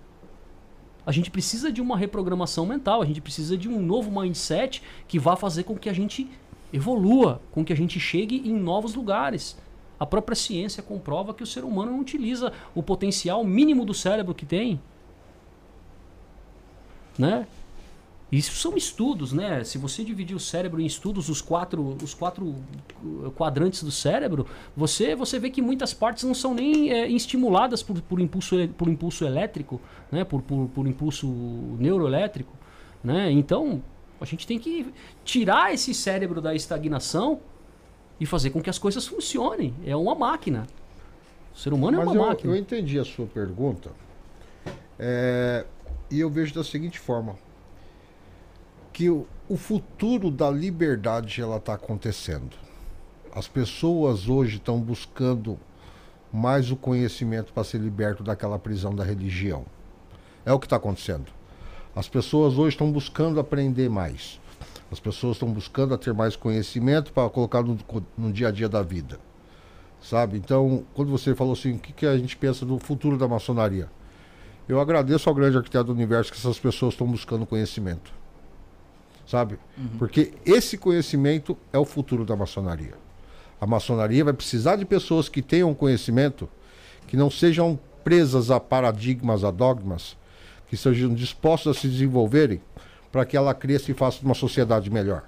[1.06, 5.20] A gente precisa de uma reprogramação mental, a gente precisa de um novo mindset que
[5.20, 6.30] vá fazer com que a gente
[6.72, 9.58] evolua, com que a gente chegue em novos lugares.
[10.00, 14.34] A própria ciência comprova que o ser humano não utiliza o potencial mínimo do cérebro
[14.34, 14.80] que tem.
[17.18, 17.46] Né?
[18.34, 19.64] Isso são estudos, né?
[19.64, 22.56] Se você dividir o cérebro em estudos, os quatro, os quatro
[23.36, 28.02] quadrantes do cérebro, você, você vê que muitas partes não são nem é, estimuladas por,
[28.02, 29.80] por, impulso, por impulso elétrico,
[30.12, 30.24] né?
[30.24, 31.28] por, por, por impulso
[31.78, 32.52] neuroelétrico.
[33.04, 33.30] Né?
[33.30, 33.84] Então,
[34.20, 34.92] a gente tem que
[35.24, 37.40] tirar esse cérebro da estagnação
[38.20, 39.76] e fazer com que as coisas funcionem.
[39.86, 40.66] É uma máquina.
[41.54, 42.54] O ser humano Mas é uma eu, máquina.
[42.54, 43.92] Eu entendi a sua pergunta.
[44.98, 45.68] É,
[46.10, 47.36] e eu vejo da seguinte forma
[48.94, 49.26] que o,
[49.58, 52.56] futuro da liberdade ela está acontecendo.
[53.34, 55.60] As pessoas hoje estão buscando
[56.32, 59.66] mais o conhecimento para ser liberto daquela prisão da religião.
[60.46, 61.26] É o que está acontecendo.
[61.96, 64.40] As pessoas hoje estão buscando aprender mais.
[64.92, 67.78] As pessoas estão buscando ter mais conhecimento para colocar no,
[68.16, 69.20] no, dia a dia da vida.
[70.02, 70.38] Sabe?
[70.38, 73.90] Então, quando você falou assim, o que, que a gente pensa do futuro da maçonaria?
[74.68, 78.23] Eu agradeço ao grande arquiteto do universo que essas pessoas estão buscando conhecimento
[79.26, 79.58] sabe?
[79.78, 79.98] Uhum.
[79.98, 82.94] Porque esse conhecimento é o futuro da maçonaria.
[83.60, 86.50] A maçonaria vai precisar de pessoas que tenham conhecimento,
[87.08, 90.18] que não sejam presas a paradigmas, a dogmas,
[90.68, 92.62] que sejam dispostos a se desenvolverem
[93.12, 95.24] para que ela cresça e faça uma sociedade melhor.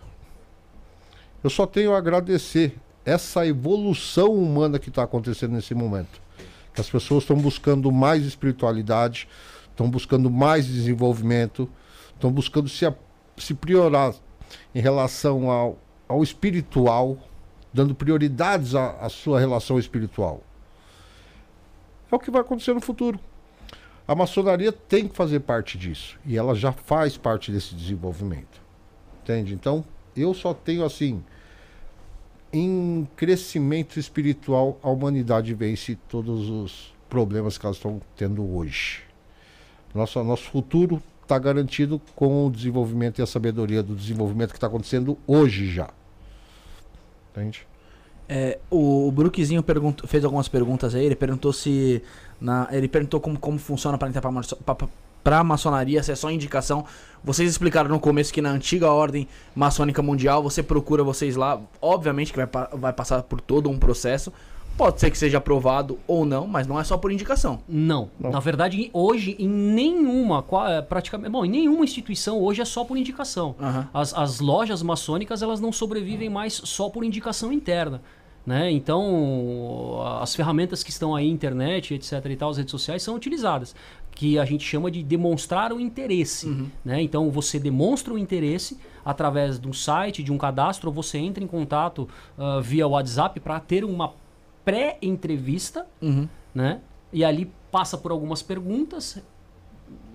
[1.43, 2.75] Eu só tenho a agradecer
[3.05, 6.19] essa evolução humana que está acontecendo nesse momento.
[6.73, 9.27] Que as pessoas estão buscando mais espiritualidade,
[9.69, 11.69] estão buscando mais desenvolvimento,
[12.15, 12.85] estão buscando se
[13.37, 14.13] se priorar
[14.73, 17.17] em relação ao, ao espiritual,
[17.73, 20.41] dando prioridades à, à sua relação espiritual.
[22.11, 23.19] É o que vai acontecer no futuro.
[24.07, 26.17] A maçonaria tem que fazer parte disso.
[26.25, 28.61] E ela já faz parte desse desenvolvimento.
[29.23, 29.53] Entende?
[29.53, 29.83] Então,
[30.15, 31.23] eu só tenho assim.
[32.53, 39.03] Em crescimento espiritual, a humanidade vence todos os problemas que elas estão tendo hoje.
[39.93, 44.67] Nosso, nosso futuro está garantido com o desenvolvimento e a sabedoria do desenvolvimento que está
[44.67, 45.89] acontecendo hoje já.
[47.31, 47.67] Entende?
[48.27, 51.05] É, o, o fez algumas perguntas aí.
[51.05, 52.01] Ele perguntou se.
[52.39, 54.21] Na, ele perguntou como, como funciona para entrar
[55.23, 56.85] para a maçonaria, se é só indicação.
[57.23, 61.59] Vocês explicaram no começo que na antiga ordem maçônica mundial você procura vocês lá.
[61.81, 64.31] Obviamente que vai, vai passar por todo um processo.
[64.77, 67.59] Pode ser que seja aprovado ou não, mas não é só por indicação.
[67.67, 68.09] Não.
[68.19, 68.31] não.
[68.31, 71.31] Na verdade, hoje, em nenhuma, é, praticamente.
[71.31, 73.55] Bom, em nenhuma instituição hoje é só por indicação.
[73.59, 73.85] Uhum.
[73.93, 78.01] As, as lojas maçônicas elas não sobrevivem mais só por indicação interna.
[78.45, 78.69] Né?
[78.71, 82.23] Então, as ferramentas que estão aí, internet, etc.
[82.29, 83.73] e tal, as redes sociais, são utilizadas.
[84.11, 86.47] Que a gente chama de demonstrar o interesse.
[86.47, 86.67] Uhum.
[86.83, 87.01] Né?
[87.01, 91.43] Então, você demonstra o interesse através de um site, de um cadastro, ou você entra
[91.43, 94.13] em contato uh, via WhatsApp para ter uma
[94.65, 96.27] pré-entrevista, uhum.
[96.53, 96.81] né?
[97.13, 99.23] E ali passa por algumas perguntas,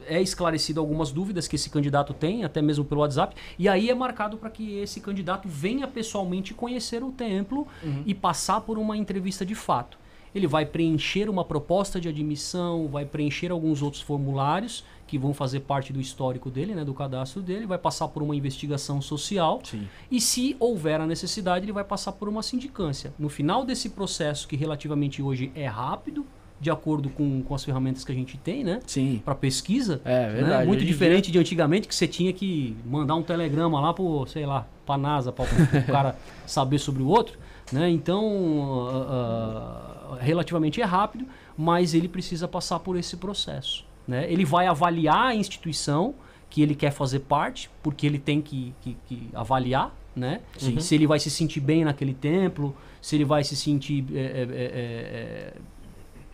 [0.06, 3.94] é esclarecido algumas dúvidas que esse candidato tem, até mesmo pelo WhatsApp, e aí é
[3.94, 8.02] marcado para que esse candidato venha pessoalmente conhecer o templo uhum.
[8.04, 9.98] e passar por uma entrevista de fato.
[10.34, 15.60] Ele vai preencher uma proposta de admissão, vai preencher alguns outros formulários que vão fazer
[15.60, 19.88] parte do histórico dele, né, do cadastro dele, vai passar por uma investigação social Sim.
[20.08, 23.12] e se houver a necessidade, ele vai passar por uma sindicância.
[23.18, 26.24] No final desse processo, que relativamente hoje é rápido,
[26.60, 28.78] de acordo com, com as ferramentas que a gente tem, né?
[28.86, 29.20] Sim.
[29.24, 30.00] Para pesquisa.
[30.04, 30.32] É, né?
[30.34, 30.58] verdade.
[30.58, 30.66] Né?
[30.66, 31.32] Muito diferente dia...
[31.32, 35.32] de antigamente que você tinha que mandar um telegrama lá pro, sei lá, pra NASA,
[35.32, 36.16] para o cara
[36.46, 37.36] saber sobre o outro,
[37.72, 37.90] né?
[37.90, 41.26] Então, uh, uh, relativamente é rápido,
[41.58, 43.89] mas ele precisa passar por esse processo.
[44.10, 44.26] Né?
[44.28, 46.16] Ele vai avaliar a instituição
[46.50, 50.40] que ele quer fazer parte, porque ele tem que, que, que avaliar, né?
[50.60, 50.80] Uhum.
[50.80, 54.46] Se ele vai se sentir bem naquele templo, se ele vai se sentir é, é,
[54.52, 55.54] é,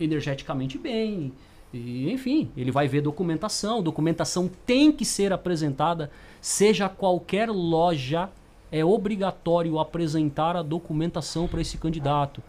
[0.00, 1.34] energeticamente bem.
[1.70, 3.82] E, enfim, ele vai ver documentação.
[3.82, 8.30] Documentação tem que ser apresentada, seja qualquer loja,
[8.72, 12.42] é obrigatório apresentar a documentação para esse candidato.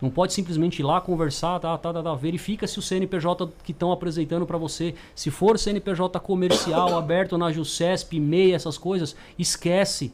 [0.00, 3.72] Não pode simplesmente ir lá conversar, tá, tá, tá, tá verifica se o CNPJ que
[3.72, 10.12] estão apresentando para você, se for CNPJ comercial, aberto na JUCESP, MEI, essas coisas, esquece.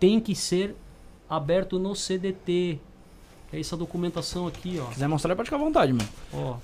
[0.00, 0.74] Tem que ser
[1.30, 2.80] aberto no CDT.
[3.52, 4.86] É essa documentação aqui, ó.
[4.86, 6.08] Se quiser mostrar, pode ficar à vontade, mano.
[6.32, 6.56] Ó.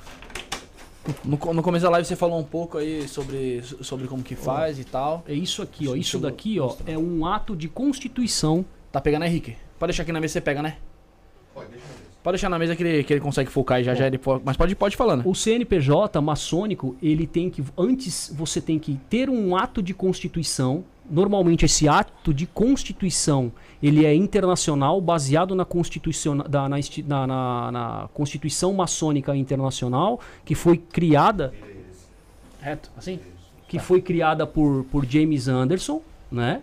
[1.24, 4.76] No, no começo da live você falou um pouco aí sobre, sobre como que faz
[4.76, 5.24] ó, e tal.
[5.26, 5.94] É isso aqui, ó.
[5.94, 8.64] Isso daqui, ó, é um ato de constituição.
[8.90, 9.56] Tá pegando, Henrique?
[9.78, 10.76] Pode deixar aqui na mesa você pega, né?
[12.22, 14.18] Pode deixar na mesa que ele, que ele consegue focar e já Bom, já ele
[14.18, 15.26] pode, mas pode pode falando.
[15.26, 20.84] O CNPJ maçônico, ele tem que antes você tem que ter um ato de constituição.
[21.10, 23.50] Normalmente esse ato de constituição,
[23.82, 30.54] ele é internacional, baseado na constituição da, na, na, na, na Constituição Maçônica Internacional, que
[30.54, 31.52] foi criada
[32.60, 33.18] reto, assim,
[33.66, 36.60] que foi criada por por James Anderson, né?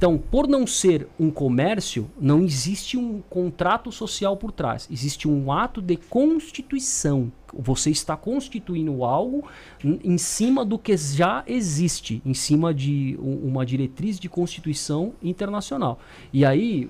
[0.00, 4.88] Então, por não ser um comércio, não existe um contrato social por trás.
[4.90, 7.30] Existe um ato de constituição.
[7.52, 9.46] Você está constituindo algo
[9.84, 16.00] em cima do que já existe, em cima de uma diretriz de constituição internacional.
[16.32, 16.88] E aí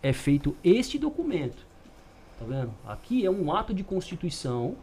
[0.00, 1.66] é feito este documento.
[2.38, 2.70] Tá vendo?
[2.86, 4.76] Aqui é um ato de constituição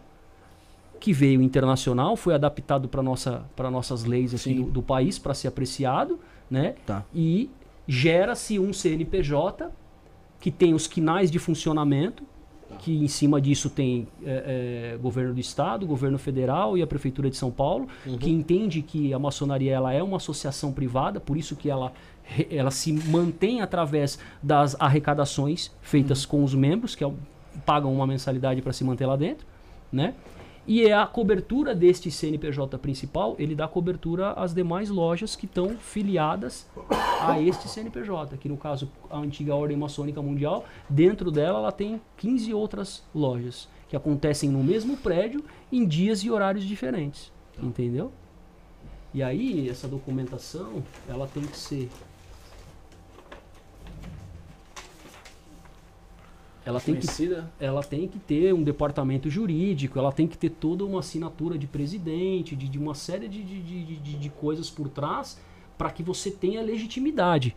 [1.00, 5.48] que veio internacional, foi adaptado para nossa, nossas leis aqui do, do, país para ser
[5.48, 6.20] apreciado,
[6.52, 6.76] né?
[6.86, 7.06] Tá.
[7.16, 7.50] E
[7.90, 9.72] gera-se um CNPJ
[10.40, 12.24] que tem os quinais de funcionamento,
[12.78, 17.32] que em cima disso tem é, é, governo do estado, governo federal e a prefeitura
[17.32, 18.16] de São Paulo, uhum.
[18.20, 21.92] que entende que a maçonaria ela é uma associação privada, por isso que ela,
[22.52, 26.30] ela se mantém através das arrecadações feitas uhum.
[26.30, 27.12] com os membros, que é,
[27.66, 29.48] pagam uma mensalidade para se manter lá dentro,
[29.92, 30.14] né?
[30.68, 35.78] E é a cobertura deste CNPJ principal, ele dá cobertura às demais lojas que estão
[35.78, 36.68] filiadas
[37.22, 42.00] a este CNPJ, que no caso a antiga Ordem Maçônica Mundial, dentro dela ela tem
[42.18, 47.32] 15 outras lojas que acontecem no mesmo prédio em dias e horários diferentes,
[47.62, 48.12] entendeu?
[49.12, 51.90] E aí essa documentação, ela tem que ser
[56.70, 57.08] ela tem, que,
[57.60, 61.66] ela tem que ter um departamento jurídico, ela tem que ter toda uma assinatura de
[61.66, 63.62] presidente, de, de uma série de, de,
[63.96, 65.40] de, de coisas por trás
[65.76, 67.56] para que você tenha legitimidade.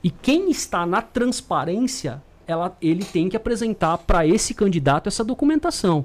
[0.00, 6.04] E quem está na transparência, ela, ele tem que apresentar para esse candidato essa documentação.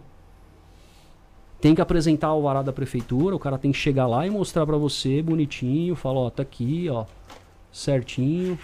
[1.62, 4.66] Tem que apresentar o alvará da prefeitura, o cara tem que chegar lá e mostrar
[4.66, 7.06] para você bonitinho, falar, ó, tá aqui, ó,
[7.72, 8.58] certinho,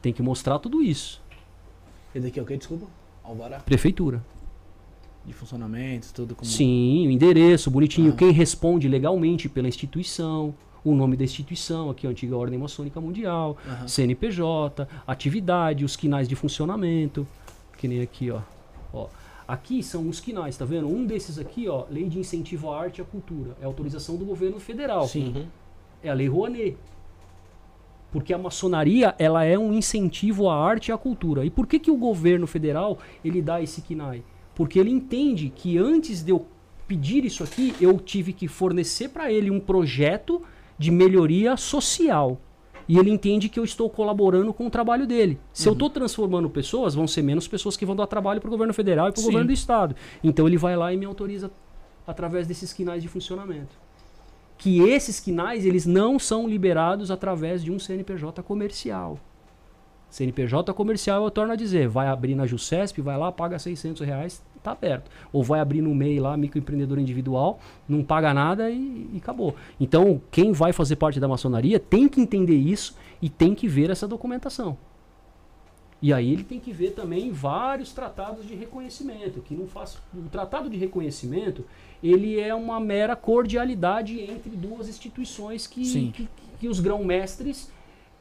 [0.00, 1.20] Tem que mostrar tudo isso.
[2.14, 2.56] Esse daqui é o que?
[2.56, 2.86] Desculpa?
[3.22, 3.58] Alvará?
[3.60, 4.24] Prefeitura.
[5.24, 6.48] De funcionamento, tudo como.
[6.48, 8.12] Sim, o endereço, bonitinho.
[8.12, 8.16] Ah.
[8.16, 10.54] Quem responde legalmente pela instituição.
[10.84, 13.88] o nome da instituição, aqui a antiga Ordem Maçônica Mundial, uhum.
[13.88, 17.26] CNPJ, atividade, os quinais de funcionamento,
[17.76, 18.40] que nem aqui, ó.
[18.92, 19.08] ó.
[19.46, 20.86] Aqui são os quinais, tá vendo?
[20.88, 24.24] Um desses aqui, ó, Lei de Incentivo à Arte e à Cultura, é autorização do
[24.24, 25.06] governo federal.
[25.06, 25.32] Sim.
[25.34, 25.46] Uhum.
[26.02, 26.76] É a Lei Rouanet.
[28.10, 31.44] Porque a maçonaria, ela é um incentivo à arte e à cultura.
[31.44, 34.22] E por que, que o governo federal, ele dá esse KINAI?
[34.54, 36.46] Porque ele entende que antes de eu
[36.86, 40.42] pedir isso aqui, eu tive que fornecer para ele um projeto
[40.78, 42.40] de melhoria social.
[42.88, 45.38] E ele entende que eu estou colaborando com o trabalho dele.
[45.52, 45.72] Se uhum.
[45.72, 48.72] eu estou transformando pessoas, vão ser menos pessoas que vão dar trabalho para o governo
[48.72, 49.94] federal e para o governo do estado.
[50.24, 51.50] Então ele vai lá e me autoriza
[52.06, 53.87] através desses quinais de funcionamento
[54.58, 59.18] que esses quinais eles não são liberados através de um CNPJ comercial.
[60.10, 64.42] CNPJ comercial, eu torno a dizer, vai abrir na JUCESP, vai lá, paga 600 reais,
[64.62, 65.10] tá aberto.
[65.32, 69.54] Ou vai abrir no MEI lá, microempreendedor individual, não paga nada e, e, acabou.
[69.78, 73.90] Então, quem vai fazer parte da maçonaria tem que entender isso e tem que ver
[73.90, 74.76] essa documentação.
[76.00, 80.28] E aí ele tem que ver também vários tratados de reconhecimento, que não faz o
[80.30, 81.64] tratado de reconhecimento,
[82.02, 86.28] ele é uma mera cordialidade entre duas instituições que, que,
[86.60, 87.70] que, os grão-mestres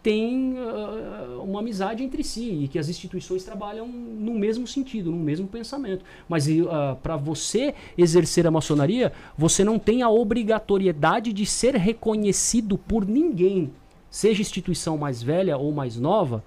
[0.02, 5.18] têm uh, uma amizade entre si e que as instituições trabalham no mesmo sentido, no
[5.18, 6.06] mesmo pensamento.
[6.30, 12.78] Mas uh, para você exercer a maçonaria, você não tem a obrigatoriedade de ser reconhecido
[12.78, 13.72] por ninguém,
[14.10, 16.44] seja instituição mais velha ou mais nova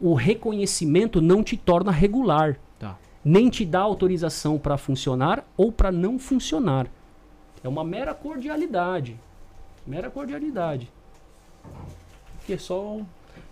[0.00, 2.58] o reconhecimento não te torna regular.
[3.24, 6.86] Nem te dá autorização para funcionar ou para não funcionar.
[7.62, 9.18] É uma mera cordialidade.
[9.86, 10.90] Mera cordialidade.
[12.46, 12.98] Que é só.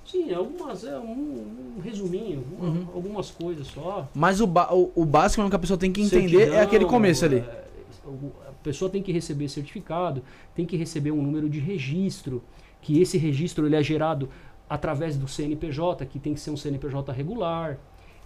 [0.07, 0.85] Sim, algumas.
[0.85, 2.87] É um, um resuminho, uma, uhum.
[2.95, 4.09] algumas coisas só.
[4.15, 7.25] Mas o, o, o básico que a pessoa tem que entender Certidão, é aquele começo
[7.25, 7.39] ali.
[7.39, 7.65] É,
[8.49, 10.23] a pessoa tem que receber certificado,
[10.55, 12.43] tem que receber um número de registro,
[12.81, 14.31] que esse registro ele é gerado
[14.69, 17.79] através do CNPJ, que tem que ser um CNPJ regular.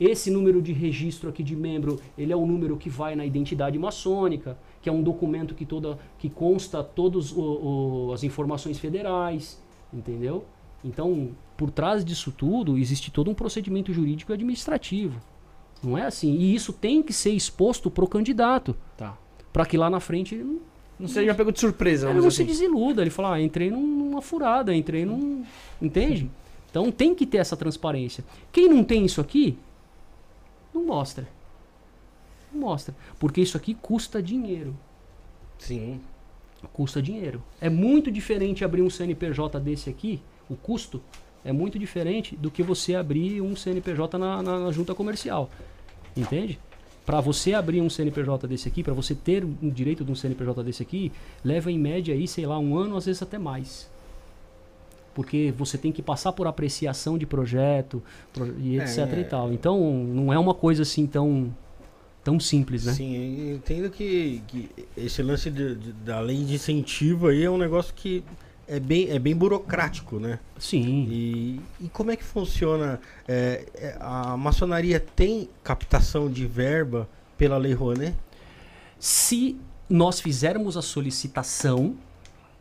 [0.05, 3.79] Esse número de registro aqui de membro, ele é o número que vai na identidade
[3.79, 7.33] maçônica, que é um documento que, toda, que consta todas
[8.13, 10.45] as informações federais, entendeu?
[10.85, 15.21] Então, por trás disso tudo, existe todo um procedimento jurídico e administrativo.
[15.83, 16.33] Não é assim.
[16.35, 18.77] E isso tem que ser exposto para o candidato.
[18.97, 19.17] Tá.
[19.53, 20.61] Para que lá na frente ele não,
[20.99, 22.11] não seja pego de surpresa.
[22.11, 22.39] Ele não assim.
[22.39, 23.03] se desiluda.
[23.03, 25.45] Ele fala, ah, entrei numa furada, entrei num.
[25.81, 26.29] Entende?
[26.73, 28.25] Então tem que ter essa transparência.
[28.51, 29.59] Quem não tem isso aqui,
[30.75, 31.29] não mostra.
[32.53, 32.95] Não mostra.
[33.19, 34.77] Porque isso aqui custa dinheiro.
[35.59, 36.01] Sim.
[36.73, 37.43] Custa dinheiro.
[37.61, 41.03] É muito diferente abrir um CNPJ desse aqui, o custo
[41.45, 45.51] é muito diferente do que você abrir um CNPJ na, na, na junta comercial.
[46.17, 46.59] Entende?
[47.05, 50.63] Para você abrir um CNPJ desse aqui, para você ter um direito de um CNPJ
[50.63, 51.11] desse aqui,
[51.45, 53.91] leva em média aí, sei lá, um ano, às vezes até mais.
[55.15, 58.03] Porque você tem que passar por apreciação de projeto
[58.59, 59.53] e etc é, e tal.
[59.53, 61.53] Então, não é uma coisa assim tão
[62.25, 62.93] tão simples, né?
[62.93, 67.51] Sim, eu entendo que, que esse lance de, de, da lei de incentivo aí é
[67.51, 68.25] um negócio que
[68.67, 70.39] é bem, é bem burocrático, né?
[70.59, 71.07] Sim.
[71.11, 73.01] E, e como é que funciona?
[73.27, 78.17] É, é, a maçonaria tem captação de verba pela Lei Rouanet?
[78.99, 79.59] Se
[79.91, 81.97] nós fizermos a solicitação,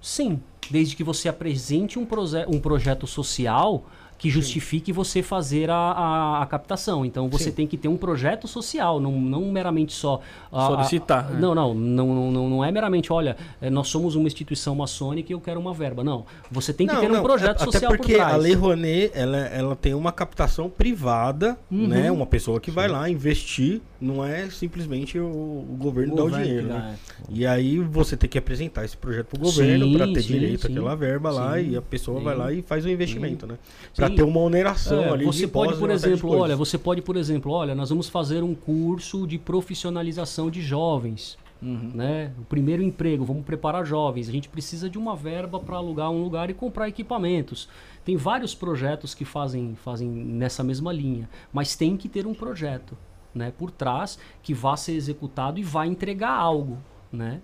[0.02, 0.42] sim.
[0.70, 3.86] Desde que você apresente um, proje um projeto social
[4.22, 4.94] que justifique Sim.
[4.94, 7.04] você fazer a, a, a, captação.
[7.04, 7.54] Então você Sim.
[7.54, 10.22] tem que ter um projeto social, não, não meramente só.
[10.52, 11.26] A, Solicitar.
[11.26, 11.40] A, né?
[11.40, 15.34] não, não, não, não, não é meramente, olha, é, nós somos uma instituição maçônica e
[15.34, 16.04] eu quero uma verba.
[16.04, 16.24] Não.
[16.52, 17.92] Você tem que não, ter não, um projeto é, social.
[17.92, 21.88] Até porque a Lei Rouanet ela, ela tem uma captação privada, uhum.
[21.88, 22.12] né?
[22.12, 22.76] Uma pessoa que Sim.
[22.76, 26.68] vai lá investir, não é simplesmente o, o governo o dar o dinheiro.
[26.68, 26.96] Né?
[27.28, 30.96] E aí você tem que apresentar esse projeto para o governo para ter direito àquela
[30.96, 33.58] verba lá e a pessoa vai lá e faz o investimento, né?
[33.96, 35.26] Pra ter uma oneração é, ali.
[35.26, 39.26] Você pode, por exemplo, olha, você pode, por exemplo, olha, nós vamos fazer um curso
[39.26, 41.38] de profissionalização de jovens.
[41.62, 41.92] Uhum.
[41.94, 42.32] Né?
[42.40, 44.28] O primeiro emprego, vamos preparar jovens.
[44.28, 47.70] A gente precisa de uma verba para alugar um lugar e comprar equipamentos.
[48.04, 52.98] Tem vários projetos que fazem, fazem nessa mesma linha, mas tem que ter um projeto
[53.34, 56.80] né, por trás que vá ser executado e vai entregar algo.
[57.12, 57.42] Né?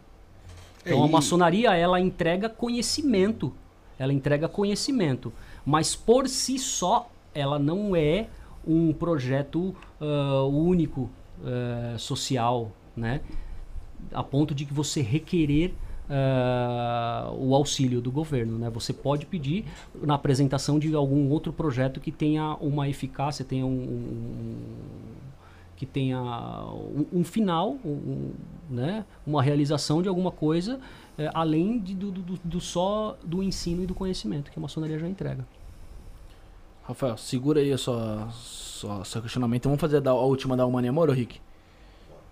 [0.84, 3.54] Então a maçonaria ela entrega conhecimento.
[4.00, 5.34] Ela entrega conhecimento
[5.68, 8.28] mas por si só ela não é
[8.66, 11.10] um projeto uh, único
[11.42, 13.20] uh, social, né?
[14.14, 15.74] A ponto de que você requerer
[16.10, 18.70] uh, o auxílio do governo, né?
[18.70, 23.70] Você pode pedir na apresentação de algum outro projeto que tenha uma eficácia, tenha um,
[23.70, 24.56] um
[25.76, 28.32] que tenha um, um final, um,
[28.68, 30.80] né, uma realização de alguma coisa
[31.18, 35.00] é, além de, do, do, do, só do ensino e do conhecimento que a maçonaria
[35.00, 35.46] já entrega.
[36.88, 38.30] Rafael, segura aí sua,
[39.04, 39.66] seu questionamento.
[39.66, 41.42] Vamos fazer a, última da Humana e Amor, Rick?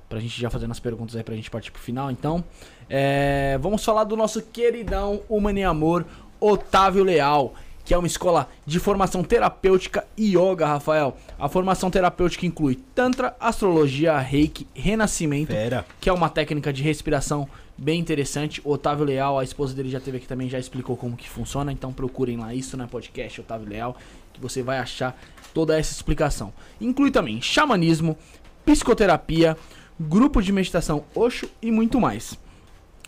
[0.08, 2.10] Pra gente já fazendo as perguntas aí pra gente partir pro final.
[2.10, 2.42] Então,
[2.90, 6.06] é, vamos falar do nosso queridão Humana e Amor,
[6.40, 7.54] Otávio Leal
[7.86, 11.16] que é uma escola de formação terapêutica e yoga, Rafael.
[11.38, 15.86] A formação terapêutica inclui Tantra, Astrologia, Reiki, Renascimento, Fera.
[16.02, 18.60] que é uma técnica de respiração bem interessante.
[18.66, 21.94] Otávio Leal, a esposa dele já teve aqui também, já explicou como que funciona, então
[21.94, 23.96] procurem lá isso na podcast Otávio Leal,
[24.36, 25.18] que você vai achar
[25.54, 26.54] toda essa explicação.
[26.80, 28.18] Inclui também xamanismo,
[28.66, 29.58] psicoterapia,
[30.00, 32.38] grupo de meditação Osho e muito mais.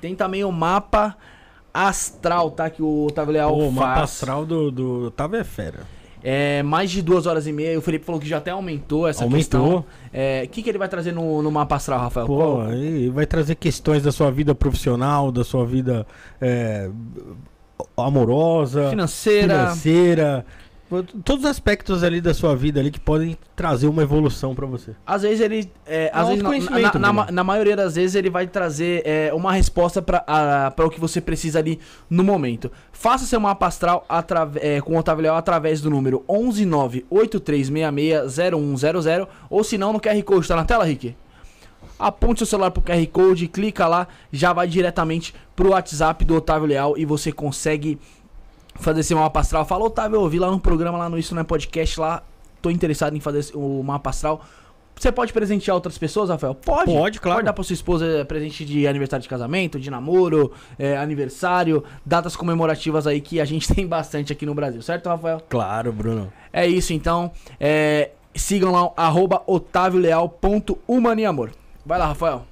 [0.00, 1.16] Tem também o mapa
[1.72, 2.68] astral, tá?
[2.68, 3.70] Que o Otávio Leal Pô, faz.
[3.70, 5.86] O mapa astral do, do Otávio é fera.
[6.22, 7.78] É, mais de duas horas e meia.
[7.78, 9.38] O Felipe falou que já até aumentou essa aumentou.
[9.40, 9.78] questão.
[9.78, 12.26] O é, que, que ele vai trazer no, no mapa astral, Rafael?
[12.26, 16.06] Pô, ele vai trazer questões da sua vida profissional, da sua vida
[16.40, 16.88] é,
[17.96, 20.46] amorosa, financeira, financeira
[21.24, 24.94] todos os aspectos ali da sua vida ali que podem trazer uma evolução para você.
[25.06, 28.46] Às vezes ele, é, às vezes na, na, na, na, maioria das vezes ele vai
[28.46, 31.80] trazer é, uma resposta para o que você precisa ali
[32.10, 32.70] no momento.
[32.92, 34.06] Faça seu mapa astral
[34.60, 40.46] é, com o Otávio Leal através do número 11983660100 ou se não no QR Code,
[40.46, 41.16] tá na tela, Rick?
[41.98, 46.66] Aponte seu celular pro QR Code, clica lá, já vai diretamente pro WhatsApp do Otávio
[46.66, 47.98] Leal e você consegue
[48.82, 49.64] fazer esse mapa astral.
[49.64, 52.22] Fala, Otávio, eu ouvi lá no programa, lá no Isso Não é Podcast, lá,
[52.60, 54.42] tô interessado em fazer o mapa astral.
[54.94, 56.54] Você pode presentear outras pessoas, Rafael?
[56.54, 56.92] Pode.
[56.92, 57.38] Pode, claro.
[57.38, 62.36] Pode dar pra sua esposa presente de aniversário de casamento, de namoro, é, aniversário, datas
[62.36, 65.42] comemorativas aí que a gente tem bastante aqui no Brasil, certo, Rafael?
[65.48, 66.32] Claro, Bruno.
[66.52, 67.32] É isso, então.
[67.58, 71.50] É, sigam lá, arroba otavioleal.humaniamor.
[71.84, 72.46] Vai lá, Rafael.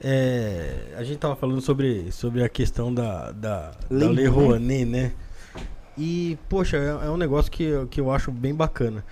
[0.00, 5.12] É, a gente tava falando sobre, sobre a questão da, da, da Lei Rouanet, né?
[5.98, 9.04] E, poxa, é, é, um negócio que, que eu acho bem bacana.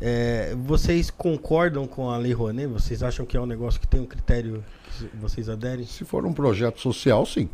[0.00, 2.66] É, vocês concordam com a Lei Rouanet?
[2.66, 4.64] Vocês acham que é um negócio que tem um critério
[4.98, 5.86] que vocês aderem?
[5.86, 7.48] Se for um projeto social, sim.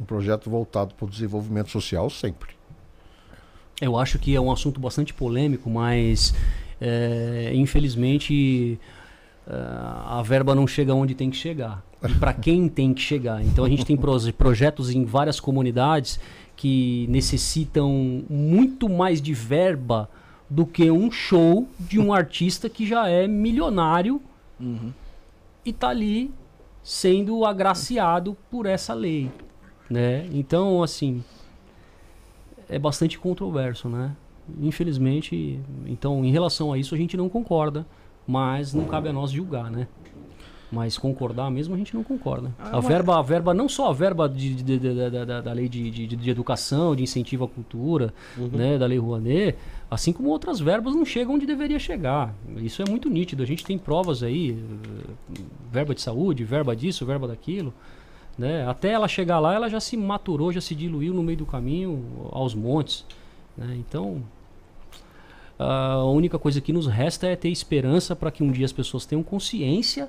[0.00, 2.56] Um projeto voltado para o desenvolvimento social, sempre.
[3.80, 6.34] Eu acho que é um assunto bastante polêmico, mas
[6.80, 8.80] é, infelizmente
[9.46, 11.84] é, a verba não chega onde tem que chegar.
[12.08, 13.42] E para quem tem que chegar.
[13.44, 13.98] Então a gente tem
[14.36, 16.18] projetos em várias comunidades
[16.58, 20.10] que necessitam muito mais de verba
[20.50, 24.20] do que um show de um artista que já é milionário
[24.58, 24.92] uhum.
[25.64, 26.32] e tá ali
[26.82, 29.30] sendo agraciado por essa lei,
[29.88, 30.28] né?
[30.32, 31.22] Então, assim,
[32.68, 34.16] é bastante controverso, né?
[34.60, 37.86] Infelizmente, então, em relação a isso a gente não concorda,
[38.26, 39.86] mas não cabe a nós julgar, né?
[40.70, 42.52] Mas concordar mesmo a gente não concorda.
[42.58, 45.66] Ah, a, verba, a verba, não só a verba de, de, de, da, da lei
[45.66, 48.50] de, de, educação, de incentivo à cultura, uhum.
[48.52, 49.56] né, da lei Rouanet,
[49.90, 52.34] assim como outras verbas não chegam onde deveria chegar.
[52.58, 53.42] Isso é muito nítido.
[53.42, 54.62] A gente tem provas aí,
[55.38, 55.40] eh,
[55.72, 57.72] verba de saúde, verba disso, verba daquilo.
[58.36, 58.68] Né?
[58.68, 62.28] Até ela chegar lá, ela já se maturou, já se diluiu no meio do caminho
[62.30, 63.06] aos montes.
[63.56, 63.74] Né?
[63.78, 64.22] Então,
[65.58, 69.04] a única coisa que nos resta é ter esperança para que um dia as pessoas
[69.04, 70.08] tenham consciência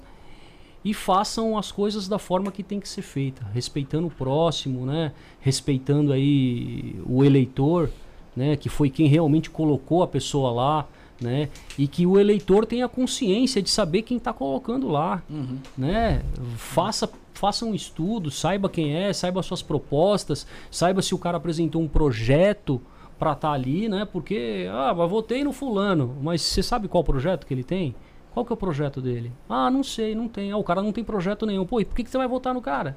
[0.84, 5.12] e façam as coisas da forma que tem que ser feita, respeitando o próximo, né?
[5.42, 7.90] Respeitando aí o eleitor,
[8.36, 8.56] né?
[8.56, 10.88] Que foi quem realmente colocou a pessoa lá,
[11.20, 11.50] né?
[11.78, 15.58] E que o eleitor tenha consciência de saber quem está colocando lá, uhum.
[15.78, 16.24] né?
[16.56, 21.82] Faça faça um estudo, saiba quem é, saiba suas propostas, saiba se o cara apresentou
[21.82, 22.82] um projeto
[23.18, 24.06] para estar tá ali, né?
[24.06, 27.96] Porque ah, mas votei no fulano, mas você sabe qual projeto que ele tem?
[28.34, 29.32] Qual que é o projeto dele?
[29.50, 30.52] Ah, não sei, não tem.
[30.52, 31.66] Ah, o cara não tem projeto nenhum.
[31.66, 32.96] Pô, e por que, que você vai votar no cara?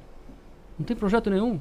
[0.77, 1.59] Não tem projeto nenhum.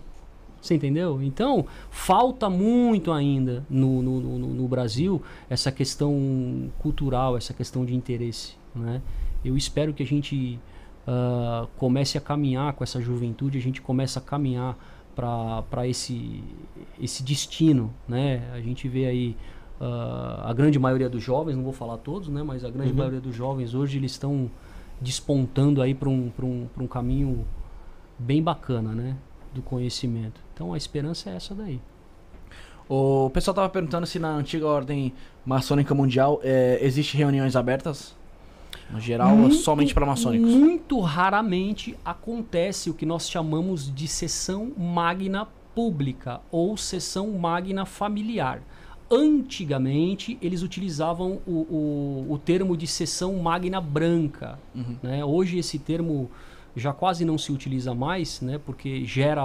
[0.61, 1.21] Você entendeu?
[1.21, 5.21] Então, falta muito ainda no, no, no, no, Brasil
[5.51, 8.55] essa questão cultural, essa questão de interesse.
[8.73, 9.03] Né?
[9.45, 10.61] Eu espero que a gente
[11.07, 14.79] uh, comece a caminhar com essa juventude, a gente comece a caminhar
[15.17, 16.45] para esse,
[17.01, 17.93] esse destino.
[18.07, 18.49] Né?
[18.53, 19.37] A gente vê aí
[19.83, 22.43] uh, a grande maioria dos jovens, não vou falar todos, né?
[22.43, 22.99] Mas a grande uhum.
[22.99, 24.49] maioria dos jovens hoje eles estão
[25.01, 27.45] despontando aí para um, um, um caminho
[28.19, 29.17] bem bacana, né?
[29.53, 30.41] Do conhecimento.
[30.55, 31.81] Então a esperança é essa daí.
[32.89, 35.13] O pessoal tava perguntando se na antiga ordem
[35.45, 38.15] maçônica mundial é, existe reuniões abertas.
[38.91, 40.51] No geral, muito, somente para maçônicos.
[40.51, 48.63] Muito raramente acontece o que nós chamamos de sessão magna pública ou sessão magna familiar.
[49.13, 54.59] Antigamente, eles utilizavam o, o, o termo de sessão magna branca.
[54.75, 54.97] Uhum.
[55.03, 55.25] Né?
[55.25, 56.31] Hoje, esse termo
[56.75, 58.59] já quase não se utiliza mais, né?
[58.65, 59.43] Porque gera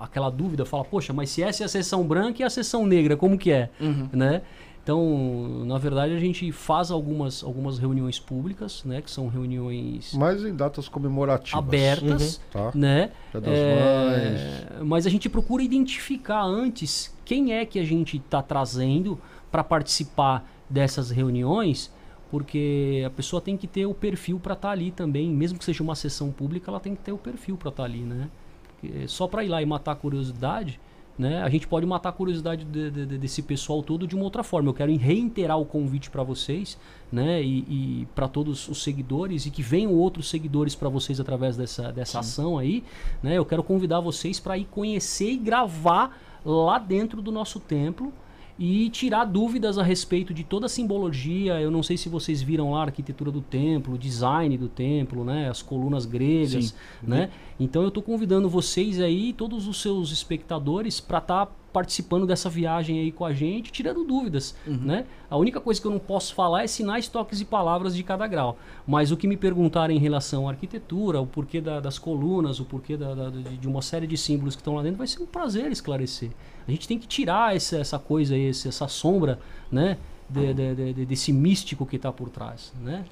[0.00, 3.16] aquela dúvida, fala, poxa, mas se essa é a sessão branca e a sessão negra,
[3.16, 4.08] como que é, uhum.
[4.12, 4.42] né?
[4.86, 9.02] Então, na verdade, a gente faz algumas, algumas reuniões públicas, né?
[9.02, 10.14] Que são reuniões...
[10.14, 11.58] Mas em datas comemorativas.
[11.58, 12.70] Abertas, uhum.
[12.70, 12.70] tá.
[12.72, 13.10] né?
[13.42, 19.18] É, mas a gente procura identificar antes quem é que a gente está trazendo
[19.50, 21.92] para participar dessas reuniões
[22.30, 25.64] porque a pessoa tem que ter o perfil para estar tá ali também, mesmo que
[25.64, 28.28] seja uma sessão pública, ela tem que ter o perfil para estar tá ali, né?
[28.68, 30.78] Porque só para ir lá e matar a curiosidade,
[31.18, 31.42] né?
[31.42, 34.42] A gente pode matar a curiosidade de, de, de, desse pessoal todo de uma outra
[34.42, 34.68] forma.
[34.68, 36.78] Eu quero reiterar o convite para vocês,
[37.10, 37.42] né?
[37.42, 41.90] E, e para todos os seguidores e que venham outros seguidores para vocês através dessa,
[41.90, 42.84] dessa ação aí,
[43.22, 43.38] né?
[43.38, 48.12] Eu quero convidar vocês para ir conhecer e gravar lá dentro do nosso templo
[48.58, 51.60] e tirar dúvidas a respeito de toda a simbologia.
[51.60, 55.24] Eu não sei se vocês viram lá a arquitetura do templo, o design do templo,
[55.24, 56.74] né, as colunas gregas, Sim.
[57.02, 57.30] né?
[57.60, 62.48] Então eu estou convidando vocês aí, todos os seus espectadores, para estar tá participando dessa
[62.48, 64.78] viagem aí com a gente, tirando dúvidas, uhum.
[64.78, 65.04] né?
[65.28, 68.26] A única coisa que eu não posso falar é sinais, toques e palavras de cada
[68.26, 68.56] grau.
[68.86, 72.64] Mas o que me perguntarem em relação à arquitetura, o porquê da, das colunas, o
[72.64, 75.26] porquê da, da, de uma série de símbolos que estão lá dentro, vai ser um
[75.26, 76.30] prazer esclarecer.
[76.66, 79.38] A gente tem que tirar essa, essa coisa, esse, essa sombra,
[79.70, 79.98] né?
[80.28, 83.04] De, de, de, desse místico que está por trás, né?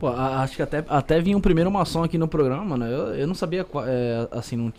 [0.00, 2.86] Pô, acho que até, até vinha um primeiro maçom aqui no programa, né?
[2.86, 4.72] Eu, eu não sabia, é, assim, não,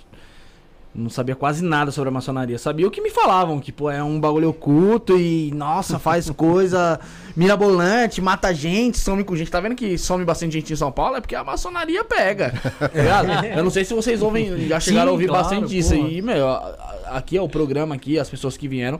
[0.97, 2.57] não sabia quase nada sobre a maçonaria.
[2.57, 6.99] Sabia o que me falavam, que pô, é um bagulho oculto e, nossa, faz coisa
[7.35, 9.51] mirabolante, mata gente, some com gente.
[9.51, 11.17] Tá vendo que some bastante gente em São Paulo?
[11.17, 12.51] É porque a maçonaria pega.
[12.93, 13.53] É.
[13.59, 16.19] Eu não sei se vocês ouvem, já chegaram Sim, a ouvir claro, bastante disso aí,
[16.19, 16.47] meu.
[17.05, 18.99] Aqui é o programa aqui, as pessoas que vieram,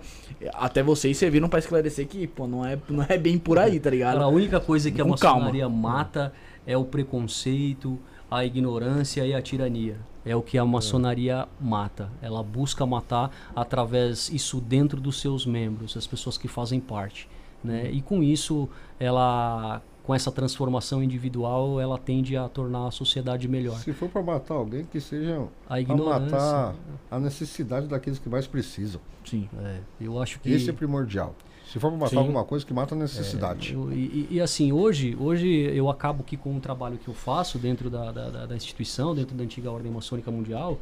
[0.53, 3.89] até vocês serviram para esclarecer que, pô, não é, não é bem por aí, tá
[3.89, 4.21] ligado?
[4.21, 5.89] A única coisa que a maçonaria calma.
[5.89, 6.31] mata
[6.65, 7.97] é o preconceito,
[8.29, 9.97] a ignorância e a tirania.
[10.27, 12.11] É o que a maçonaria mata.
[12.21, 17.27] Ela busca matar através isso dentro dos seus membros, as pessoas que fazem parte.
[17.63, 17.89] Né?
[17.91, 23.77] E com isso, ela com essa transformação individual, ela tende a tornar a sociedade melhor.
[23.79, 26.75] Se for para matar alguém, que seja para matar
[27.11, 29.01] a necessidade daqueles que mais precisam.
[29.25, 29.49] Sim.
[29.61, 31.35] É, eu acho que esse é primordial.
[31.71, 32.17] Se for para matar Sim.
[32.17, 33.73] alguma coisa, que mata a necessidade.
[33.73, 37.13] É, eu, e, e, assim, hoje, hoje eu acabo que com o trabalho que eu
[37.13, 40.79] faço dentro da, da, da instituição, dentro da antiga Ordem Maçônica Mundial,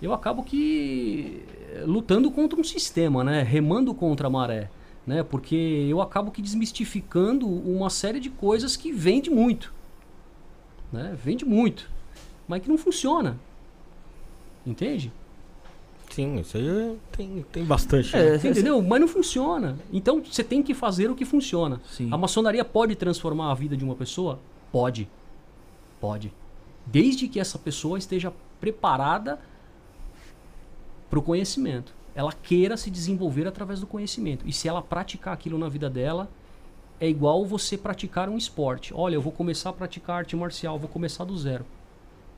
[0.00, 1.42] eu acabo que
[1.72, 3.42] eh, lutando contra um sistema, né?
[3.42, 4.68] Remando contra a maré.
[5.06, 5.22] Né?
[5.22, 9.72] Porque eu acabo que desmistificando uma série de coisas que vende muito.
[10.92, 11.16] Né?
[11.22, 11.88] Vende muito.
[12.46, 13.38] Mas que não funciona.
[14.66, 15.10] Entende?
[16.16, 18.16] Sim, isso aí tem, tem bastante.
[18.16, 18.36] É, né?
[18.36, 18.80] entendeu?
[18.80, 19.78] Mas não funciona.
[19.92, 21.78] Então você tem que fazer o que funciona.
[21.90, 22.08] Sim.
[22.10, 24.38] A maçonaria pode transformar a vida de uma pessoa?
[24.72, 25.06] Pode.
[26.00, 26.32] Pode.
[26.86, 29.38] Desde que essa pessoa esteja preparada
[31.10, 31.94] para o conhecimento.
[32.14, 34.48] Ela queira se desenvolver através do conhecimento.
[34.48, 36.30] E se ela praticar aquilo na vida dela,
[36.98, 38.94] é igual você praticar um esporte.
[38.94, 41.66] Olha, eu vou começar a praticar arte marcial, vou começar do zero.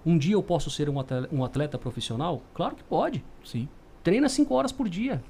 [0.05, 2.43] Um dia eu posso ser um atleta, um atleta profissional?
[2.55, 3.23] Claro que pode.
[3.45, 3.69] Sim.
[4.03, 5.23] Treina cinco horas por dia.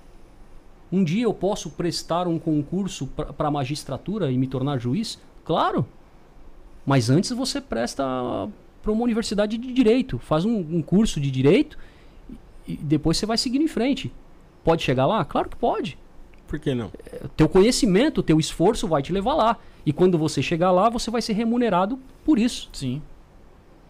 [0.90, 5.18] Um dia eu posso prestar um concurso para magistratura e me tornar juiz?
[5.44, 5.86] Claro.
[6.86, 8.05] Mas antes você presta
[8.82, 11.78] para uma universidade de direito, faz um, um, curso de direito
[12.66, 14.12] e depois você vai seguindo em frente.
[14.64, 15.24] Pode chegar lá?
[15.24, 15.98] Claro que pode.
[16.47, 16.90] Por que não?
[17.12, 19.58] É, teu conhecimento, teu esforço vai te levar lá.
[19.84, 22.70] E quando você chegar lá, você vai ser remunerado por isso.
[22.72, 23.02] Sim.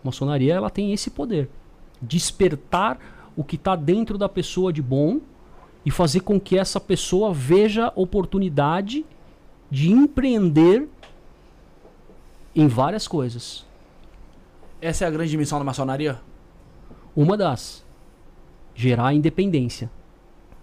[0.03, 1.49] A maçonaria ela tem esse poder.
[2.01, 2.99] Despertar
[3.37, 5.21] o que está dentro da pessoa de bom
[5.85, 9.05] e fazer com que essa pessoa veja oportunidade
[9.71, 10.89] de empreender
[12.55, 13.65] em várias coisas.
[14.81, 16.21] Essa é a grande missão da maçonaria?
[17.15, 17.85] Uma das.
[18.75, 19.91] Gerar independência.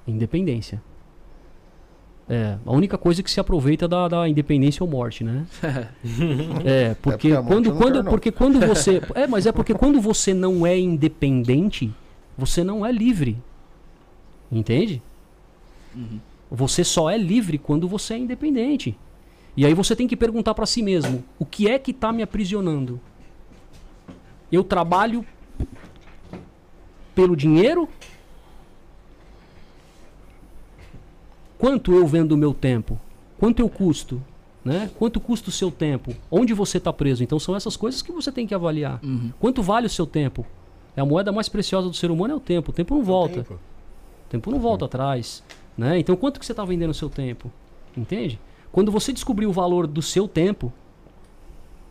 [0.08, 0.82] Independência.
[2.28, 5.46] É, a única coisa que se aproveita da, da independência ou morte, né?
[6.66, 9.00] é, porque, é porque quando, quando, porque quando você.
[9.14, 11.94] É, mas é porque quando você não é independente,
[12.36, 13.38] você não é livre.
[14.52, 15.04] Entende?
[15.96, 16.20] Uhum.
[16.50, 18.98] Você só é livre quando você é independente.
[19.56, 22.24] E aí você tem que perguntar para si mesmo: o que é que está me
[22.24, 23.00] aprisionando?
[24.52, 25.24] Eu trabalho
[27.14, 27.88] pelo dinheiro?
[31.66, 33.00] Quanto eu vendo o meu tempo?
[33.40, 34.22] Quanto eu custo?
[34.64, 34.88] Né?
[35.00, 36.16] Quanto custa o seu tempo?
[36.30, 37.24] Onde você está preso?
[37.24, 39.00] Então são essas coisas que você tem que avaliar.
[39.04, 39.32] Uhum.
[39.40, 40.46] Quanto vale o seu tempo?
[40.96, 42.70] É a moeda mais preciosa do ser humano é o tempo.
[42.70, 43.42] O tempo não volta.
[43.42, 43.54] Tempo.
[43.56, 45.44] O tempo não volta atrás.
[45.76, 45.98] Né?
[45.98, 47.52] Então quanto que você está vendendo o seu tempo?
[47.98, 48.40] Entende?
[48.72, 50.72] Quando você descobrir o valor do seu tempo,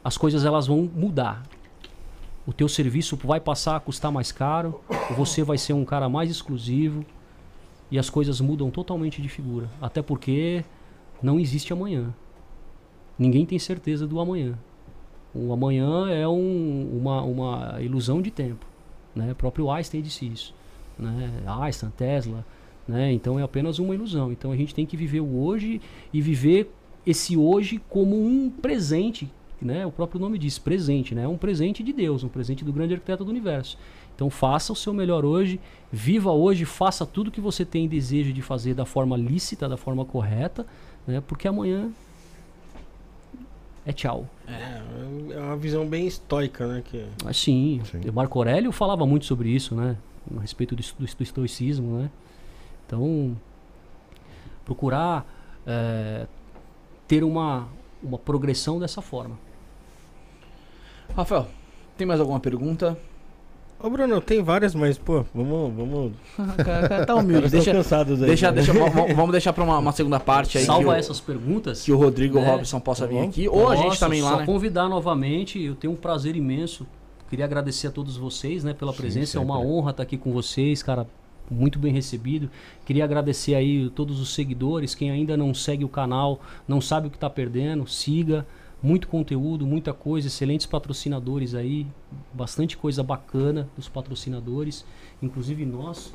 [0.05, 1.43] as coisas elas vão mudar.
[2.47, 4.81] O teu serviço vai passar a custar mais caro,
[5.17, 7.05] você vai ser um cara mais exclusivo
[7.91, 9.69] e as coisas mudam totalmente de figura.
[9.81, 10.65] Até porque
[11.23, 12.13] não existe amanhã.
[13.19, 14.59] Ninguém tem certeza do amanhã.
[15.35, 18.67] O amanhã é um- uma, uma ilusão de tempo.
[19.15, 19.33] Né?
[19.33, 20.55] O próprio Einstein disse isso.
[20.99, 21.31] Né?
[21.47, 22.45] Einstein, Tesla.
[22.87, 23.13] Né?
[23.13, 24.33] Então é apenas uma ilusão.
[24.33, 25.81] Então a gente tem que viver o hoje
[26.13, 26.71] e viver
[27.07, 29.31] esse hoje como um presente.
[29.63, 29.87] Né?
[29.87, 31.15] O próprio nome diz presente.
[31.15, 31.23] Né?
[31.23, 33.79] É um presente de Deus, um presente do grande arquiteto do universo.
[34.15, 35.61] Então faça o seu melhor hoje,
[35.91, 40.05] viva hoje, faça tudo que você tem desejo de fazer da forma lícita, da forma
[40.05, 40.67] correta,
[41.07, 41.21] né?
[41.27, 41.91] porque amanhã
[43.85, 44.27] é tchau.
[44.47, 44.83] É,
[45.35, 46.83] é uma visão bem estoica, né?
[46.85, 47.05] Que...
[47.27, 48.09] Assim, Sim.
[48.09, 49.97] o Marco Aurélio falava muito sobre isso, né?
[50.37, 52.11] A respeito do, esto- do estoicismo, né?
[52.87, 53.37] Então,
[54.65, 55.27] procurar
[55.67, 56.27] eh,
[57.07, 57.69] ter uma,
[58.03, 59.39] uma progressão dessa forma.
[61.15, 61.47] Rafael,
[61.99, 62.99] tem mais alguma pergunta?
[63.85, 65.75] Ô, Bruno, tem várias, mas, pô, vamos.
[65.75, 66.13] vamos...
[66.65, 67.51] cara, cara tá humilde.
[67.51, 68.29] Deixa, cansados aí.
[68.29, 68.63] deixa, né?
[68.63, 68.73] deixa,
[69.15, 70.65] vamos deixar pra uma, uma segunda parte aí.
[70.65, 71.83] Salva o- essas perguntas.
[71.83, 72.51] Que o Rodrigo né?
[72.51, 73.29] Robson possa vir Vamos.
[73.29, 73.47] aqui.
[73.47, 74.47] Ou a gente Nossa, também lá, só né?
[74.47, 76.87] convidar novamente, eu tenho um prazer imenso.
[77.29, 79.37] Queria agradecer a todos vocês, né, pela Sim, presença.
[79.37, 79.71] É uma sempre.
[79.71, 81.07] honra estar aqui com vocês, cara.
[81.51, 82.49] Muito bem recebido.
[82.87, 84.95] Queria agradecer aí todos os seguidores.
[84.95, 88.47] Quem ainda não segue o canal, não sabe o que está perdendo, siga.
[88.85, 91.87] Muito conteúdo, muita coisa, excelentes patrocinadores aí,
[92.35, 94.85] bastante coisa bacana dos patrocinadores.
[95.23, 96.13] Inclusive nós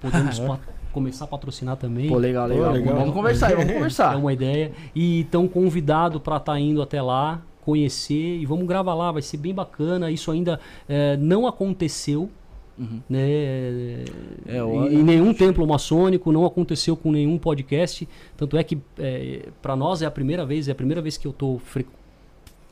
[0.00, 0.60] podemos pa-
[0.92, 2.08] começar a patrocinar também.
[2.08, 2.66] Pô, legal, legal.
[2.68, 2.96] Pô, legal.
[2.96, 4.16] Vamos conversar vamos É conversar.
[4.16, 4.72] uma ideia.
[4.94, 9.38] E estão convidados para estar indo até lá, conhecer e vamos gravar lá, vai ser
[9.38, 10.10] bem bacana.
[10.10, 12.28] Isso ainda eh, não aconteceu.
[12.78, 13.00] Uhum.
[13.08, 14.04] Né,
[14.46, 14.58] É,
[14.90, 18.08] em, nenhum templo maçônico, não aconteceu com nenhum podcast.
[18.36, 18.78] Tanto é que
[19.62, 21.60] para nós é a primeira vez, é a primeira vez que eu estou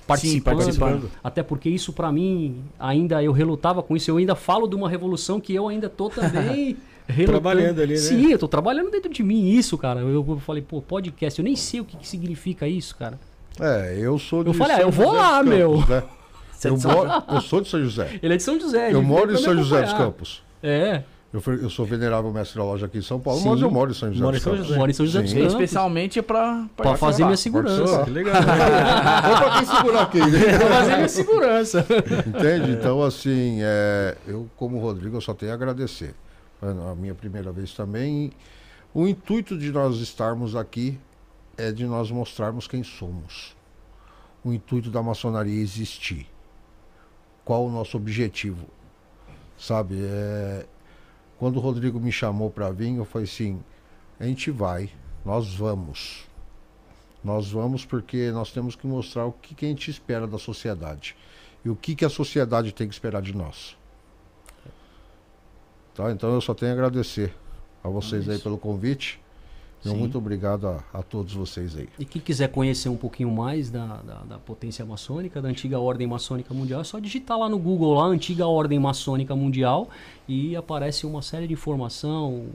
[0.07, 1.11] participando, participando.
[1.23, 4.11] Até porque isso para mim ainda eu relutava com isso.
[4.11, 7.41] Eu ainda falo de uma revolução que eu ainda tô também relutando.
[7.41, 8.01] Trabalhando ali, né?
[8.01, 10.01] Sim, eu tô trabalhando dentro de mim isso, cara.
[10.01, 13.19] Eu, eu falei, pô, podcast, eu nem sei o que, que significa isso, cara.
[13.61, 15.77] É, eu sou de Eu falei, ah, eu vou lá, Campos, meu.
[15.87, 16.03] né?
[16.65, 18.19] Eu, moro- eu sou de São José.
[18.23, 18.93] Ele é de São José.
[18.93, 19.93] Eu moro em São José dos.
[19.93, 20.43] Campos.
[20.63, 23.49] É, Eu, fui- eu sou venerável mestre da loja aqui em São Paulo, Sim.
[23.49, 24.67] mas eu moro em São José Mora em dos São Campos.
[24.69, 24.79] José.
[24.79, 25.33] mora em São José dos.
[25.33, 25.53] Campos.
[25.53, 28.05] Especialmente pra, Pra fazer minha segurança.
[28.05, 28.35] Que legal.
[28.43, 30.19] Só pra quem segurar aqui.
[30.31, 30.59] né?
[30.69, 31.87] Fazer minha segurança.
[32.27, 32.71] Entende?
[32.73, 36.15] Então, assim, é, eu, como Rodrigo, eu só tenho a agradecer.
[36.63, 38.31] É A minha primeira vez também.
[38.95, 40.99] O intuito de nós estarmos aqui
[41.57, 43.57] é de nós mostrarmos quem somos.
[44.45, 46.27] O intuito da maçonaria é existir.
[47.45, 48.67] Qual o nosso objetivo?
[49.59, 49.97] Sabe?
[50.03, 50.67] É,
[51.39, 53.63] quando o Rodrigo me chamou para vir, eu falei assim:
[54.19, 54.91] a gente vai,
[55.25, 56.27] nós vamos.
[57.23, 61.17] Nós vamos porque nós temos que mostrar o que, que a gente espera da sociedade
[61.65, 63.77] e o que, que a sociedade tem que esperar de nós.
[65.95, 66.11] Tá?
[66.11, 67.33] Então eu só tenho a agradecer
[67.85, 69.22] a vocês aí pelo convite.
[69.85, 70.01] Meu Sim.
[70.01, 71.89] muito obrigado a, a todos vocês aí.
[71.99, 76.07] E quem quiser conhecer um pouquinho mais da, da, da potência maçônica, da antiga Ordem
[76.07, 79.89] Maçônica Mundial, é só digitar lá no Google, lá, Antiga Ordem Maçônica Mundial,
[80.29, 82.47] e aparece uma série de informação,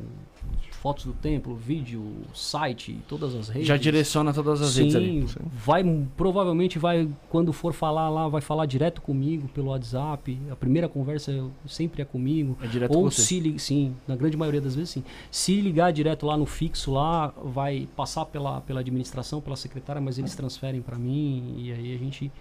[0.77, 3.67] fotos do templo, vídeo, site, todas as redes.
[3.67, 5.27] Já direciona todas as Sim, redes ali.
[5.51, 5.83] vai
[6.15, 10.39] provavelmente vai quando for falar lá vai falar direto comigo pelo WhatsApp.
[10.51, 12.57] A primeira conversa sempre é comigo.
[12.61, 13.21] É direto Ou com você.
[13.21, 15.03] se sim, na grande maioria das vezes sim.
[15.31, 20.17] Se ligar direto lá no fixo lá, vai passar pela, pela administração, pela secretária, mas
[20.19, 22.31] eles transferem para mim e aí a gente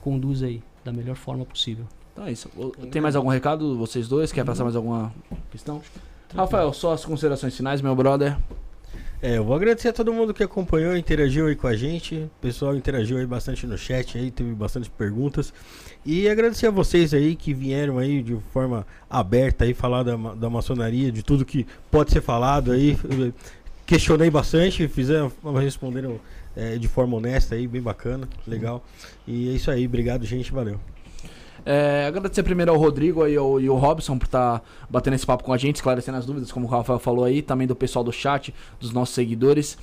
[0.00, 1.84] conduz aí da melhor forma possível.
[2.12, 2.48] Então é isso.
[2.90, 4.32] Tem mais algum recado, vocês dois?
[4.32, 5.12] Quer passar mais alguma
[5.50, 5.82] questão?
[6.34, 8.36] Rafael, só as considerações finais, meu brother.
[9.22, 12.14] É, eu vou agradecer a todo mundo que acompanhou, interagiu aí com a gente.
[12.14, 15.52] O pessoal interagiu aí bastante no chat aí, teve bastante perguntas.
[16.04, 20.50] E agradecer a vocês aí que vieram aí de forma aberta aí falar da, da
[20.50, 22.98] maçonaria, de tudo que pode ser falado aí.
[23.86, 26.20] Questionei bastante, fizeram, responderam
[26.54, 28.84] é, de forma honesta aí, bem bacana, legal.
[29.26, 30.78] E é isso aí, obrigado gente, valeu.
[31.68, 35.26] É, agradecer primeiro ao Rodrigo e ao, e ao Robson por estar tá batendo esse
[35.26, 38.04] papo com a gente, esclarecendo as dúvidas, como o Rafael falou aí, também do pessoal
[38.04, 39.76] do chat, dos nossos seguidores.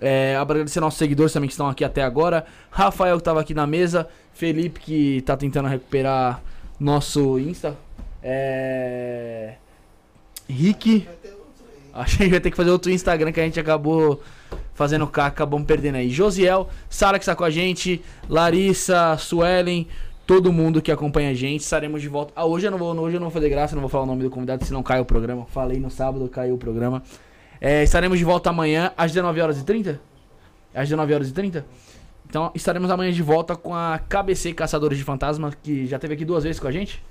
[0.00, 2.44] É, agradecer nossos seguidores também que estão aqui até agora.
[2.70, 4.08] Rafael que estava aqui na mesa.
[4.32, 6.42] Felipe que está tentando recuperar
[6.78, 7.76] nosso Insta.
[8.22, 9.54] É...
[10.48, 11.06] Rick.
[11.92, 14.20] Achei que vai ter que fazer outro Instagram que a gente acabou
[14.74, 16.08] fazendo cá, acabamos perdendo aí.
[16.08, 19.88] Josiel, Sara que está com a gente, Larissa, Suelen,
[20.28, 21.62] todo mundo que acompanha a gente.
[21.62, 22.34] Estaremos de volta.
[22.36, 24.06] Ah, hoje eu não vou, hoje eu não vou fazer graça, não vou falar o
[24.06, 25.46] nome do convidado, senão cai o programa.
[25.46, 27.02] Falei no sábado, caiu o programa.
[27.58, 29.98] É, estaremos de volta amanhã às 19 horas e 30?
[30.74, 31.64] Às 19 horas e 30?
[32.28, 36.26] Então estaremos amanhã de volta com a KBC Caçadores de Fantasma, que já teve aqui
[36.26, 37.02] duas vezes com a gente.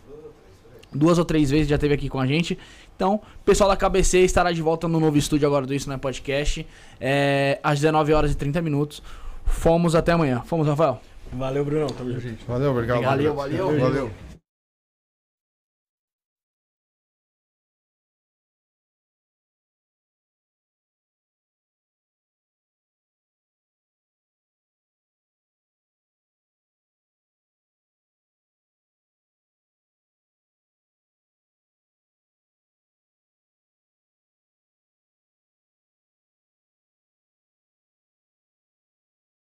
[0.94, 2.56] Duas ou três vezes já teve aqui com a gente.
[2.96, 5.98] Então, pessoal da KBC estará de volta no novo estúdio agora do Isso Não é
[5.98, 6.68] Podcast.
[7.02, 9.02] É, às 19 horas e 30 minutos.
[9.44, 10.44] Fomos até amanhã.
[10.46, 11.02] Fomos, Rafael.
[11.34, 11.88] Valeu, Bruno.
[11.88, 12.46] Tamo junto.
[12.48, 13.04] Valeu, obrigado.
[13.04, 13.80] Valeu, valeu.
[13.80, 14.27] valeu.